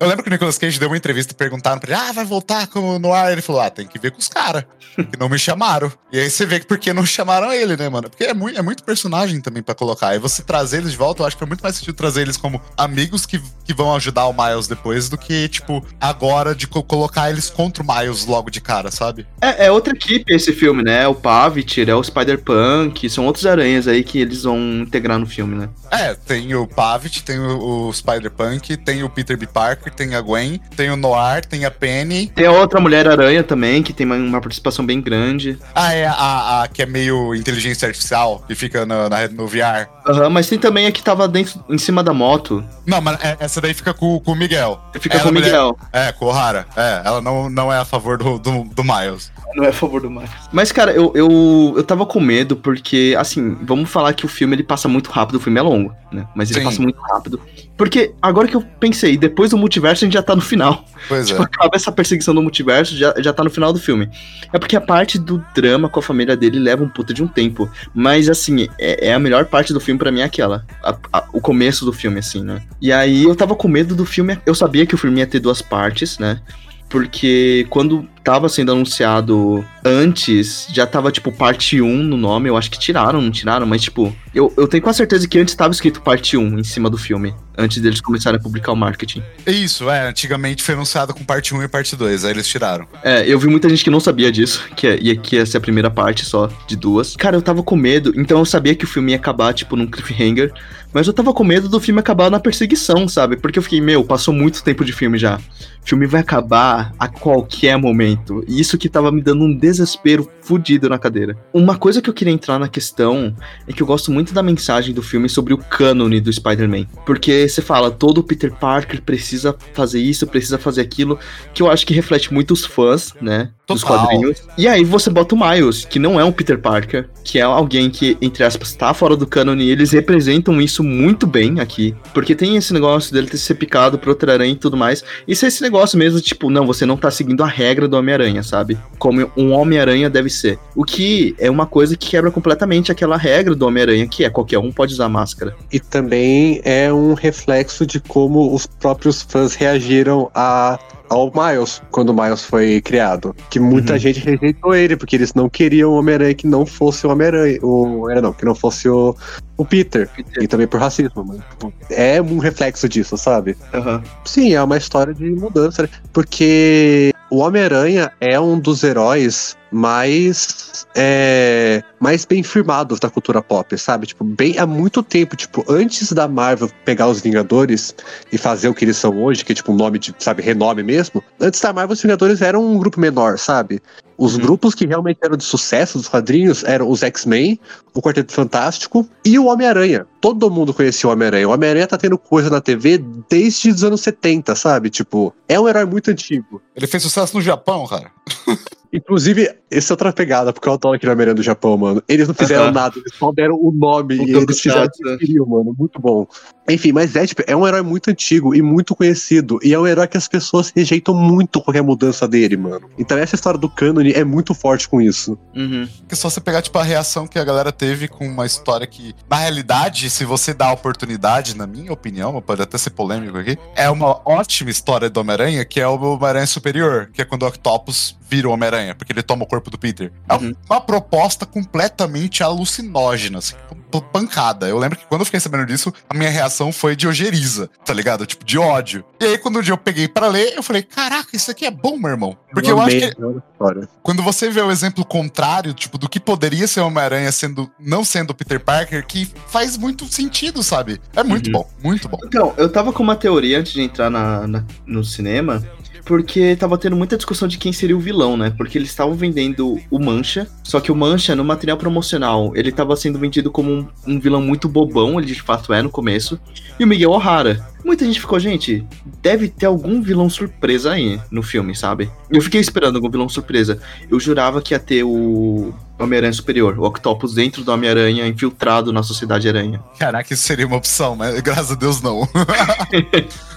Eu 0.00 0.08
lembro 0.08 0.22
que 0.22 0.28
o 0.28 0.32
Nicolas 0.32 0.58
Cage 0.58 0.78
deu 0.78 0.88
uma 0.88 0.96
entrevista 0.96 1.32
e 1.32 1.36
perguntaram 1.36 1.78
pra 1.78 1.92
ele: 1.92 2.00
Ah, 2.00 2.12
vai 2.12 2.24
voltar 2.24 2.66
como 2.66 2.98
no 2.98 3.12
ar? 3.12 3.32
Ele 3.32 3.42
falou: 3.42 3.60
Ah, 3.62 3.70
tem 3.70 3.86
que 3.86 3.98
ver 3.98 4.10
com 4.10 4.18
os 4.18 4.28
caras. 4.28 4.64
Que 4.94 5.18
não 5.18 5.28
me 5.28 5.38
chamaram. 5.38 5.90
E 6.12 6.18
aí 6.20 6.28
você 6.30 6.44
vê 6.44 6.60
que 6.60 6.66
por 6.66 6.78
que 6.78 6.92
não 6.92 7.06
chamaram 7.06 7.50
ele, 7.50 7.76
né, 7.78 7.88
mano? 7.88 8.10
Porque 8.10 8.24
é 8.24 8.34
muito, 8.34 8.58
é 8.58 8.62
muito 8.62 8.84
personagem 8.84 9.40
também 9.40 9.62
pra 9.62 9.74
colocar. 9.74 10.14
E 10.14 10.18
você 10.18 10.42
trazer 10.42 10.78
eles 10.78 10.90
de 10.92 10.98
volta, 10.98 11.22
eu 11.22 11.26
acho 11.26 11.36
que 11.36 11.42
é 11.42 11.46
muito 11.46 11.62
mais 11.62 11.76
sentido 11.76 11.94
trazer 11.94 12.20
eles 12.22 12.36
como 12.36 12.60
amigos 12.76 13.24
que, 13.24 13.40
que 13.64 13.72
vão 13.72 13.94
ajudar 13.96 14.26
o 14.26 14.34
Miles 14.34 14.66
depois 14.68 15.08
do 15.08 15.16
que, 15.16 15.48
tipo, 15.48 15.82
agora 15.98 16.54
de 16.54 16.66
co- 16.66 16.82
colocar 16.82 17.30
eles 17.30 17.48
contra 17.48 17.82
o 17.82 17.86
Miles 17.86 18.26
logo 18.26 18.50
de 18.50 18.60
cara, 18.60 18.90
sabe? 18.90 19.26
É, 19.40 19.66
é 19.66 19.70
outra 19.72 19.94
equipe 19.94 20.30
esse 20.34 20.52
filme, 20.52 20.82
né? 20.82 21.04
É 21.04 21.08
o 21.08 21.14
Paviter, 21.14 21.88
é 21.88 21.94
o 21.94 22.02
Spider-Punk, 22.04 23.08
são 23.08 23.24
outros 23.24 23.46
aranhas 23.46 23.88
aí 23.88 24.04
que 24.04 24.18
eles 24.20 24.42
vão 24.42 24.58
integrar 24.82 25.18
no 25.18 25.26
filme, 25.26 25.54
né? 25.56 25.70
É, 25.90 26.14
tem 26.14 26.54
o 26.54 26.66
Pavit, 26.66 27.22
tem 27.22 27.38
o, 27.38 27.88
o 27.88 27.92
Spider-Punk 27.94 28.41
Punk, 28.42 28.76
tem 28.76 29.04
o 29.04 29.08
Peter 29.08 29.36
B. 29.36 29.46
Parker, 29.46 29.92
tem 29.94 30.14
a 30.16 30.20
Gwen, 30.20 30.60
tem 30.76 30.90
o 30.90 30.96
Noir, 30.96 31.44
tem 31.46 31.64
a 31.64 31.70
Penny. 31.70 32.26
Tem 32.34 32.46
a 32.46 32.50
outra 32.52 32.80
Mulher-Aranha 32.80 33.44
também, 33.44 33.82
que 33.82 33.92
tem 33.92 34.04
uma, 34.04 34.16
uma 34.16 34.40
participação 34.40 34.84
bem 34.84 35.00
grande. 35.00 35.58
Ah, 35.74 35.92
é 35.94 36.06
a, 36.06 36.62
a, 36.62 36.68
que 36.68 36.82
é 36.82 36.86
meio 36.86 37.34
inteligência 37.34 37.86
artificial, 37.86 38.42
que 38.46 38.54
fica 38.54 38.84
no, 38.84 39.08
na, 39.08 39.28
no 39.28 39.46
VR. 39.46 39.88
Aham, 40.06 40.30
mas 40.30 40.48
tem 40.48 40.58
também 40.58 40.86
a 40.86 40.92
que 40.92 41.02
tava 41.02 41.28
dentro, 41.28 41.64
em 41.68 41.78
cima 41.78 42.02
da 42.02 42.12
moto. 42.12 42.64
Não, 42.84 43.00
mas 43.00 43.22
é- 43.22 43.36
essa 43.38 43.60
daí 43.60 43.72
fica 43.74 43.94
com, 43.94 44.18
com 44.18 44.32
o 44.32 44.36
Miguel. 44.36 44.80
Fica 44.98 45.14
Ela 45.16 45.22
com 45.24 45.28
o 45.30 45.32
mulher- 45.32 45.46
Miguel. 45.46 45.76
É, 45.92 46.10
com 46.12 46.24
o 46.24 46.28
O'Hara. 46.28 46.66
É, 46.76 47.02
ela 47.04 47.20
não, 47.20 47.48
não 47.48 47.72
é 47.72 47.78
a 47.78 47.84
favor 47.84 48.18
do, 48.18 48.38
do, 48.38 48.64
do 48.64 48.82
Miles. 48.82 49.30
Não 49.54 49.64
é 49.64 49.68
a 49.68 49.72
favor 49.72 50.00
do 50.00 50.10
Miles. 50.10 50.30
Mas, 50.50 50.72
cara, 50.72 50.90
eu, 50.90 51.12
eu, 51.14 51.74
eu 51.76 51.84
tava 51.84 52.04
com 52.06 52.18
medo 52.18 52.56
porque, 52.56 53.14
assim, 53.18 53.56
vamos 53.62 53.88
falar 53.90 54.12
que 54.14 54.24
o 54.24 54.28
filme 54.28 54.56
ele 54.56 54.64
passa 54.64 54.88
muito 54.88 55.10
rápido, 55.10 55.36
o 55.36 55.40
filme 55.40 55.58
é 55.58 55.62
longo, 55.62 55.94
né? 56.10 56.26
Mas 56.34 56.50
ele 56.50 56.60
Sim. 56.60 56.64
passa 56.64 56.82
muito 56.82 57.00
rápido. 57.00 57.40
Porque 57.76 58.12
agora 58.20 58.46
que 58.46 58.54
eu 58.54 58.62
pensei, 58.78 59.16
depois 59.16 59.50
do 59.50 59.56
multiverso 59.58 60.04
a 60.04 60.06
gente 60.06 60.14
já 60.14 60.22
tá 60.22 60.36
no 60.36 60.42
final. 60.42 60.84
Pois 61.08 61.26
Tipo, 61.26 61.42
é. 61.42 61.44
acaba 61.44 61.74
essa 61.74 61.90
perseguição 61.90 62.34
do 62.34 62.42
multiverso, 62.42 62.96
já, 62.96 63.14
já 63.18 63.32
tá 63.32 63.42
no 63.42 63.50
final 63.50 63.72
do 63.72 63.78
filme. 63.80 64.08
É 64.52 64.58
porque 64.58 64.76
a 64.76 64.80
parte 64.80 65.18
do 65.18 65.44
drama 65.54 65.88
com 65.88 65.98
a 65.98 66.02
família 66.02 66.36
dele 66.36 66.58
leva 66.58 66.84
um 66.84 66.88
puta 66.88 67.12
de 67.12 67.22
um 67.22 67.26
tempo. 67.26 67.68
Mas, 67.94 68.28
assim, 68.28 68.68
é, 68.78 69.08
é 69.08 69.12
a 69.14 69.18
melhor 69.18 69.46
parte 69.46 69.72
do 69.72 69.80
filme 69.80 69.98
pra 69.98 70.12
mim 70.12 70.20
é 70.20 70.24
aquela. 70.24 70.64
a- 70.84 70.96
a- 71.12 71.24
o 71.32 71.40
começo 71.40 71.84
do 71.84 71.92
filme, 71.92 72.18
assim, 72.20 72.42
né? 72.44 72.62
E 72.80 72.92
aí 72.92 73.24
eu 73.24 73.34
tava 73.34 73.56
com 73.56 73.66
medo 73.68 73.94
do 73.96 74.04
filme. 74.04 74.38
Eu 74.46 74.54
sabia 74.54 74.86
que 74.86 74.94
o 74.94 74.98
filme 74.98 75.18
ia 75.20 75.26
ter 75.26 75.40
duas 75.40 75.60
partes, 75.62 76.18
né? 76.18 76.40
Porque 76.88 77.66
quando 77.70 78.06
tava 78.22 78.48
sendo 78.48 78.72
anunciado 78.72 79.64
antes, 79.84 80.66
já 80.72 80.86
tava 80.86 81.10
tipo 81.10 81.32
parte 81.32 81.80
1 81.80 82.02
no 82.02 82.16
nome. 82.16 82.48
Eu 82.48 82.56
acho 82.56 82.70
que 82.70 82.78
tiraram, 82.78 83.20
não 83.20 83.30
tiraram, 83.30 83.66
mas 83.66 83.82
tipo, 83.82 84.14
eu, 84.34 84.52
eu 84.56 84.66
tenho 84.66 84.82
quase 84.82 84.98
certeza 84.98 85.28
que 85.28 85.38
antes 85.38 85.54
tava 85.54 85.72
escrito 85.72 86.00
parte 86.00 86.36
1 86.36 86.58
em 86.58 86.64
cima 86.64 86.88
do 86.88 86.96
filme. 86.96 87.34
Antes 87.56 87.82
deles 87.82 88.00
começarem 88.00 88.38
a 88.38 88.42
publicar 88.42 88.72
o 88.72 88.76
marketing. 88.76 89.22
Isso, 89.46 89.90
é. 89.90 90.08
Antigamente 90.08 90.62
foi 90.62 90.74
anunciado 90.74 91.12
com 91.12 91.22
parte 91.22 91.54
1 91.54 91.62
e 91.62 91.68
parte 91.68 91.94
2, 91.94 92.24
aí 92.24 92.30
eles 92.30 92.48
tiraram. 92.48 92.86
É, 93.02 93.24
eu 93.26 93.38
vi 93.38 93.46
muita 93.48 93.68
gente 93.68 93.84
que 93.84 93.90
não 93.90 94.00
sabia 94.00 94.32
disso, 94.32 94.64
que 94.74 94.86
ia, 94.86 95.16
que 95.16 95.36
ia 95.36 95.44
ser 95.44 95.58
a 95.58 95.60
primeira 95.60 95.90
parte 95.90 96.24
só 96.24 96.48
de 96.66 96.76
duas. 96.76 97.14
Cara, 97.16 97.36
eu 97.36 97.42
tava 97.42 97.62
com 97.62 97.76
medo, 97.76 98.12
então 98.16 98.38
eu 98.38 98.44
sabia 98.44 98.74
que 98.74 98.84
o 98.84 98.88
filme 98.88 99.12
ia 99.12 99.16
acabar, 99.16 99.52
tipo, 99.52 99.76
num 99.76 99.86
cliffhanger, 99.86 100.52
mas 100.92 101.06
eu 101.06 101.12
tava 101.12 101.32
com 101.32 101.44
medo 101.44 101.68
do 101.68 101.80
filme 101.80 102.00
acabar 102.00 102.30
na 102.30 102.38
perseguição, 102.38 103.08
sabe? 103.08 103.36
Porque 103.36 103.58
eu 103.58 103.62
fiquei, 103.62 103.80
meu, 103.80 104.04
passou 104.04 104.32
muito 104.32 104.62
tempo 104.62 104.84
de 104.84 104.92
filme 104.92 105.18
já. 105.18 105.36
O 105.36 105.88
filme 105.88 106.06
vai 106.06 106.20
acabar 106.20 106.92
a 106.98 107.08
qualquer 107.08 107.76
momento. 107.76 108.11
E 108.46 108.60
isso 108.60 108.78
que 108.78 108.88
tava 108.88 109.10
me 109.10 109.22
dando 109.22 109.44
um 109.44 109.56
desespero 109.56 110.28
fudido 110.42 110.88
na 110.88 110.98
cadeira. 110.98 111.36
Uma 111.52 111.76
coisa 111.76 112.02
que 112.02 112.10
eu 112.10 112.14
queria 112.14 112.32
entrar 112.32 112.58
na 112.58 112.68
questão 112.68 113.34
é 113.66 113.72
que 113.72 113.82
eu 113.82 113.86
gosto 113.86 114.10
muito 114.10 114.34
da 114.34 114.42
mensagem 114.42 114.94
do 114.94 115.02
filme 115.02 115.28
sobre 115.28 115.54
o 115.54 115.58
cânone 115.58 116.20
do 116.20 116.32
Spider-Man. 116.32 116.86
Porque 117.06 117.48
você 117.48 117.62
fala, 117.62 117.90
todo 117.90 118.22
Peter 118.22 118.52
Parker 118.52 119.02
precisa 119.02 119.54
fazer 119.72 120.00
isso, 120.00 120.26
precisa 120.26 120.58
fazer 120.58 120.80
aquilo, 120.80 121.18
que 121.54 121.62
eu 121.62 121.70
acho 121.70 121.86
que 121.86 121.94
reflete 121.94 122.32
muito 122.32 122.52
os 122.52 122.64
fãs, 122.64 123.14
né? 123.20 123.50
Dos 123.66 123.82
Total. 123.82 124.06
quadrinhos. 124.06 124.42
E 124.58 124.66
aí 124.66 124.84
você 124.84 125.08
bota 125.08 125.34
o 125.34 125.38
Miles, 125.38 125.84
que 125.84 125.98
não 125.98 126.20
é 126.20 126.24
um 126.24 126.32
Peter 126.32 126.58
Parker, 126.58 127.08
que 127.24 127.38
é 127.38 127.42
alguém 127.42 127.88
que, 127.90 128.16
entre 128.20 128.44
aspas, 128.44 128.74
tá 128.74 128.92
fora 128.92 129.16
do 129.16 129.26
cânone, 129.26 129.64
e 129.64 129.70
eles 129.70 129.92
representam 129.92 130.60
isso 130.60 130.82
muito 130.82 131.26
bem 131.26 131.60
aqui. 131.60 131.94
Porque 132.12 132.34
tem 132.34 132.56
esse 132.56 132.72
negócio 132.72 133.12
dele 133.12 133.28
ter 133.28 133.36
ser 133.36 133.54
picado 133.54 133.98
por 133.98 134.10
outra 134.10 134.32
aranha 134.32 134.52
e 134.52 134.56
tudo 134.56 134.76
mais. 134.76 135.04
Isso 135.26 135.44
é 135.44 135.48
esse 135.48 135.62
negócio 135.62 135.98
mesmo, 135.98 136.20
tipo, 136.20 136.50
não, 136.50 136.66
você 136.66 136.84
não 136.84 136.96
tá 136.96 137.10
seguindo 137.10 137.42
a 137.42 137.46
regra 137.46 137.86
do 137.86 137.96
Homem-Aranha, 138.02 138.42
sabe? 138.42 138.78
Como 138.98 139.30
um 139.36 139.52
Homem-Aranha 139.52 140.10
deve 140.10 140.28
ser. 140.28 140.58
O 140.76 140.84
que 140.84 141.34
é 141.38 141.50
uma 141.50 141.66
coisa 141.66 141.96
que 141.96 142.10
quebra 142.10 142.30
completamente 142.30 142.92
aquela 142.92 143.16
regra 143.16 143.54
do 143.54 143.66
Homem-Aranha, 143.66 144.06
que 144.06 144.24
é 144.24 144.30
qualquer 144.30 144.58
um 144.58 144.70
pode 144.70 144.92
usar 144.92 145.08
máscara. 145.08 145.56
E 145.72 145.80
também 145.80 146.60
é 146.64 146.92
um 146.92 147.14
reflexo 147.14 147.86
de 147.86 148.00
como 148.00 148.54
os 148.54 148.66
próprios 148.66 149.22
fãs 149.22 149.54
reagiram 149.54 150.30
a, 150.34 150.78
ao 151.12 151.30
Miles, 151.34 151.82
quando 151.90 152.10
o 152.10 152.14
Miles 152.14 152.42
foi 152.44 152.80
criado. 152.80 153.34
Que 153.50 153.60
muita 153.60 153.92
Uhum. 153.94 153.98
gente 153.98 154.20
rejeitou 154.20 154.74
ele, 154.74 154.96
porque 154.96 155.16
eles 155.16 155.34
não 155.34 155.48
queriam 155.48 155.90
o 155.90 155.98
Homem-Aranha 155.98 156.34
que 156.34 156.46
não 156.46 156.64
fosse 156.66 157.06
o 157.06 157.10
Homem-Aranha. 157.10 157.58
O, 157.62 158.08
era 158.10 158.20
não, 158.20 158.32
que 158.32 158.44
não 158.44 158.54
fosse 158.54 158.88
o, 158.88 159.14
o 159.56 159.64
Peter. 159.64 160.08
E 160.40 160.48
também 160.48 160.66
por 160.66 160.80
racismo. 160.80 161.24
Mas, 161.24 161.38
tipo, 161.50 161.72
é 161.90 162.20
um 162.22 162.38
reflexo 162.38 162.88
disso, 162.88 163.16
sabe? 163.16 163.56
Aham. 163.74 164.02
Sim, 164.24 164.54
é 164.54 164.62
uma 164.62 164.76
história 164.76 165.12
de 165.12 165.30
mudança? 165.30 165.88
Porque 166.12 167.12
o 167.30 167.38
Homem-Aranha 167.38 168.10
é 168.20 168.38
um 168.40 168.58
dos 168.58 168.82
heróis 168.82 169.56
mais 169.72 170.86
é, 170.94 171.82
mais 171.98 172.24
bem 172.24 172.42
firmados 172.42 173.00
da 173.00 173.08
cultura 173.08 173.42
pop, 173.42 173.76
sabe? 173.78 174.06
Tipo, 174.06 174.24
bem 174.24 174.58
há 174.58 174.66
muito 174.66 175.02
tempo, 175.02 175.36
tipo, 175.36 175.64
antes 175.68 176.12
da 176.12 176.28
Marvel 176.28 176.70
pegar 176.84 177.08
os 177.08 177.20
Vingadores 177.20 177.94
e 178.30 178.38
fazer 178.38 178.68
o 178.68 178.74
que 178.74 178.84
eles 178.84 178.96
são 178.96 179.22
hoje, 179.22 179.44
que 179.44 179.52
é 179.52 179.54
tipo 179.54 179.72
um 179.72 179.76
nome 179.76 179.98
de, 179.98 180.14
sabe, 180.18 180.42
renome 180.42 180.82
mesmo. 180.82 181.22
Antes 181.40 181.60
da 181.60 181.72
Marvel, 181.72 181.94
os 181.94 182.02
Vingadores 182.02 182.42
eram 182.42 182.64
um 182.64 182.78
grupo 182.78 183.00
menor, 183.00 183.38
sabe? 183.38 183.80
Os 184.18 184.34
Uhum. 184.34 184.40
grupos 184.42 184.74
que 184.74 184.86
realmente 184.86 185.18
eram 185.22 185.36
de 185.36 185.42
sucesso 185.42 185.98
dos 185.98 186.06
quadrinhos 186.06 186.62
eram 186.64 186.88
os 186.88 187.02
X-Men, 187.02 187.58
o 187.94 188.00
Quarteto 188.00 188.32
Fantástico 188.32 189.08
e 189.24 189.38
o 189.38 189.46
Homem-Aranha. 189.46 190.06
Todo 190.20 190.50
mundo 190.50 190.72
conhecia 190.74 191.08
o 191.08 191.12
Homem-Aranha. 191.12 191.48
O 191.48 191.52
Homem-Aranha 191.52 191.86
tá 191.86 191.96
tendo 191.98 192.16
coisa 192.18 192.48
na 192.50 192.60
TV 192.60 193.02
desde 193.28 193.70
os 193.70 193.82
anos 193.82 194.00
70, 194.02 194.54
sabe? 194.54 194.90
Tipo, 194.90 195.34
é 195.48 195.58
um 195.58 195.68
herói 195.68 195.86
muito 195.86 196.10
antigo. 196.10 196.60
Ele 196.76 196.86
fez 196.86 197.02
sucesso 197.02 197.34
no 197.36 197.42
Japão, 197.42 197.86
cara. 197.86 198.10
Inclusive, 198.92 199.48
essa 199.70 199.92
é 199.92 199.94
outra 199.94 200.12
pegada, 200.12 200.52
porque 200.52 200.68
eu 200.68 200.74
adoro 200.74 200.96
aquele 200.96 201.10
Homem-Aranha 201.12 201.34
do 201.34 201.42
Japão, 201.42 201.78
mano. 201.78 202.02
Eles 202.06 202.28
não 202.28 202.34
fizeram 202.34 202.64
Aham. 202.64 202.72
nada, 202.72 202.98
eles 202.98 203.14
só 203.14 203.32
deram 203.32 203.54
o 203.54 203.72
nome 203.72 204.18
O 204.18 204.26
e 204.26 204.36
eles 204.36 204.60
fizeram 204.60 204.84
o 204.84 204.90
que 204.90 205.16
queriam, 205.16 205.46
mano. 205.46 205.74
Muito 205.78 205.98
bom. 205.98 206.26
Enfim, 206.68 206.92
mas 206.92 207.16
é, 207.16 207.26
tipo, 207.26 207.42
é 207.46 207.56
um 207.56 207.66
herói 207.66 207.82
muito 207.82 208.10
antigo 208.10 208.54
e 208.54 208.62
muito 208.62 208.94
conhecido. 208.94 209.58
E 209.62 209.74
é 209.74 209.78
um 209.78 209.86
herói 209.86 210.06
que 210.06 210.16
as 210.16 210.28
pessoas 210.28 210.72
rejeitam 210.74 211.14
muito 211.14 211.60
qualquer 211.60 211.82
mudança 211.82 212.28
dele, 212.28 212.56
mano. 212.56 212.88
Então 212.98 213.18
essa 213.18 213.34
história 213.34 213.58
do 213.58 213.68
cânone 213.68 214.12
é 214.12 214.24
muito 214.24 214.54
forte 214.54 214.88
com 214.88 215.00
isso. 215.00 215.38
Uhum. 215.54 215.88
Porque 215.98 216.16
se 216.16 216.22
você 216.22 216.40
pegar, 216.40 216.62
tipo, 216.62 216.78
a 216.78 216.84
reação 216.84 217.26
que 217.26 217.38
a 217.38 217.44
galera 217.44 217.72
teve 217.72 218.08
com 218.08 218.26
uma 218.26 218.46
história 218.46 218.86
que, 218.86 219.14
na 219.28 219.36
realidade, 219.36 220.08
se 220.08 220.24
você 220.24 220.54
dá 220.54 220.66
a 220.66 220.72
oportunidade, 220.72 221.56
na 221.56 221.66
minha 221.66 221.92
opinião, 221.92 222.40
pode 222.40 222.62
até 222.62 222.78
ser 222.78 222.90
polêmico 222.90 223.36
aqui, 223.38 223.58
é 223.74 223.90
uma 223.90 224.20
ótima 224.24 224.70
história 224.70 225.10
do 225.10 225.20
Homem-Aranha, 225.20 225.64
que 225.64 225.80
é 225.80 225.86
o 225.86 225.94
Homem-Aranha 225.94 226.46
Superior, 226.46 227.10
que 227.12 227.22
é 227.22 227.24
quando 227.24 227.42
o 227.42 227.46
Octopus 227.46 228.16
vira 228.28 228.48
o 228.48 228.52
Homem-Aranha, 228.52 228.94
porque 228.94 229.12
ele 229.12 229.22
toma 229.22 229.44
o 229.44 229.46
corpo 229.46 229.70
do 229.70 229.78
Peter. 229.78 230.12
É 230.28 230.34
Uhum. 230.34 230.54
uma 230.70 230.80
proposta 230.80 231.44
completamente 231.44 232.42
alucinógena, 232.42 233.38
assim, 233.38 233.54
pancada. 234.00 234.66
Eu 234.68 234.78
lembro 234.78 234.96
que 234.98 235.04
quando 235.06 235.20
eu 235.20 235.24
fiquei 235.26 235.40
sabendo 235.40 235.66
disso, 235.66 235.92
a 236.08 236.14
minha 236.14 236.30
reação 236.30 236.51
foi 236.72 236.94
de 236.94 237.06
ojeriza, 237.08 237.70
tá 237.84 237.94
ligado? 237.94 238.26
Tipo, 238.26 238.44
de 238.44 238.58
ódio. 238.58 239.04
E 239.20 239.24
aí, 239.24 239.38
quando 239.38 239.58
um 239.58 239.62
dia 239.62 239.72
eu 239.72 239.78
peguei 239.78 240.06
pra 240.08 240.26
ler, 240.28 240.52
eu 240.56 240.62
falei, 240.62 240.82
caraca, 240.82 241.34
isso 241.34 241.50
aqui 241.50 241.64
é 241.64 241.70
bom, 241.70 241.96
meu 241.96 242.10
irmão. 242.10 242.36
Porque 242.52 242.70
eu, 242.70 242.78
acho 242.80 242.96
amei 242.96 243.00
que 243.10 243.16
história. 243.52 243.88
quando 244.02 244.22
você 244.22 244.50
vê 244.50 244.60
o 244.60 244.70
exemplo 244.70 245.04
contrário, 245.04 245.72
tipo, 245.72 245.96
do 245.96 246.08
que 246.08 246.20
poderia 246.20 246.66
ser 246.68 246.80
Homem-Aranha 246.80 247.32
sendo, 247.32 247.70
não 247.80 248.04
sendo 248.04 248.30
o 248.30 248.34
Peter 248.34 248.60
Parker, 248.60 249.06
que 249.06 249.28
faz 249.48 249.76
muito 249.78 250.06
sentido, 250.12 250.62
sabe? 250.62 251.00
É 251.16 251.22
muito 251.22 251.46
Uhum. 251.46 251.52
bom, 251.52 251.70
muito 251.82 252.08
bom. 252.08 252.18
Então, 252.24 252.52
eu 252.58 252.68
tava 252.68 252.92
com 252.92 253.02
uma 253.02 253.16
teoria 253.16 253.58
antes 253.60 253.72
de 253.72 253.80
entrar 253.80 254.10
na, 254.10 254.46
na- 254.46 254.64
no 254.86 255.02
cinema, 255.04 255.62
porque 256.04 256.56
tava 256.56 256.76
tendo 256.78 256.96
muita 256.96 257.16
discussão 257.16 257.46
de 257.46 257.58
quem 257.58 257.72
seria 257.72 257.96
o 257.96 258.00
vilão, 258.00 258.36
né? 258.36 258.52
Porque 258.56 258.78
eles 258.78 258.90
estavam 258.90 259.14
vendendo 259.14 259.78
o 259.90 259.98
Mancha, 259.98 260.48
só 260.62 260.80
que 260.80 260.90
o 260.90 260.96
Mancha, 260.96 261.34
no 261.36 261.44
material 261.44 261.76
promocional, 261.76 262.52
ele 262.54 262.72
tava 262.72 262.96
sendo 262.96 263.18
vendido 263.18 263.50
como 263.50 263.70
um, 263.70 263.88
um 264.06 264.20
vilão 264.20 264.42
muito 264.42 264.68
bobão, 264.68 265.18
ele 265.18 265.26
de 265.26 265.42
fato 265.42 265.72
é 265.72 265.82
no 265.82 265.90
começo, 265.90 266.40
e 266.78 266.84
o 266.84 266.86
Miguel 266.86 267.10
O'Hara. 267.10 267.66
Muita 267.84 268.04
gente 268.04 268.20
ficou, 268.20 268.38
gente, 268.38 268.84
deve 269.20 269.48
ter 269.48 269.66
algum 269.66 270.00
vilão 270.00 270.30
surpresa 270.30 270.92
aí 270.92 271.20
no 271.30 271.42
filme, 271.42 271.74
sabe? 271.74 272.10
Eu 272.30 272.40
fiquei 272.40 272.60
esperando 272.60 272.96
algum 272.96 273.10
vilão 273.10 273.28
surpresa. 273.28 273.80
Eu 274.08 274.20
jurava 274.20 274.62
que 274.62 274.72
ia 274.72 274.78
ter 274.78 275.02
o 275.02 275.74
Homem-Aranha 276.04 276.32
Superior, 276.32 276.78
o 276.78 276.84
Octopus 276.84 277.34
dentro 277.34 277.62
do 277.64 277.72
Homem-Aranha, 277.72 278.26
infiltrado 278.26 278.92
na 278.92 279.02
Sociedade 279.02 279.48
Aranha. 279.48 279.80
Caraca, 279.98 280.32
isso 280.32 280.42
seria 280.44 280.66
uma 280.66 280.76
opção, 280.76 281.16
mas 281.16 281.40
graças 281.40 281.72
a 281.72 281.74
Deus 281.74 282.00
não. 282.02 282.28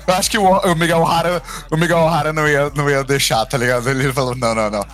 Eu 0.07 0.13
acho 0.13 0.29
que 0.29 0.37
o, 0.37 0.43
o 0.45 0.75
Miguel 0.75 0.99
O'Hara, 0.99 1.41
o 1.71 1.75
Miguel 1.77 1.97
O'Hara 1.97 2.31
não 2.31 2.47
ia, 2.47 2.71
não 2.75 2.87
ia 2.87 3.03
deixar, 3.03 3.43
tá 3.47 3.57
ligado? 3.57 3.89
Ele 3.89 4.13
falou, 4.13 4.35
não, 4.35 4.53
não, 4.53 4.69
não. 4.69 4.85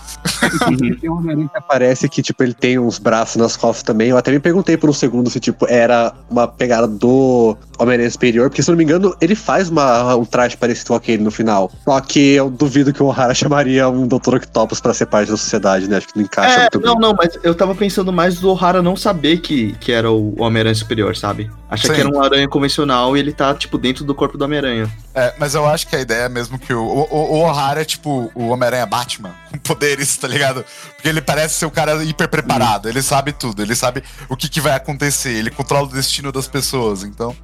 Tem 1.01 1.09
um 1.09 1.17
Homem-Aranha 1.17 1.49
que 1.49 1.57
aparece 1.57 2.07
que, 2.07 2.21
tipo, 2.21 2.41
ele 2.41 2.53
tem 2.53 2.79
uns 2.79 2.97
braços 2.97 3.35
nas 3.35 3.57
costas 3.57 3.83
também. 3.83 4.07
Eu 4.09 4.17
até 4.17 4.31
me 4.31 4.39
perguntei 4.39 4.77
por 4.77 4.89
um 4.89 4.93
segundo 4.93 5.29
se, 5.29 5.39
tipo, 5.41 5.65
era 5.69 6.13
uma 6.29 6.47
pegada 6.47 6.87
do 6.87 7.57
Homem-Aranha 7.77 8.09
Superior, 8.09 8.49
porque, 8.49 8.63
se 8.63 8.69
eu 8.69 8.73
não 8.73 8.77
me 8.77 8.85
engano, 8.85 9.13
ele 9.19 9.35
faz 9.35 9.67
uma, 9.67 10.15
um 10.15 10.23
traje 10.23 10.55
parecido 10.55 10.87
com 10.89 10.95
aquele 10.95 11.21
no 11.21 11.31
final. 11.31 11.69
Só 11.83 11.99
que 11.99 12.31
eu 12.35 12.49
duvido 12.49 12.93
que 12.93 13.03
o 13.03 13.07
O'Hara 13.07 13.33
chamaria 13.35 13.89
um 13.89 14.07
Dr. 14.07 14.35
Octopus 14.35 14.79
pra 14.79 14.93
ser 14.93 15.07
parte 15.07 15.29
da 15.29 15.35
sociedade, 15.35 15.89
né? 15.89 15.97
Acho 15.97 16.07
que 16.07 16.17
não 16.17 16.23
encaixa 16.23 16.53
É, 16.57 16.61
muito 16.61 16.79
não, 16.79 16.93
bem. 16.93 17.01
não, 17.01 17.15
mas 17.17 17.37
eu 17.43 17.55
tava 17.55 17.73
pensando 17.75 18.11
mais 18.11 18.39
do 18.39 18.49
O'Hara 18.49 18.81
não 18.81 18.95
saber 18.95 19.37
que, 19.37 19.73
que 19.73 19.91
era 19.91 20.11
o 20.11 20.39
Homem-Aranha 20.41 20.75
Superior, 20.75 21.15
sabe? 21.15 21.49
Achar 21.69 21.87
Sim. 21.87 21.93
que 21.93 21.99
era 22.01 22.09
um 22.09 22.21
aranha 22.21 22.47
convencional 22.47 23.15
e 23.15 23.19
ele 23.19 23.31
tá, 23.31 23.53
tipo, 23.53 23.77
dentro 23.77 24.03
do 24.03 24.13
corpo 24.13 24.37
do 24.37 24.45
Homem-Aranha. 24.45 24.91
É, 25.13 25.33
mas 25.37 25.55
eu 25.55 25.65
acho 25.65 25.87
que 25.87 25.95
a 25.95 25.99
ideia 25.99 26.23
é 26.23 26.29
mesmo 26.29 26.59
que 26.59 26.73
o, 26.73 26.83
o, 26.83 27.07
o 27.11 27.39
O'Hara 27.41 27.81
é 27.81 27.85
tipo 27.85 28.31
o 28.35 28.49
Homem-Aranha 28.49 28.85
Batman, 28.85 29.31
com 29.51 29.57
poderes, 29.57 30.15
tá 30.17 30.27
ligado? 30.27 30.65
Porque 30.95 31.09
ele 31.09 31.21
parece 31.21 31.55
ser 31.55 31.65
o 31.65 31.71
cara 31.71 32.03
hiper 32.03 32.27
preparado, 32.27 32.87
ele 32.87 33.01
sabe 33.01 33.31
tudo, 33.31 33.61
ele 33.61 33.75
sabe 33.75 34.03
o 34.29 34.35
que, 34.35 34.49
que 34.49 34.61
vai 34.61 34.73
acontecer, 34.73 35.31
ele 35.31 35.49
controla 35.49 35.87
o 35.87 35.91
destino 35.91 36.31
das 36.31 36.47
pessoas, 36.47 37.03
então. 37.03 37.35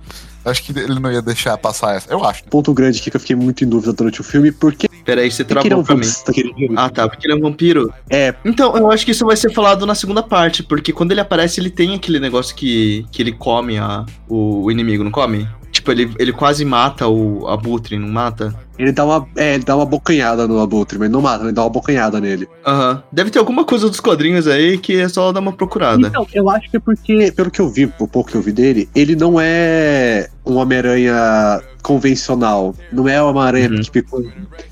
Acho 0.50 0.64
que 0.64 0.78
ele 0.78 1.00
não 1.00 1.12
ia 1.12 1.22
deixar 1.22 1.58
passar 1.58 1.96
essa. 1.96 2.12
Eu 2.12 2.24
acho. 2.24 2.44
Ponto 2.46 2.74
grande 2.74 3.00
aqui 3.00 3.12
que 3.12 3.18
eu 3.18 3.22
fiquei 3.22 3.36
muito 3.36 3.64
em 3.64 3.68
dúvida 3.68 3.94
durante 3.94 4.22
o 4.22 4.24
filme, 4.24 4.52
porque 4.52 4.88
Peraí, 5.04 5.32
você 5.32 5.42
é 5.42 5.46
travou 5.46 5.80
um 5.80 5.84
pra 5.84 5.96
mim. 5.96 6.04
filme. 6.06 6.74
Ah, 6.76 6.90
tá, 6.90 7.08
porque 7.08 7.26
ele 7.26 7.34
é 7.34 7.38
um 7.38 7.42
vampiro. 7.42 7.94
É, 8.10 8.36
Então, 8.44 8.76
eu 8.76 8.92
acho 8.92 9.06
que 9.06 9.12
isso 9.12 9.26
vai 9.26 9.38
ser 9.38 9.54
falado 9.54 9.86
na 9.86 9.96
segunda 9.96 10.22
parte, 10.22 10.64
porque 10.64 10.92
quando 10.92 11.12
ele 11.12 11.22
aparece, 11.22 11.62
ele 11.62 11.70
tem 11.70 11.96
aquele 11.96 12.20
negócio 12.20 12.56
que, 12.56 13.06
que 13.12 13.22
ele 13.22 13.32
come 13.32 13.78
a, 13.78 14.06
o, 14.28 14.66
o 14.66 14.72
inimigo, 14.72 15.04
não 15.04 15.12
come? 15.12 15.48
Tipo, 15.72 15.92
ele, 15.92 16.12
ele 16.20 16.34
quase 16.34 16.66
mata 16.66 17.08
o 17.08 17.48
Abutre, 17.48 17.98
não 17.98 18.10
mata? 18.10 18.54
Ele 18.78 18.92
dá 18.92 19.06
uma, 19.06 19.28
é, 19.36 19.56
ele 19.56 19.64
dá 19.64 19.76
uma 19.76 19.86
bocanhada 19.86 20.48
no 20.48 20.60
Abutre, 20.60 20.98
mas 21.00 21.10
não 21.10 21.22
mata, 21.22 21.44
ele 21.44 21.52
dá 21.54 21.64
uma 21.64 21.70
bocanhada 21.70 22.20
nele. 22.20 22.48
Aham. 22.66 23.04
Deve 23.12 23.30
ter 23.30 23.40
alguma 23.40 23.64
coisa 23.66 23.90
dos 23.90 24.00
quadrinhos 24.00 24.48
aí 24.48 24.78
que 24.78 24.98
é 25.00 25.08
só 25.10 25.32
dar 25.32 25.40
uma 25.40 25.54
procurada. 25.54 26.08
Então, 26.08 26.26
eu 26.34 26.50
acho 26.50 26.70
que 26.70 26.78
é 26.78 26.80
porque, 26.80 27.32
pelo 27.36 27.50
que 27.52 27.60
eu 27.62 27.70
vi, 27.70 27.86
o 28.00 28.08
pouco 28.08 28.30
que 28.32 28.36
eu 28.38 28.42
vi 28.42 28.52
dele, 28.52 28.88
ele 28.96 29.16
não 29.16 29.40
é 29.40 30.30
um 30.46 30.56
Homem-Aranha 30.56 31.62
convencional. 31.82 32.76
Não 32.92 33.08
é 33.08 33.22
uma 33.22 33.32
Homem-Aranha 33.32 33.70
Uhum. 33.70 33.82
picou. 33.92 34.24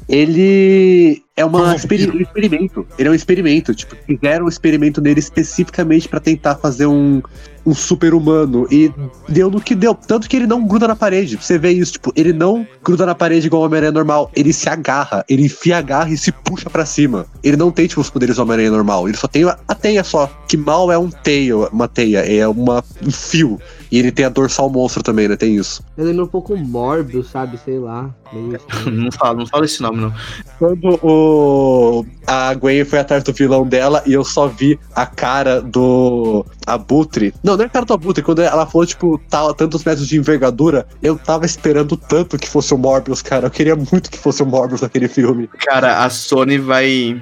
Ele 0.08 1.22
é 1.36 1.44
uma 1.44 1.72
Um 1.72 1.76
experi- 1.76 2.10
um 2.10 2.20
experimento. 2.22 2.86
Ele 2.98 3.08
é 3.10 3.12
um 3.12 3.16
experimento. 3.16 3.74
Tipo, 3.76 3.96
fizeram 4.06 4.46
um 4.46 4.50
experimento 4.50 5.02
nele 5.02 5.20
especificamente 5.20 6.08
pra 6.08 6.20
tentar 6.20 6.56
fazer 6.56 6.86
um, 6.86 7.22
um 7.66 7.74
super-humano. 7.74 8.68
E 8.72 8.92
deu 9.28 9.50
no 9.50 9.60
que 9.60 9.76
deu. 9.76 9.94
Tanto 9.96 10.30
que 10.30 10.36
ele 10.38 10.48
não 10.48 10.66
gruda 10.66 10.88
na 10.88 10.96
parede. 10.96 11.38
Você 11.38 11.58
vê 11.58 11.72
isso, 11.72 11.94
tipo, 11.94 12.12
ele 12.16 12.32
não 12.34 12.66
gruda 12.84 13.06
na 13.06 13.16
parede 13.16 13.48
igual 13.48 13.64
o 13.64 13.66
Homem-Aranha 13.66 13.92
normal. 13.96 14.32
Ele 14.36 14.54
se 14.54 14.70
agarra, 14.70 15.26
ele 15.28 15.46
enfia 15.46 15.78
a 15.78 15.82
garra 15.82 16.10
e 16.10 16.18
se 16.18 16.32
puxa 16.32 16.70
pra 16.70 16.86
cima. 16.86 17.26
Ele 17.44 17.58
não 17.58 17.72
tem, 17.72 17.88
tipo, 17.88 18.02
os 18.02 18.10
poderes 18.10 18.36
do 18.36 18.42
Homem-Aranha 18.44 18.72
normal. 18.72 19.08
Ele 19.08 19.18
só 19.18 19.28
tem 19.28 19.44
a 19.44 19.58
a 19.68 19.74
teia 19.74 20.04
só. 20.04 20.30
Que 20.48 20.58
mal 20.58 20.92
é 20.92 20.98
um 20.98 21.10
teio, 21.10 21.68
uma 21.72 21.88
teia, 21.88 22.20
é 22.20 22.48
uma, 22.48 22.84
um 23.06 23.12
fio. 23.12 23.60
E 23.96 24.00
ele 24.00 24.12
tem 24.12 24.26
a 24.26 24.30
dorsal 24.30 24.70
monstro 24.70 25.02
também, 25.02 25.26
né? 25.30 25.38
Tem 25.38 25.56
isso. 25.56 25.82
Eu 25.96 26.04
lembro 26.04 26.26
um 26.26 26.28
pouco 26.28 26.54
Morbius, 26.58 27.30
sabe? 27.30 27.58
Sei 27.58 27.80
lá. 27.80 28.14
Assim. 28.28 28.92
Não 28.92 29.10
fala, 29.10 29.38
não 29.38 29.48
fala 29.48 29.64
esse 29.64 29.82
nome, 29.82 30.02
não. 30.02 30.14
Quando 30.60 31.00
o 31.02 32.06
a 32.28 32.54
Gwen 32.56 32.84
foi 32.84 33.00
atrás 33.00 33.24
do 33.24 33.32
vilão 33.32 33.66
dela 33.66 34.04
e 34.06 34.12
eu 34.12 34.26
só 34.26 34.48
vi 34.48 34.78
a 34.94 35.06
cara 35.06 35.62
do 35.62 36.46
Abutre. 36.68 37.34
Não, 37.42 37.56
não 37.56 37.64
é 37.64 37.68
a 37.68 37.70
cara 37.70 37.86
do 37.86 37.94
Abutre. 37.94 38.22
Quando 38.22 38.42
ela 38.42 38.66
falou, 38.66 38.86
tipo, 38.86 39.18
tá, 39.30 39.54
tantos 39.54 39.86
metros 39.86 40.10
de 40.10 40.18
envergadura, 40.18 40.86
eu 41.02 41.18
tava 41.18 41.46
esperando 41.46 41.96
tanto 41.96 42.38
que 42.38 42.50
fosse 42.50 42.74
o 42.74 42.78
Morbius, 42.78 43.22
cara. 43.22 43.48
Eu 43.48 43.52
queria 43.52 43.78
muito 43.78 44.12
que 44.12 44.18
fosse 44.18 44.44
o 44.44 44.46
Morbius 44.46 44.82
naquele 44.82 45.08
filme. 45.08 45.48
Cara, 45.60 46.04
a 46.04 46.10
Sony 46.10 46.58
vai. 46.58 47.22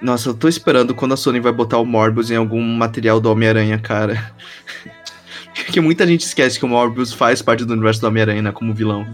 Nossa, 0.00 0.30
eu 0.30 0.34
tô 0.34 0.48
esperando 0.48 0.94
quando 0.94 1.12
a 1.12 1.16
Sony 1.18 1.40
vai 1.40 1.52
botar 1.52 1.76
o 1.76 1.84
Morbius 1.84 2.30
em 2.30 2.36
algum 2.36 2.62
material 2.62 3.20
do 3.20 3.30
Homem-Aranha, 3.30 3.76
cara. 3.76 4.34
Porque 5.64 5.80
muita 5.80 6.06
gente 6.06 6.20
esquece 6.20 6.58
que 6.58 6.64
o 6.64 6.68
Morbius 6.68 7.12
faz 7.12 7.40
parte 7.40 7.64
do 7.64 7.72
universo 7.72 8.00
do 8.00 8.06
Homem-Aranha, 8.06 8.42
né, 8.42 8.52
como 8.52 8.74
vilão. 8.74 9.06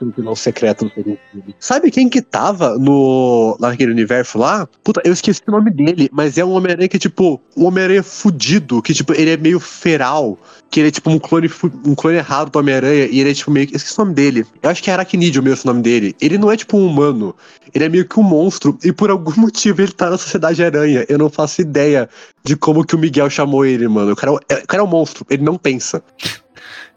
Um 0.00 0.10
vilão 0.10 0.36
secreto 0.36 0.84
no 0.84 0.90
filme. 0.90 1.18
Sabe 1.58 1.90
quem 1.90 2.08
que 2.08 2.22
tava 2.22 2.78
no, 2.78 3.56
naquele 3.58 3.90
universo 3.90 4.38
lá? 4.38 4.68
Puta, 4.84 5.00
eu 5.04 5.12
esqueci 5.12 5.42
o 5.46 5.50
nome 5.50 5.70
dele, 5.70 6.08
mas 6.12 6.38
é 6.38 6.44
um 6.44 6.52
Homem-Aranha 6.52 6.88
que, 6.88 6.98
tipo, 6.98 7.40
um 7.56 7.64
Homem-Aranha 7.64 8.02
fudido, 8.02 8.80
que, 8.80 8.94
tipo, 8.94 9.12
ele 9.14 9.30
é 9.30 9.36
meio 9.36 9.58
feral, 9.58 10.38
que 10.70 10.80
ele 10.80 10.88
é, 10.88 10.92
tipo, 10.92 11.10
um 11.10 11.18
clone, 11.18 11.50
um 11.84 11.94
clone 11.94 12.18
errado 12.18 12.50
do 12.50 12.58
Homem-Aranha, 12.58 13.06
e 13.10 13.20
ele 13.20 13.30
é, 13.30 13.34
tipo, 13.34 13.50
meio 13.50 13.66
que... 13.66 13.76
Esqueci 13.76 13.98
o 13.98 14.04
nome 14.04 14.14
dele. 14.14 14.46
Eu 14.62 14.70
acho 14.70 14.82
que 14.82 14.90
é 14.90 14.92
Aracnídeo 14.92 15.42
mesmo 15.42 15.70
o 15.70 15.74
nome 15.74 15.82
dele. 15.82 16.14
Ele 16.20 16.38
não 16.38 16.50
é, 16.50 16.56
tipo, 16.56 16.76
um 16.76 16.86
humano. 16.86 17.34
Ele 17.74 17.84
é 17.84 17.88
meio 17.88 18.06
que 18.06 18.18
um 18.18 18.22
monstro, 18.22 18.78
e 18.84 18.92
por 18.92 19.10
algum 19.10 19.32
motivo 19.40 19.82
ele 19.82 19.92
tá 19.92 20.10
na 20.10 20.18
Sociedade 20.18 20.62
Aranha. 20.62 21.04
Eu 21.08 21.18
não 21.18 21.28
faço 21.28 21.60
ideia 21.60 22.08
de 22.44 22.56
como 22.56 22.84
que 22.84 22.94
o 22.94 22.98
Miguel 22.98 23.28
chamou 23.30 23.64
ele, 23.64 23.86
mano. 23.88 24.12
O 24.12 24.16
cara, 24.16 24.32
é- 24.48 24.54
o 24.62 24.66
cara 24.66 24.82
é 24.82 24.84
um 24.84 24.88
monstro, 24.88 25.26
ele 25.30 25.42
não 25.42 25.56
pensa. 25.56 26.02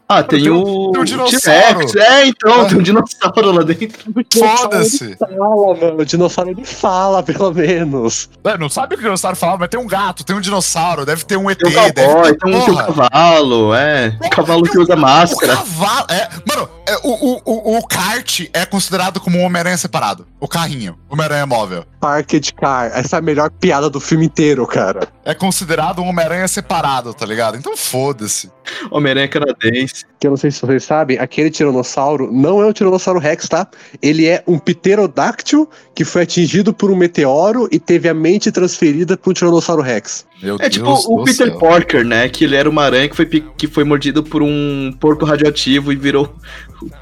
Ah, 0.06 0.22
tem, 0.22 0.42
tem 0.42 0.50
um- 0.52 0.62
o. 0.62 0.92
tem 0.92 1.00
um 1.00 1.04
dinossauro. 1.04 1.86
T-Rex. 1.86 1.94
É, 1.96 2.26
então, 2.26 2.66
tem 2.68 2.78
um 2.78 2.82
dinossauro 2.82 3.52
lá 3.52 3.62
dentro. 3.62 4.12
Foda-se. 4.38 5.16
Fala, 5.16 5.74
mano. 5.76 6.00
O 6.00 6.04
dinossauro 6.04 6.50
ele 6.50 6.64
fala, 6.64 7.22
pelo 7.22 7.52
menos. 7.54 8.28
É, 8.44 8.58
não 8.58 8.68
sabe 8.68 8.94
o 8.94 8.98
que 8.98 9.02
o 9.02 9.06
dinossauro 9.06 9.36
falava, 9.36 9.58
mas 9.60 9.68
tem 9.70 9.80
um 9.80 9.86
gato, 9.86 10.22
tem 10.22 10.36
um 10.36 10.40
dinossauro, 10.40 11.06
deve 11.06 11.24
ter 11.24 11.36
um 11.38 11.50
ET, 11.50 11.58
Tem 11.58 11.70
um 11.70 11.72
deve 11.74 11.92
cowboy, 12.04 12.32
ter. 12.32 12.38
tem 12.38 12.54
um, 12.54 12.70
um 12.70 12.76
cavalo, 12.76 13.74
é. 13.74 14.10
Porra, 14.10 14.30
cavalo 14.30 14.62
que 14.64 14.78
o- 14.78 14.82
usa 14.82 14.94
O 14.94 14.98
máscara. 14.98 15.56
cavalo. 15.56 16.06
É, 16.10 16.28
mano, 16.46 16.68
é, 16.86 16.96
o, 17.02 17.10
o, 17.10 17.40
o, 17.44 17.78
o 17.78 17.86
kart 17.86 18.40
é 18.52 18.66
considerado 18.66 19.18
como 19.20 19.38
um 19.38 19.42
Homem-Aranha 19.44 19.78
separado. 19.78 20.26
O 20.38 20.46
carrinho. 20.46 20.98
Homem-Aranha 21.08 21.46
móvel. 21.46 21.84
Parked 21.98 22.52
Car. 22.54 22.90
Essa 22.94 23.16
é 23.16 23.18
a 23.20 23.22
melhor 23.22 23.50
piada 23.50 23.88
do 23.88 23.98
filme 24.00 24.26
inteiro, 24.26 24.66
cara. 24.66 25.08
É 25.24 25.32
considerado 25.32 26.02
um 26.02 26.08
Homem-Aranha 26.08 26.46
separado, 26.46 27.14
tá 27.14 27.24
ligado? 27.24 27.56
Então 27.56 27.74
foda-se. 27.74 28.50
Homem-Aranha 28.90 29.28
canadense. 29.28 30.04
Que 30.18 30.26
eu 30.26 30.30
não 30.30 30.36
sei 30.36 30.50
se 30.50 30.60
vocês 30.60 30.84
sabem, 30.84 31.18
aquele 31.18 31.50
tiranossauro 31.50 32.32
não 32.32 32.62
é 32.62 32.66
o 32.66 32.72
Tiranossauro 32.72 33.18
Rex, 33.20 33.48
tá? 33.48 33.66
Ele 34.00 34.26
é 34.26 34.42
um 34.46 34.58
pterodáctil 34.58 35.68
que 35.94 36.04
foi 36.04 36.22
atingido 36.22 36.72
por 36.72 36.90
um 36.90 36.96
meteoro 36.96 37.68
e 37.70 37.78
teve 37.78 38.08
a 38.08 38.14
mente 38.14 38.50
transferida 38.50 39.16
para 39.16 39.30
um 39.30 39.34
Tiranossauro 39.34 39.82
Rex. 39.82 40.26
Meu 40.42 40.56
É 40.60 40.68
tipo 40.68 40.86
Deus 40.86 41.06
o 41.06 41.16
do 41.18 41.24
Peter 41.24 41.48
céu. 41.48 41.58
Parker, 41.58 42.04
né? 42.04 42.28
Que 42.28 42.44
ele 42.44 42.56
era 42.56 42.68
uma 42.68 42.82
aranha 42.84 43.08
que 43.08 43.16
foi, 43.16 43.26
que 43.26 43.66
foi 43.66 43.84
mordido 43.84 44.22
por 44.22 44.42
um 44.42 44.92
porco 44.98 45.24
radioativo 45.24 45.92
e 45.92 45.96
virou 45.96 46.34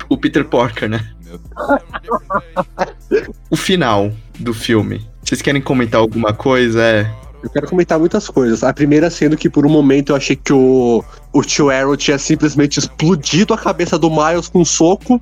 o 0.08 0.16
Peter 0.16 0.44
Parker, 0.44 0.88
né? 0.88 1.00
O 3.50 3.56
final 3.56 4.12
do 4.38 4.52
filme. 4.52 5.06
Vocês 5.24 5.40
querem 5.40 5.62
comentar 5.62 6.00
alguma 6.00 6.32
coisa? 6.32 6.82
É. 6.82 7.21
Eu 7.43 7.51
quero 7.51 7.66
comentar 7.66 7.99
muitas 7.99 8.28
coisas. 8.28 8.62
A 8.62 8.72
primeira 8.72 9.11
sendo 9.11 9.36
que 9.36 9.51
por 9.51 9.66
um 9.66 9.68
momento 9.68 10.12
eu 10.12 10.16
achei 10.16 10.36
que 10.36 10.53
o, 10.53 11.05
o 11.32 11.43
tio 11.43 11.70
Arrow 11.70 11.97
tinha 11.97 12.18
simplesmente 12.18 12.78
explodido 12.78 13.53
a 13.53 13.59
cabeça 13.59 13.99
do 13.99 14.09
Miles 14.09 14.49
com 14.49 14.61
um 14.61 14.64
soco. 14.64 15.20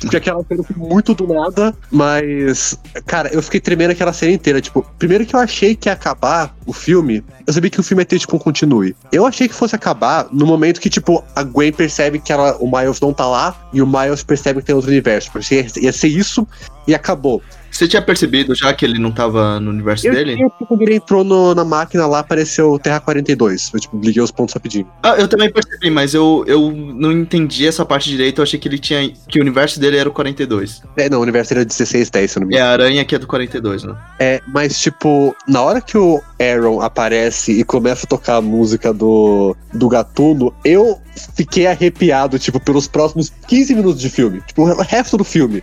Porque 0.00 0.16
aquela 0.16 0.44
cena 0.44 0.62
foi 0.62 0.76
muito 0.76 1.14
do 1.14 1.26
nada. 1.26 1.74
Mas, 1.90 2.78
cara, 3.06 3.28
eu 3.32 3.42
fiquei 3.42 3.60
tremendo 3.60 3.92
aquela 3.92 4.12
cena 4.12 4.32
inteira. 4.32 4.60
Tipo, 4.60 4.84
primeiro 4.98 5.24
que 5.24 5.34
eu 5.34 5.40
achei 5.40 5.76
que 5.76 5.88
ia 5.88 5.92
acabar 5.92 6.54
o 6.66 6.72
filme. 6.72 7.24
Eu 7.46 7.52
sabia 7.52 7.70
que 7.70 7.80
o 7.80 7.82
filme 7.82 8.02
ia 8.02 8.06
ter, 8.06 8.18
tipo, 8.18 8.34
um 8.36 8.38
continue. 8.38 8.96
Eu 9.12 9.24
achei 9.26 9.46
que 9.46 9.54
fosse 9.54 9.74
acabar 9.74 10.28
no 10.32 10.46
momento 10.46 10.80
que, 10.80 10.90
tipo, 10.90 11.22
a 11.34 11.42
Gwen 11.42 11.72
percebe 11.72 12.18
que 12.18 12.32
ela, 12.32 12.56
o 12.58 12.70
Miles 12.70 13.00
não 13.00 13.12
tá 13.12 13.26
lá. 13.26 13.68
E 13.72 13.80
o 13.80 13.86
Miles 13.86 14.22
percebe 14.22 14.60
que 14.60 14.66
tem 14.66 14.74
outro 14.74 14.90
universo. 14.90 15.30
Porque 15.30 15.66
ia, 15.80 15.92
ser 15.92 16.08
isso 16.08 16.46
e 16.86 16.94
acabou. 16.94 17.42
Você 17.80 17.88
tinha 17.88 18.02
percebido 18.02 18.54
já 18.54 18.74
que 18.74 18.84
ele 18.84 18.98
não 18.98 19.10
tava 19.10 19.58
no 19.58 19.70
universo 19.70 20.06
Eu, 20.06 20.12
dele? 20.12 20.36
eu, 20.38 20.50
quando 20.50 20.82
ele 20.82 20.96
entrou 20.96 21.24
no- 21.24 21.54
na 21.54 21.64
máquina 21.64 22.06
lá, 22.06 22.18
apareceu 22.18 22.78
Terra 22.78 23.00
42. 23.00 23.70
Eu, 23.72 23.80
tipo, 23.80 23.98
liguei 23.98 24.22
os 24.22 24.30
pontos 24.30 24.52
rapidinho. 24.54 24.86
Ah, 25.02 25.14
eu 25.16 25.26
também 25.26 25.50
percebi, 25.50 25.88
mas 25.88 26.12
eu, 26.12 26.44
eu 26.46 26.70
não 26.70 27.10
entendi 27.10 27.66
essa 27.66 27.82
parte 27.86 28.10
direito. 28.10 28.38
Eu 28.40 28.42
achei 28.42 28.60
que 28.60 28.68
ele 28.68 28.78
tinha. 28.78 29.10
que 29.26 29.38
o 29.38 29.40
universo 29.40 29.80
dele 29.80 29.96
era 29.96 30.06
o 30.06 30.12
42. 30.12 30.82
É, 30.94 31.08
não, 31.08 31.20
o 31.20 31.22
universo 31.22 31.54
era 31.54 31.64
16, 31.64 32.10
10, 32.10 32.30
se 32.30 32.36
eu 32.36 32.40
não 32.42 32.48
me 32.48 32.54
É 32.54 32.58
engano. 32.58 32.70
a 32.70 32.72
aranha 32.74 33.02
que 33.02 33.14
é 33.14 33.18
do 33.18 33.26
42, 33.26 33.82
né? 33.84 33.96
É, 34.18 34.42
mas, 34.46 34.78
tipo, 34.78 35.34
na 35.48 35.62
hora 35.62 35.80
que 35.80 35.96
o 35.96 36.20
Aaron 36.38 36.82
aparece 36.82 37.52
e 37.60 37.64
começa 37.64 38.04
a 38.04 38.08
tocar 38.08 38.36
a 38.36 38.40
música 38.42 38.92
do, 38.92 39.56
do 39.72 39.88
Gatuno, 39.88 40.52
eu 40.62 40.98
fiquei 41.34 41.66
arrepiado, 41.66 42.38
tipo, 42.38 42.60
pelos 42.60 42.86
próximos 42.86 43.32
15 43.48 43.74
minutos 43.74 44.00
de 44.02 44.10
filme. 44.10 44.42
Tipo, 44.46 44.64
o 44.64 44.82
resto 44.82 45.16
do 45.16 45.24
filme. 45.24 45.62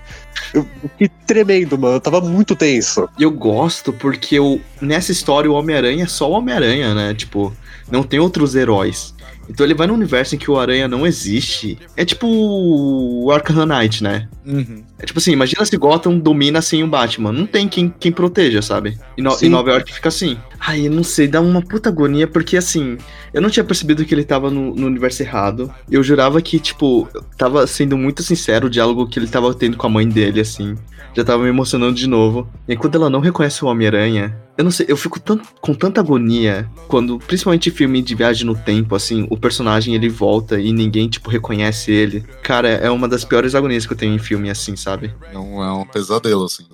Eu 0.54 0.66
fiquei 0.82 1.10
tremendo, 1.26 1.78
mano. 1.78 1.96
Eu 1.96 2.02
tava 2.02 2.22
muito 2.22 2.56
tenso. 2.56 3.08
E 3.18 3.24
eu 3.24 3.32
gosto 3.32 3.92
porque 3.94 4.36
eu, 4.36 4.62
nessa 4.82 5.12
história 5.12 5.50
o 5.50 5.54
Homem-Aranha 5.54 6.04
é 6.04 6.08
só 6.08 6.30
o 6.30 6.34
Homem-Aranha, 6.34 6.94
né? 6.94 7.14
Tipo, 7.14 7.54
não 7.92 8.04
tem 8.04 8.20
outros 8.20 8.56
heróis. 8.56 9.16
Então 9.50 9.66
ele 9.66 9.74
vai 9.74 9.88
num 9.88 9.94
universo 9.94 10.36
em 10.36 10.38
que 10.38 10.52
o 10.52 10.60
Aranha 10.60 10.88
não 10.88 11.08
existe. 11.08 11.78
É 11.96 12.04
tipo 12.04 12.28
o 12.28 13.32
Arkham 13.32 13.66
Knight, 13.66 14.04
né? 14.04 14.28
Uhum. 14.46 14.84
É 15.00 15.06
tipo 15.06 15.20
assim, 15.20 15.32
imagina 15.32 15.66
se 15.66 15.78
Gotham 15.78 16.18
domina 16.18 16.62
sem 16.62 16.84
o 16.84 16.88
Batman. 16.88 17.32
Não 17.32 17.46
tem 17.46 17.68
quem, 17.68 17.94
quem 17.98 18.12
proteja, 18.12 18.62
sabe? 18.62 18.98
E, 19.18 19.22
no, 19.22 19.38
e 19.42 19.48
Nova 19.48 19.72
York 19.72 19.94
fica 19.94 20.10
assim. 20.10 20.38
Ai, 20.60 20.88
eu 20.88 20.92
não 20.92 21.04
sei, 21.04 21.28
dá 21.28 21.40
uma 21.40 21.62
puta 21.62 21.90
agonia, 21.90 22.28
porque 22.28 22.58
assim, 22.58 22.98
eu 23.38 23.42
não 23.42 23.52
tinha 23.52 23.64
percebido 23.64 24.04
que 24.04 24.16
ele 24.16 24.24
tava 24.24 24.50
no, 24.50 24.74
no 24.74 24.88
universo 24.88 25.22
errado. 25.22 25.72
Eu 25.92 26.02
jurava 26.02 26.42
que, 26.42 26.60
tipo, 26.60 27.08
tava 27.38 27.68
sendo 27.68 27.96
muito 27.96 28.24
sincero 28.24 28.66
o 28.66 28.70
diálogo 28.70 29.08
que 29.08 29.20
ele 29.20 29.28
tava 29.28 29.54
tendo 29.54 29.78
com 29.78 29.86
a 29.86 29.90
mãe 29.92 30.10
dele, 30.10 30.42
assim. 30.42 30.76
Já 31.16 31.24
tava 31.24 31.44
me 31.44 31.50
emocionando 31.50 31.94
de 31.94 32.08
novo. 32.08 32.50
E 32.68 32.76
quando 32.76 32.96
ela 32.96 33.12
não 33.12 33.20
reconhece 33.20 33.64
o 33.64 33.68
Homem-Aranha, 33.68 34.36
eu 34.58 34.64
não 34.64 34.72
sei, 34.72 34.88
eu 34.90 34.98
fico 34.98 35.20
com 35.62 35.74
tanta 35.74 36.02
agonia 36.02 36.70
quando, 36.88 37.20
principalmente 37.20 37.70
filme 37.70 38.02
de 38.02 38.16
viagem 38.16 38.46
no 38.46 38.56
tempo, 38.56 38.96
assim, 38.96 39.28
o 39.30 39.38
personagem 39.38 39.94
ele 39.94 40.10
volta 40.10 40.60
e 40.60 40.74
ninguém, 40.74 41.08
tipo, 41.08 41.30
reconhece 41.30 41.92
ele. 41.92 42.22
Cara, 42.42 42.70
é 42.70 42.90
uma 42.90 43.08
das 43.08 43.24
piores 43.24 43.54
agonias 43.54 43.86
que 43.86 43.94
eu 43.94 43.98
tenho 43.98 44.16
em 44.16 44.20
filme, 44.20 44.50
assim, 44.50 44.76
sabe? 44.76 45.14
É 45.32 45.38
um, 45.38 45.64
é 45.64 45.72
um 45.72 45.86
pesadelo, 45.86 46.46
assim. 46.46 46.66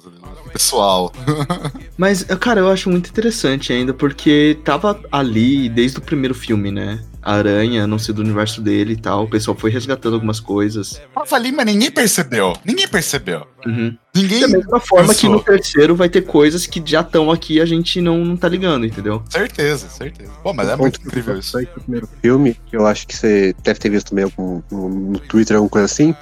Pessoal. 0.51 1.11
Mas, 1.97 2.23
cara, 2.39 2.61
eu 2.61 2.69
acho 2.69 2.89
muito 2.89 3.09
interessante 3.09 3.73
ainda, 3.73 3.93
porque 3.93 4.57
tava 4.63 4.99
ali 5.11 5.67
desde 5.67 5.97
o 5.97 6.01
primeiro 6.01 6.33
filme, 6.33 6.71
né? 6.71 7.03
A 7.23 7.33
aranha 7.33 7.87
não 7.87 7.97
ser 7.97 8.13
do 8.13 8.21
universo 8.21 8.61
dele 8.61 8.93
e 8.93 8.97
tal. 8.97 9.23
O 9.23 9.29
pessoal 9.29 9.55
foi 9.57 9.71
resgatando 9.71 10.15
algumas 10.15 10.39
coisas. 10.39 11.01
Tava 11.13 11.35
ali, 11.35 11.51
mas 11.51 11.65
ninguém 11.65 11.89
percebeu. 11.89 12.53
Ninguém 12.65 12.87
percebeu. 12.87 13.47
Uhum. 13.65 13.95
Ninguém. 14.13 14.41
Da 14.41 14.47
mesma 14.47 14.79
forma 14.79 15.13
que 15.13 15.21
pensou. 15.21 15.31
no 15.31 15.39
terceiro 15.39 15.95
vai 15.95 16.09
ter 16.09 16.21
coisas 16.21 16.65
que 16.65 16.81
já 16.85 17.01
estão 17.01 17.31
aqui 17.31 17.55
e 17.55 17.61
a 17.61 17.65
gente 17.65 18.01
não, 18.01 18.17
não 18.23 18.35
tá 18.35 18.47
ligando, 18.47 18.85
entendeu? 18.85 19.23
Certeza, 19.29 19.87
certeza. 19.87 20.31
Pô, 20.43 20.53
mas 20.53 20.67
é 20.67 20.75
muito 20.75 20.99
incrível 21.01 21.39
isso. 21.39 21.57
Aí, 21.57 21.67
o 21.75 21.81
primeiro 21.81 22.07
filme, 22.21 22.57
que 22.65 22.75
eu 22.75 22.85
acho 22.85 23.07
que 23.07 23.15
você 23.15 23.55
deve 23.63 23.79
ter 23.79 23.89
visto 23.89 24.09
também 24.09 24.25
algum, 24.25 24.61
no, 24.69 24.89
no 24.89 25.19
Twitter, 25.19 25.55
alguma 25.55 25.69
coisa 25.69 25.85
assim. 25.85 26.13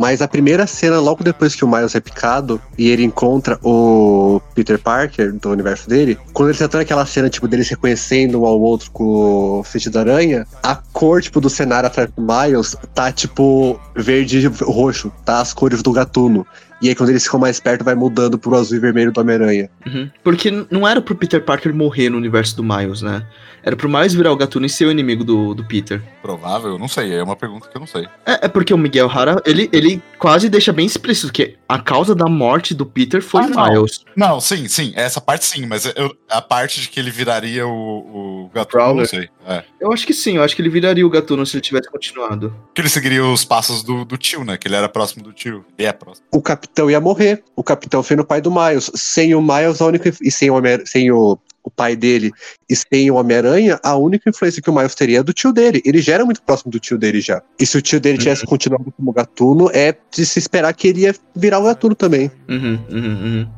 Mas 0.00 0.22
a 0.22 0.26
primeira 0.26 0.66
cena, 0.66 0.98
logo 0.98 1.22
depois 1.22 1.54
que 1.54 1.62
o 1.62 1.68
Miles 1.68 1.94
é 1.94 2.00
picado 2.00 2.58
e 2.78 2.88
ele 2.88 3.04
encontra 3.04 3.60
o 3.62 4.40
Peter 4.54 4.78
Parker 4.78 5.30
do 5.30 5.50
universo 5.50 5.86
dele, 5.86 6.16
quando 6.32 6.48
ele 6.48 6.56
tá 6.56 6.66
tendo 6.66 6.80
aquela 6.80 7.04
cena, 7.04 7.28
tipo, 7.28 7.46
deles 7.46 7.68
reconhecendo 7.68 8.40
um 8.40 8.46
ao 8.46 8.58
outro 8.58 8.90
com 8.92 9.60
o 9.60 9.62
feitiço 9.62 9.90
da 9.90 10.00
aranha, 10.00 10.46
a 10.62 10.74
cor, 10.74 11.20
tipo, 11.20 11.38
do 11.38 11.50
cenário 11.50 11.86
atrás 11.86 12.08
do 12.16 12.22
Miles 12.22 12.74
tá, 12.94 13.12
tipo, 13.12 13.78
verde 13.94 14.38
e 14.38 14.46
roxo, 14.64 15.12
tá? 15.22 15.38
As 15.38 15.52
cores 15.52 15.82
do 15.82 15.92
gatuno. 15.92 16.46
E 16.80 16.88
aí, 16.88 16.94
quando 16.94 17.10
eles 17.10 17.24
ficam 17.24 17.38
mais 17.38 17.60
perto, 17.60 17.84
vai 17.84 17.94
mudando 17.94 18.38
pro 18.38 18.56
azul 18.56 18.78
e 18.78 18.80
vermelho 18.80 19.12
do 19.12 19.20
Homem-Aranha. 19.20 19.68
Uhum. 19.86 20.10
Porque 20.24 20.50
não 20.70 20.88
era 20.88 21.02
pro 21.02 21.14
Peter 21.14 21.44
Parker 21.44 21.74
morrer 21.74 22.08
no 22.08 22.16
universo 22.16 22.56
do 22.56 22.64
Miles, 22.64 23.02
né? 23.02 23.22
Era 23.62 23.76
pro 23.76 23.88
Miles 23.88 24.14
virar 24.14 24.32
o 24.32 24.36
gatuno 24.36 24.66
e 24.66 24.68
ser 24.70 24.86
o 24.86 24.90
inimigo 24.90 25.22
do, 25.24 25.54
do 25.54 25.64
Peter. 25.64 26.02
Provável? 26.22 26.78
Não 26.78 26.88
sei. 26.88 27.14
É 27.14 27.22
uma 27.22 27.36
pergunta 27.36 27.68
que 27.68 27.76
eu 27.76 27.80
não 27.80 27.86
sei. 27.86 28.06
É, 28.26 28.46
é 28.46 28.48
porque 28.48 28.72
o 28.72 28.78
Miguel 28.78 29.08
Hara, 29.10 29.40
ele, 29.44 29.68
ele 29.72 30.02
quase 30.18 30.48
deixa 30.48 30.72
bem 30.72 30.86
explícito 30.86 31.32
que 31.32 31.56
a 31.68 31.78
causa 31.78 32.14
da 32.14 32.26
morte 32.26 32.74
do 32.74 32.84
Peter 32.86 33.22
foi 33.22 33.42
Ah, 33.42 33.46
o 33.46 33.50
não. 33.50 33.64
Miles. 33.72 34.04
Não, 34.16 34.40
sim, 34.40 34.66
sim. 34.68 34.92
Essa 34.96 35.20
parte 35.20 35.44
sim, 35.44 35.66
mas 35.66 35.84
eu- 35.96 36.14
a 36.28 36.40
parte 36.42 36.80
de 36.80 36.88
que 36.88 36.98
ele 37.00 37.10
viraria 37.10 37.66
o, 37.66 38.44
o 38.46 38.50
gato, 38.54 38.74
eu 38.76 38.78
não 38.80 38.86
Prowler. 38.86 39.08
sei. 39.08 39.28
É. 39.46 39.64
Eu 39.80 39.92
acho 39.92 40.06
que 40.06 40.12
sim, 40.14 40.36
eu 40.36 40.42
acho 40.42 40.54
que 40.54 40.62
ele 40.62 40.68
viraria 40.68 41.06
o 41.06 41.10
gatuno 41.10 41.44
se 41.46 41.56
ele 41.56 41.62
tivesse 41.62 41.90
continuado. 41.90 42.54
Que 42.74 42.80
ele 42.80 42.88
seguiria 42.88 43.24
os 43.24 43.44
passos 43.44 43.82
do, 43.82 44.04
do 44.04 44.16
tio, 44.16 44.44
né? 44.44 44.56
Que 44.56 44.68
ele 44.68 44.76
era 44.76 44.88
próximo 44.88 45.22
do 45.24 45.32
tio. 45.32 45.64
Ele 45.78 45.88
é 45.88 45.92
próximo. 45.92 46.26
o 46.32 46.40
capitão 46.42 46.90
ia 46.90 47.00
morrer. 47.00 47.42
O 47.56 47.62
capitão 47.64 48.02
sendo 48.02 48.20
o 48.20 48.24
pai 48.24 48.40
do 48.40 48.50
Miles. 48.50 48.90
Sem 48.94 49.34
o 49.34 49.40
Miles, 49.42 49.80
a 49.80 49.86
única. 49.86 50.12
E 50.22 50.30
sem 50.30 50.50
o, 50.50 50.60
sem 50.84 51.10
o, 51.10 51.38
o 51.62 51.70
pai 51.70 51.94
dele 51.94 52.30
e 52.68 52.74
sem 52.74 53.10
o 53.10 53.16
Homem-Aranha, 53.16 53.78
a 53.82 53.96
única 53.96 54.28
influência 54.28 54.62
que 54.62 54.70
o 54.70 54.74
Miles 54.74 54.94
teria 54.94 55.20
é 55.20 55.22
do 55.22 55.32
tio 55.32 55.52
dele. 55.52 55.82
Ele 55.84 56.00
já 56.00 56.14
era 56.14 56.24
muito 56.24 56.42
próximo 56.42 56.70
do 56.70 56.78
tio 56.78 56.98
dele 56.98 57.20
já. 57.20 57.42
E 57.58 57.66
se 57.66 57.76
o 57.76 57.82
tio 57.82 58.00
dele 58.00 58.18
tivesse 58.18 58.46
continuado 58.46 58.92
como 58.96 59.12
gatuno, 59.12 59.70
é 59.72 59.94
de 60.10 60.24
se 60.24 60.38
esperar 60.38 60.72
que 60.72 60.88
ele 60.88 61.00
ia 61.02 61.14
virar 61.34 61.58
o 61.58 61.64
gatuno 61.64 61.94
também. 61.94 62.30
Uhum, 62.48 62.78
uhum, 62.90 63.24
uhum. 63.24 63.48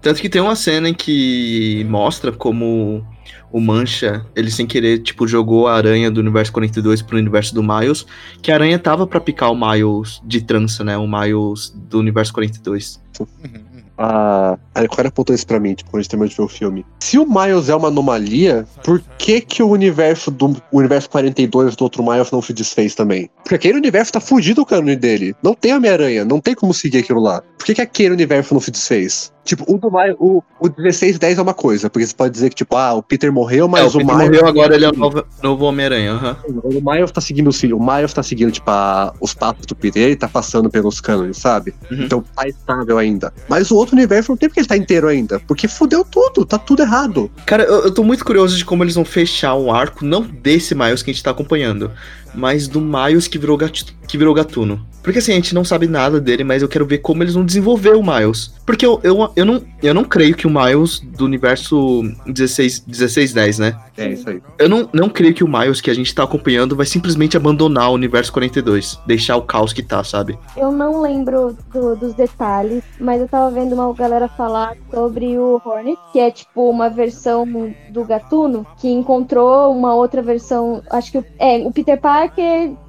Tanto 0.00 0.20
que 0.20 0.28
tem 0.28 0.40
uma 0.40 0.56
cena 0.56 0.88
em 0.88 0.94
que 0.94 1.84
mostra 1.88 2.32
como 2.32 3.06
o 3.52 3.60
Mancha, 3.60 4.24
ele 4.34 4.50
sem 4.50 4.66
querer, 4.66 5.00
tipo, 5.00 5.26
jogou 5.26 5.66
a 5.66 5.74
aranha 5.74 6.10
do 6.10 6.20
universo 6.20 6.52
42 6.52 7.02
pro 7.02 7.18
universo 7.18 7.54
do 7.54 7.62
Miles, 7.62 8.06
que 8.40 8.50
a 8.50 8.54
aranha 8.54 8.78
tava 8.78 9.06
pra 9.06 9.20
picar 9.20 9.50
o 9.50 9.56
Miles 9.56 10.20
de 10.24 10.40
trança, 10.40 10.84
né? 10.84 10.96
O 10.96 11.06
Miles 11.06 11.70
do 11.74 11.98
universo 11.98 12.32
42. 12.32 13.00
Uhum, 13.18 13.26
uhum. 13.44 13.69
A, 14.02 14.58
a 14.74 14.80
Nicole 14.80 15.08
apontou 15.08 15.34
isso 15.34 15.46
pra 15.46 15.60
mim, 15.60 15.74
tipo, 15.74 15.90
quando 15.90 16.00
a 16.00 16.02
gente 16.02 16.10
terminou 16.10 16.28
de 16.30 16.36
ver 16.36 16.42
o 16.42 16.48
filme. 16.48 16.86
Se 17.00 17.18
o 17.18 17.26
Miles 17.26 17.68
é 17.68 17.74
uma 17.74 17.88
anomalia, 17.88 18.66
por 18.82 19.02
que 19.18 19.42
que 19.42 19.62
o 19.62 19.68
universo 19.68 20.30
do 20.30 20.56
o 20.72 20.78
universo 20.78 21.10
42 21.10 21.76
do 21.76 21.82
outro 21.82 22.02
Miles 22.02 22.30
não 22.30 22.40
se 22.40 22.54
desfez 22.54 22.94
também? 22.94 23.28
Porque 23.42 23.56
aquele 23.56 23.76
universo 23.76 24.12
tá 24.12 24.20
fugido 24.20 24.62
do 24.62 24.66
cânone 24.66 24.96
dele. 24.96 25.34
Não 25.42 25.54
tem 25.54 25.74
Homem-Aranha, 25.74 26.24
não 26.24 26.40
tem 26.40 26.54
como 26.54 26.72
seguir 26.72 26.98
aquilo 26.98 27.20
lá. 27.20 27.42
Por 27.58 27.66
que 27.66 27.74
que 27.74 27.82
aquele 27.82 28.14
universo 28.14 28.54
não 28.54 28.60
se 28.60 28.70
desfez? 28.70 29.30
Tipo, 29.42 29.64
o 29.66 29.78
do 29.78 29.90
Miles, 29.90 30.16
o, 30.18 30.42
o 30.60 30.64
1610 30.68 31.38
é 31.38 31.42
uma 31.42 31.54
coisa, 31.54 31.88
porque 31.88 32.06
você 32.06 32.14
pode 32.14 32.32
dizer 32.32 32.50
que, 32.50 32.54
tipo, 32.56 32.76
ah, 32.76 32.92
o 32.94 33.02
Peter 33.02 33.32
morreu, 33.32 33.64
É, 33.66 33.68
mas 33.68 33.94
o 33.94 33.98
o, 33.98 34.00
Peter 34.00 34.14
Miles. 34.16 34.30
morreu 34.30 34.46
agora, 34.46 34.74
ele 34.74 34.84
é 34.84 34.88
o 34.90 34.92
novo, 34.96 35.24
novo 35.42 35.64
Homem-Aranha, 35.64 36.12
aham. 36.12 36.36
O 36.62 36.80
Miles 36.92 37.10
tá 37.10 37.20
seguindo 37.20 37.48
o 37.48 37.76
o 37.76 37.80
Miles 37.94 38.12
tá 38.12 38.22
seguindo, 38.22 38.52
tipo, 38.52 38.70
a- 38.70 39.12
os 39.20 39.32
passos 39.34 39.64
do 39.66 39.74
Peter, 39.74 40.02
ele 40.02 40.16
tá 40.16 40.28
passando 40.28 40.68
pelos 40.70 41.00
cânones, 41.00 41.38
sabe? 41.38 41.74
Uhum. 41.90 42.02
Então 42.04 42.24
tá 42.36 42.46
estável 42.46 42.98
ainda. 42.98 43.32
Mas 43.48 43.70
o 43.70 43.76
outro 43.76 43.96
universo 43.96 44.30
não 44.30 44.36
tem 44.36 44.48
porque 44.48 44.60
ele 44.60 44.68
tá 44.68 44.76
inteiro 44.76 45.08
ainda. 45.08 45.40
Porque 45.40 45.66
fudeu 45.66 46.04
tudo, 46.04 46.44
tá 46.44 46.58
tudo 46.58 46.82
errado. 46.82 47.30
Cara, 47.46 47.62
eu, 47.64 47.84
eu 47.84 47.94
tô 47.94 48.04
muito 48.04 48.24
curioso 48.24 48.56
de 48.56 48.64
como 48.64 48.84
eles 48.84 48.94
vão 48.94 49.04
fechar 49.06 49.54
o 49.54 49.72
arco, 49.72 50.04
não 50.04 50.22
desse 50.22 50.74
Miles 50.74 51.02
que 51.02 51.10
a 51.10 51.14
gente 51.14 51.22
tá 51.24 51.30
acompanhando, 51.30 51.90
mas 52.34 52.68
do 52.68 52.80
Miles 52.80 53.26
que 53.28 53.38
virou, 53.38 53.58
que 53.58 54.18
virou 54.18 54.34
gatuno. 54.34 54.84
Porque 55.02 55.18
assim, 55.18 55.32
a 55.32 55.36
gente 55.36 55.54
não 55.54 55.64
sabe 55.64 55.86
nada 55.86 56.20
dele, 56.20 56.44
mas 56.44 56.60
eu 56.60 56.68
quero 56.68 56.84
ver 56.84 56.98
como 56.98 57.22
eles 57.22 57.32
vão 57.32 57.42
desenvolver 57.44 57.94
o 57.96 58.02
Miles. 58.02 58.52
Porque 58.66 58.84
eu, 58.84 59.00
eu, 59.02 59.30
eu, 59.34 59.44
não, 59.46 59.62
eu 59.82 59.94
não 59.94 60.04
creio 60.04 60.34
que 60.36 60.46
o 60.46 60.50
Miles 60.50 61.00
do 61.00 61.24
universo 61.24 62.02
16, 62.26 62.84
1610, 62.86 63.58
né? 63.58 63.76
É 63.96 64.10
isso 64.10 64.28
aí. 64.28 64.42
Eu 64.58 64.68
não, 64.68 64.88
não 64.92 65.08
creio 65.08 65.32
que 65.32 65.42
o 65.42 65.48
Miles 65.48 65.80
que 65.80 65.90
a 65.90 65.94
gente 65.94 66.14
tá 66.14 66.22
acompanhando 66.24 66.76
vai 66.76 66.84
simplesmente 66.84 67.34
abandonar 67.34 67.90
o 67.90 67.94
universo 67.94 68.30
42. 68.32 68.98
Deixar 69.06 69.36
o 69.36 69.42
caos 69.42 69.72
que 69.72 69.82
tá, 69.82 70.04
sabe? 70.04 70.38
Eu 70.54 70.70
não 70.70 71.00
lembro 71.00 71.56
do- 71.72 71.96
dos 71.96 72.12
detalhes, 72.14 72.82
mas 73.00 73.22
eu 73.22 73.28
tava 73.28 73.50
vendo 73.50 73.72
uma 73.74 73.92
galera 73.94 74.28
falar 74.28 74.76
sobre 74.92 75.38
o 75.38 75.60
Hornet, 75.64 75.98
que 76.12 76.18
é 76.18 76.30
tipo 76.30 76.68
uma 76.70 76.90
versão 76.90 77.46
do 77.90 78.04
Gatuno, 78.04 78.66
que 78.78 78.88
encontrou 78.88 79.72
uma 79.74 79.94
outra 79.94 80.20
versão. 80.20 80.82
Acho 80.90 81.10
que 81.10 81.18
o- 81.18 81.24
é, 81.38 81.56
o 81.66 81.72
Peter 81.72 81.98
Parker 81.98 82.19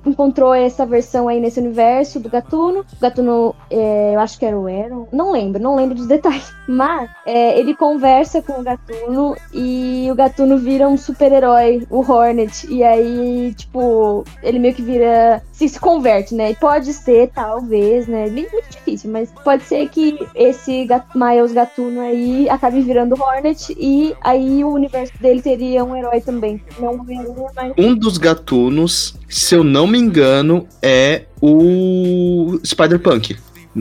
encontrou 0.05 0.53
essa 0.53 0.85
versão 0.85 1.27
aí 1.27 1.39
nesse 1.39 1.59
universo 1.59 2.19
do 2.19 2.29
Gatuno. 2.29 2.79
O 2.81 2.99
Gatuno, 2.99 3.55
é, 3.69 4.15
eu 4.15 4.19
acho 4.19 4.37
que 4.37 4.45
era 4.45 4.57
o 4.57 4.67
Aaron. 4.67 5.07
Não 5.11 5.31
lembro, 5.31 5.61
não 5.61 5.75
lembro 5.75 5.95
dos 5.95 6.07
detalhes. 6.07 6.51
Mas 6.67 7.09
é, 7.25 7.59
ele 7.59 7.75
conversa 7.75 8.41
com 8.41 8.59
o 8.59 8.63
Gatuno 8.63 9.35
e 9.53 10.07
o 10.11 10.15
Gatuno 10.15 10.57
vira 10.57 10.87
um 10.87 10.97
super-herói, 10.97 11.85
o 11.89 11.99
Hornet. 11.99 12.67
E 12.71 12.83
aí, 12.83 13.53
tipo, 13.55 14.23
ele 14.41 14.59
meio 14.59 14.73
que 14.73 14.81
vira. 14.81 15.41
Se, 15.61 15.69
se 15.69 15.79
converte, 15.79 16.33
né? 16.33 16.55
Pode 16.55 16.91
ser, 16.91 17.29
talvez, 17.35 18.07
né? 18.07 18.27
Muito 18.31 18.67
difícil, 18.67 19.11
mas 19.11 19.31
pode 19.43 19.61
ser 19.63 19.87
que 19.89 20.17
esse 20.33 20.87
Miles 21.13 21.51
Gatuno 21.53 22.01
aí 22.01 22.49
acabe 22.49 22.81
virando 22.81 23.13
Hornet 23.21 23.75
e 23.79 24.15
aí 24.21 24.63
o 24.63 24.69
universo 24.69 25.13
dele 25.21 25.39
teria 25.39 25.83
um 25.83 25.95
herói 25.95 26.19
também. 26.19 26.59
Não 26.79 26.93
um 26.93 27.47
mas. 27.55 27.73
Um 27.77 27.93
dos 27.93 28.17
gatunos, 28.17 29.13
se 29.29 29.53
eu 29.53 29.63
não 29.63 29.85
me 29.85 29.99
engano, 29.99 30.67
é 30.81 31.25
o 31.39 32.59
Spider-Punk. 32.65 33.37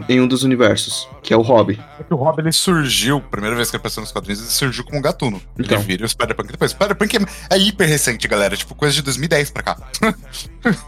Em 0.09 0.21
um 0.21 0.29
dos 0.29 0.45
universos, 0.45 1.09
que 1.23 1.35
é 1.35 1.37
o 1.37 1.41
Hobby. 1.41 1.81
É 1.99 2.05
que 2.05 2.15
o 2.15 2.17
Rob 2.17 2.41
ele 2.41 2.53
surgiu, 2.53 3.21
primeira 3.21 3.57
vez 3.57 3.71
que 3.71 3.77
ele 3.77 3.81
apareceu 3.81 4.01
nos 4.01 4.13
quadrinhos, 4.13 4.41
ele 4.41 4.51
surgiu 4.51 4.85
como 4.85 5.03
gatuno. 5.03 5.43
Então. 5.59 5.79
Ele 5.79 5.87
vira 5.87 6.05
o 6.05 6.09
Spider-Punk 6.09 6.53
depois. 6.53 6.71
Spider-Punk 6.71 7.17
é, 7.17 7.57
é 7.57 7.59
hiper 7.59 7.89
recente, 7.89 8.29
galera. 8.29 8.57
Tipo, 8.57 8.75
coisa 8.75 8.95
de 8.95 9.03
2010 9.03 9.51
pra 9.51 9.63
cá. 9.63 9.77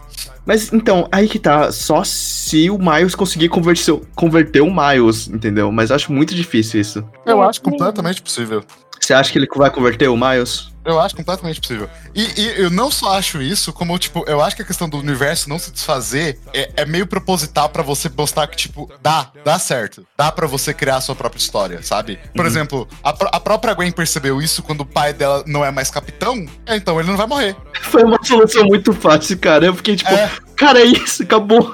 Mas 0.45 0.73
então, 0.73 1.07
aí 1.11 1.27
que 1.27 1.39
tá, 1.39 1.71
só 1.71 2.03
se 2.03 2.69
o 2.69 2.77
Miles 2.77 3.15
conseguir 3.15 3.49
converter, 3.49 3.99
converter 4.13 4.61
o 4.61 4.73
Miles, 4.73 5.27
entendeu? 5.27 5.71
Mas 5.71 5.89
acho 5.89 6.11
muito 6.11 6.35
difícil 6.35 6.81
isso. 6.81 7.05
Eu 7.25 7.41
acho 7.41 7.61
completamente 7.61 8.21
possível. 8.21 8.63
Você 9.03 9.13
acha 9.13 9.31
que 9.31 9.37
ele 9.37 9.47
vai 9.55 9.69
converter 9.69 10.07
o 10.07 10.15
Miles? 10.15 10.71
Eu 10.85 10.99
acho 10.99 11.15
completamente 11.15 11.61
possível. 11.61 11.89
E, 12.13 12.41
e 12.41 12.61
eu 12.61 12.69
não 12.69 12.91
só 12.91 13.17
acho 13.17 13.41
isso, 13.41 13.71
como, 13.71 13.97
tipo, 13.97 14.23
eu 14.27 14.41
acho 14.41 14.55
que 14.55 14.61
a 14.61 14.65
questão 14.65 14.87
do 14.87 14.97
universo 14.97 15.49
não 15.49 15.57
se 15.57 15.71
desfazer 15.71 16.39
é, 16.53 16.71
é 16.77 16.85
meio 16.85 17.07
proposital 17.07 17.69
pra 17.69 17.81
você 17.83 18.09
mostrar 18.15 18.47
que, 18.47 18.57
tipo, 18.57 18.91
dá, 19.01 19.29
dá 19.45 19.57
certo. 19.59 20.05
Dá 20.17 20.31
pra 20.31 20.45
você 20.47 20.73
criar 20.73 20.97
a 20.97 21.01
sua 21.01 21.15
própria 21.15 21.39
história, 21.39 21.81
sabe? 21.81 22.19
Por 22.35 22.45
exemplo, 22.45 22.87
a, 23.03 23.09
a 23.09 23.39
própria 23.39 23.73
Gwen 23.73 23.91
percebeu 23.91 24.41
isso 24.41 24.61
quando 24.61 24.81
o 24.81 24.85
pai 24.85 25.13
dela 25.13 25.43
não 25.47 25.63
é 25.63 25.71
mais 25.71 25.89
capitão, 25.89 26.45
é, 26.65 26.75
então 26.75 26.99
ele 26.99 27.09
não 27.09 27.17
vai 27.17 27.27
morrer. 27.27 27.55
Foi 27.83 28.03
uma 28.03 28.21
solução 28.23 28.65
muito 28.65 28.93
fácil, 28.93 29.37
cara. 29.37 29.65
Eu 29.65 29.75
fiquei 29.75 29.95
tipo, 29.95 30.11
É. 30.11 30.29
cara, 30.55 30.79
é 30.81 30.85
isso, 30.85 31.23
acabou. 31.23 31.73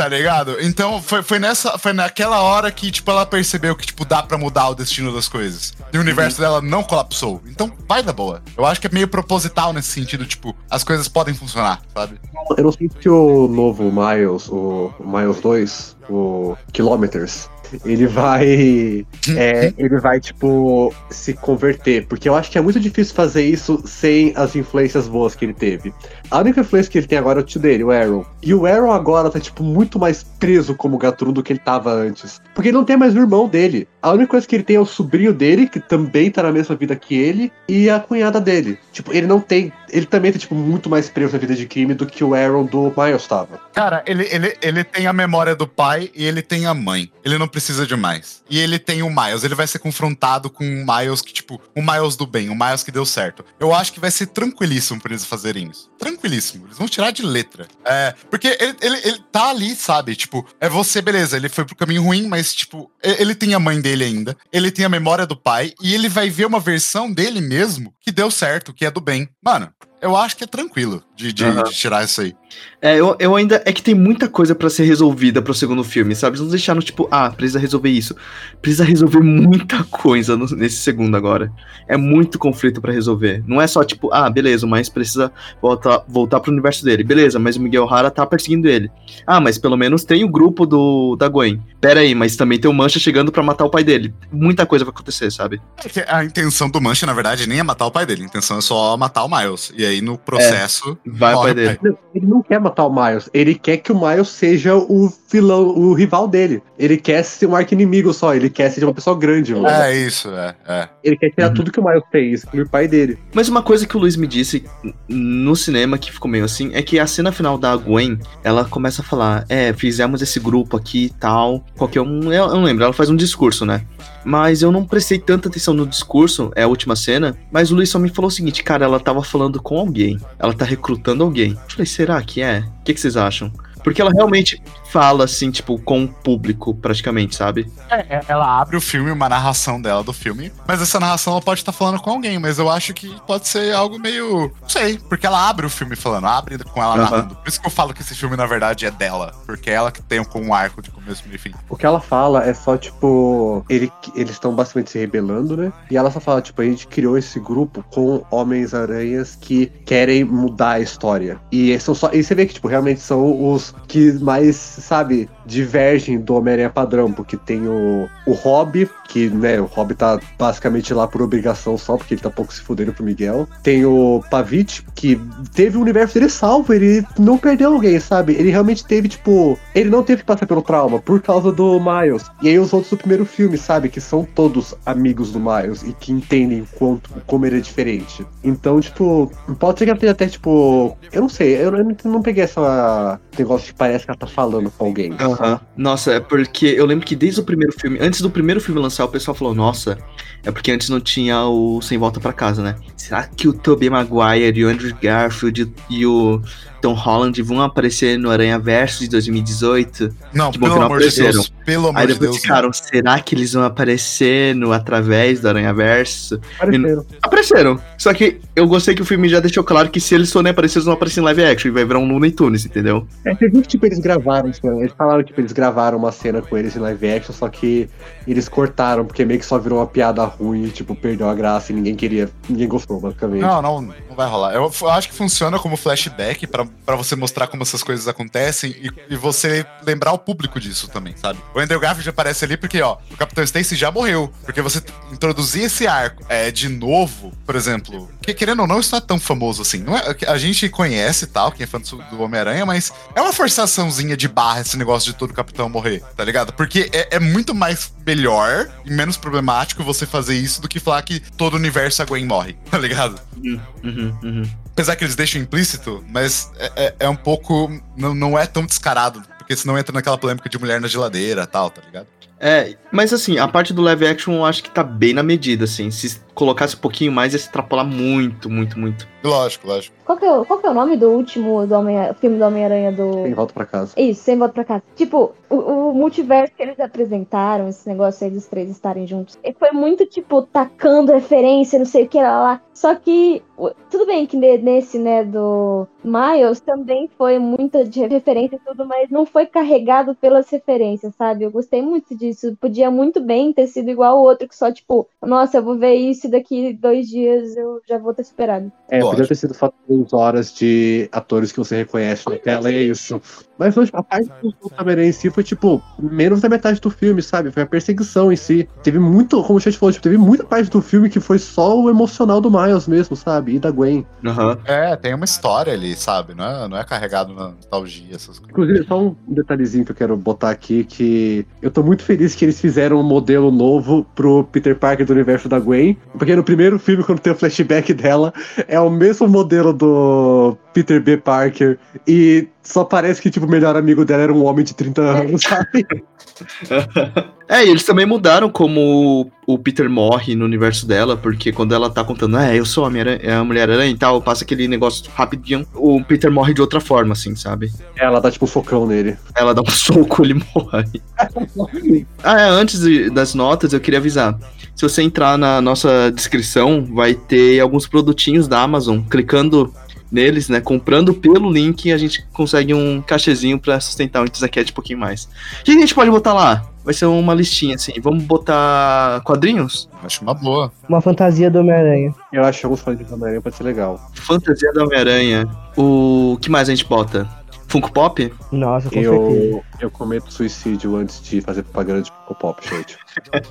Tá 0.00 0.08
ligado? 0.08 0.56
Então 0.62 1.02
foi, 1.02 1.22
foi 1.22 1.38
nessa. 1.38 1.76
Foi 1.76 1.92
naquela 1.92 2.40
hora 2.40 2.72
que, 2.72 2.90
tipo, 2.90 3.10
ela 3.10 3.26
percebeu 3.26 3.76
que, 3.76 3.84
tipo, 3.84 4.02
dá 4.02 4.22
pra 4.22 4.38
mudar 4.38 4.70
o 4.70 4.74
destino 4.74 5.12
das 5.12 5.28
coisas. 5.28 5.74
E 5.92 5.98
o 5.98 6.00
universo 6.00 6.40
dela 6.40 6.62
não 6.62 6.82
colapsou. 6.82 7.42
Então 7.46 7.70
vai 7.86 8.02
da 8.02 8.10
boa. 8.10 8.42
Eu 8.56 8.64
acho 8.64 8.80
que 8.80 8.86
é 8.86 8.90
meio 8.90 9.06
proposital 9.06 9.74
nesse 9.74 9.88
sentido, 9.88 10.24
tipo, 10.24 10.56
as 10.70 10.82
coisas 10.82 11.06
podem 11.06 11.34
funcionar, 11.34 11.82
sabe? 11.94 12.18
Eu 12.56 12.64
não 12.64 12.72
sei 12.72 12.90
se 12.98 13.10
o 13.10 13.46
novo 13.46 13.92
Miles, 13.92 14.48
o 14.48 14.90
Miles 15.00 15.38
2, 15.42 15.96
o 16.08 16.56
Kilometers, 16.72 17.50
ele 17.84 18.06
vai. 18.06 19.06
é, 19.36 19.72
ele 19.76 19.98
vai, 19.98 20.20
tipo, 20.20 20.92
se 21.10 21.34
converter. 21.34 22.06
Porque 22.06 22.28
eu 22.28 22.34
acho 22.34 22.50
que 22.50 22.58
é 22.58 22.60
muito 22.60 22.80
difícil 22.80 23.14
fazer 23.14 23.42
isso 23.42 23.82
sem 23.84 24.32
as 24.36 24.54
influências 24.56 25.08
boas 25.08 25.34
que 25.34 25.44
ele 25.44 25.54
teve. 25.54 25.92
A 26.30 26.38
única 26.38 26.60
influência 26.60 26.90
que 26.90 26.98
ele 26.98 27.06
tem 27.06 27.18
agora 27.18 27.40
é 27.40 27.42
o 27.42 27.44
tio 27.44 27.60
dele, 27.60 27.84
o 27.84 27.90
Aaron. 27.90 28.24
E 28.42 28.54
o 28.54 28.66
Aaron 28.66 28.92
agora 28.92 29.30
tá, 29.30 29.40
tipo, 29.40 29.62
muito 29.62 29.98
mais 29.98 30.22
preso 30.22 30.74
como 30.74 30.98
Gatuno 30.98 31.32
do 31.32 31.42
que 31.42 31.52
ele 31.52 31.60
tava 31.60 31.92
antes. 31.92 32.40
Porque 32.54 32.68
ele 32.68 32.76
não 32.76 32.84
tem 32.84 32.96
mais 32.96 33.14
o 33.14 33.18
irmão 33.18 33.48
dele. 33.48 33.86
A 34.02 34.12
única 34.12 34.28
coisa 34.28 34.46
que 34.46 34.56
ele 34.56 34.64
tem 34.64 34.76
é 34.76 34.80
o 34.80 34.86
sobrinho 34.86 35.32
dele, 35.32 35.68
que 35.68 35.78
também 35.78 36.30
tá 36.30 36.42
na 36.42 36.52
mesma 36.52 36.74
vida 36.74 36.96
que 36.96 37.14
ele, 37.14 37.52
e 37.68 37.90
a 37.90 38.00
cunhada 38.00 38.40
dele. 38.40 38.78
Tipo, 38.92 39.12
ele 39.12 39.26
não 39.26 39.40
tem. 39.40 39.72
Ele 39.90 40.06
também 40.06 40.32
tá, 40.32 40.38
tipo, 40.38 40.54
muito 40.54 40.88
mais 40.88 41.10
preso 41.10 41.32
na 41.32 41.38
vida 41.38 41.54
de 41.54 41.66
crime 41.66 41.92
do 41.92 42.06
que 42.06 42.24
o 42.24 42.34
Aaron 42.34 42.64
do 42.64 42.92
Miles 42.96 43.26
tava. 43.26 43.60
Cara, 43.74 44.02
ele, 44.06 44.26
ele, 44.30 44.56
ele 44.62 44.84
tem 44.84 45.06
a 45.06 45.12
memória 45.12 45.54
do 45.54 45.66
pai 45.66 46.10
e 46.14 46.24
ele 46.24 46.40
tem 46.40 46.66
a 46.66 46.72
mãe. 46.72 47.12
Ele 47.24 47.36
não 47.36 47.48
precisa 47.48 47.86
de 47.86 47.94
mais. 47.94 48.42
E 48.48 48.58
ele 48.58 48.78
tem 48.78 49.02
o 49.02 49.10
Miles. 49.10 49.44
Ele 49.44 49.54
vai 49.54 49.66
ser 49.66 49.78
confrontado 49.78 50.48
com 50.48 50.64
um 50.64 50.84
Miles 50.86 51.20
que, 51.20 51.32
tipo, 51.32 51.60
o 51.76 51.82
Miles 51.82 52.16
do 52.16 52.26
bem, 52.26 52.48
o 52.48 52.54
Miles 52.54 52.82
que 52.82 52.90
deu 52.90 53.04
certo. 53.04 53.44
Eu 53.58 53.74
acho 53.74 53.92
que 53.92 54.00
vai 54.00 54.10
ser 54.10 54.26
tranquilíssimo 54.26 55.00
pra 55.00 55.12
eles 55.12 55.26
fazerem 55.26 55.68
isso. 55.70 55.90
Tranquilíssimo. 55.98 56.66
Eles 56.66 56.78
vão 56.78 56.88
tirar 56.88 57.10
de 57.10 57.22
letra. 57.22 57.66
É, 57.84 58.14
porque 58.30 58.56
ele, 58.60 58.76
ele, 58.80 59.00
ele 59.04 59.20
tá 59.30 59.50
ali, 59.50 59.74
sabe? 59.74 60.16
Tipo, 60.16 60.46
é 60.58 60.68
você, 60.68 61.02
beleza. 61.02 61.36
Ele 61.36 61.48
foi 61.48 61.64
pro 61.64 61.76
caminho 61.76 62.02
ruim, 62.02 62.26
mas, 62.26 62.54
tipo, 62.54 62.90
ele 63.02 63.34
tem 63.34 63.54
a 63.54 63.58
mãe 63.58 63.80
dele 63.80 63.89
ainda. 64.04 64.36
Ele 64.52 64.70
tem 64.70 64.84
a 64.84 64.88
memória 64.88 65.26
do 65.26 65.36
pai. 65.36 65.72
E 65.82 65.94
ele 65.94 66.08
vai 66.08 66.30
ver 66.30 66.46
uma 66.46 66.60
versão 66.60 67.12
dele 67.12 67.40
mesmo 67.40 67.94
que 68.00 68.12
deu 68.12 68.30
certo, 68.30 68.72
que 68.72 68.84
é 68.84 68.90
do 68.90 69.00
bem. 69.00 69.28
Mano, 69.42 69.72
eu 70.00 70.16
acho 70.16 70.36
que 70.36 70.44
é 70.44 70.46
tranquilo 70.46 71.04
de, 71.20 71.32
de- 71.32 71.44
Aham. 71.44 71.62
de 71.64 71.74
tirar 71.74 72.04
isso 72.04 72.20
aí. 72.22 72.34
É, 72.82 72.96
eu, 72.98 73.14
eu 73.20 73.36
ainda. 73.36 73.62
É 73.64 73.72
que 73.72 73.82
tem 73.82 73.94
muita 73.94 74.26
coisa 74.28 74.54
pra 74.56 74.68
ser 74.68 74.82
resolvida 74.84 75.40
pro 75.40 75.54
segundo 75.54 75.84
filme, 75.84 76.16
sabe? 76.16 76.32
Eles 76.32 76.40
não 76.40 76.48
deixaram, 76.50 76.80
tipo, 76.80 77.06
ah, 77.10 77.30
precisa 77.30 77.58
resolver 77.60 77.90
isso. 77.90 78.16
Precisa 78.60 78.82
resolver 78.84 79.20
muita 79.20 79.84
coisa 79.84 80.36
no- 80.36 80.46
nesse 80.56 80.76
segundo 80.78 81.16
agora. 81.16 81.52
É 81.86 81.96
muito 81.96 82.38
conflito 82.38 82.80
pra 82.80 82.92
resolver. 82.92 83.44
Não 83.46 83.60
é 83.60 83.66
só, 83.68 83.84
tipo, 83.84 84.12
ah, 84.12 84.28
beleza, 84.28 84.66
mas 84.66 84.88
precisa 84.88 85.30
voltar, 85.62 86.02
voltar 86.08 86.40
pro 86.40 86.50
universo 86.50 86.84
dele. 86.84 87.04
Beleza, 87.04 87.38
mas 87.38 87.56
o 87.56 87.60
Miguel 87.62 87.88
Hara 87.88 88.10
tá 88.10 88.26
perseguindo 88.26 88.66
ele. 88.68 88.90
Ah, 89.26 89.40
mas 89.40 89.56
pelo 89.58 89.76
menos 89.76 90.02
tem 90.02 90.24
o 90.24 90.28
grupo 90.28 90.66
do 90.66 91.14
da 91.16 91.28
Gwen. 91.28 91.62
Pera 91.80 92.00
aí, 92.00 92.14
mas 92.16 92.34
também 92.34 92.58
tem 92.58 92.68
o 92.70 92.74
Mancha 92.74 92.98
chegando 92.98 93.30
pra 93.30 93.42
matar 93.44 93.64
o 93.64 93.70
pai 93.70 93.84
dele. 93.84 94.12
Muita 94.32 94.66
coisa 94.66 94.84
vai 94.84 94.90
acontecer, 94.92 95.30
sabe? 95.30 95.60
É 95.94 96.12
a 96.12 96.24
intenção 96.24 96.68
do 96.68 96.80
Mancha, 96.80 97.06
na 97.06 97.12
verdade, 97.12 97.46
nem 97.48 97.60
é 97.60 97.62
matar 97.62 97.86
o 97.86 97.90
pai 97.92 98.04
dele. 98.06 98.22
A 98.22 98.26
intenção 98.26 98.58
é 98.58 98.60
só 98.60 98.96
matar 98.96 99.22
o 99.24 99.28
Miles. 99.28 99.72
E 99.76 99.84
aí, 99.86 100.00
no 100.00 100.18
processo. 100.18 100.98
Vai 101.12 101.34
morre 101.34 101.54
pai 101.54 101.78
dele. 101.78 101.96
Ele 102.14 102.26
não 102.26 102.42
quer 102.42 102.58
matar 102.60 102.84
o 102.86 102.92
Miles, 102.92 103.30
ele 103.32 103.54
quer 103.54 103.76
que 103.78 103.92
o 103.92 104.00
Miles 104.00 104.28
seja 104.28 104.74
o 104.76 105.12
vilão, 105.30 105.68
o 105.68 105.92
rival 105.94 106.26
dele. 106.26 106.62
Ele 106.78 106.96
quer 106.96 107.22
ser 107.22 107.46
um 107.46 107.54
arco-inimigo 107.54 108.12
só, 108.12 108.34
ele 108.34 108.50
quer 108.50 108.70
ser 108.70 108.84
uma 108.84 108.94
pessoa 108.94 109.16
grande, 109.16 109.54
mano. 109.54 109.68
É 109.68 109.96
isso, 109.96 110.28
é. 110.30 110.54
é. 110.66 110.88
Ele 111.04 111.16
quer 111.16 111.30
tirar 111.30 111.48
Uhum. 111.48 111.54
tudo 111.54 111.72
que 111.72 111.80
o 111.80 111.84
Miles 111.84 112.02
fez, 112.10 112.44
incluir 112.44 112.62
o 112.62 112.68
pai 112.68 112.88
dele. 112.88 113.18
Mas 113.32 113.48
uma 113.48 113.62
coisa 113.62 113.86
que 113.86 113.96
o 113.96 114.00
Luiz 114.00 114.16
me 114.16 114.26
disse 114.26 114.64
no 115.08 115.54
cinema 115.54 115.98
que 115.98 116.12
ficou 116.12 116.30
meio 116.30 116.44
assim 116.44 116.70
é 116.74 116.82
que 116.82 116.98
a 116.98 117.06
cena 117.06 117.32
final 117.32 117.56
da 117.58 117.76
Gwen, 117.76 118.18
ela 118.42 118.64
começa 118.64 119.02
a 119.02 119.04
falar: 119.04 119.44
É, 119.48 119.72
fizemos 119.72 120.22
esse 120.22 120.38
grupo 120.40 120.76
aqui 120.76 121.06
e 121.06 121.10
tal. 121.10 121.64
Qualquer 121.76 122.00
um. 122.00 122.32
Eu 122.32 122.50
eu 122.50 122.54
não 122.54 122.64
lembro, 122.64 122.82
ela 122.84 122.92
faz 122.92 123.08
um 123.10 123.16
discurso, 123.16 123.64
né? 123.64 123.82
Mas 124.24 124.62
eu 124.62 124.70
não 124.70 124.84
prestei 124.84 125.18
tanta 125.18 125.48
atenção 125.48 125.74
no 125.74 125.86
discurso, 125.86 126.50
é 126.54 126.62
a 126.62 126.68
última 126.68 126.94
cena. 126.94 127.36
Mas 127.50 127.70
o 127.70 127.74
Luiz 127.74 127.88
só 127.88 127.98
me 127.98 128.10
falou 128.10 128.28
o 128.28 128.32
seguinte: 128.32 128.62
Cara, 128.62 128.84
ela 128.84 129.00
tava 129.00 129.22
falando 129.22 129.60
com 129.60 129.78
alguém. 129.78 130.18
Ela 130.38 130.52
tá 130.52 130.64
recrutando 130.64 131.24
alguém. 131.24 131.52
Eu 131.52 131.70
falei: 131.70 131.86
Será 131.86 132.22
que 132.22 132.42
é? 132.42 132.60
O 132.60 132.84
que, 132.84 132.94
que 132.94 133.00
vocês 133.00 133.16
acham? 133.16 133.52
Porque 133.82 134.00
ela 134.00 134.10
realmente 134.10 134.62
fala 134.90 135.24
assim, 135.24 135.50
tipo, 135.50 135.78
com 135.78 136.04
o 136.04 136.08
público, 136.08 136.74
praticamente, 136.74 137.36
sabe? 137.36 137.70
É, 137.90 138.22
ela 138.28 138.60
abre 138.60 138.76
o 138.76 138.80
filme, 138.80 139.10
uma 139.10 139.28
narração 139.28 139.80
dela 139.80 140.02
do 140.02 140.12
filme, 140.12 140.52
mas 140.66 140.82
essa 140.82 140.98
narração 140.98 141.32
ela 141.32 141.42
pode 141.42 141.60
estar 141.60 141.72
falando 141.72 142.00
com 142.00 142.10
alguém, 142.10 142.38
mas 142.38 142.58
eu 142.58 142.68
acho 142.70 142.92
que 142.92 143.14
pode 143.26 143.48
ser 143.48 143.74
algo 143.74 143.98
meio. 143.98 144.52
Não 144.60 144.68
sei, 144.68 144.98
porque 144.98 145.26
ela 145.26 145.48
abre 145.48 145.66
o 145.66 145.70
filme 145.70 145.96
falando, 145.96 146.26
abre 146.26 146.58
com 146.58 146.82
ela 146.82 146.94
Aham. 146.94 147.02
narrando. 147.02 147.34
Por 147.36 147.48
isso 147.48 147.60
que 147.60 147.66
eu 147.66 147.70
falo 147.70 147.94
que 147.94 148.02
esse 148.02 148.14
filme, 148.14 148.36
na 148.36 148.46
verdade, 148.46 148.86
é 148.86 148.90
dela, 148.90 149.32
porque 149.46 149.70
é 149.70 149.74
ela 149.74 149.92
que 149.92 150.02
tem 150.02 150.22
com 150.24 150.40
um 150.40 150.54
arco 150.54 150.82
de 150.82 150.90
começo, 150.90 151.22
meio 151.24 151.36
e 151.36 151.38
fim. 151.38 151.52
O 151.68 151.76
que 151.76 151.86
ela 151.86 152.00
fala 152.00 152.44
é 152.44 152.52
só, 152.54 152.76
tipo, 152.76 153.64
ele, 153.68 153.92
eles 154.14 154.32
estão 154.32 154.54
basicamente 154.54 154.90
se 154.90 154.98
rebelando, 154.98 155.56
né? 155.56 155.72
E 155.90 155.96
ela 155.96 156.10
só 156.10 156.20
fala, 156.20 156.42
tipo, 156.42 156.60
a 156.60 156.64
gente 156.64 156.86
criou 156.86 157.16
esse 157.16 157.38
grupo 157.38 157.84
com 157.90 158.24
Homens-Aranhas 158.30 159.36
que 159.40 159.66
querem 159.84 160.24
mudar 160.24 160.72
a 160.72 160.80
história. 160.80 161.40
E 161.50 161.78
são 161.80 161.94
só. 161.94 162.10
E 162.12 162.22
você 162.22 162.34
vê 162.34 162.46
que, 162.46 162.54
tipo, 162.54 162.68
realmente 162.68 163.00
são 163.00 163.52
os 163.52 163.74
que 163.88 164.12
mais, 164.14 164.56
sabe, 164.80 165.28
divergem 165.44 166.18
do 166.18 166.34
Homem-Aranha 166.34 166.70
padrão, 166.70 167.12
porque 167.12 167.36
tem 167.36 167.66
o, 167.66 168.08
o 168.26 168.32
Hobby, 168.32 168.88
que, 169.08 169.28
né, 169.28 169.60
o 169.60 169.64
Hobby 169.64 169.94
tá 169.94 170.20
basicamente 170.38 170.94
lá 170.94 171.06
por 171.06 171.20
obrigação 171.20 171.76
só, 171.76 171.96
porque 171.96 172.14
ele 172.14 172.20
tá 172.20 172.30
pouco 172.30 172.54
se 172.54 172.60
fudendo 172.60 172.92
pro 172.92 173.04
Miguel. 173.04 173.48
Tem 173.62 173.84
o 173.84 174.22
Pavit, 174.30 174.84
que 174.94 175.20
teve 175.52 175.76
o 175.76 175.80
universo 175.80 176.14
dele 176.14 176.30
salvo, 176.30 176.72
ele 176.72 177.04
não 177.18 177.36
perdeu 177.36 177.72
alguém, 177.72 177.98
sabe? 177.98 178.34
Ele 178.34 178.50
realmente 178.50 178.84
teve, 178.84 179.08
tipo, 179.08 179.58
ele 179.74 179.90
não 179.90 180.02
teve 180.02 180.22
que 180.22 180.26
passar 180.26 180.46
pelo 180.46 180.62
trauma 180.62 181.00
por 181.00 181.20
causa 181.20 181.50
do 181.50 181.80
Miles. 181.80 182.30
E 182.40 182.48
aí 182.48 182.58
os 182.58 182.72
outros 182.72 182.90
do 182.90 182.96
primeiro 182.98 183.24
filme, 183.24 183.58
sabe? 183.58 183.88
Que 183.88 184.00
são 184.00 184.24
todos 184.24 184.74
amigos 184.86 185.32
do 185.32 185.40
Miles 185.40 185.82
e 185.82 185.92
que 185.92 186.12
entendem 186.12 186.64
quanto, 186.78 187.10
como 187.26 187.46
ele 187.46 187.58
é 187.58 187.60
diferente. 187.60 188.24
Então, 188.44 188.80
tipo, 188.80 189.30
pode 189.58 189.78
ser 189.78 189.86
que 189.86 189.90
ela 189.90 189.98
tenha 189.98 190.12
até, 190.12 190.28
tipo. 190.28 190.96
Eu 191.12 191.22
não 191.22 191.28
sei, 191.28 191.56
eu 191.56 191.72
não, 191.72 191.78
eu 191.78 191.96
não 192.04 192.22
peguei 192.22 192.44
essa 192.44 193.18
negócio 193.40 193.66
que 193.68 193.74
parece 193.74 194.04
que 194.04 194.10
ela 194.10 194.18
tá 194.18 194.26
falando 194.26 194.70
com 194.70 194.86
alguém. 194.86 195.12
Aham. 195.40 195.60
Nossa, 195.74 196.12
é 196.12 196.20
porque 196.20 196.66
eu 196.66 196.84
lembro 196.84 197.06
que 197.06 197.16
desde 197.16 197.40
o 197.40 197.44
primeiro 197.44 197.72
filme, 197.72 197.98
antes 197.98 198.20
do 198.20 198.30
primeiro 198.30 198.60
filme 198.60 198.78
lançar, 198.80 199.06
o 199.06 199.08
pessoal 199.08 199.34
falou, 199.34 199.54
nossa, 199.54 199.98
é 200.44 200.50
porque 200.50 200.70
antes 200.70 200.90
não 200.90 201.00
tinha 201.00 201.42
o 201.44 201.80
Sem 201.80 201.96
Volta 201.96 202.20
Pra 202.20 202.32
Casa, 202.32 202.62
né? 202.62 202.76
Será 202.94 203.26
que 203.26 203.48
o 203.48 203.52
Tobey 203.52 203.88
Maguire 203.88 204.58
e 204.58 204.64
o 204.64 204.68
Andrew 204.68 204.94
Garfield 205.00 205.72
e 205.88 206.04
o 206.04 206.42
Tom 206.80 206.92
Holland 206.94 207.40
vão 207.42 207.60
aparecer 207.60 208.18
no 208.18 208.30
Aranha 208.30 208.58
Verso 208.58 209.00
de 209.00 209.08
2018? 209.10 210.14
Não, 210.32 210.50
Que 210.50 210.58
bom 210.58 210.66
pelo 210.66 210.74
que 210.74 210.80
não 210.80 210.86
amor 210.86 210.98
de 211.00 211.04
apareceram. 211.06 211.32
Deus. 211.32 211.52
Pelo 211.64 211.88
amor 211.88 212.00
Aí 212.00 212.06
de 212.06 212.12
depois 212.14 212.30
Deus. 212.30 212.42
ficaram, 212.42 212.72
será 212.72 213.20
que 213.20 213.34
eles 213.34 213.52
vão 213.52 213.64
aparecer 213.64 214.54
no 214.54 214.72
através 214.72 215.40
do 215.40 215.48
Aranha 215.48 215.72
Verso? 215.72 216.40
Pareceram. 216.58 217.06
Apareceram. 217.22 217.80
Só 217.98 218.12
que 218.14 218.40
eu 218.56 218.66
gostei 218.66 218.94
que 218.94 219.02
o 219.02 219.04
filme 219.04 219.28
já 219.28 219.40
deixou 219.40 219.62
claro 219.62 219.88
que 219.90 220.00
se 220.00 220.14
eles 220.14 220.32
forem 220.32 220.50
aparecer, 220.50 220.78
eles 220.78 220.84
vão 220.86 220.94
aparecer 220.94 221.20
em 221.20 221.24
live 221.24 221.44
action 221.44 221.68
e 221.68 221.72
vai 221.72 221.84
virar 221.84 221.98
um 221.98 222.08
Looney 222.10 222.30
Tunes, 222.32 222.64
entendeu? 222.64 223.06
É, 223.24 223.34
você 223.34 223.48
viu 223.48 223.62
que 223.62 223.68
tipo, 223.68 223.86
eles 223.86 223.98
gravaram, 223.98 224.50
tipo, 224.50 224.68
eles 224.80 224.92
falaram 224.96 225.20
que 225.22 225.28
tipo, 225.28 225.40
eles 225.40 225.52
gravaram 225.52 225.98
uma 225.98 226.12
cena 226.12 226.40
com 226.42 226.56
eles 226.56 226.74
em 226.76 226.78
live 226.80 227.10
action, 227.10 227.32
só 227.34 227.48
que 227.48 227.88
eles 228.26 228.48
cortaram, 228.48 229.04
porque 229.04 229.24
meio 229.24 229.38
que 229.40 229.46
só 229.46 229.58
virou 229.58 229.78
uma 229.78 229.86
piada 229.86 230.24
ruim, 230.24 230.64
e, 230.64 230.70
tipo, 230.70 230.94
perdeu 230.94 231.28
a 231.28 231.34
graça 231.34 231.72
e 231.72 231.74
ninguém 231.74 231.94
queria, 231.94 232.28
ninguém 232.48 232.68
gostou, 232.68 233.00
basicamente. 233.00 233.42
Não, 233.42 233.60
não, 233.62 233.80
não 233.82 234.16
vai 234.16 234.28
rolar. 234.28 234.54
Eu, 234.54 234.70
eu 234.80 234.88
acho 234.90 235.08
que 235.08 235.14
funciona 235.14 235.58
como 235.58 235.76
flashback 235.76 236.46
pra 236.46 236.66
pra 236.84 236.96
você 236.96 237.14
mostrar 237.14 237.46
como 237.46 237.62
essas 237.62 237.82
coisas 237.82 238.08
acontecem 238.08 238.70
e, 238.70 238.90
e 239.14 239.16
você 239.16 239.64
lembrar 239.84 240.12
o 240.12 240.18
público 240.18 240.58
disso 240.58 240.88
também, 240.88 241.14
sabe? 241.16 241.38
O 241.54 241.60
Andrew 241.60 241.78
Garfield 241.78 242.08
aparece 242.08 242.44
ali 242.44 242.56
porque, 242.56 242.80
ó, 242.82 242.98
o 243.10 243.16
Capitão 243.16 243.44
Stacy 243.44 243.76
já 243.76 243.90
morreu. 243.90 244.32
Porque 244.44 244.60
você 244.60 244.82
introduzir 245.12 245.64
esse 245.64 245.86
arco 245.86 246.24
é, 246.28 246.50
de 246.50 246.68
novo, 246.68 247.32
por 247.46 247.54
exemplo, 247.54 248.08
que 248.20 248.34
querendo 248.34 248.60
ou 248.60 248.66
não, 248.66 248.80
isso 248.80 248.92
não 248.92 248.98
é 248.98 249.00
tão 249.00 249.20
famoso 249.20 249.62
assim. 249.62 249.84
É, 249.88 250.30
a 250.30 250.38
gente 250.38 250.68
conhece 250.68 251.26
tal, 251.26 251.52
quem 251.52 251.64
é 251.64 251.66
fã 251.66 251.80
do, 251.80 251.96
do 252.10 252.22
Homem-Aranha, 252.22 252.66
mas 252.66 252.92
é 253.14 253.20
uma 253.20 253.32
forçaçãozinha 253.32 254.16
de 254.16 254.28
barra 254.28 254.60
esse 254.60 254.76
negócio 254.76 255.12
de 255.12 255.18
todo 255.18 255.32
Capitão 255.32 255.68
morrer, 255.68 256.02
tá 256.16 256.24
ligado? 256.24 256.52
Porque 256.52 256.90
é, 256.92 257.16
é 257.16 257.20
muito 257.20 257.54
mais 257.54 257.92
melhor 258.04 258.68
e 258.84 258.90
menos 258.90 259.16
problemático 259.16 259.84
você 259.84 260.06
fazer 260.06 260.36
isso 260.36 260.60
do 260.60 260.68
que 260.68 260.80
falar 260.80 261.02
que 261.02 261.20
todo 261.36 261.54
o 261.54 261.56
universo 261.56 262.02
a 262.02 262.04
Gwen 262.04 262.26
morre, 262.26 262.56
tá 262.70 262.78
ligado? 262.78 263.20
Uhum, 263.36 263.60
uhum, 263.84 264.18
uhum. 264.22 264.50
Apesar 264.72 264.96
que 264.96 265.04
eles 265.04 265.14
deixam 265.16 265.40
implícito, 265.40 266.04
mas 266.08 266.50
é, 266.58 266.72
é- 266.86 266.94
é 267.00 267.08
um 267.08 267.16
pouco. 267.16 267.70
Não, 267.96 268.14
não 268.14 268.38
é 268.38 268.46
tão 268.46 268.64
descarado, 268.64 269.22
porque 269.38 269.54
senão 269.56 269.76
entra 269.78 269.92
naquela 269.92 270.16
polêmica 270.16 270.48
de 270.48 270.58
mulher 270.58 270.80
na 270.80 270.88
geladeira 270.88 271.46
tal, 271.46 271.70
tá 271.70 271.82
ligado? 271.84 272.06
É, 272.42 272.74
mas 272.90 273.12
assim, 273.12 273.38
a 273.38 273.46
parte 273.46 273.74
do 273.74 273.82
live 273.82 274.06
action 274.06 274.32
eu 274.34 274.44
acho 274.46 274.62
que 274.62 274.70
tá 274.70 274.82
bem 274.82 275.12
na 275.12 275.22
medida, 275.22 275.64
assim. 275.64 275.90
Se 275.90 276.18
colocasse 276.40 276.74
um 276.74 276.80
pouquinho 276.80 277.12
mais, 277.12 277.32
ia 277.32 277.38
se 277.38 277.44
extrapolar 277.46 277.86
muito, 277.86 278.50
muito, 278.50 278.78
muito. 278.78 279.06
Lógico, 279.22 279.68
lógico. 279.68 279.94
Qual 280.04 280.18
que, 280.18 280.24
é, 280.24 280.32
o- 280.32 280.44
qual 280.44 280.58
que 280.58 280.66
é 280.66 280.70
o 280.70 280.74
nome 280.74 280.96
do 280.96 281.10
último 281.10 281.66
do 281.66 281.74
Homem 281.74 281.96
filme 282.20 282.38
do 282.38 282.44
Homem-Aranha 282.44 282.90
do. 282.90 283.12
Sem 283.22 283.34
volta 283.34 283.52
pra 283.54 283.66
casa. 283.66 283.92
Isso, 283.96 284.22
sem 284.22 284.36
volta 284.38 284.54
pra 284.54 284.64
casa. 284.64 284.82
Tipo, 284.96 285.32
o, 285.48 285.54
o 285.56 285.94
multiverso 285.94 286.52
que 286.56 286.62
eles 286.62 286.80
apresentaram, 286.80 287.68
esse 287.68 287.86
negócio 287.88 288.24
aí 288.24 288.30
dos 288.32 288.46
três 288.46 288.70
estarem 288.70 289.06
juntos, 289.06 289.38
foi 289.58 289.70
muito, 289.72 290.06
tipo, 290.06 290.42
tacando 290.42 291.12
referência, 291.12 291.78
não 291.78 291.86
sei 291.86 292.04
o 292.04 292.08
que 292.08 292.16
lá, 292.20 292.40
lá. 292.42 292.60
Só 292.72 292.94
que, 292.94 293.42
tudo 293.90 294.06
bem 294.06 294.26
que 294.26 294.38
ne- 294.38 294.56
nesse, 294.56 294.98
né, 294.98 295.22
do 295.22 295.86
Miles 296.02 296.60
também 296.60 297.10
foi 297.18 297.38
muita 297.38 297.84
de 297.84 298.00
referência 298.06 298.56
e 298.56 298.58
tudo, 298.66 298.86
mas 298.86 299.10
não 299.10 299.26
foi 299.26 299.44
carregado 299.44 300.14
pelas 300.14 300.48
referências, 300.48 301.14
sabe? 301.14 301.44
Eu 301.44 301.50
gostei 301.50 301.82
muito 301.82 302.16
disso. 302.16 302.56
Podia 302.58 302.90
muito 302.90 303.20
bem 303.20 303.52
ter 303.52 303.66
sido 303.66 303.90
igual 303.90 304.18
o 304.18 304.22
outro, 304.22 304.48
que 304.48 304.56
só, 304.56 304.72
tipo, 304.72 305.06
nossa, 305.22 305.58
eu 305.58 305.62
vou 305.62 305.76
ver 305.76 305.94
isso 305.94 306.26
e 306.26 306.29
daqui 306.30 306.72
dois 306.72 307.08
dias 307.08 307.56
eu 307.56 307.80
já 307.88 307.98
vou 307.98 308.14
ter 308.14 308.24
superado. 308.24 308.70
É, 308.88 308.98
Lógico. 308.98 309.10
podia 309.10 309.28
ter 309.28 309.34
sido 309.34 309.54
fato 309.54 309.74
de 309.88 309.96
duas 309.96 310.12
horas 310.12 310.54
de 310.54 311.08
atores 311.12 311.52
que 311.52 311.58
você 311.58 311.76
reconhece 311.76 312.28
na 312.28 312.38
tela, 312.38 312.70
e 312.70 312.76
é 312.76 312.82
isso. 312.82 313.20
Mas 313.60 313.76
hoje, 313.76 313.90
a 313.92 314.02
parte 314.02 314.30
do 314.40 314.54
Homem-Aranha 314.80 315.10
em 315.10 315.12
si 315.12 315.28
foi, 315.28 315.44
tipo, 315.44 315.82
menos 315.98 316.40
da 316.40 316.48
metade 316.48 316.80
do 316.80 316.88
filme, 316.88 317.20
sabe? 317.20 317.50
Foi 317.50 317.62
a 317.62 317.66
perseguição 317.66 318.32
em 318.32 318.36
si. 318.36 318.66
Teve 318.82 318.98
muito, 318.98 319.42
como 319.42 319.58
o 319.58 319.60
Chat 319.60 319.76
falou, 319.76 319.92
tipo, 319.92 320.02
teve 320.02 320.16
muita 320.16 320.44
parte 320.44 320.70
do 320.70 320.80
filme 320.80 321.10
que 321.10 321.20
foi 321.20 321.38
só 321.38 321.78
o 321.78 321.90
emocional 321.90 322.40
do 322.40 322.50
Miles 322.50 322.88
mesmo, 322.88 323.14
sabe? 323.14 323.56
E 323.56 323.58
da 323.58 323.70
Gwen. 323.70 324.06
Aham. 324.24 324.56
É, 324.64 324.96
tem 324.96 325.12
uma 325.12 325.26
história 325.26 325.74
ali, 325.74 325.94
sabe? 325.94 326.34
Não 326.34 326.46
é, 326.46 326.68
não 326.68 326.78
é 326.78 326.84
carregado 326.84 327.34
na 327.34 327.48
nostalgia, 327.48 328.14
essas 328.14 328.38
coisas. 328.38 328.48
Inclusive, 328.48 328.86
só 328.86 328.98
um 328.98 329.14
detalhezinho 329.28 329.84
que 329.84 329.92
eu 329.92 329.96
quero 329.96 330.16
botar 330.16 330.48
aqui, 330.48 330.84
que 330.84 331.46
eu 331.60 331.70
tô 331.70 331.82
muito 331.82 332.02
feliz 332.02 332.34
que 332.34 332.46
eles 332.46 332.58
fizeram 332.58 332.98
um 332.98 333.02
modelo 333.02 333.50
novo 333.50 334.06
pro 334.14 334.42
Peter 334.44 334.74
Parker 334.74 335.04
do 335.04 335.12
universo 335.12 335.50
da 335.50 335.58
Gwen, 335.58 335.98
porque 336.16 336.34
no 336.34 336.42
primeiro 336.42 336.78
filme, 336.78 337.04
quando 337.04 337.20
tem 337.20 337.30
o 337.30 337.36
flashback 337.36 337.92
dela, 337.92 338.32
é 338.66 338.80
o 338.80 338.88
mesmo 338.88 339.28
modelo 339.28 339.74
do 339.74 340.56
Peter 340.72 341.02
B. 341.02 341.18
Parker, 341.18 341.78
e 342.06 342.48
só 342.62 342.84
parece 342.84 343.22
que, 343.22 343.30
tipo, 343.30 343.46
o 343.46 343.50
melhor 343.50 343.76
amigo 343.76 344.04
dela 344.04 344.22
era 344.22 344.32
um 344.32 344.44
homem 344.44 344.64
de 344.64 344.74
30 344.74 345.00
anos, 345.00 345.42
sabe? 345.42 345.86
É, 347.50 347.66
e 347.66 347.68
eles 347.68 347.82
também 347.82 348.06
mudaram 348.06 348.48
como 348.48 349.28
o 349.44 349.58
Peter 349.58 349.90
morre 349.90 350.36
no 350.36 350.44
universo 350.44 350.86
dela, 350.86 351.16
porque 351.16 351.50
quando 351.50 351.74
ela 351.74 351.90
tá 351.90 352.04
contando, 352.04 352.38
é, 352.38 352.56
eu 352.56 352.64
sou 352.64 352.84
a, 352.84 352.90
minha 352.90 353.04
a 353.40 353.42
Mulher-Aranha 353.42 353.90
e 353.90 353.96
tal, 353.96 354.22
passa 354.22 354.44
aquele 354.44 354.68
negócio 354.68 355.10
rapidinho, 355.12 355.66
o 355.74 356.00
Peter 356.04 356.30
morre 356.30 356.54
de 356.54 356.60
outra 356.60 356.80
forma, 356.80 357.12
assim, 357.12 357.34
sabe? 357.34 357.72
Ela 357.96 358.20
dá, 358.20 358.30
tipo, 358.30 358.44
um 358.44 358.48
socão 358.48 358.86
nele. 358.86 359.16
Ela 359.34 359.52
dá 359.52 359.62
um 359.62 359.66
soco, 359.68 360.22
ele 360.22 360.40
morre. 360.54 361.02
ah, 362.22 362.40
é, 362.40 362.48
antes 362.48 362.80
das 363.10 363.34
notas, 363.34 363.72
eu 363.72 363.80
queria 363.80 363.98
avisar. 363.98 364.38
Se 364.76 364.88
você 364.88 365.02
entrar 365.02 365.36
na 365.36 365.60
nossa 365.60 366.12
descrição, 366.12 366.84
vai 366.84 367.14
ter 367.14 367.58
alguns 367.58 367.88
produtinhos 367.88 368.46
da 368.46 368.62
Amazon. 368.62 369.00
Clicando 369.00 369.74
neles, 370.10 370.48
né? 370.48 370.60
Comprando 370.60 371.14
pelo 371.14 371.50
link, 371.50 371.92
a 371.92 371.98
gente 371.98 372.24
consegue 372.32 372.74
um 372.74 373.00
cachezinho 373.00 373.58
pra 373.58 373.80
sustentar 373.80 374.22
o 374.22 374.26
Intizacat 374.26 374.70
um 374.70 374.74
pouquinho 374.74 374.98
mais. 374.98 375.28
O 375.60 375.64
que 375.64 375.70
a 375.72 375.74
gente 375.74 375.94
pode 375.94 376.10
botar 376.10 376.32
lá? 376.32 376.66
Vai 376.84 376.94
ser 376.94 377.04
uma 377.06 377.34
listinha, 377.34 377.74
assim. 377.74 377.92
Vamos 378.00 378.24
botar 378.24 379.20
quadrinhos? 379.22 379.88
Acho 380.02 380.22
uma 380.22 380.32
boa. 380.32 380.72
Uma 380.88 381.00
fantasia 381.00 381.50
do 381.50 381.60
Homem-Aranha. 381.60 382.14
Eu 382.32 382.42
acho 382.42 382.60
que 382.60 382.66
alguns 382.66 382.80
fãs 382.80 382.98
de 382.98 383.04
Homem-Aranha 383.04 383.40
pode 383.40 383.54
ser 383.54 383.64
legal. 383.64 384.00
Fantasia 384.14 384.72
da 384.72 384.84
Homem-Aranha. 384.84 385.46
O 385.76 386.38
que 386.40 386.50
mais 386.50 386.68
a 386.68 386.74
gente 386.74 386.86
bota? 386.86 387.28
Funko 387.70 387.92
Pop? 387.92 388.32
Nossa, 388.50 388.88
com 388.88 388.94
certeza. 389.00 389.14
Eu, 389.14 389.64
eu 389.80 389.90
cometo 389.92 390.32
suicídio 390.32 390.96
antes 390.96 391.22
de 391.22 391.40
fazer 391.40 391.62
propaganda 391.62 392.02
de 392.02 392.10
Coco 392.10 392.34
Pop, 392.34 392.68
gente. 392.68 392.98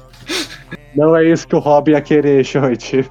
Não 0.94 1.16
é 1.16 1.24
isso 1.24 1.48
que 1.48 1.56
o 1.56 1.60
Rob 1.60 1.92
ia 1.92 2.02
querer, 2.02 2.44
gente. 2.44 3.10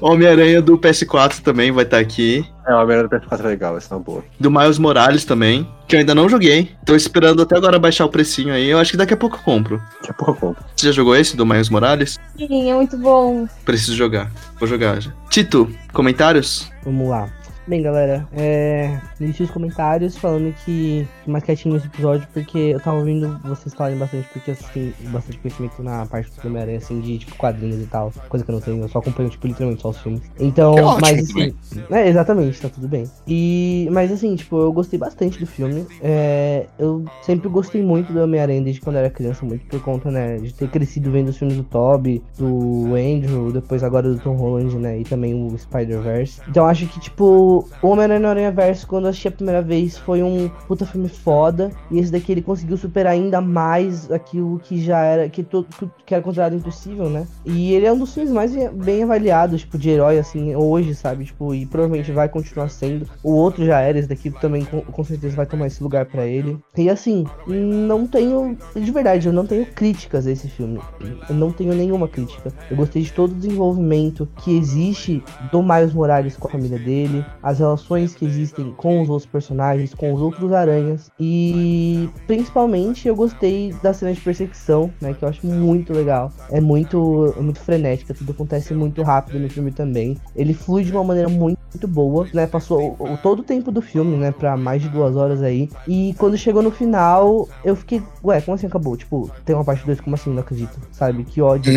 Homem-Aranha 0.00 0.62
do 0.62 0.78
PS4 0.78 1.40
também 1.40 1.70
vai 1.70 1.84
estar 1.84 1.98
aqui. 1.98 2.46
É, 2.66 2.72
o 2.72 2.82
Homem-Aranha 2.82 3.06
do 3.06 3.16
PS4 3.16 3.40
é 3.40 3.48
legal, 3.48 3.76
essa 3.76 3.94
é 3.94 3.98
uma 3.98 4.02
boa. 4.02 4.24
Do 4.40 4.50
Miles 4.50 4.78
Morales 4.78 5.26
também, 5.26 5.68
que 5.86 5.94
eu 5.94 6.00
ainda 6.00 6.14
não 6.14 6.26
joguei. 6.26 6.74
Tô 6.86 6.96
esperando 6.96 7.42
até 7.42 7.56
agora 7.56 7.78
baixar 7.78 8.06
o 8.06 8.08
precinho 8.08 8.54
aí. 8.54 8.70
Eu 8.70 8.78
acho 8.78 8.92
que 8.92 8.96
daqui 8.96 9.12
a 9.12 9.16
pouco 9.16 9.36
eu 9.36 9.42
compro. 9.42 9.76
Daqui 10.00 10.10
a 10.10 10.14
pouco 10.14 10.32
eu 10.32 10.36
compro. 10.36 10.64
Você 10.74 10.86
já 10.86 10.92
jogou 10.92 11.14
esse 11.14 11.36
do 11.36 11.44
Miles 11.44 11.68
Morales? 11.68 12.18
Sim, 12.38 12.70
é 12.70 12.74
muito 12.74 12.96
bom. 12.96 13.46
Preciso 13.66 13.94
jogar. 13.94 14.30
Vou 14.58 14.66
jogar 14.66 15.00
já. 15.00 15.12
Tito, 15.28 15.70
comentários? 15.92 16.70
Vamos 16.82 17.10
lá. 17.10 17.28
Bem, 17.66 17.82
galera, 17.82 18.28
é. 18.32 19.00
Deixe 19.18 19.42
os 19.42 19.50
comentários 19.50 20.16
falando 20.16 20.54
que 20.64 21.04
mais 21.26 21.42
quietinho 21.42 21.74
nesse 21.74 21.88
episódio, 21.88 22.26
porque 22.32 22.58
eu 22.58 22.78
tava 22.78 22.98
ouvindo 22.98 23.40
vocês 23.42 23.74
falarem 23.74 23.98
bastante, 23.98 24.28
porque 24.32 24.52
eu 24.52 24.54
assisti 24.54 24.94
bastante 25.08 25.38
conhecimento 25.38 25.82
na 25.82 26.06
parte 26.06 26.30
do 26.30 26.46
Homem-Aranha, 26.46 26.78
assim, 26.78 27.00
de 27.00 27.18
tipo 27.18 27.34
quadrinhos 27.36 27.82
e 27.82 27.86
tal. 27.86 28.12
Coisa 28.28 28.44
que 28.44 28.50
eu 28.52 28.54
não 28.54 28.60
tenho, 28.60 28.80
eu 28.80 28.88
só 28.88 29.00
acompanho, 29.00 29.28
tipo, 29.30 29.48
literalmente 29.48 29.82
só 29.82 29.88
os 29.88 29.98
filmes. 29.98 30.22
Então, 30.38 30.74
ótimo 30.74 31.00
mas 31.00 31.28
também. 31.28 31.54
assim. 31.60 31.84
É, 31.90 32.08
exatamente, 32.08 32.60
tá 32.60 32.68
tudo 32.68 32.86
bem. 32.86 33.10
E. 33.26 33.88
Mas 33.90 34.12
assim, 34.12 34.36
tipo, 34.36 34.56
eu 34.60 34.72
gostei 34.72 34.98
bastante 34.98 35.40
do 35.40 35.46
filme. 35.46 35.84
É, 36.00 36.66
eu 36.78 37.04
sempre 37.22 37.48
gostei 37.48 37.82
muito 37.82 38.12
do 38.12 38.20
Homem-Aranha 38.20 38.62
desde 38.62 38.80
quando 38.80 38.94
eu 38.94 39.00
era 39.00 39.10
criança, 39.10 39.44
muito 39.44 39.66
por 39.66 39.80
conta, 39.82 40.08
né, 40.08 40.36
de 40.36 40.54
ter 40.54 40.68
crescido 40.68 41.10
vendo 41.10 41.30
os 41.30 41.36
filmes 41.36 41.56
do 41.56 41.64
Toby, 41.64 42.22
do 42.38 42.94
Andrew, 42.94 43.50
depois 43.50 43.82
agora 43.82 44.08
do 44.08 44.20
Tom 44.20 44.36
Holland, 44.36 44.76
né, 44.76 45.00
e 45.00 45.02
também 45.02 45.34
o 45.34 45.58
Spider-Verse. 45.58 46.42
Então 46.48 46.64
acho 46.64 46.86
que, 46.86 47.00
tipo, 47.00 47.55
o 47.82 47.88
Homem-Aranha 47.88 48.20
no 48.20 48.28
Aranha-Verse, 48.28 48.86
quando 48.86 49.04
eu 49.04 49.10
assisti 49.10 49.28
a 49.28 49.32
primeira 49.32 49.62
vez, 49.62 49.96
foi 49.98 50.22
um 50.22 50.48
puta 50.66 50.84
filme 50.86 51.08
foda. 51.08 51.70
E 51.90 51.98
esse 51.98 52.10
daqui 52.12 52.32
ele 52.32 52.42
conseguiu 52.42 52.76
superar 52.76 53.12
ainda 53.12 53.40
mais 53.40 54.10
aquilo 54.10 54.58
que 54.60 54.80
já 54.80 55.00
era, 55.00 55.28
que, 55.28 55.42
to- 55.42 55.66
que 56.04 56.14
era 56.14 56.22
considerado 56.22 56.54
impossível, 56.54 57.08
né? 57.08 57.26
E 57.44 57.72
ele 57.72 57.86
é 57.86 57.92
um 57.92 57.98
dos 57.98 58.12
filmes 58.14 58.32
mais 58.32 58.52
bem 58.72 59.02
avaliados, 59.02 59.60
tipo, 59.60 59.78
de 59.78 59.90
herói, 59.90 60.18
assim, 60.18 60.54
hoje, 60.56 60.94
sabe? 60.94 61.24
Tipo, 61.24 61.54
e 61.54 61.66
provavelmente 61.66 62.12
vai 62.12 62.28
continuar 62.28 62.68
sendo. 62.68 63.06
O 63.22 63.32
outro 63.32 63.64
já 63.64 63.80
era, 63.80 63.98
esse 63.98 64.08
daqui 64.08 64.30
também 64.30 64.64
com, 64.64 64.80
com 64.80 65.04
certeza 65.04 65.36
vai 65.36 65.46
tomar 65.46 65.66
esse 65.66 65.82
lugar 65.82 66.06
pra 66.06 66.26
ele. 66.26 66.58
E 66.76 66.88
assim, 66.90 67.24
não 67.46 68.06
tenho, 68.06 68.56
de 68.74 68.90
verdade, 68.90 69.26
eu 69.26 69.32
não 69.32 69.46
tenho 69.46 69.66
críticas 69.66 70.26
a 70.26 70.30
esse 70.30 70.48
filme. 70.48 70.80
Eu 71.28 71.34
não 71.34 71.50
tenho 71.50 71.74
nenhuma 71.74 72.08
crítica. 72.08 72.52
Eu 72.70 72.76
gostei 72.76 73.02
de 73.02 73.12
todo 73.12 73.32
o 73.32 73.34
desenvolvimento 73.34 74.28
que 74.42 74.56
existe 74.56 75.22
do 75.50 75.62
Miles 75.62 75.92
Morales 75.92 76.36
com 76.36 76.48
a 76.48 76.50
família 76.50 76.78
dele, 76.78 77.24
as 77.46 77.60
relações 77.60 78.14
que 78.14 78.24
existem 78.26 78.72
com 78.76 79.00
os 79.00 79.08
outros 79.08 79.30
personagens, 79.30 79.94
com 79.94 80.12
os 80.12 80.20
outros 80.20 80.52
aranhas. 80.52 81.10
E 81.20 82.08
principalmente 82.26 83.06
eu 83.06 83.14
gostei 83.14 83.72
da 83.82 83.92
cena 83.94 84.12
de 84.12 84.20
perseguição, 84.20 84.90
né? 85.00 85.14
Que 85.14 85.24
eu 85.24 85.28
acho 85.28 85.46
muito 85.46 85.92
legal. 85.92 86.32
É 86.50 86.60
muito, 86.60 87.32
é 87.38 87.40
muito 87.40 87.60
frenética, 87.60 88.12
tudo 88.12 88.32
acontece 88.32 88.74
muito 88.74 89.02
rápido 89.02 89.38
no 89.38 89.48
filme 89.48 89.70
também. 89.70 90.16
Ele 90.34 90.52
flui 90.54 90.82
de 90.82 90.90
uma 90.90 91.04
maneira 91.04 91.28
muito, 91.28 91.58
muito 91.72 91.86
boa, 91.86 92.26
né? 92.34 92.46
Passou 92.48 92.96
o, 92.98 93.12
o- 93.12 93.16
todo 93.18 93.40
o 93.40 93.44
tempo 93.44 93.70
do 93.70 93.80
filme, 93.80 94.16
né? 94.16 94.32
Pra 94.32 94.56
mais 94.56 94.82
de 94.82 94.88
duas 94.88 95.14
horas 95.14 95.40
aí. 95.42 95.68
E 95.86 96.14
quando 96.18 96.36
chegou 96.36 96.62
no 96.62 96.70
final, 96.72 97.48
eu 97.64 97.76
fiquei, 97.76 98.02
ué, 98.24 98.40
como 98.40 98.54
assim 98.56 98.66
acabou? 98.66 98.96
Tipo, 98.96 99.30
tem 99.44 99.54
uma 99.54 99.64
parte 99.64 99.86
2, 99.86 100.00
como 100.00 100.16
assim? 100.16 100.30
Não 100.30 100.40
acredito, 100.40 100.78
sabe? 100.90 101.22
Que 101.24 101.40
ódio. 101.40 101.72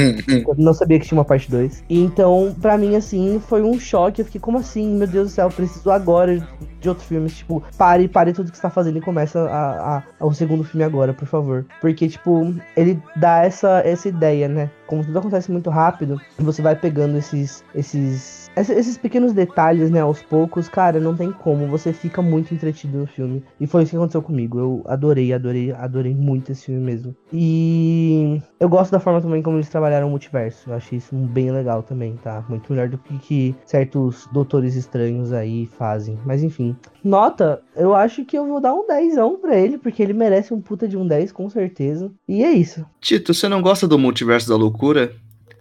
Eu 0.48 0.56
não 0.58 0.74
sabia 0.74 1.00
que 1.00 1.06
tinha 1.06 1.18
uma 1.18 1.26
parte 1.26 1.50
2. 1.50 1.84
Então, 1.90 2.56
pra 2.60 2.78
mim, 2.78 2.96
assim, 2.96 3.40
foi 3.48 3.62
um 3.62 3.80
choque. 3.80 4.22
Eu 4.22 4.26
fiquei, 4.26 4.41
como 4.41 4.58
assim? 4.58 4.96
Meu 4.96 5.08
Deus 5.08 5.30
do 5.30 5.34
céu, 5.34 5.50
preciso 5.60 5.91
agora 5.91 6.38
de 6.80 6.90
outros 6.90 7.07
filmes. 7.07 7.38
Tipo, 7.38 7.61
pare, 7.77 8.07
pare 8.07 8.34
tudo 8.34 8.49
que 8.52 8.57
você 8.57 8.61
tá 8.61 8.69
fazendo 8.69 8.98
e 8.98 9.02
começa 9.02 9.40
a, 9.49 9.98
a- 9.98 10.03
o 10.26 10.34
segundo 10.34 10.64
filme 10.64 10.84
agora, 10.84 11.14
por 11.14 11.27
favor. 11.27 11.65
Porque, 11.81 12.07
tipo, 12.07 12.56
ele 12.76 13.02
dá 13.15 13.44
essa, 13.44 13.81
essa 13.86 14.07
ideia, 14.07 14.48
né? 14.48 14.69
Como 14.88 15.03
tudo 15.06 15.19
acontece 15.19 15.52
muito 15.52 15.69
rápido, 15.69 16.19
você 16.40 16.61
vai 16.61 16.76
pegando 16.76 17.18
esses, 17.18 17.64
esses, 17.76 18.48
esse- 18.48 18.48
esses 18.55 18.97
pequenos 18.97 19.34
detalhes, 19.34 19.89
né, 19.89 20.01
aos 20.01 20.21
poucos, 20.21 20.67
cara, 20.67 20.99
não 20.99 21.15
tem 21.15 21.31
como. 21.31 21.67
Você 21.67 21.93
fica 21.93 22.21
muito 22.21 22.53
entretido 22.53 22.97
no 22.97 23.07
filme. 23.07 23.43
E 23.59 23.67
foi 23.67 23.84
isso 23.84 23.91
que 23.91 23.97
aconteceu 23.97 24.21
comigo. 24.21 24.59
Eu 24.59 24.84
adorei, 24.85 25.34
adorei, 25.34 25.71
adorei 25.71 26.13
muito 26.13 26.51
esse 26.51 26.65
filme 26.65 26.81
mesmo. 26.81 27.15
E 27.31 28.41
eu 28.59 28.67
gosto 28.67 28.91
da 28.91 28.99
forma 28.99 29.21
também 29.21 29.41
como 29.41 29.57
eles 29.57 29.69
trabalharam 29.69 30.07
o 30.07 30.09
multiverso. 30.09 30.69
Eu 30.69 30.76
achei 30.76 30.97
isso 30.97 31.15
bem 31.15 31.51
legal 31.51 31.84
também, 31.84 32.17
tá? 32.23 32.43
Muito 32.49 32.71
melhor 32.71 32.89
do 32.89 32.97
que, 32.97 33.17
que 33.19 33.55
certos 33.65 34.27
doutores 34.31 34.76
estranhos 34.76 35.31
aí 35.31 35.65
fazem. 35.77 36.17
Mas 36.26 36.43
enfim. 36.43 36.76
Nota, 37.03 37.61
eu 37.76 37.95
acho 37.95 38.26
que 38.26 38.38
eu 38.38 38.45
vou 38.45 38.59
dar 38.59 38.73
um 38.73 38.85
10 38.85 39.15
pra 39.41 39.57
ele, 39.57 39.77
porque 39.77 40.03
ele 40.03 40.13
merece 40.13 40.53
um 40.53 40.61
puta 40.61 40.88
de 40.88 40.97
um 40.97 41.07
10, 41.07 41.31
com 41.31 41.49
certeza. 41.49 42.11
E 42.27 42.43
é 42.43 42.51
isso. 42.51 42.85
Tito, 42.99 43.34
você 43.34 43.47
não 43.47 43.61
gosta 43.61 43.88
do 43.88 43.97
multiverso 43.97 44.49
da 44.49 44.55
loucura? 44.55 45.13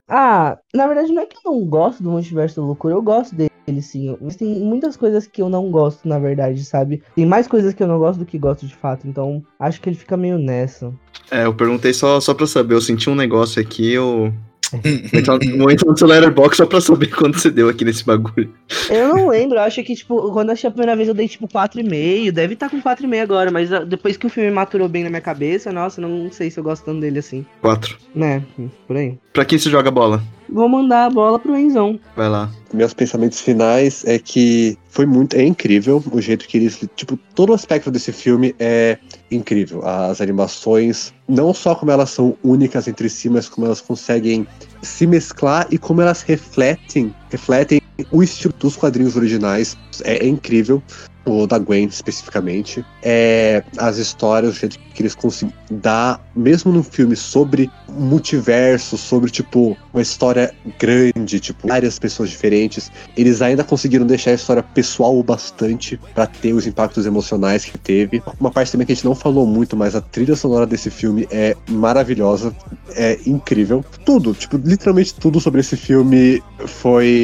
Ah, 0.09 0.59
na 0.75 0.87
verdade 0.87 1.13
não 1.13 1.23
é 1.23 1.27
que 1.27 1.37
eu 1.37 1.53
não 1.53 1.65
gosto 1.67 2.03
do 2.03 2.11
Multiverso 2.11 2.57
da 2.61 2.67
Loucura, 2.67 2.95
eu 2.95 3.03
gosto 3.03 3.35
dele 3.35 3.51
sim. 3.83 4.17
Mas 4.21 4.37
tem 4.37 4.49
muitas 4.61 4.97
coisas 4.97 5.27
que 5.27 5.43
eu 5.43 5.49
não 5.49 5.71
gosto, 5.71 6.09
na 6.09 6.19
verdade, 6.19 6.65
sabe? 6.65 7.03
Tem 7.15 7.27
mais 7.27 7.47
coisas 7.47 7.75
que 7.75 7.83
eu 7.83 7.87
não 7.87 7.99
gosto 7.99 8.21
do 8.21 8.27
que 8.27 8.39
gosto 8.39 8.67
de 8.67 8.75
fato, 8.75 9.07
então 9.07 9.45
acho 9.59 9.81
que 9.81 9.89
ele 9.91 9.97
fica 9.97 10.17
meio 10.17 10.39
nessa. 10.39 10.93
É, 11.31 11.45
eu 11.45 11.55
perguntei 11.55 11.93
só, 11.93 12.21
só 12.21 12.33
pra 12.33 12.47
saber. 12.47 12.75
Eu 12.75 12.81
senti 12.81 13.11
um 13.11 13.15
negócio 13.15 13.61
aqui, 13.61 13.93
eu. 13.93 14.33
Vou 14.71 15.21
entrar 15.21 15.39
no- 15.39 15.59
Vou 15.59 15.71
entrar 15.71 15.91
no 15.91 15.97
seu 15.99 16.07
letterbox 16.07 16.57
só 16.57 16.67
pra 16.67 16.81
saber 16.81 17.07
quanto 17.09 17.39
você 17.39 17.51
deu 17.51 17.69
aqui 17.69 17.85
nesse 17.85 18.05
bagulho. 18.05 18.53
Eu 18.91 19.09
não 19.09 19.29
lembro, 19.29 19.57
eu 19.59 19.63
acho 19.63 19.83
que, 19.83 19.95
tipo, 19.95 20.31
quando 20.33 20.49
eu 20.49 20.53
achei 20.53 20.69
a 20.69 20.71
primeira 20.71 20.95
vez 20.97 21.09
eu 21.09 21.15
dei, 21.15 21.27
tipo, 21.29 21.49
4,5. 21.49 22.33
Deve 22.33 22.55
estar 22.55 22.69
com 22.69 22.81
4,5 22.81 23.23
agora, 23.23 23.51
mas 23.51 23.73
ah, 23.73 23.85
depois 23.85 24.17
que 24.17 24.27
o 24.27 24.31
filme 24.31 24.51
maturou 24.51 24.89
bem 24.89 25.05
na 25.05 25.11
minha 25.11 25.23
cabeça, 25.23 25.73
nossa, 25.73 26.01
não 26.01 26.31
sei 26.31 26.51
se 26.51 26.59
eu 26.61 26.65
gosto 26.65 26.85
tanto 26.85 27.01
dele 27.01 27.19
assim. 27.19 27.45
Quatro. 27.61 27.97
Né, 28.15 28.43
por 28.87 28.97
aí. 28.97 29.19
Pra 29.33 29.45
quem 29.45 29.59
você 29.59 29.71
joga 29.71 29.91
bola? 29.91 30.23
Vou 30.51 30.69
mandar 30.69 31.07
a 31.07 31.11
bola 31.11 31.39
pro 31.39 31.57
Enzão. 31.57 31.99
Vai 32.17 32.29
lá. 32.29 32.51
Meus 32.73 32.93
pensamentos 32.93 33.41
finais 33.41 34.05
é 34.07 34.19
que 34.19 34.77
foi 34.91 35.07
muito. 35.07 35.35
É 35.37 35.45
incrível 35.45 36.03
o 36.11 36.21
jeito 36.21 36.47
que 36.47 36.57
eles. 36.57 36.81
Tipo, 36.97 37.17
todo 37.35 37.51
o 37.51 37.55
aspecto 37.55 37.91
desse 37.91 38.13
filme 38.13 38.55
é 38.59 38.99
incrível. 39.31 39.87
As 39.87 40.21
animações, 40.21 41.13
não 41.29 41.55
só 41.55 41.75
como 41.75 41.91
elas 41.91 42.11
são 42.11 42.37
únicas 42.43 42.89
entre 42.89 43.09
si, 43.09 43.29
mas 43.29 43.49
como 43.49 43.67
elas 43.67 43.81
conseguem 43.81 44.47
se 44.83 45.07
mesclar 45.07 45.67
e 45.71 45.79
como 45.79 46.03
elas 46.03 46.23
refletem 46.23 47.15
refletem 47.31 47.81
o 48.11 48.23
estilo 48.23 48.55
dos 48.59 48.77
quadrinhos 48.77 49.17
originais. 49.17 49.77
É, 50.05 50.25
é 50.25 50.29
incrível. 50.29 50.83
O 51.25 51.47
da 51.47 51.59
Gwen 51.59 51.85
especificamente. 51.87 52.83
É, 53.03 53.63
as 53.77 53.99
histórias, 53.99 54.57
o 54.57 54.59
jeito 54.59 54.79
que 54.95 55.03
eles 55.03 55.15
conseguem 55.15 55.55
dar, 55.71 56.21
mesmo 56.35 56.73
num 56.73 56.83
filme 56.83 57.15
sobre 57.15 57.71
multiverso, 57.89 58.97
sobre 58.97 59.31
tipo 59.31 59.77
uma 59.93 60.01
história 60.01 60.55
grande, 60.79 61.39
tipo 61.39 61.69
várias 61.69 61.99
pessoas 61.99 62.31
diferentes, 62.31 62.91
eles 63.17 63.43
ainda 63.43 63.63
conseguiram 63.63 64.07
deixar 64.07 64.31
a 64.31 64.35
história 64.35 64.63
pessoal 64.63 65.19
o 65.19 65.23
bastante 65.23 66.01
para 66.15 66.27
ter 66.27 66.55
os 66.55 66.67
impactos 66.67 67.05
emocionais 67.05 67.65
que 67.65 67.77
teve. 67.77 68.23
Uma 68.41 68.51
parte 68.51 68.73
também 68.73 68.87
que 68.87 68.93
a 68.93 68.97
gente 68.97 69.05
não 69.05 69.15
falou 69.15 69.47
muito, 69.47 69.77
mas 69.77 69.95
a 69.95 70.01
trilha 70.01 70.35
sonora 70.35 70.67
desse 70.67 70.91
filme 70.91 71.29
é 71.31 71.55
maravilhosa, 71.69 72.55
é 72.97 73.19
incrível. 73.27 73.85
Tudo, 74.05 74.33
tipo, 74.33 74.57
literalmente 74.57 75.15
tudo 75.15 75.41
sobre 75.41 75.61
esse 75.61 75.77
filme 75.77 76.43
foi 76.67 77.18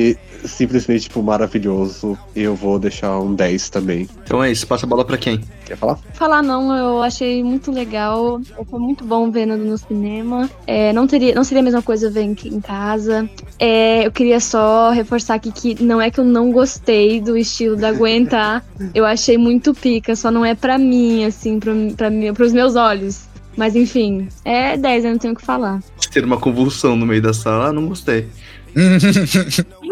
simplesmente, 0.44 1.02
tipo, 1.02 1.22
maravilhoso. 1.22 2.18
E 2.34 2.42
eu 2.42 2.54
vou 2.54 2.78
deixar 2.78 3.18
um 3.18 3.34
10 3.34 3.70
também. 3.70 4.08
Então 4.24 4.42
é 4.42 4.50
isso, 4.50 4.66
passa 4.66 4.86
a 4.86 4.88
bola 4.88 5.04
pra 5.04 5.16
quem? 5.16 5.40
Quer 5.64 5.76
falar? 5.76 5.98
Falar 6.12 6.42
não, 6.42 6.74
eu 6.76 7.02
achei 7.02 7.42
muito 7.42 7.72
legal. 7.72 8.40
Foi 8.68 8.78
muito 8.78 9.04
bom 9.04 9.30
vendo 9.30 9.56
no 9.56 9.76
cinema. 9.78 10.48
É, 10.66 10.92
não, 10.92 11.06
teria, 11.06 11.34
não 11.34 11.44
seria 11.44 11.60
a 11.60 11.64
mesma 11.64 11.82
coisa 11.82 12.10
ver 12.10 12.22
em, 12.22 12.36
em 12.44 12.60
casa. 12.60 13.28
É, 13.58 14.06
eu 14.06 14.12
queria 14.12 14.40
só 14.40 14.90
reforçar 14.90 15.34
aqui 15.34 15.50
que 15.50 15.82
não 15.82 16.00
é 16.00 16.10
que 16.10 16.20
eu 16.20 16.24
não 16.24 16.52
gostei 16.52 17.20
do 17.20 17.36
estilo 17.36 17.76
da 17.76 17.92
Gwen, 17.92 18.26
tá? 18.26 18.62
Eu 18.94 19.04
achei 19.04 19.38
muito 19.38 19.74
pica, 19.74 20.14
só 20.14 20.30
não 20.30 20.44
é 20.44 20.54
pra 20.54 20.78
mim, 20.78 21.24
assim, 21.24 21.58
pra, 21.58 21.72
pra 21.96 22.10
mim, 22.10 22.32
pros 22.32 22.52
meus 22.52 22.76
olhos. 22.76 23.26
Mas 23.56 23.76
enfim, 23.76 24.28
é 24.44 24.76
10, 24.76 25.04
eu 25.04 25.10
não 25.12 25.18
tenho 25.18 25.34
o 25.34 25.36
que 25.36 25.44
falar. 25.44 25.80
Ter 26.12 26.24
uma 26.24 26.36
convulsão 26.38 26.96
no 26.96 27.06
meio 27.06 27.22
da 27.22 27.32
sala, 27.32 27.72
não 27.72 27.86
gostei. 27.86 28.28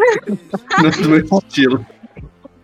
é 0.85 1.01
do 1.01 1.09
meu 1.09 1.25
estilo. 1.39 1.85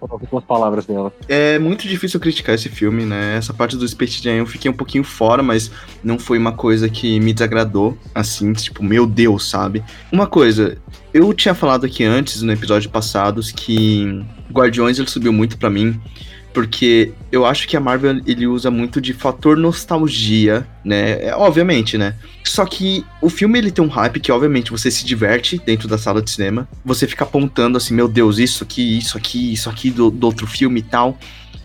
Algumas 0.02 0.46
palavras 0.46 0.86
dela. 0.86 1.14
É 1.28 1.60
muito 1.60 1.86
difícil 1.86 2.20
criticar 2.22 2.56
esse 2.56 2.70
filme, 2.70 3.06
né? 3.06 3.36
Essa 3.36 3.54
parte 3.54 3.76
do 3.76 3.86
Space 3.86 4.24
Jam 4.24 4.36
eu 4.36 4.46
fiquei 4.46 4.72
um 4.72 4.74
pouquinho 4.74 5.04
fora, 5.04 5.44
mas 5.44 5.70
não 6.02 6.18
foi 6.18 6.38
uma 6.38 6.54
coisa 6.54 6.88
que 6.88 7.20
me 7.20 7.34
desagradou, 7.34 7.98
assim, 8.16 8.54
tipo, 8.54 8.82
meu 8.82 9.06
Deus, 9.06 9.50
sabe? 9.50 9.84
Uma 10.10 10.26
coisa, 10.26 10.78
eu 11.14 11.34
tinha 11.34 11.54
falado 11.54 11.86
aqui 11.86 12.06
antes, 12.06 12.42
no 12.42 12.52
episódio 12.52 12.90
passados, 12.90 13.52
que 13.52 14.24
Guardiões 14.52 14.98
ele 14.98 15.10
subiu 15.10 15.34
muito 15.34 15.58
pra 15.58 15.70
mim, 15.70 16.00
porque 16.54 17.14
eu 17.32 17.46
acho 17.46 17.68
que 17.68 17.78
a 17.78 17.80
Marvel 17.80 18.22
ele 18.26 18.48
usa 18.48 18.72
muito 18.72 19.00
de 19.00 19.14
fator 19.14 19.56
nostalgia, 19.56 20.68
né? 20.84 21.26
É, 21.26 21.36
obviamente, 21.36 21.98
né? 21.98 22.16
Só 22.44 22.66
que 22.66 23.06
o 23.22 23.30
filme 23.30 23.58
ele 23.60 23.72
tem 23.72 23.84
um 23.84 23.88
hype 23.88 24.20
que 24.20 24.32
obviamente 24.32 24.72
você 24.72 24.90
se 24.90 25.06
diverte 25.06 25.62
dentro 25.64 25.88
da 25.88 25.98
sala 25.98 26.22
de 26.22 26.32
cinema, 26.32 26.68
você 26.84 27.08
fica 27.08 27.24
apontando 27.24 27.78
assim, 27.78 27.94
meu 27.94 28.08
Deus, 28.08 28.40
isso 28.40 28.64
aqui, 28.64 28.98
isso 28.98 29.18
aqui, 29.18 29.54
isso 29.54 29.70
aqui 29.70 29.92
do, 29.92 30.10
do 30.10 30.26
outro 30.26 30.48
filme 30.48 30.80
e 30.80 30.84
tal. 30.84 31.18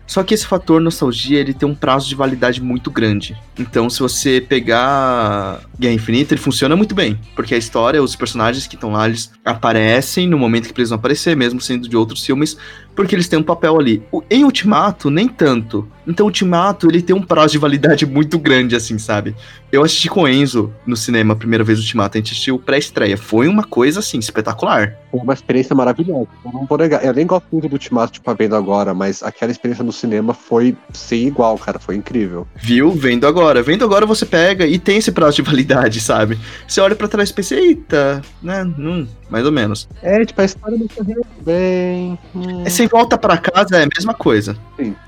Só 0.07 0.23
que 0.23 0.35
esse 0.35 0.47
fator 0.47 0.81
nostalgia, 0.81 1.41
ele 1.41 1.55
tem 1.55 1.67
um 1.69 1.75
prazo 1.75 2.09
de 2.09 2.15
validade 2.15 2.63
muito 2.63 2.91
grande. 2.91 3.37
Então, 3.59 3.89
se 3.89 4.01
você 4.01 4.41
pegar 4.41 5.61
Guerra 5.79 5.95
Infinita, 5.95 6.35
ele 6.35 6.41
funciona 6.41 6.77
muito 6.77 6.95
bem. 6.95 7.19
Porque 7.35 7.55
a 7.55 7.59
história, 7.59 8.03
os 8.03 8.15
personagens 8.15 8.67
que 8.67 8.75
estão 8.75 8.93
lá, 8.93 9.09
eles 9.09 9.33
aparecem 9.45 10.29
no 10.29 10.39
momento 10.39 10.67
que 10.67 10.75
precisam 10.75 10.97
aparecer, 10.97 11.35
mesmo 11.35 11.61
sendo 11.61 11.89
de 11.89 11.97
outros 11.97 12.25
filmes, 12.25 12.57
porque 12.95 13.15
eles 13.15 13.29
têm 13.29 13.39
um 13.39 13.43
papel 13.43 13.79
ali. 13.79 14.03
O- 14.13 14.23
Em 14.31 14.45
Ultimato, 14.45 15.11
nem 15.11 15.29
tanto. 15.29 15.89
Então, 16.07 16.27
Ultimato, 16.27 16.87
ele 16.89 17.01
tem 17.01 17.17
um 17.17 17.23
prazo 17.23 17.53
de 17.53 17.59
validade 17.59 18.05
muito 18.07 18.39
grande, 18.39 18.77
assim, 18.77 18.99
sabe? 18.99 19.35
Eu 19.73 19.83
assisti 19.83 20.09
com 20.09 20.23
o 20.23 20.29
Enzo 20.29 20.73
no 20.87 20.97
cinema 20.97 21.33
a 21.33 21.37
primeira 21.37 21.65
vez 21.65 21.79
Ultimato, 21.79 22.17
a 22.17 22.21
gente 22.21 22.33
assistiu 22.33 22.59
pré-estreia. 22.59 23.17
Foi 23.17 23.49
uma 23.49 23.65
coisa, 23.65 24.01
assim, 24.01 24.19
espetacular. 24.19 24.95
Foi 25.11 25.21
uma 25.21 25.33
experiência 25.33 25.75
maravilhosa. 25.75 26.29
Eu 26.45 26.53
não 26.53 26.67
vou 26.67 26.77
negar. 26.79 27.05
Eu 27.05 27.13
nem 27.15 27.27
gosto 27.27 27.47
muito 27.51 27.69
do 27.69 27.73
Ultimato, 27.73 28.13
tipo, 28.13 28.35
vendo 28.35 28.55
agora, 28.55 28.93
mas 28.95 29.23
aquela 29.23 29.51
experiência 29.51 29.83
no 29.83 29.93
cinema 29.93 30.35
foi 30.35 30.77
sem 30.93 31.27
igual, 31.27 31.57
cara. 31.59 31.79
Foi 31.79 31.97
incrível. 31.97 32.47
Viu? 32.55 32.91
Vendo 32.93 33.27
agora. 33.27 33.63
Vendo 33.63 33.85
agora 33.85 34.05
você 34.07 34.27
pega 34.27 34.67
e 34.67 34.79
tem 34.79 34.99
esse 34.99 35.11
prazo 35.11 35.37
de 35.37 35.43
validade, 35.43 36.01
sabe? 36.01 36.39
Você 36.69 36.81
olha 36.81 36.95
pra 36.95 37.09
trás 37.09 37.31
e 37.31 37.33
pensa, 37.35 37.55
eita, 37.55 38.23
né? 38.43 38.63
Hum, 38.79 39.07
mais 39.31 39.47
ou 39.47 39.53
menos. 39.53 39.89
É, 40.03 40.25
tipo, 40.25 40.41
a 40.41 40.45
história 40.45 40.77
não 40.79 40.87
correu 40.89 41.25
bem. 41.45 42.19
hum. 42.35 42.63
É, 42.65 42.69
Sem 42.85 42.89
volta 42.91 43.17
pra 43.17 43.39
casa 43.39 43.79
é 43.79 43.85
a 43.85 43.89
mesma 43.97 44.13
coisa. 44.13 44.55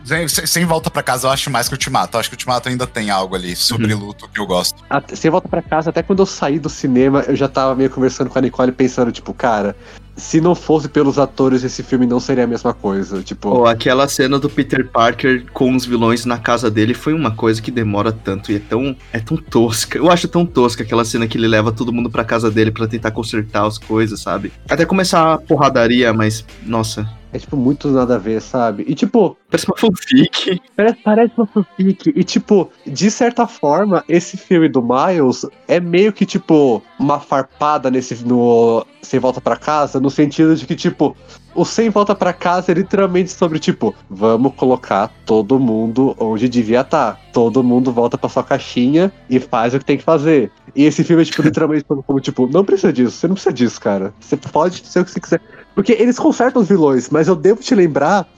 Sem, 0.02 0.28
sem- 0.28 0.46
sem 0.46 0.64
volta 0.64 0.90
pra 0.90 1.02
casa, 1.02 1.26
eu 1.26 1.30
acho 1.30 1.50
mais 1.50 1.68
que 1.68 1.74
o 1.74 1.76
Ultimato. 1.76 2.16
Eu 2.16 2.20
acho 2.20 2.30
que 2.30 2.34
o 2.34 2.36
Ultimato 2.38 2.68
ainda 2.70 2.86
tem 2.86 3.10
algo 3.10 3.34
ali 3.34 3.54
sobre 3.54 3.92
luto 3.92 4.26
que 4.32 4.40
eu 4.40 4.46
gosto. 4.46 4.82
Até- 4.88 5.14
Você 5.14 5.28
volta 5.28 5.46
pra 5.46 5.60
casa, 5.60 5.90
até 5.90 6.02
quando 6.02 6.20
eu 6.20 6.26
saí 6.26 6.58
do 6.58 6.70
cinema, 6.70 7.20
eu 7.28 7.36
já 7.36 7.48
tava 7.48 7.74
meio 7.74 7.90
conversando 7.90 8.30
com 8.30 8.38
a 8.38 8.42
Nicole 8.42 8.72
pensando, 8.72 9.12
tipo, 9.12 9.34
cara, 9.34 9.76
se 10.16 10.40
não 10.40 10.54
fosse 10.54 10.88
pelos 10.88 11.18
atores, 11.18 11.62
esse 11.62 11.82
filme 11.82 12.06
não 12.06 12.18
seria 12.18 12.44
a 12.44 12.46
mesma 12.46 12.72
coisa. 12.72 13.22
Tipo, 13.22 13.50
Pô, 13.50 13.66
aquela 13.66 14.08
cena 14.08 14.38
do 14.38 14.48
Peter 14.48 14.88
Parker 14.88 15.44
com 15.52 15.74
os 15.74 15.84
vilões 15.84 16.24
na 16.24 16.38
casa 16.38 16.70
dele 16.70 16.94
foi 16.94 17.12
uma 17.12 17.30
coisa 17.30 17.60
que 17.60 17.70
demora 17.70 18.10
tanto 18.10 18.50
e 18.50 18.56
é 18.56 18.58
tão, 18.58 18.96
é 19.12 19.20
tão 19.20 19.36
tosca. 19.36 19.98
Eu 19.98 20.10
acho 20.10 20.26
tão 20.26 20.46
tosca 20.46 20.82
aquela 20.82 21.04
cena 21.04 21.26
que 21.26 21.36
ele 21.36 21.46
leva 21.46 21.70
todo 21.70 21.92
mundo 21.92 22.10
pra 22.10 22.24
casa 22.24 22.50
dele 22.50 22.70
pra 22.70 22.88
tentar 22.88 23.10
consertar 23.10 23.66
as 23.66 23.78
coisas, 23.78 24.20
sabe? 24.20 24.52
Até 24.68 24.84
começar 24.84 25.34
a 25.34 25.38
porradaria, 25.38 26.12
mas, 26.12 26.44
nossa, 26.64 27.06
é 27.36 27.38
tipo 27.38 27.56
muito 27.56 27.88
nada 27.88 28.14
a 28.14 28.18
ver, 28.18 28.40
sabe? 28.40 28.84
E 28.88 28.94
tipo, 28.94 29.36
parece 29.50 29.66
uma 29.66 29.76
fanfic. 29.76 30.60
parece, 30.74 30.98
parece 31.02 31.32
uma 31.36 31.46
fanfic. 31.46 32.12
E 32.14 32.24
tipo, 32.24 32.70
de 32.86 33.10
certa 33.10 33.46
forma, 33.46 34.02
esse 34.08 34.36
filme 34.36 34.68
do 34.68 34.82
Miles 34.82 35.44
é 35.68 35.78
meio 35.78 36.12
que 36.12 36.24
tipo 36.24 36.82
uma 36.98 37.20
farpada 37.20 37.90
nesse 37.90 38.24
no 38.24 38.86
Sem 39.02 39.20
Volta 39.20 39.40
Pra 39.40 39.56
Casa, 39.56 40.00
no 40.06 40.10
sentido 40.10 40.54
de 40.54 40.64
que, 40.64 40.76
tipo, 40.76 41.16
o 41.52 41.64
Sem 41.64 41.90
Volta 41.90 42.14
Pra 42.14 42.32
Casa 42.32 42.70
é 42.70 42.74
literalmente 42.76 43.32
sobre, 43.32 43.58
tipo, 43.58 43.92
vamos 44.08 44.54
colocar 44.54 45.12
todo 45.26 45.58
mundo 45.58 46.14
onde 46.16 46.48
devia 46.48 46.82
estar. 46.82 47.20
Todo 47.32 47.64
mundo 47.64 47.90
volta 47.90 48.16
pra 48.16 48.28
sua 48.28 48.44
caixinha 48.44 49.12
e 49.28 49.40
faz 49.40 49.74
o 49.74 49.80
que 49.80 49.84
tem 49.84 49.98
que 49.98 50.04
fazer. 50.04 50.52
E 50.76 50.84
esse 50.84 51.02
filme 51.02 51.22
é, 51.22 51.24
tipo, 51.24 51.42
literalmente 51.42 51.84
como, 51.84 52.20
tipo, 52.20 52.46
não 52.46 52.64
precisa 52.64 52.92
disso, 52.92 53.16
você 53.16 53.26
não 53.26 53.34
precisa 53.34 53.52
disso, 53.52 53.80
cara. 53.80 54.14
Você 54.20 54.36
pode 54.36 54.86
ser 54.86 55.00
o 55.00 55.04
que 55.04 55.10
você 55.10 55.18
quiser. 55.18 55.40
Porque 55.74 55.92
eles 55.92 56.20
consertam 56.20 56.62
os 56.62 56.68
vilões, 56.68 57.10
mas 57.10 57.26
eu 57.26 57.34
devo 57.34 57.60
te 57.60 57.74
lembrar 57.74 58.28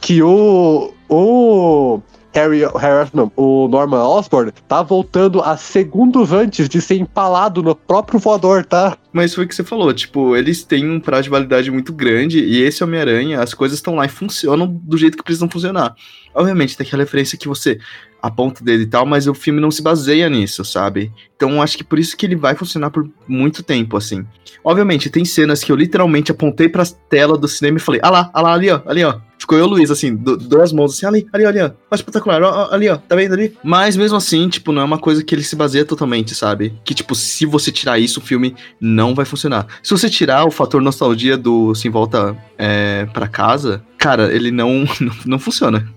que 0.00 0.22
o. 0.22 0.94
O. 1.10 2.00
Harry, 2.32 2.60
Harry 2.78 3.10
não, 3.14 3.32
o 3.36 3.68
Norman 3.68 4.02
Osborn 4.02 4.52
tá 4.66 4.82
voltando 4.82 5.40
a 5.40 5.56
segundos 5.56 6.32
antes 6.32 6.68
de 6.68 6.80
ser 6.80 6.96
empalado 6.96 7.62
no 7.62 7.74
próprio 7.74 8.18
voador, 8.18 8.64
tá? 8.64 8.96
Mas 9.12 9.34
foi 9.34 9.44
o 9.44 9.48
que 9.48 9.54
você 9.54 9.64
falou, 9.64 9.92
tipo, 9.92 10.36
eles 10.36 10.62
têm 10.62 10.88
um 10.88 11.00
prazo 11.00 11.24
de 11.24 11.30
validade 11.30 11.70
muito 11.70 11.92
grande 11.92 12.40
e 12.40 12.62
esse 12.62 12.84
Homem-Aranha, 12.84 13.40
as 13.40 13.54
coisas 13.54 13.78
estão 13.78 13.94
lá 13.94 14.04
e 14.04 14.08
funcionam 14.08 14.66
do 14.66 14.96
jeito 14.96 15.16
que 15.16 15.24
precisam 15.24 15.48
funcionar. 15.48 15.94
Obviamente, 16.34 16.76
tem 16.76 16.86
aquela 16.86 17.02
referência 17.02 17.38
que 17.38 17.48
você 17.48 17.78
aponta 18.22 18.64
dele 18.64 18.82
e 18.82 18.86
tal, 18.86 19.06
mas 19.06 19.26
o 19.26 19.34
filme 19.34 19.60
não 19.60 19.70
se 19.70 19.82
baseia 19.82 20.28
nisso, 20.28 20.64
sabe? 20.64 21.12
Então 21.36 21.62
acho 21.62 21.76
que 21.78 21.84
por 21.84 21.98
isso 21.98 22.16
que 22.16 22.26
ele 22.26 22.36
vai 22.36 22.54
funcionar 22.54 22.90
por 22.90 23.08
muito 23.26 23.62
tempo, 23.62 23.96
assim. 23.96 24.26
Obviamente, 24.62 25.10
tem 25.10 25.24
cenas 25.24 25.62
que 25.62 25.72
eu 25.72 25.76
literalmente 25.76 26.30
apontei 26.30 26.68
pra 26.68 26.84
tela 27.08 27.38
do 27.38 27.48
cinema 27.48 27.78
e 27.78 27.80
falei, 27.80 28.00
ah 28.02 28.10
lá, 28.10 28.30
ah 28.32 28.42
lá, 28.42 28.52
ali 28.52 28.70
ó, 28.70 28.80
ali 28.86 29.04
ó. 29.04 29.18
Ficou 29.48 29.56
eu 29.60 29.64
e 29.64 29.66
o 29.66 29.70
Luiz, 29.70 29.90
assim, 29.90 30.14
do- 30.14 30.36
duas 30.36 30.74
mãos 30.74 30.92
assim, 30.92 31.06
ali, 31.06 31.26
ali, 31.32 31.46
ali, 31.46 31.60
ó. 31.62 31.70
Ó, 31.90 31.94
espetacular, 31.94 32.42
ó, 32.42 32.50
ó, 32.68 32.74
ali, 32.74 32.86
ó, 32.86 32.98
tá 32.98 33.16
vendo 33.16 33.32
ali? 33.32 33.56
Mas 33.64 33.96
mesmo 33.96 34.18
assim, 34.18 34.46
tipo, 34.46 34.72
não 34.72 34.82
é 34.82 34.84
uma 34.84 34.98
coisa 34.98 35.24
que 35.24 35.34
ele 35.34 35.42
se 35.42 35.56
baseia 35.56 35.86
totalmente, 35.86 36.34
sabe? 36.34 36.78
Que, 36.84 36.92
tipo, 36.92 37.14
se 37.14 37.46
você 37.46 37.72
tirar 37.72 37.98
isso, 37.98 38.20
o 38.20 38.22
filme 38.22 38.54
não 38.78 39.14
vai 39.14 39.24
funcionar. 39.24 39.66
Se 39.82 39.90
você 39.90 40.10
tirar 40.10 40.44
o 40.44 40.50
fator 40.50 40.82
nostalgia 40.82 41.34
do 41.38 41.74
Sem 41.74 41.90
Volta 41.90 42.36
é, 42.58 43.06
pra 43.06 43.26
Casa, 43.26 43.82
cara, 43.96 44.30
ele 44.30 44.50
não, 44.50 44.84
não, 45.00 45.12
não 45.24 45.38
funciona. 45.38 45.88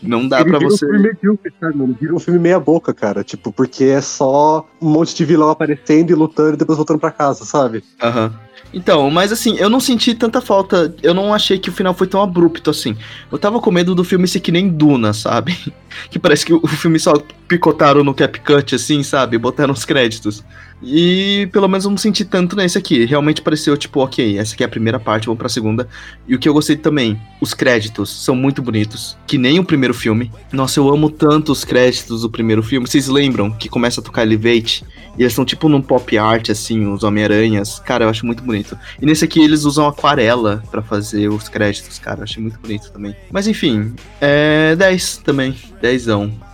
Não 0.00 0.28
dá 0.28 0.44
vira 0.44 0.60
você. 0.60 0.84
um 0.84 0.88
filme 0.90 1.02
medíocre, 1.08 1.52
sabe, 1.58 1.76
mano? 1.76 1.96
Vira 2.00 2.14
um 2.14 2.20
filme 2.20 2.38
meia 2.38 2.60
boca, 2.60 2.94
cara. 2.94 3.24
Tipo, 3.24 3.50
porque 3.52 3.84
é 3.84 4.00
só 4.00 4.68
um 4.80 4.88
monte 4.88 5.16
de 5.16 5.24
vilão 5.24 5.48
aparecendo 5.48 6.10
e 6.10 6.14
lutando 6.14 6.54
e 6.54 6.56
depois 6.58 6.76
voltando 6.76 7.00
pra 7.00 7.10
casa, 7.10 7.44
sabe? 7.44 7.82
Aham. 8.00 8.32
Então, 8.74 9.08
mas 9.08 9.30
assim, 9.30 9.56
eu 9.56 9.70
não 9.70 9.78
senti 9.78 10.14
tanta 10.14 10.40
falta. 10.40 10.92
Eu 11.02 11.14
não 11.14 11.32
achei 11.32 11.58
que 11.58 11.70
o 11.70 11.72
final 11.72 11.94
foi 11.94 12.08
tão 12.08 12.20
abrupto 12.20 12.70
assim. 12.70 12.96
Eu 13.30 13.38
tava 13.38 13.60
com 13.60 13.70
medo 13.70 13.94
do 13.94 14.02
filme 14.02 14.26
ser 14.26 14.40
que 14.40 14.50
nem 14.50 14.68
Duna, 14.68 15.12
sabe? 15.12 15.56
Que 16.10 16.18
parece 16.18 16.44
que 16.44 16.52
o 16.52 16.66
filme 16.66 16.98
só 16.98 17.12
picotaram 17.46 18.02
no 18.02 18.12
cap 18.12 18.40
cut, 18.40 18.74
assim, 18.74 19.04
sabe? 19.04 19.38
Botaram 19.38 19.72
os 19.72 19.84
créditos. 19.84 20.42
E 20.84 21.48
pelo 21.52 21.68
menos 21.68 21.84
eu 21.84 21.90
não 21.90 21.98
senti 21.98 22.24
tanto 22.24 22.54
nesse 22.54 22.76
aqui. 22.76 23.04
Realmente 23.04 23.42
pareceu 23.42 23.76
tipo, 23.76 24.00
ok, 24.00 24.38
essa 24.38 24.54
aqui 24.54 24.62
é 24.62 24.66
a 24.66 24.68
primeira 24.68 25.00
parte, 25.00 25.26
vamos 25.26 25.38
pra 25.38 25.48
segunda. 25.48 25.88
E 26.28 26.34
o 26.34 26.38
que 26.38 26.48
eu 26.48 26.52
gostei 26.52 26.76
também, 26.76 27.20
os 27.40 27.54
créditos 27.54 28.24
são 28.24 28.36
muito 28.36 28.60
bonitos. 28.60 29.16
Que 29.26 29.38
nem 29.38 29.58
o 29.58 29.64
primeiro 29.64 29.94
filme. 29.94 30.30
Nossa, 30.52 30.78
eu 30.80 30.88
amo 30.88 31.10
tanto 31.10 31.52
os 31.52 31.64
créditos 31.64 32.22
do 32.22 32.30
primeiro 32.30 32.62
filme. 32.62 32.86
Vocês 32.86 33.08
lembram 33.08 33.50
que 33.50 33.68
começa 33.68 34.00
a 34.00 34.04
tocar 34.04 34.22
Elevate? 34.22 34.84
E 35.16 35.22
eles 35.22 35.32
são 35.32 35.44
tipo 35.44 35.68
num 35.68 35.80
pop 35.80 36.18
art, 36.18 36.50
assim, 36.50 36.86
os 36.86 37.02
Homem-Aranhas. 37.02 37.78
Cara, 37.80 38.04
eu 38.04 38.08
acho 38.08 38.26
muito 38.26 38.42
bonito. 38.42 38.76
E 39.00 39.06
nesse 39.06 39.24
aqui 39.24 39.40
eles 39.40 39.64
usam 39.64 39.86
aquarela 39.86 40.62
pra 40.70 40.82
fazer 40.82 41.28
os 41.28 41.48
créditos, 41.48 41.98
cara. 41.98 42.20
Eu 42.20 42.24
achei 42.24 42.42
muito 42.42 42.58
bonito 42.58 42.90
também. 42.90 43.14
Mas 43.30 43.46
enfim, 43.46 43.94
é 44.20 44.74
10 44.76 45.18
também. 45.18 45.54
10. 45.80 46.06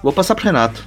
Vou 0.02 0.12
passar 0.12 0.34
pro 0.34 0.44
Renato. 0.44 0.82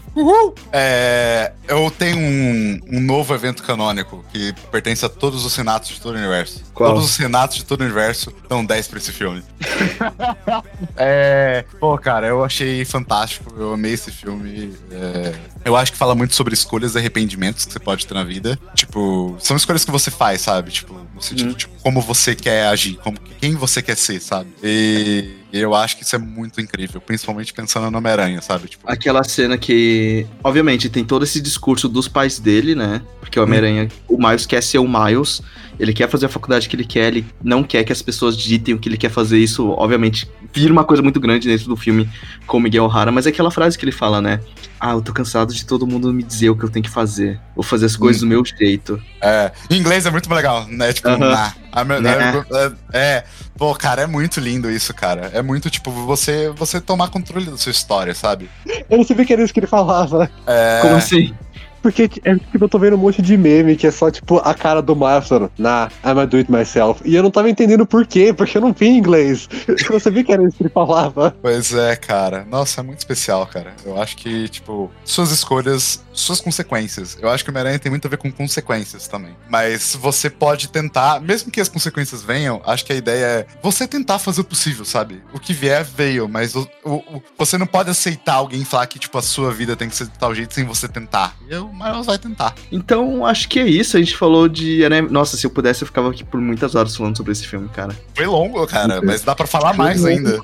É, 0.72 1.52
eu 1.68 1.92
tenho 1.92 2.18
um, 2.18 2.80
um 2.98 3.00
novo 3.00 3.34
evento 3.36 3.62
canônico 3.62 4.26
que 4.32 4.54
pertence 4.72 5.06
a 5.06 5.10
todos 5.10 5.46
os 5.46 5.54
senatos 5.54 5.90
de 5.90 6.02
todo 6.02 6.16
o 6.16 6.18
universo. 6.18 6.64
Qual? 6.74 6.94
Todos 6.94 7.06
os 7.06 7.12
senatos 7.12 7.58
de 7.58 7.66
todo 7.66 7.82
o 7.82 7.84
universo 7.84 8.34
dão 8.50 8.66
10 8.66 8.88
pra 8.88 8.98
esse 8.98 9.12
filme. 9.12 9.44
é, 10.98 11.64
pô, 11.80 11.98
cara, 11.98 12.28
eu 12.28 12.44
achei 12.44 12.84
fantástico. 12.86 13.54
Eu 13.58 13.74
amei 13.74 13.94
esse 13.94 14.12
filme. 14.12 14.74
é, 14.92 15.34
eu 15.66 15.76
acho 15.76 15.92
que 15.92 15.98
fala 15.98 16.16
muito 16.16 16.34
sobre 16.36 16.54
escolhas 16.54 16.96
e 16.96 16.98
arrependimentos 16.98 17.66
que 17.66 17.74
você 17.74 17.80
pode 17.80 18.06
ter 18.08 18.14
na 18.14 18.24
vida. 18.24 18.58
Tipo, 18.76 19.36
são 19.40 19.56
escolhas 19.56 19.86
que 19.86 19.92
você 19.92 20.10
faz, 20.12 20.42
sabe? 20.42 20.72
Tipo, 20.72 20.94
no 21.14 21.22
sentido, 21.22 21.50
Uhum. 21.50 21.54
tipo, 21.56 21.74
como 21.82 22.02
você 22.02 22.36
quer 22.36 22.68
agir, 22.68 22.96
como, 23.04 23.18
quem 23.40 23.54
você 23.56 23.82
quer 23.82 23.96
ser, 23.98 24.20
sabe? 24.22 24.50
E, 24.64 25.34
e 25.54 25.60
eu 25.60 25.76
acho 25.76 25.96
que 25.96 26.04
isso 26.04 26.16
é 26.16 26.20
muito 26.20 26.60
incrível, 26.60 27.00
principalmente 27.00 27.54
pensando 27.54 27.92
no 27.92 28.00
Homem-Aranha, 28.00 28.42
sabe? 28.42 28.68
Tipo, 28.70 28.86
Aquela 28.90 29.24
cena 29.24 29.56
que, 29.56 30.26
obviamente, 30.44 30.90
tem 30.90 31.06
todo 31.06 31.24
esse 31.24 31.40
discurso 31.40 31.88
dos 31.88 32.08
pais 32.08 32.40
dele, 32.40 32.74
né? 32.74 33.04
Porque 33.20 33.40
o 33.40 33.44
Homem-Aranha, 33.44 33.88
o 34.08 34.18
Miles 34.18 34.48
quer 34.48 34.64
ser 34.64 34.80
o 34.80 34.88
Miles, 34.88 35.44
ele 35.80 35.94
quer 35.94 36.10
fazer 36.10 36.26
a 36.26 36.30
faculdade 36.30 36.68
que 36.68 36.76
ele 36.76 36.84
quer, 36.84 37.10
ele 37.10 37.24
não 37.44 37.64
quer 37.64 37.84
que 37.84 37.92
as 37.92 38.02
pessoas 38.02 38.36
ditem 38.36 38.74
o 38.74 38.80
que 38.80 38.90
ele 38.90 38.98
quer 38.98 39.12
fazer. 39.12 39.38
Isso, 39.38 39.70
obviamente, 39.70 40.28
vira 40.52 40.74
uma 40.74 40.84
coisa 40.84 41.04
muito 41.04 41.20
grande 41.20 41.48
dentro 41.48 41.68
do 41.68 41.76
filme 41.76 42.10
com 42.48 42.58
o 42.58 42.60
Miguel 42.60 42.86
O'Hara, 42.86 43.12
mas 43.12 43.28
é 43.28 43.30
aquela 43.30 43.52
frase 43.52 43.78
que 43.78 43.86
ele 43.86 43.92
fala, 43.92 44.20
né? 44.20 44.40
Ah, 44.80 44.94
eu 44.94 45.04
tô 45.04 45.14
cansado 45.14 45.54
de 45.54 45.64
todo 45.68 45.86
mundo 45.86 46.12
me 46.12 46.24
dizer 46.24 46.50
o 46.50 46.56
que 46.56 46.66
eu 46.66 46.70
tenho 46.70 46.84
que 46.84 46.90
fazer. 46.90 47.40
Vou 47.56 47.64
fazer 47.64 47.86
as 47.86 47.96
coisas 47.96 48.22
do 48.22 48.28
meu 48.28 48.44
jeito. 48.44 49.00
É, 49.22 49.52
em 49.70 49.78
inglês 49.78 50.08
é 50.08 50.10
muito 50.10 50.34
legal, 50.34 50.68
né? 50.68 50.92
Tipo, 50.92 51.16
nah. 51.16 51.46
A 51.46 51.63
me- 51.84 52.00
Né? 52.00 52.46
é, 52.94 52.98
é, 53.18 53.24
pô, 53.58 53.74
cara, 53.74 54.02
é 54.04 54.08
muito 54.08 54.40
lindo 54.40 54.70
isso, 54.70 54.94
cara. 54.94 55.32
É 55.34 55.42
muito, 55.42 55.70
tipo, 55.70 55.90
você, 55.92 56.50
você 56.56 56.80
tomar 56.82 57.10
controle 57.10 57.46
da 57.50 57.58
sua 57.58 57.72
história, 57.72 58.14
sabe? 58.14 58.50
Eu 58.90 58.98
não 58.98 59.04
sabia 59.04 59.26
que 59.26 59.34
era 59.34 59.42
isso 59.44 59.54
que 59.54 59.60
ele 59.60 59.68
falava. 59.68 60.30
É, 60.46 60.80
Como 60.82 60.96
assim? 60.96 61.34
Porque 61.82 62.10
é, 62.24 62.36
tipo, 62.36 62.64
eu 62.64 62.70
tô 62.70 62.80
vendo 62.80 62.96
um 62.96 63.00
monte 63.00 63.22
de 63.22 63.36
meme 63.36 63.76
que 63.76 63.86
é 63.86 63.92
só, 63.92 64.10
tipo, 64.10 64.38
a 64.38 64.54
cara 64.54 64.82
do 64.82 64.96
falando, 64.96 65.52
nah, 65.58 65.90
I'm 66.06 66.26
do 66.28 66.38
it 66.38 66.50
myself. 66.50 67.02
E 67.04 67.14
eu 67.14 67.22
não 67.22 67.30
tava 67.30 67.50
entendendo 67.50 67.86
por 67.86 68.08
quê, 68.08 68.32
porque 68.34 68.58
eu 68.58 68.62
não 68.62 68.72
vi 68.72 68.88
inglês. 68.88 69.50
Eu 69.68 69.76
não 69.92 70.00
sabia 70.00 70.24
que 70.24 70.32
era 70.32 70.42
isso 70.48 70.56
que 70.56 70.64
ele 70.64 70.70
falava. 70.70 71.36
Pois 71.42 71.74
é, 71.74 71.94
cara. 71.98 72.46
Nossa, 72.50 72.80
é 72.80 72.84
muito 72.84 73.00
especial, 73.00 73.46
cara. 73.48 73.74
Eu 73.86 74.02
acho 74.02 74.16
que, 74.16 74.48
tipo, 74.48 74.90
suas 75.04 75.32
escolhas, 75.32 76.02
suas 76.14 76.40
consequências. 76.40 77.18
Eu 77.22 77.30
acho 77.30 77.44
que 77.44 77.50
o 77.50 77.52
Homem-Aranha 77.52 77.80
tem 77.80 77.90
muito 77.90 78.06
a 78.06 78.10
ver 78.10 78.18
com 78.18 78.32
consequências 78.32 79.08
também. 79.08 79.36
Mas 79.50 79.96
você 79.96 80.30
pode 80.30 80.70
tentar, 80.70 81.20
mesmo 81.22 81.52
que 81.52 81.60
as 81.60 81.68
consequências 81.70 82.22
venham, 82.22 82.62
acho 82.66 82.86
que 82.86 82.94
a 82.94 82.96
ideia 82.96 83.26
é 83.26 83.48
você 83.62 83.88
tentar 83.88 84.20
fazer 84.20 84.42
o 84.42 84.44
possível, 84.44 84.86
sabe? 84.86 85.22
O 85.34 85.40
que 85.40 85.54
vier, 85.54 85.84
veio, 85.84 86.28
mas 86.30 86.56
o, 86.56 86.68
o- 86.84 86.96
o- 87.18 87.24
você 87.38 87.58
não 87.58 87.66
pode 87.68 87.90
aceitar 87.90 88.36
alguém 88.36 88.64
falar 88.64 88.88
que, 88.88 89.00
tipo, 89.00 89.18
a 89.18 89.22
sua 89.22 89.52
vida 89.52 89.76
tem 89.76 89.90
que 89.90 89.96
ser 89.96 90.06
de 90.06 90.18
tal 90.18 90.34
jeito 90.34 90.54
sem 90.54 90.64
você 90.66 90.88
tentar. 90.88 91.36
E 91.50 91.56
o 91.56 91.74
Miles 91.74 92.06
vai 92.06 92.18
tentar. 92.18 92.54
Então, 92.72 93.26
acho 93.26 93.50
que 93.50 93.60
é 93.60 93.68
isso. 93.68 93.98
A 93.98 94.00
gente 94.00 94.16
falou 94.16 94.48
de. 94.48 94.82
Nossa, 95.10 95.36
se 95.38 95.46
eu 95.46 95.50
pudesse, 95.52 95.82
eu 95.84 95.88
ficava 95.88 96.10
aqui 96.10 96.24
por 96.24 96.40
muitas 96.40 96.76
horas 96.76 96.96
falando 96.96 97.18
sobre 97.18 97.32
esse 97.32 97.48
filme, 97.48 97.68
cara. 97.70 97.98
Foi 98.16 98.26
longo, 98.26 98.66
cara, 98.68 99.02
mas 99.02 99.22
dá 99.24 99.36
pra 99.36 99.48
falar 99.48 99.74
mais 99.74 100.04
ainda. 100.06 100.40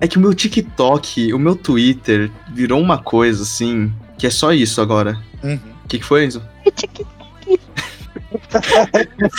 É 0.00 0.08
que 0.08 0.18
o 0.18 0.20
meu 0.20 0.34
TikTok, 0.34 1.32
o 1.32 1.38
meu 1.38 1.54
Twitter, 1.56 2.30
virou 2.52 2.80
uma 2.80 2.98
coisa 2.98 3.42
assim, 3.44 3.92
que 4.18 4.26
é 4.26 4.30
só 4.30 4.52
isso 4.52 4.80
agora. 4.80 5.18
Uhum. 5.42 5.58
O 5.84 5.88
que, 5.88 5.98
que 5.98 6.04
foi, 6.04 6.24
Enzo? 6.24 6.42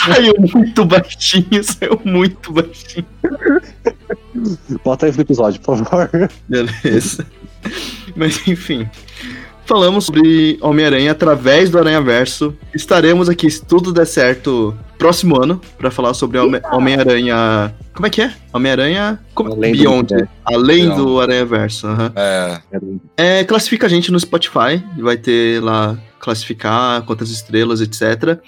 saiu 0.04 0.34
muito 0.38 0.84
baixinho, 0.84 1.64
saiu 1.64 2.00
muito 2.04 2.52
baixinho. 2.52 3.06
Bota 4.84 5.08
isso 5.08 5.18
no 5.18 5.22
episódio, 5.22 5.60
por 5.60 5.76
favor. 5.84 6.30
Beleza. 6.48 7.26
Mas 8.14 8.46
enfim. 8.46 8.88
Falamos 9.66 10.06
sobre 10.06 10.58
Homem-Aranha 10.60 11.10
através 11.10 11.68
do 11.70 11.78
Aranha-Verso. 11.78 12.54
Estaremos 12.72 13.28
aqui, 13.28 13.50
se 13.50 13.64
tudo 13.64 13.92
der 13.92 14.06
certo, 14.06 14.76
próximo 14.96 15.42
ano, 15.42 15.60
pra 15.76 15.90
falar 15.90 16.14
sobre 16.14 16.38
Home- 16.38 16.60
Homem-Aranha. 16.72 17.74
Como 17.92 18.06
é 18.06 18.10
que 18.10 18.22
é? 18.22 18.32
Homem-Aranha. 18.52 19.18
Como... 19.34 19.52
Além 19.52 19.72
do 19.72 19.78
Beyond. 19.78 20.12
universo. 20.14 20.32
Além 20.44 20.84
Beyond. 20.84 21.02
do 21.02 21.20
Aranha-Verso. 21.20 21.86
aham. 21.88 22.12
É, 22.14 22.60
É, 23.16 23.44
classifica 23.44 23.86
a 23.86 23.90
gente 23.90 24.12
no 24.12 24.20
Spotify, 24.20 24.80
vai 24.98 25.16
ter 25.16 25.60
lá 25.60 25.98
classificar 26.20 27.02
quantas 27.02 27.30
estrelas, 27.30 27.80
etc. 27.80 28.38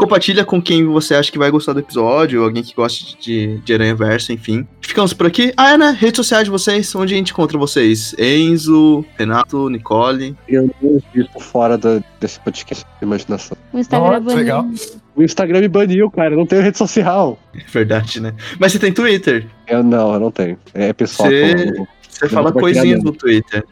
Compartilha 0.00 0.44
com 0.44 0.62
quem 0.62 0.84
você 0.86 1.14
acha 1.14 1.30
que 1.30 1.38
vai 1.38 1.50
gostar 1.50 1.74
do 1.74 1.80
episódio, 1.80 2.42
alguém 2.42 2.62
que 2.62 2.74
goste 2.74 3.16
de, 3.20 3.58
de 3.58 3.74
Aranha 3.74 3.94
Verso, 3.94 4.32
enfim. 4.32 4.66
Ficamos 4.80 5.12
por 5.12 5.26
aqui. 5.26 5.52
Ah, 5.56 5.72
é, 5.72 5.78
né? 5.78 5.96
Redes 5.98 6.16
sociais 6.16 6.44
de 6.44 6.50
vocês, 6.50 6.94
onde 6.94 7.12
a 7.12 7.16
gente 7.16 7.32
encontra 7.32 7.58
vocês? 7.58 8.14
Enzo, 8.18 9.04
Renato, 9.18 9.68
Nicole. 9.68 10.34
Eu 10.48 10.70
não 10.82 11.40
fora 11.40 11.76
da- 11.76 12.00
desse 12.18 12.40
podcast 12.40 12.84
de 12.84 13.04
imaginação. 13.04 13.56
O 13.72 13.78
Instagram 13.78 14.16
é 14.16 14.20
Nossa, 14.20 14.36
legal. 14.36 14.62
bonito. 14.62 15.00
O 15.14 15.22
Instagram 15.22 15.60
me 15.60 15.68
baniu, 15.68 16.10
cara. 16.10 16.32
Eu 16.34 16.38
não 16.38 16.46
tenho 16.46 16.62
rede 16.62 16.78
social. 16.78 17.38
É 17.54 17.62
verdade, 17.70 18.20
né? 18.20 18.32
Mas 18.58 18.72
você 18.72 18.78
tem 18.78 18.92
Twitter. 18.92 19.46
Eu 19.68 19.82
não, 19.82 20.14
eu 20.14 20.20
não 20.20 20.30
tenho. 20.30 20.56
É 20.72 20.92
pessoal. 20.94 21.28
Você- 21.28 21.72
como- 21.72 21.88
Você 22.08 22.28
fala 22.28 22.52
coisinhas 22.52 23.02
no 23.02 23.12
Twitter. 23.12 23.64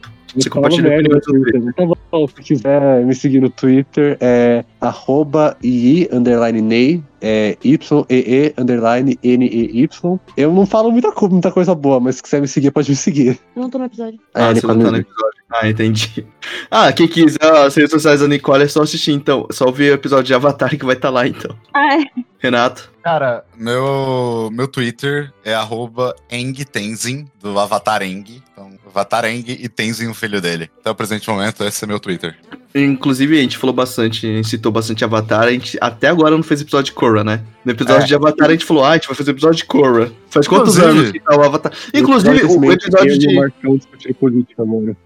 Você 0.43 0.51
compartilha 0.51 1.03
no 1.03 1.21
Twitter. 1.21 1.53
Twitter. 1.53 1.63
Então, 1.69 1.97
bom, 2.11 2.29
se 2.29 2.35
quiser 2.43 3.05
me 3.05 3.15
seguir 3.15 3.41
no 3.41 3.51
Twitter, 3.51 4.17
é 4.21 4.65
arroba 4.81 5.57
i 5.63 6.09
underline 6.13 6.61
ney, 6.61 7.03
é 7.21 7.57
y-e-e 7.65 8.55
underline 8.59 9.19
n-e-y. 9.23 9.89
Eu 10.37 10.53
não 10.53 10.67
falo 10.67 10.91
muita, 10.91 11.11
muita 11.29 11.51
coisa 11.51 11.75
boa, 11.75 12.01
mas 12.01 12.17
se 12.17 12.23
quiser 12.23 12.41
me 12.41 12.49
seguir, 12.49 12.71
pode 12.71 12.91
me 12.91 12.97
seguir. 12.97 13.39
Eu 13.57 13.63
não 13.63 13.71
tô 13.71 13.79
no 13.79 13.85
episódio. 13.85 14.19
Ah, 14.35 14.51
É, 14.51 14.55
você 14.55 14.67
não 14.67 14.79
tá 14.79 14.91
no 14.91 14.97
episódio. 14.99 15.39
Ah, 15.51 15.69
entendi. 15.69 16.27
Ah, 16.71 16.93
quem 16.93 17.09
quiser 17.09 17.43
as 17.43 17.75
redes 17.75 17.91
sociais 17.91 18.21
da 18.21 18.29
Nicole 18.29 18.65
é 18.65 18.69
só 18.69 18.83
assistir, 18.83 19.13
então. 19.13 19.47
Só 19.51 19.65
ouvir 19.65 19.91
o 19.91 19.95
episódio 19.95 20.25
de 20.25 20.35
Avatar 20.35 20.77
que 20.77 20.85
vai 20.85 20.95
estar 20.95 21.09
lá, 21.09 21.27
então. 21.27 21.57
Ah, 21.73 21.97
é. 21.97 22.05
Renato. 22.39 22.93
Cara, 23.03 23.43
meu, 23.57 24.51
meu 24.53 24.69
Twitter 24.69 25.33
é 25.43 25.55
arroba 25.55 26.15
engtenzin, 26.31 27.27
do 27.41 27.59
Avatar 27.59 28.03
Eng. 28.03 28.43
Então, 28.53 28.68
Avatar 28.89 29.25
Eng 29.27 29.45
e 29.49 29.69
Tenzin, 29.69 30.09
o 30.09 30.15
filho 30.15 30.41
dele. 30.41 30.71
Até 30.81 30.91
o 30.91 30.95
presente 30.95 31.29
momento, 31.29 31.65
esse 31.65 31.85
é 31.85 31.87
meu 31.87 32.01
Twitter. 32.01 32.39
Inclusive, 32.75 33.39
a 33.39 33.43
gente 33.43 33.57
falou 33.57 33.75
bastante, 33.75 34.27
a 34.27 34.31
gente 34.37 34.49
citou 34.49 34.71
bastante 34.71 35.03
Avatar. 35.05 35.45
A 35.45 35.51
gente 35.51 35.79
até 35.81 36.09
agora 36.09 36.37
não 36.37 36.43
fez 36.43 36.61
episódio 36.61 36.87
de 36.87 36.93
Korra, 36.93 37.25
né? 37.25 37.41
No 37.65 37.73
episódio 37.73 38.03
É. 38.05 38.07
de 38.07 38.15
Avatar, 38.15 38.49
a 38.49 38.53
gente 38.53 38.65
falou, 38.65 38.85
ah, 38.85 38.91
a 38.91 38.95
gente 38.95 39.07
vai 39.09 39.17
fazer 39.17 39.31
episódio 39.31 39.57
de 39.57 39.65
Korra. 39.65 40.13
Faz 40.31 40.47
quantos 40.47 40.77
Inclusive- 40.77 40.99
anos 41.01 41.13
que 41.13 41.21
tá 41.21 41.37
o 41.37 41.43
Avatar? 41.43 41.73
Inclusive, 41.95 42.45
o 42.45 42.73
episódio 42.73 43.19
de. 43.19 43.39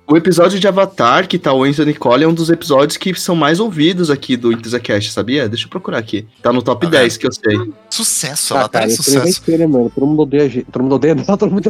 o 0.07 0.17
episódio 0.17 0.59
de 0.59 0.67
Avatar, 0.69 1.29
que 1.29 1.39
tá 1.39 1.53
o 1.53 1.65
Enzo 1.67 1.83
e 1.83 1.87
Nicole, 1.87 2.25
é 2.25 2.29
um 2.29 2.35
dos 2.35 2.51
episódios 2.51 2.97
que 2.97 3.15
são 3.15 3.35
mais 3.37 3.61
ouvidos 3.61 4.11
aqui 4.11 4.37
do 4.37 4.53
Intesacast, 4.53 5.13
sabia? 5.13 5.49
Deixa 5.49 5.67
eu 5.67 5.71
procurar 5.71 5.99
aqui. 5.99 6.27
Tá 6.43 6.53
no 6.53 6.63
top 6.63 6.87
Tá 6.87 6.91
10, 6.91 7.17
que 7.17 7.27
eu 7.27 7.33
sei. 7.33 7.59
Sucesso, 7.91 8.55
Ah, 8.55 8.61
Avatar 8.61 8.83
cara, 8.83 8.93
é 8.93 8.97
sucesso. 8.97 9.43
né, 9.49 9.67
mano? 9.67 9.91
Todo 9.95 10.07
mundo 10.07 10.23
odeia 10.23 10.45
a 10.45 10.49
gente. 10.49 10.67
Todo 10.71 10.83
mundo 10.83 10.95
odeia, 10.97 11.15
não, 11.15 11.25
todo 11.37 11.51
mundo 11.51 11.63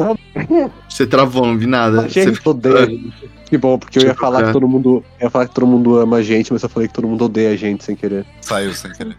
Você 0.89 1.07
travou, 1.07 1.47
não 1.47 1.59
vi 1.59 1.67
nada. 1.67 2.03
A 2.03 2.09
gente 2.09 2.31
Você- 2.41 2.49
odeia 2.49 2.79
a 2.79 2.87
gente. 2.87 3.13
Que 3.53 3.59
bom, 3.59 3.79
porque 3.79 3.99
eu 3.99 4.05
ia 4.05 4.09
eu 4.09 4.15
falar 4.15 4.45
que 4.47 4.53
todo 4.55 4.67
mundo. 4.67 5.05
Eu 5.21 5.27
ia 5.27 5.31
falar 5.31 5.47
que 5.47 5.55
todo 5.55 5.67
mundo 5.67 5.99
ama 5.99 6.17
a 6.17 6.23
gente, 6.23 6.51
mas 6.51 6.63
eu 6.63 6.71
falei 6.71 6.89
que 6.89 6.95
todo 6.95 7.07
mundo 7.07 7.27
odeia 7.27 7.51
a 7.51 7.55
gente 7.57 7.85
sem 7.85 7.95
querer. 7.95 8.25
Saiu 8.41 8.73
sem 8.73 8.91
querer. 8.93 9.15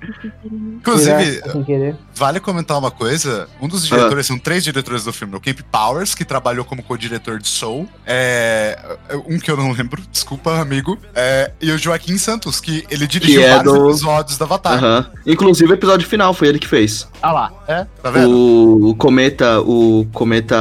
Inclusive, 0.52 1.40
Sem 1.52 1.64
querer. 1.64 1.96
vale 2.16 2.40
comentar 2.40 2.80
uma 2.80 2.90
coisa. 2.90 3.48
Um 3.62 3.68
dos 3.68 3.86
diretores, 3.86 4.26
são 4.26 4.40
três 4.40 4.64
diretores 4.64 5.04
do 5.04 5.14
filme. 5.14 5.36
O 5.36 5.40
Cape 5.40 5.62
Powers, 5.62 6.16
que 6.16 6.26
trabalhou 6.26 6.66
como 6.66 6.82
co-diretor 6.82 7.38
de 7.38 7.48
Soul. 7.48 7.88
É, 8.08 8.98
um 9.28 9.38
que 9.38 9.52
eu 9.52 9.56
não 9.56 9.72
lembro, 9.72 10.02
desculpa, 10.12 10.60
amigo. 10.60 10.98
É, 11.14 11.52
e 11.62 11.70
o 11.70 11.78
Joaquim 11.78 12.18
Santos, 12.18 12.60
que 12.60 12.84
ele 12.90 13.06
dirigiu 13.06 13.40
Que 13.42 13.46
é 13.46 13.56
vários 13.58 13.72
do- 13.72 13.90
episódios 13.92 14.38
da 14.40 14.46
Avatar. 14.46 15.12
Inclusive, 15.28 15.72
o 15.72 15.76
episódio 15.76 16.08
final 16.08 16.34
foi 16.34 16.48
ele 16.48 16.58
que 16.58 16.68
fez. 16.68 17.08
Ah 17.22 17.32
lá, 17.32 17.54
é? 17.68 17.86
Tá 18.02 18.10
vendo? 18.10 18.32
O, 18.32 18.90
o 18.90 18.96
Cometa, 18.96 19.62
o 19.62 20.08
Cometa. 20.12 20.56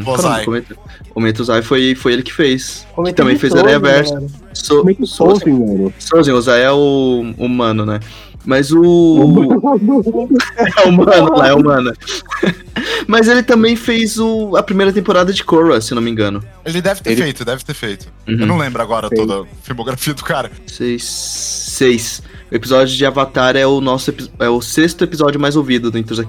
É 0.00 0.44
Cometa? 0.46 0.74
O 1.20 1.22
Cometa 1.22 1.42
Ozai 1.42 1.60
foi, 1.60 1.94
foi 1.94 2.14
ele 2.14 2.22
que 2.22 2.32
fez. 2.32 2.86
É 2.98 3.02
Que 3.02 3.12
também 3.12 3.36
fez 3.36 3.52
Souza, 3.52 3.62
Aranha 3.64 3.78
Verso. 3.78 4.14
mano. 4.14 4.30
So, 4.54 4.76
Como 4.78 4.90
é 4.90 4.94
que 4.94 5.06
so, 5.06 5.14
Sozen, 5.16 5.52
mano? 5.52 5.94
Sozinho, 5.98 6.36
Ozai 6.36 6.64
é 6.64 6.72
o 6.72 7.34
humano, 7.36 7.84
né? 7.84 8.00
Mas 8.46 8.72
o. 8.72 8.80
é 10.56 10.88
humano, 10.88 11.36
lá 11.36 11.48
é 11.48 11.52
humano. 11.54 11.92
Mas 13.06 13.28
ele 13.28 13.42
também 13.42 13.76
fez 13.76 14.18
o, 14.18 14.56
a 14.56 14.62
primeira 14.62 14.90
temporada 14.94 15.30
de 15.30 15.44
Korra, 15.44 15.78
se 15.82 15.94
não 15.94 16.00
me 16.00 16.10
engano. 16.10 16.42
Ele 16.64 16.80
deve 16.80 17.02
ter 17.02 17.10
Ele- 17.10 17.22
feito, 17.22 17.44
deve 17.44 17.62
ter 17.64 17.74
feito. 17.74 18.06
Uhum. 18.26 18.36
Eu 18.40 18.46
não 18.46 18.56
lembro 18.56 18.80
agora 18.80 19.08
Sei. 19.08 19.18
toda 19.18 19.42
a 19.42 19.46
filmografia 19.62 20.14
do 20.14 20.24
cara. 20.24 20.50
Seis. 20.66 21.04
Seis. 21.04 22.22
O 22.50 22.54
episódio 22.54 22.96
de 22.96 23.06
Avatar 23.06 23.54
é 23.54 23.64
o 23.64 23.80
nosso 23.80 24.12
é 24.40 24.48
o 24.48 24.60
sexto 24.60 25.04
episódio 25.04 25.38
mais 25.38 25.54
ouvido 25.54 25.88
do 25.88 25.96
Intrusa 25.96 26.26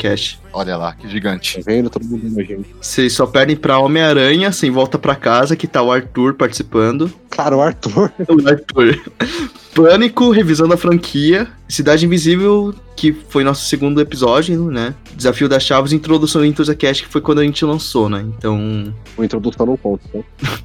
Olha 0.54 0.78
lá, 0.78 0.94
que 0.94 1.10
gigante. 1.10 1.58
Tá 1.58 1.64
vendo? 1.66 1.90
Todo 1.90 2.06
mundo 2.06 2.28
ama 2.28 2.42
a 2.42 2.44
gente. 2.44 2.76
Vocês 2.80 3.14
só 3.14 3.26
perdem 3.26 3.56
pra 3.56 3.80
Homem-Aranha, 3.80 4.52
sem 4.52 4.70
volta 4.70 5.00
pra 5.00 5.16
casa, 5.16 5.56
que 5.56 5.66
tá 5.66 5.82
o 5.82 5.92
Arthur 5.92 6.36
participando. 6.36 7.12
Cara, 7.30 7.58
o 7.58 7.62
Arthur. 7.62 8.12
O 8.28 8.48
Arthur. 8.48 9.02
Pânico, 9.74 10.32
revisando 10.32 10.74
a 10.74 10.78
franquia. 10.78 11.48
Cidade 11.68 12.06
Invisível, 12.06 12.76
que 12.98 13.14
foi 13.30 13.46
nosso 13.46 13.66
segundo 13.66 14.02
episódio, 14.02 14.70
né? 14.70 14.94
Desafio 15.16 15.48
das 15.48 15.64
Chaves, 15.64 15.94
introdução 15.94 16.44
Into 16.44 16.66
the 16.66 16.76
Cast, 16.76 17.04
que 17.04 17.10
foi 17.10 17.22
quando 17.22 17.40
a 17.40 17.44
gente 17.44 17.64
lançou, 17.64 18.10
né? 18.10 18.26
Então, 18.38 18.94
O 19.18 19.24
introdução 19.24 19.66
não 19.66 19.78
conta, 19.78 20.04
né? 20.14 20.22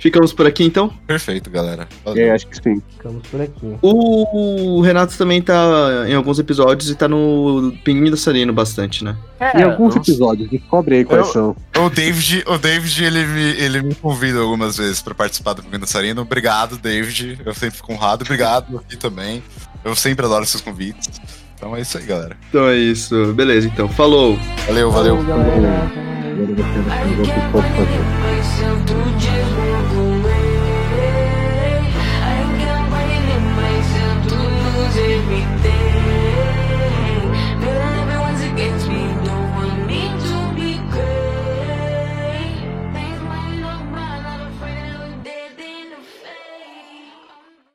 ficamos 0.00 0.32
por 0.32 0.46
aqui 0.46 0.64
então. 0.64 0.88
Perfeito, 1.06 1.50
galera. 1.50 1.86
É, 2.14 2.30
acho 2.30 2.46
que 2.46 2.56
sim. 2.56 2.80
Ficamos 2.96 3.26
por 3.28 3.40
aqui. 3.42 3.76
O 3.82 4.80
Renato 4.80 5.18
também 5.18 5.42
tá 5.42 6.06
em 6.08 6.14
alguns 6.14 6.38
episódios 6.38 6.88
e 6.88 6.94
tá 6.94 7.06
no 7.06 7.74
Pinguim 7.84 8.10
do 8.10 8.16
Sarino 8.16 8.52
bastante, 8.54 9.04
né? 9.04 9.14
em 9.54 9.62
alguns 9.62 9.94
nossa. 9.94 10.10
episódios, 10.10 10.48
descobre 10.48 10.96
aí 10.96 11.04
quais 11.04 11.26
Eu- 11.26 11.32
são. 11.32 11.56
O 11.84 11.90
David, 11.90 12.42
o 12.46 12.56
David 12.56 13.04
ele, 13.04 13.26
me, 13.26 13.42
ele 13.62 13.82
me 13.82 13.94
convida 13.94 14.38
algumas 14.38 14.78
vezes 14.78 15.02
pra 15.02 15.14
participar 15.14 15.52
do 15.52 15.62
Pinguim 15.62 15.80
Dançarino. 15.80 16.22
Obrigado, 16.22 16.78
David. 16.78 17.38
Eu 17.44 17.52
sempre 17.52 17.76
fico 17.76 17.92
honrado. 17.92 18.24
Obrigado 18.24 18.45
aqui 18.54 18.96
também. 18.96 19.42
Eu 19.84 19.94
sempre 19.94 20.24
adoro 20.26 20.44
seus 20.46 20.62
convites. 20.62 21.20
Então 21.54 21.74
é 21.74 21.80
isso 21.80 21.96
aí, 21.96 22.04
galera. 22.04 22.36
Então 22.48 22.68
é 22.68 22.76
isso. 22.76 23.32
Beleza, 23.32 23.66
então. 23.66 23.88
Falou! 23.88 24.38
Valeu, 24.66 24.90
valeu. 24.90 25.16
Falou, 25.16 25.38
galera. 25.38 25.90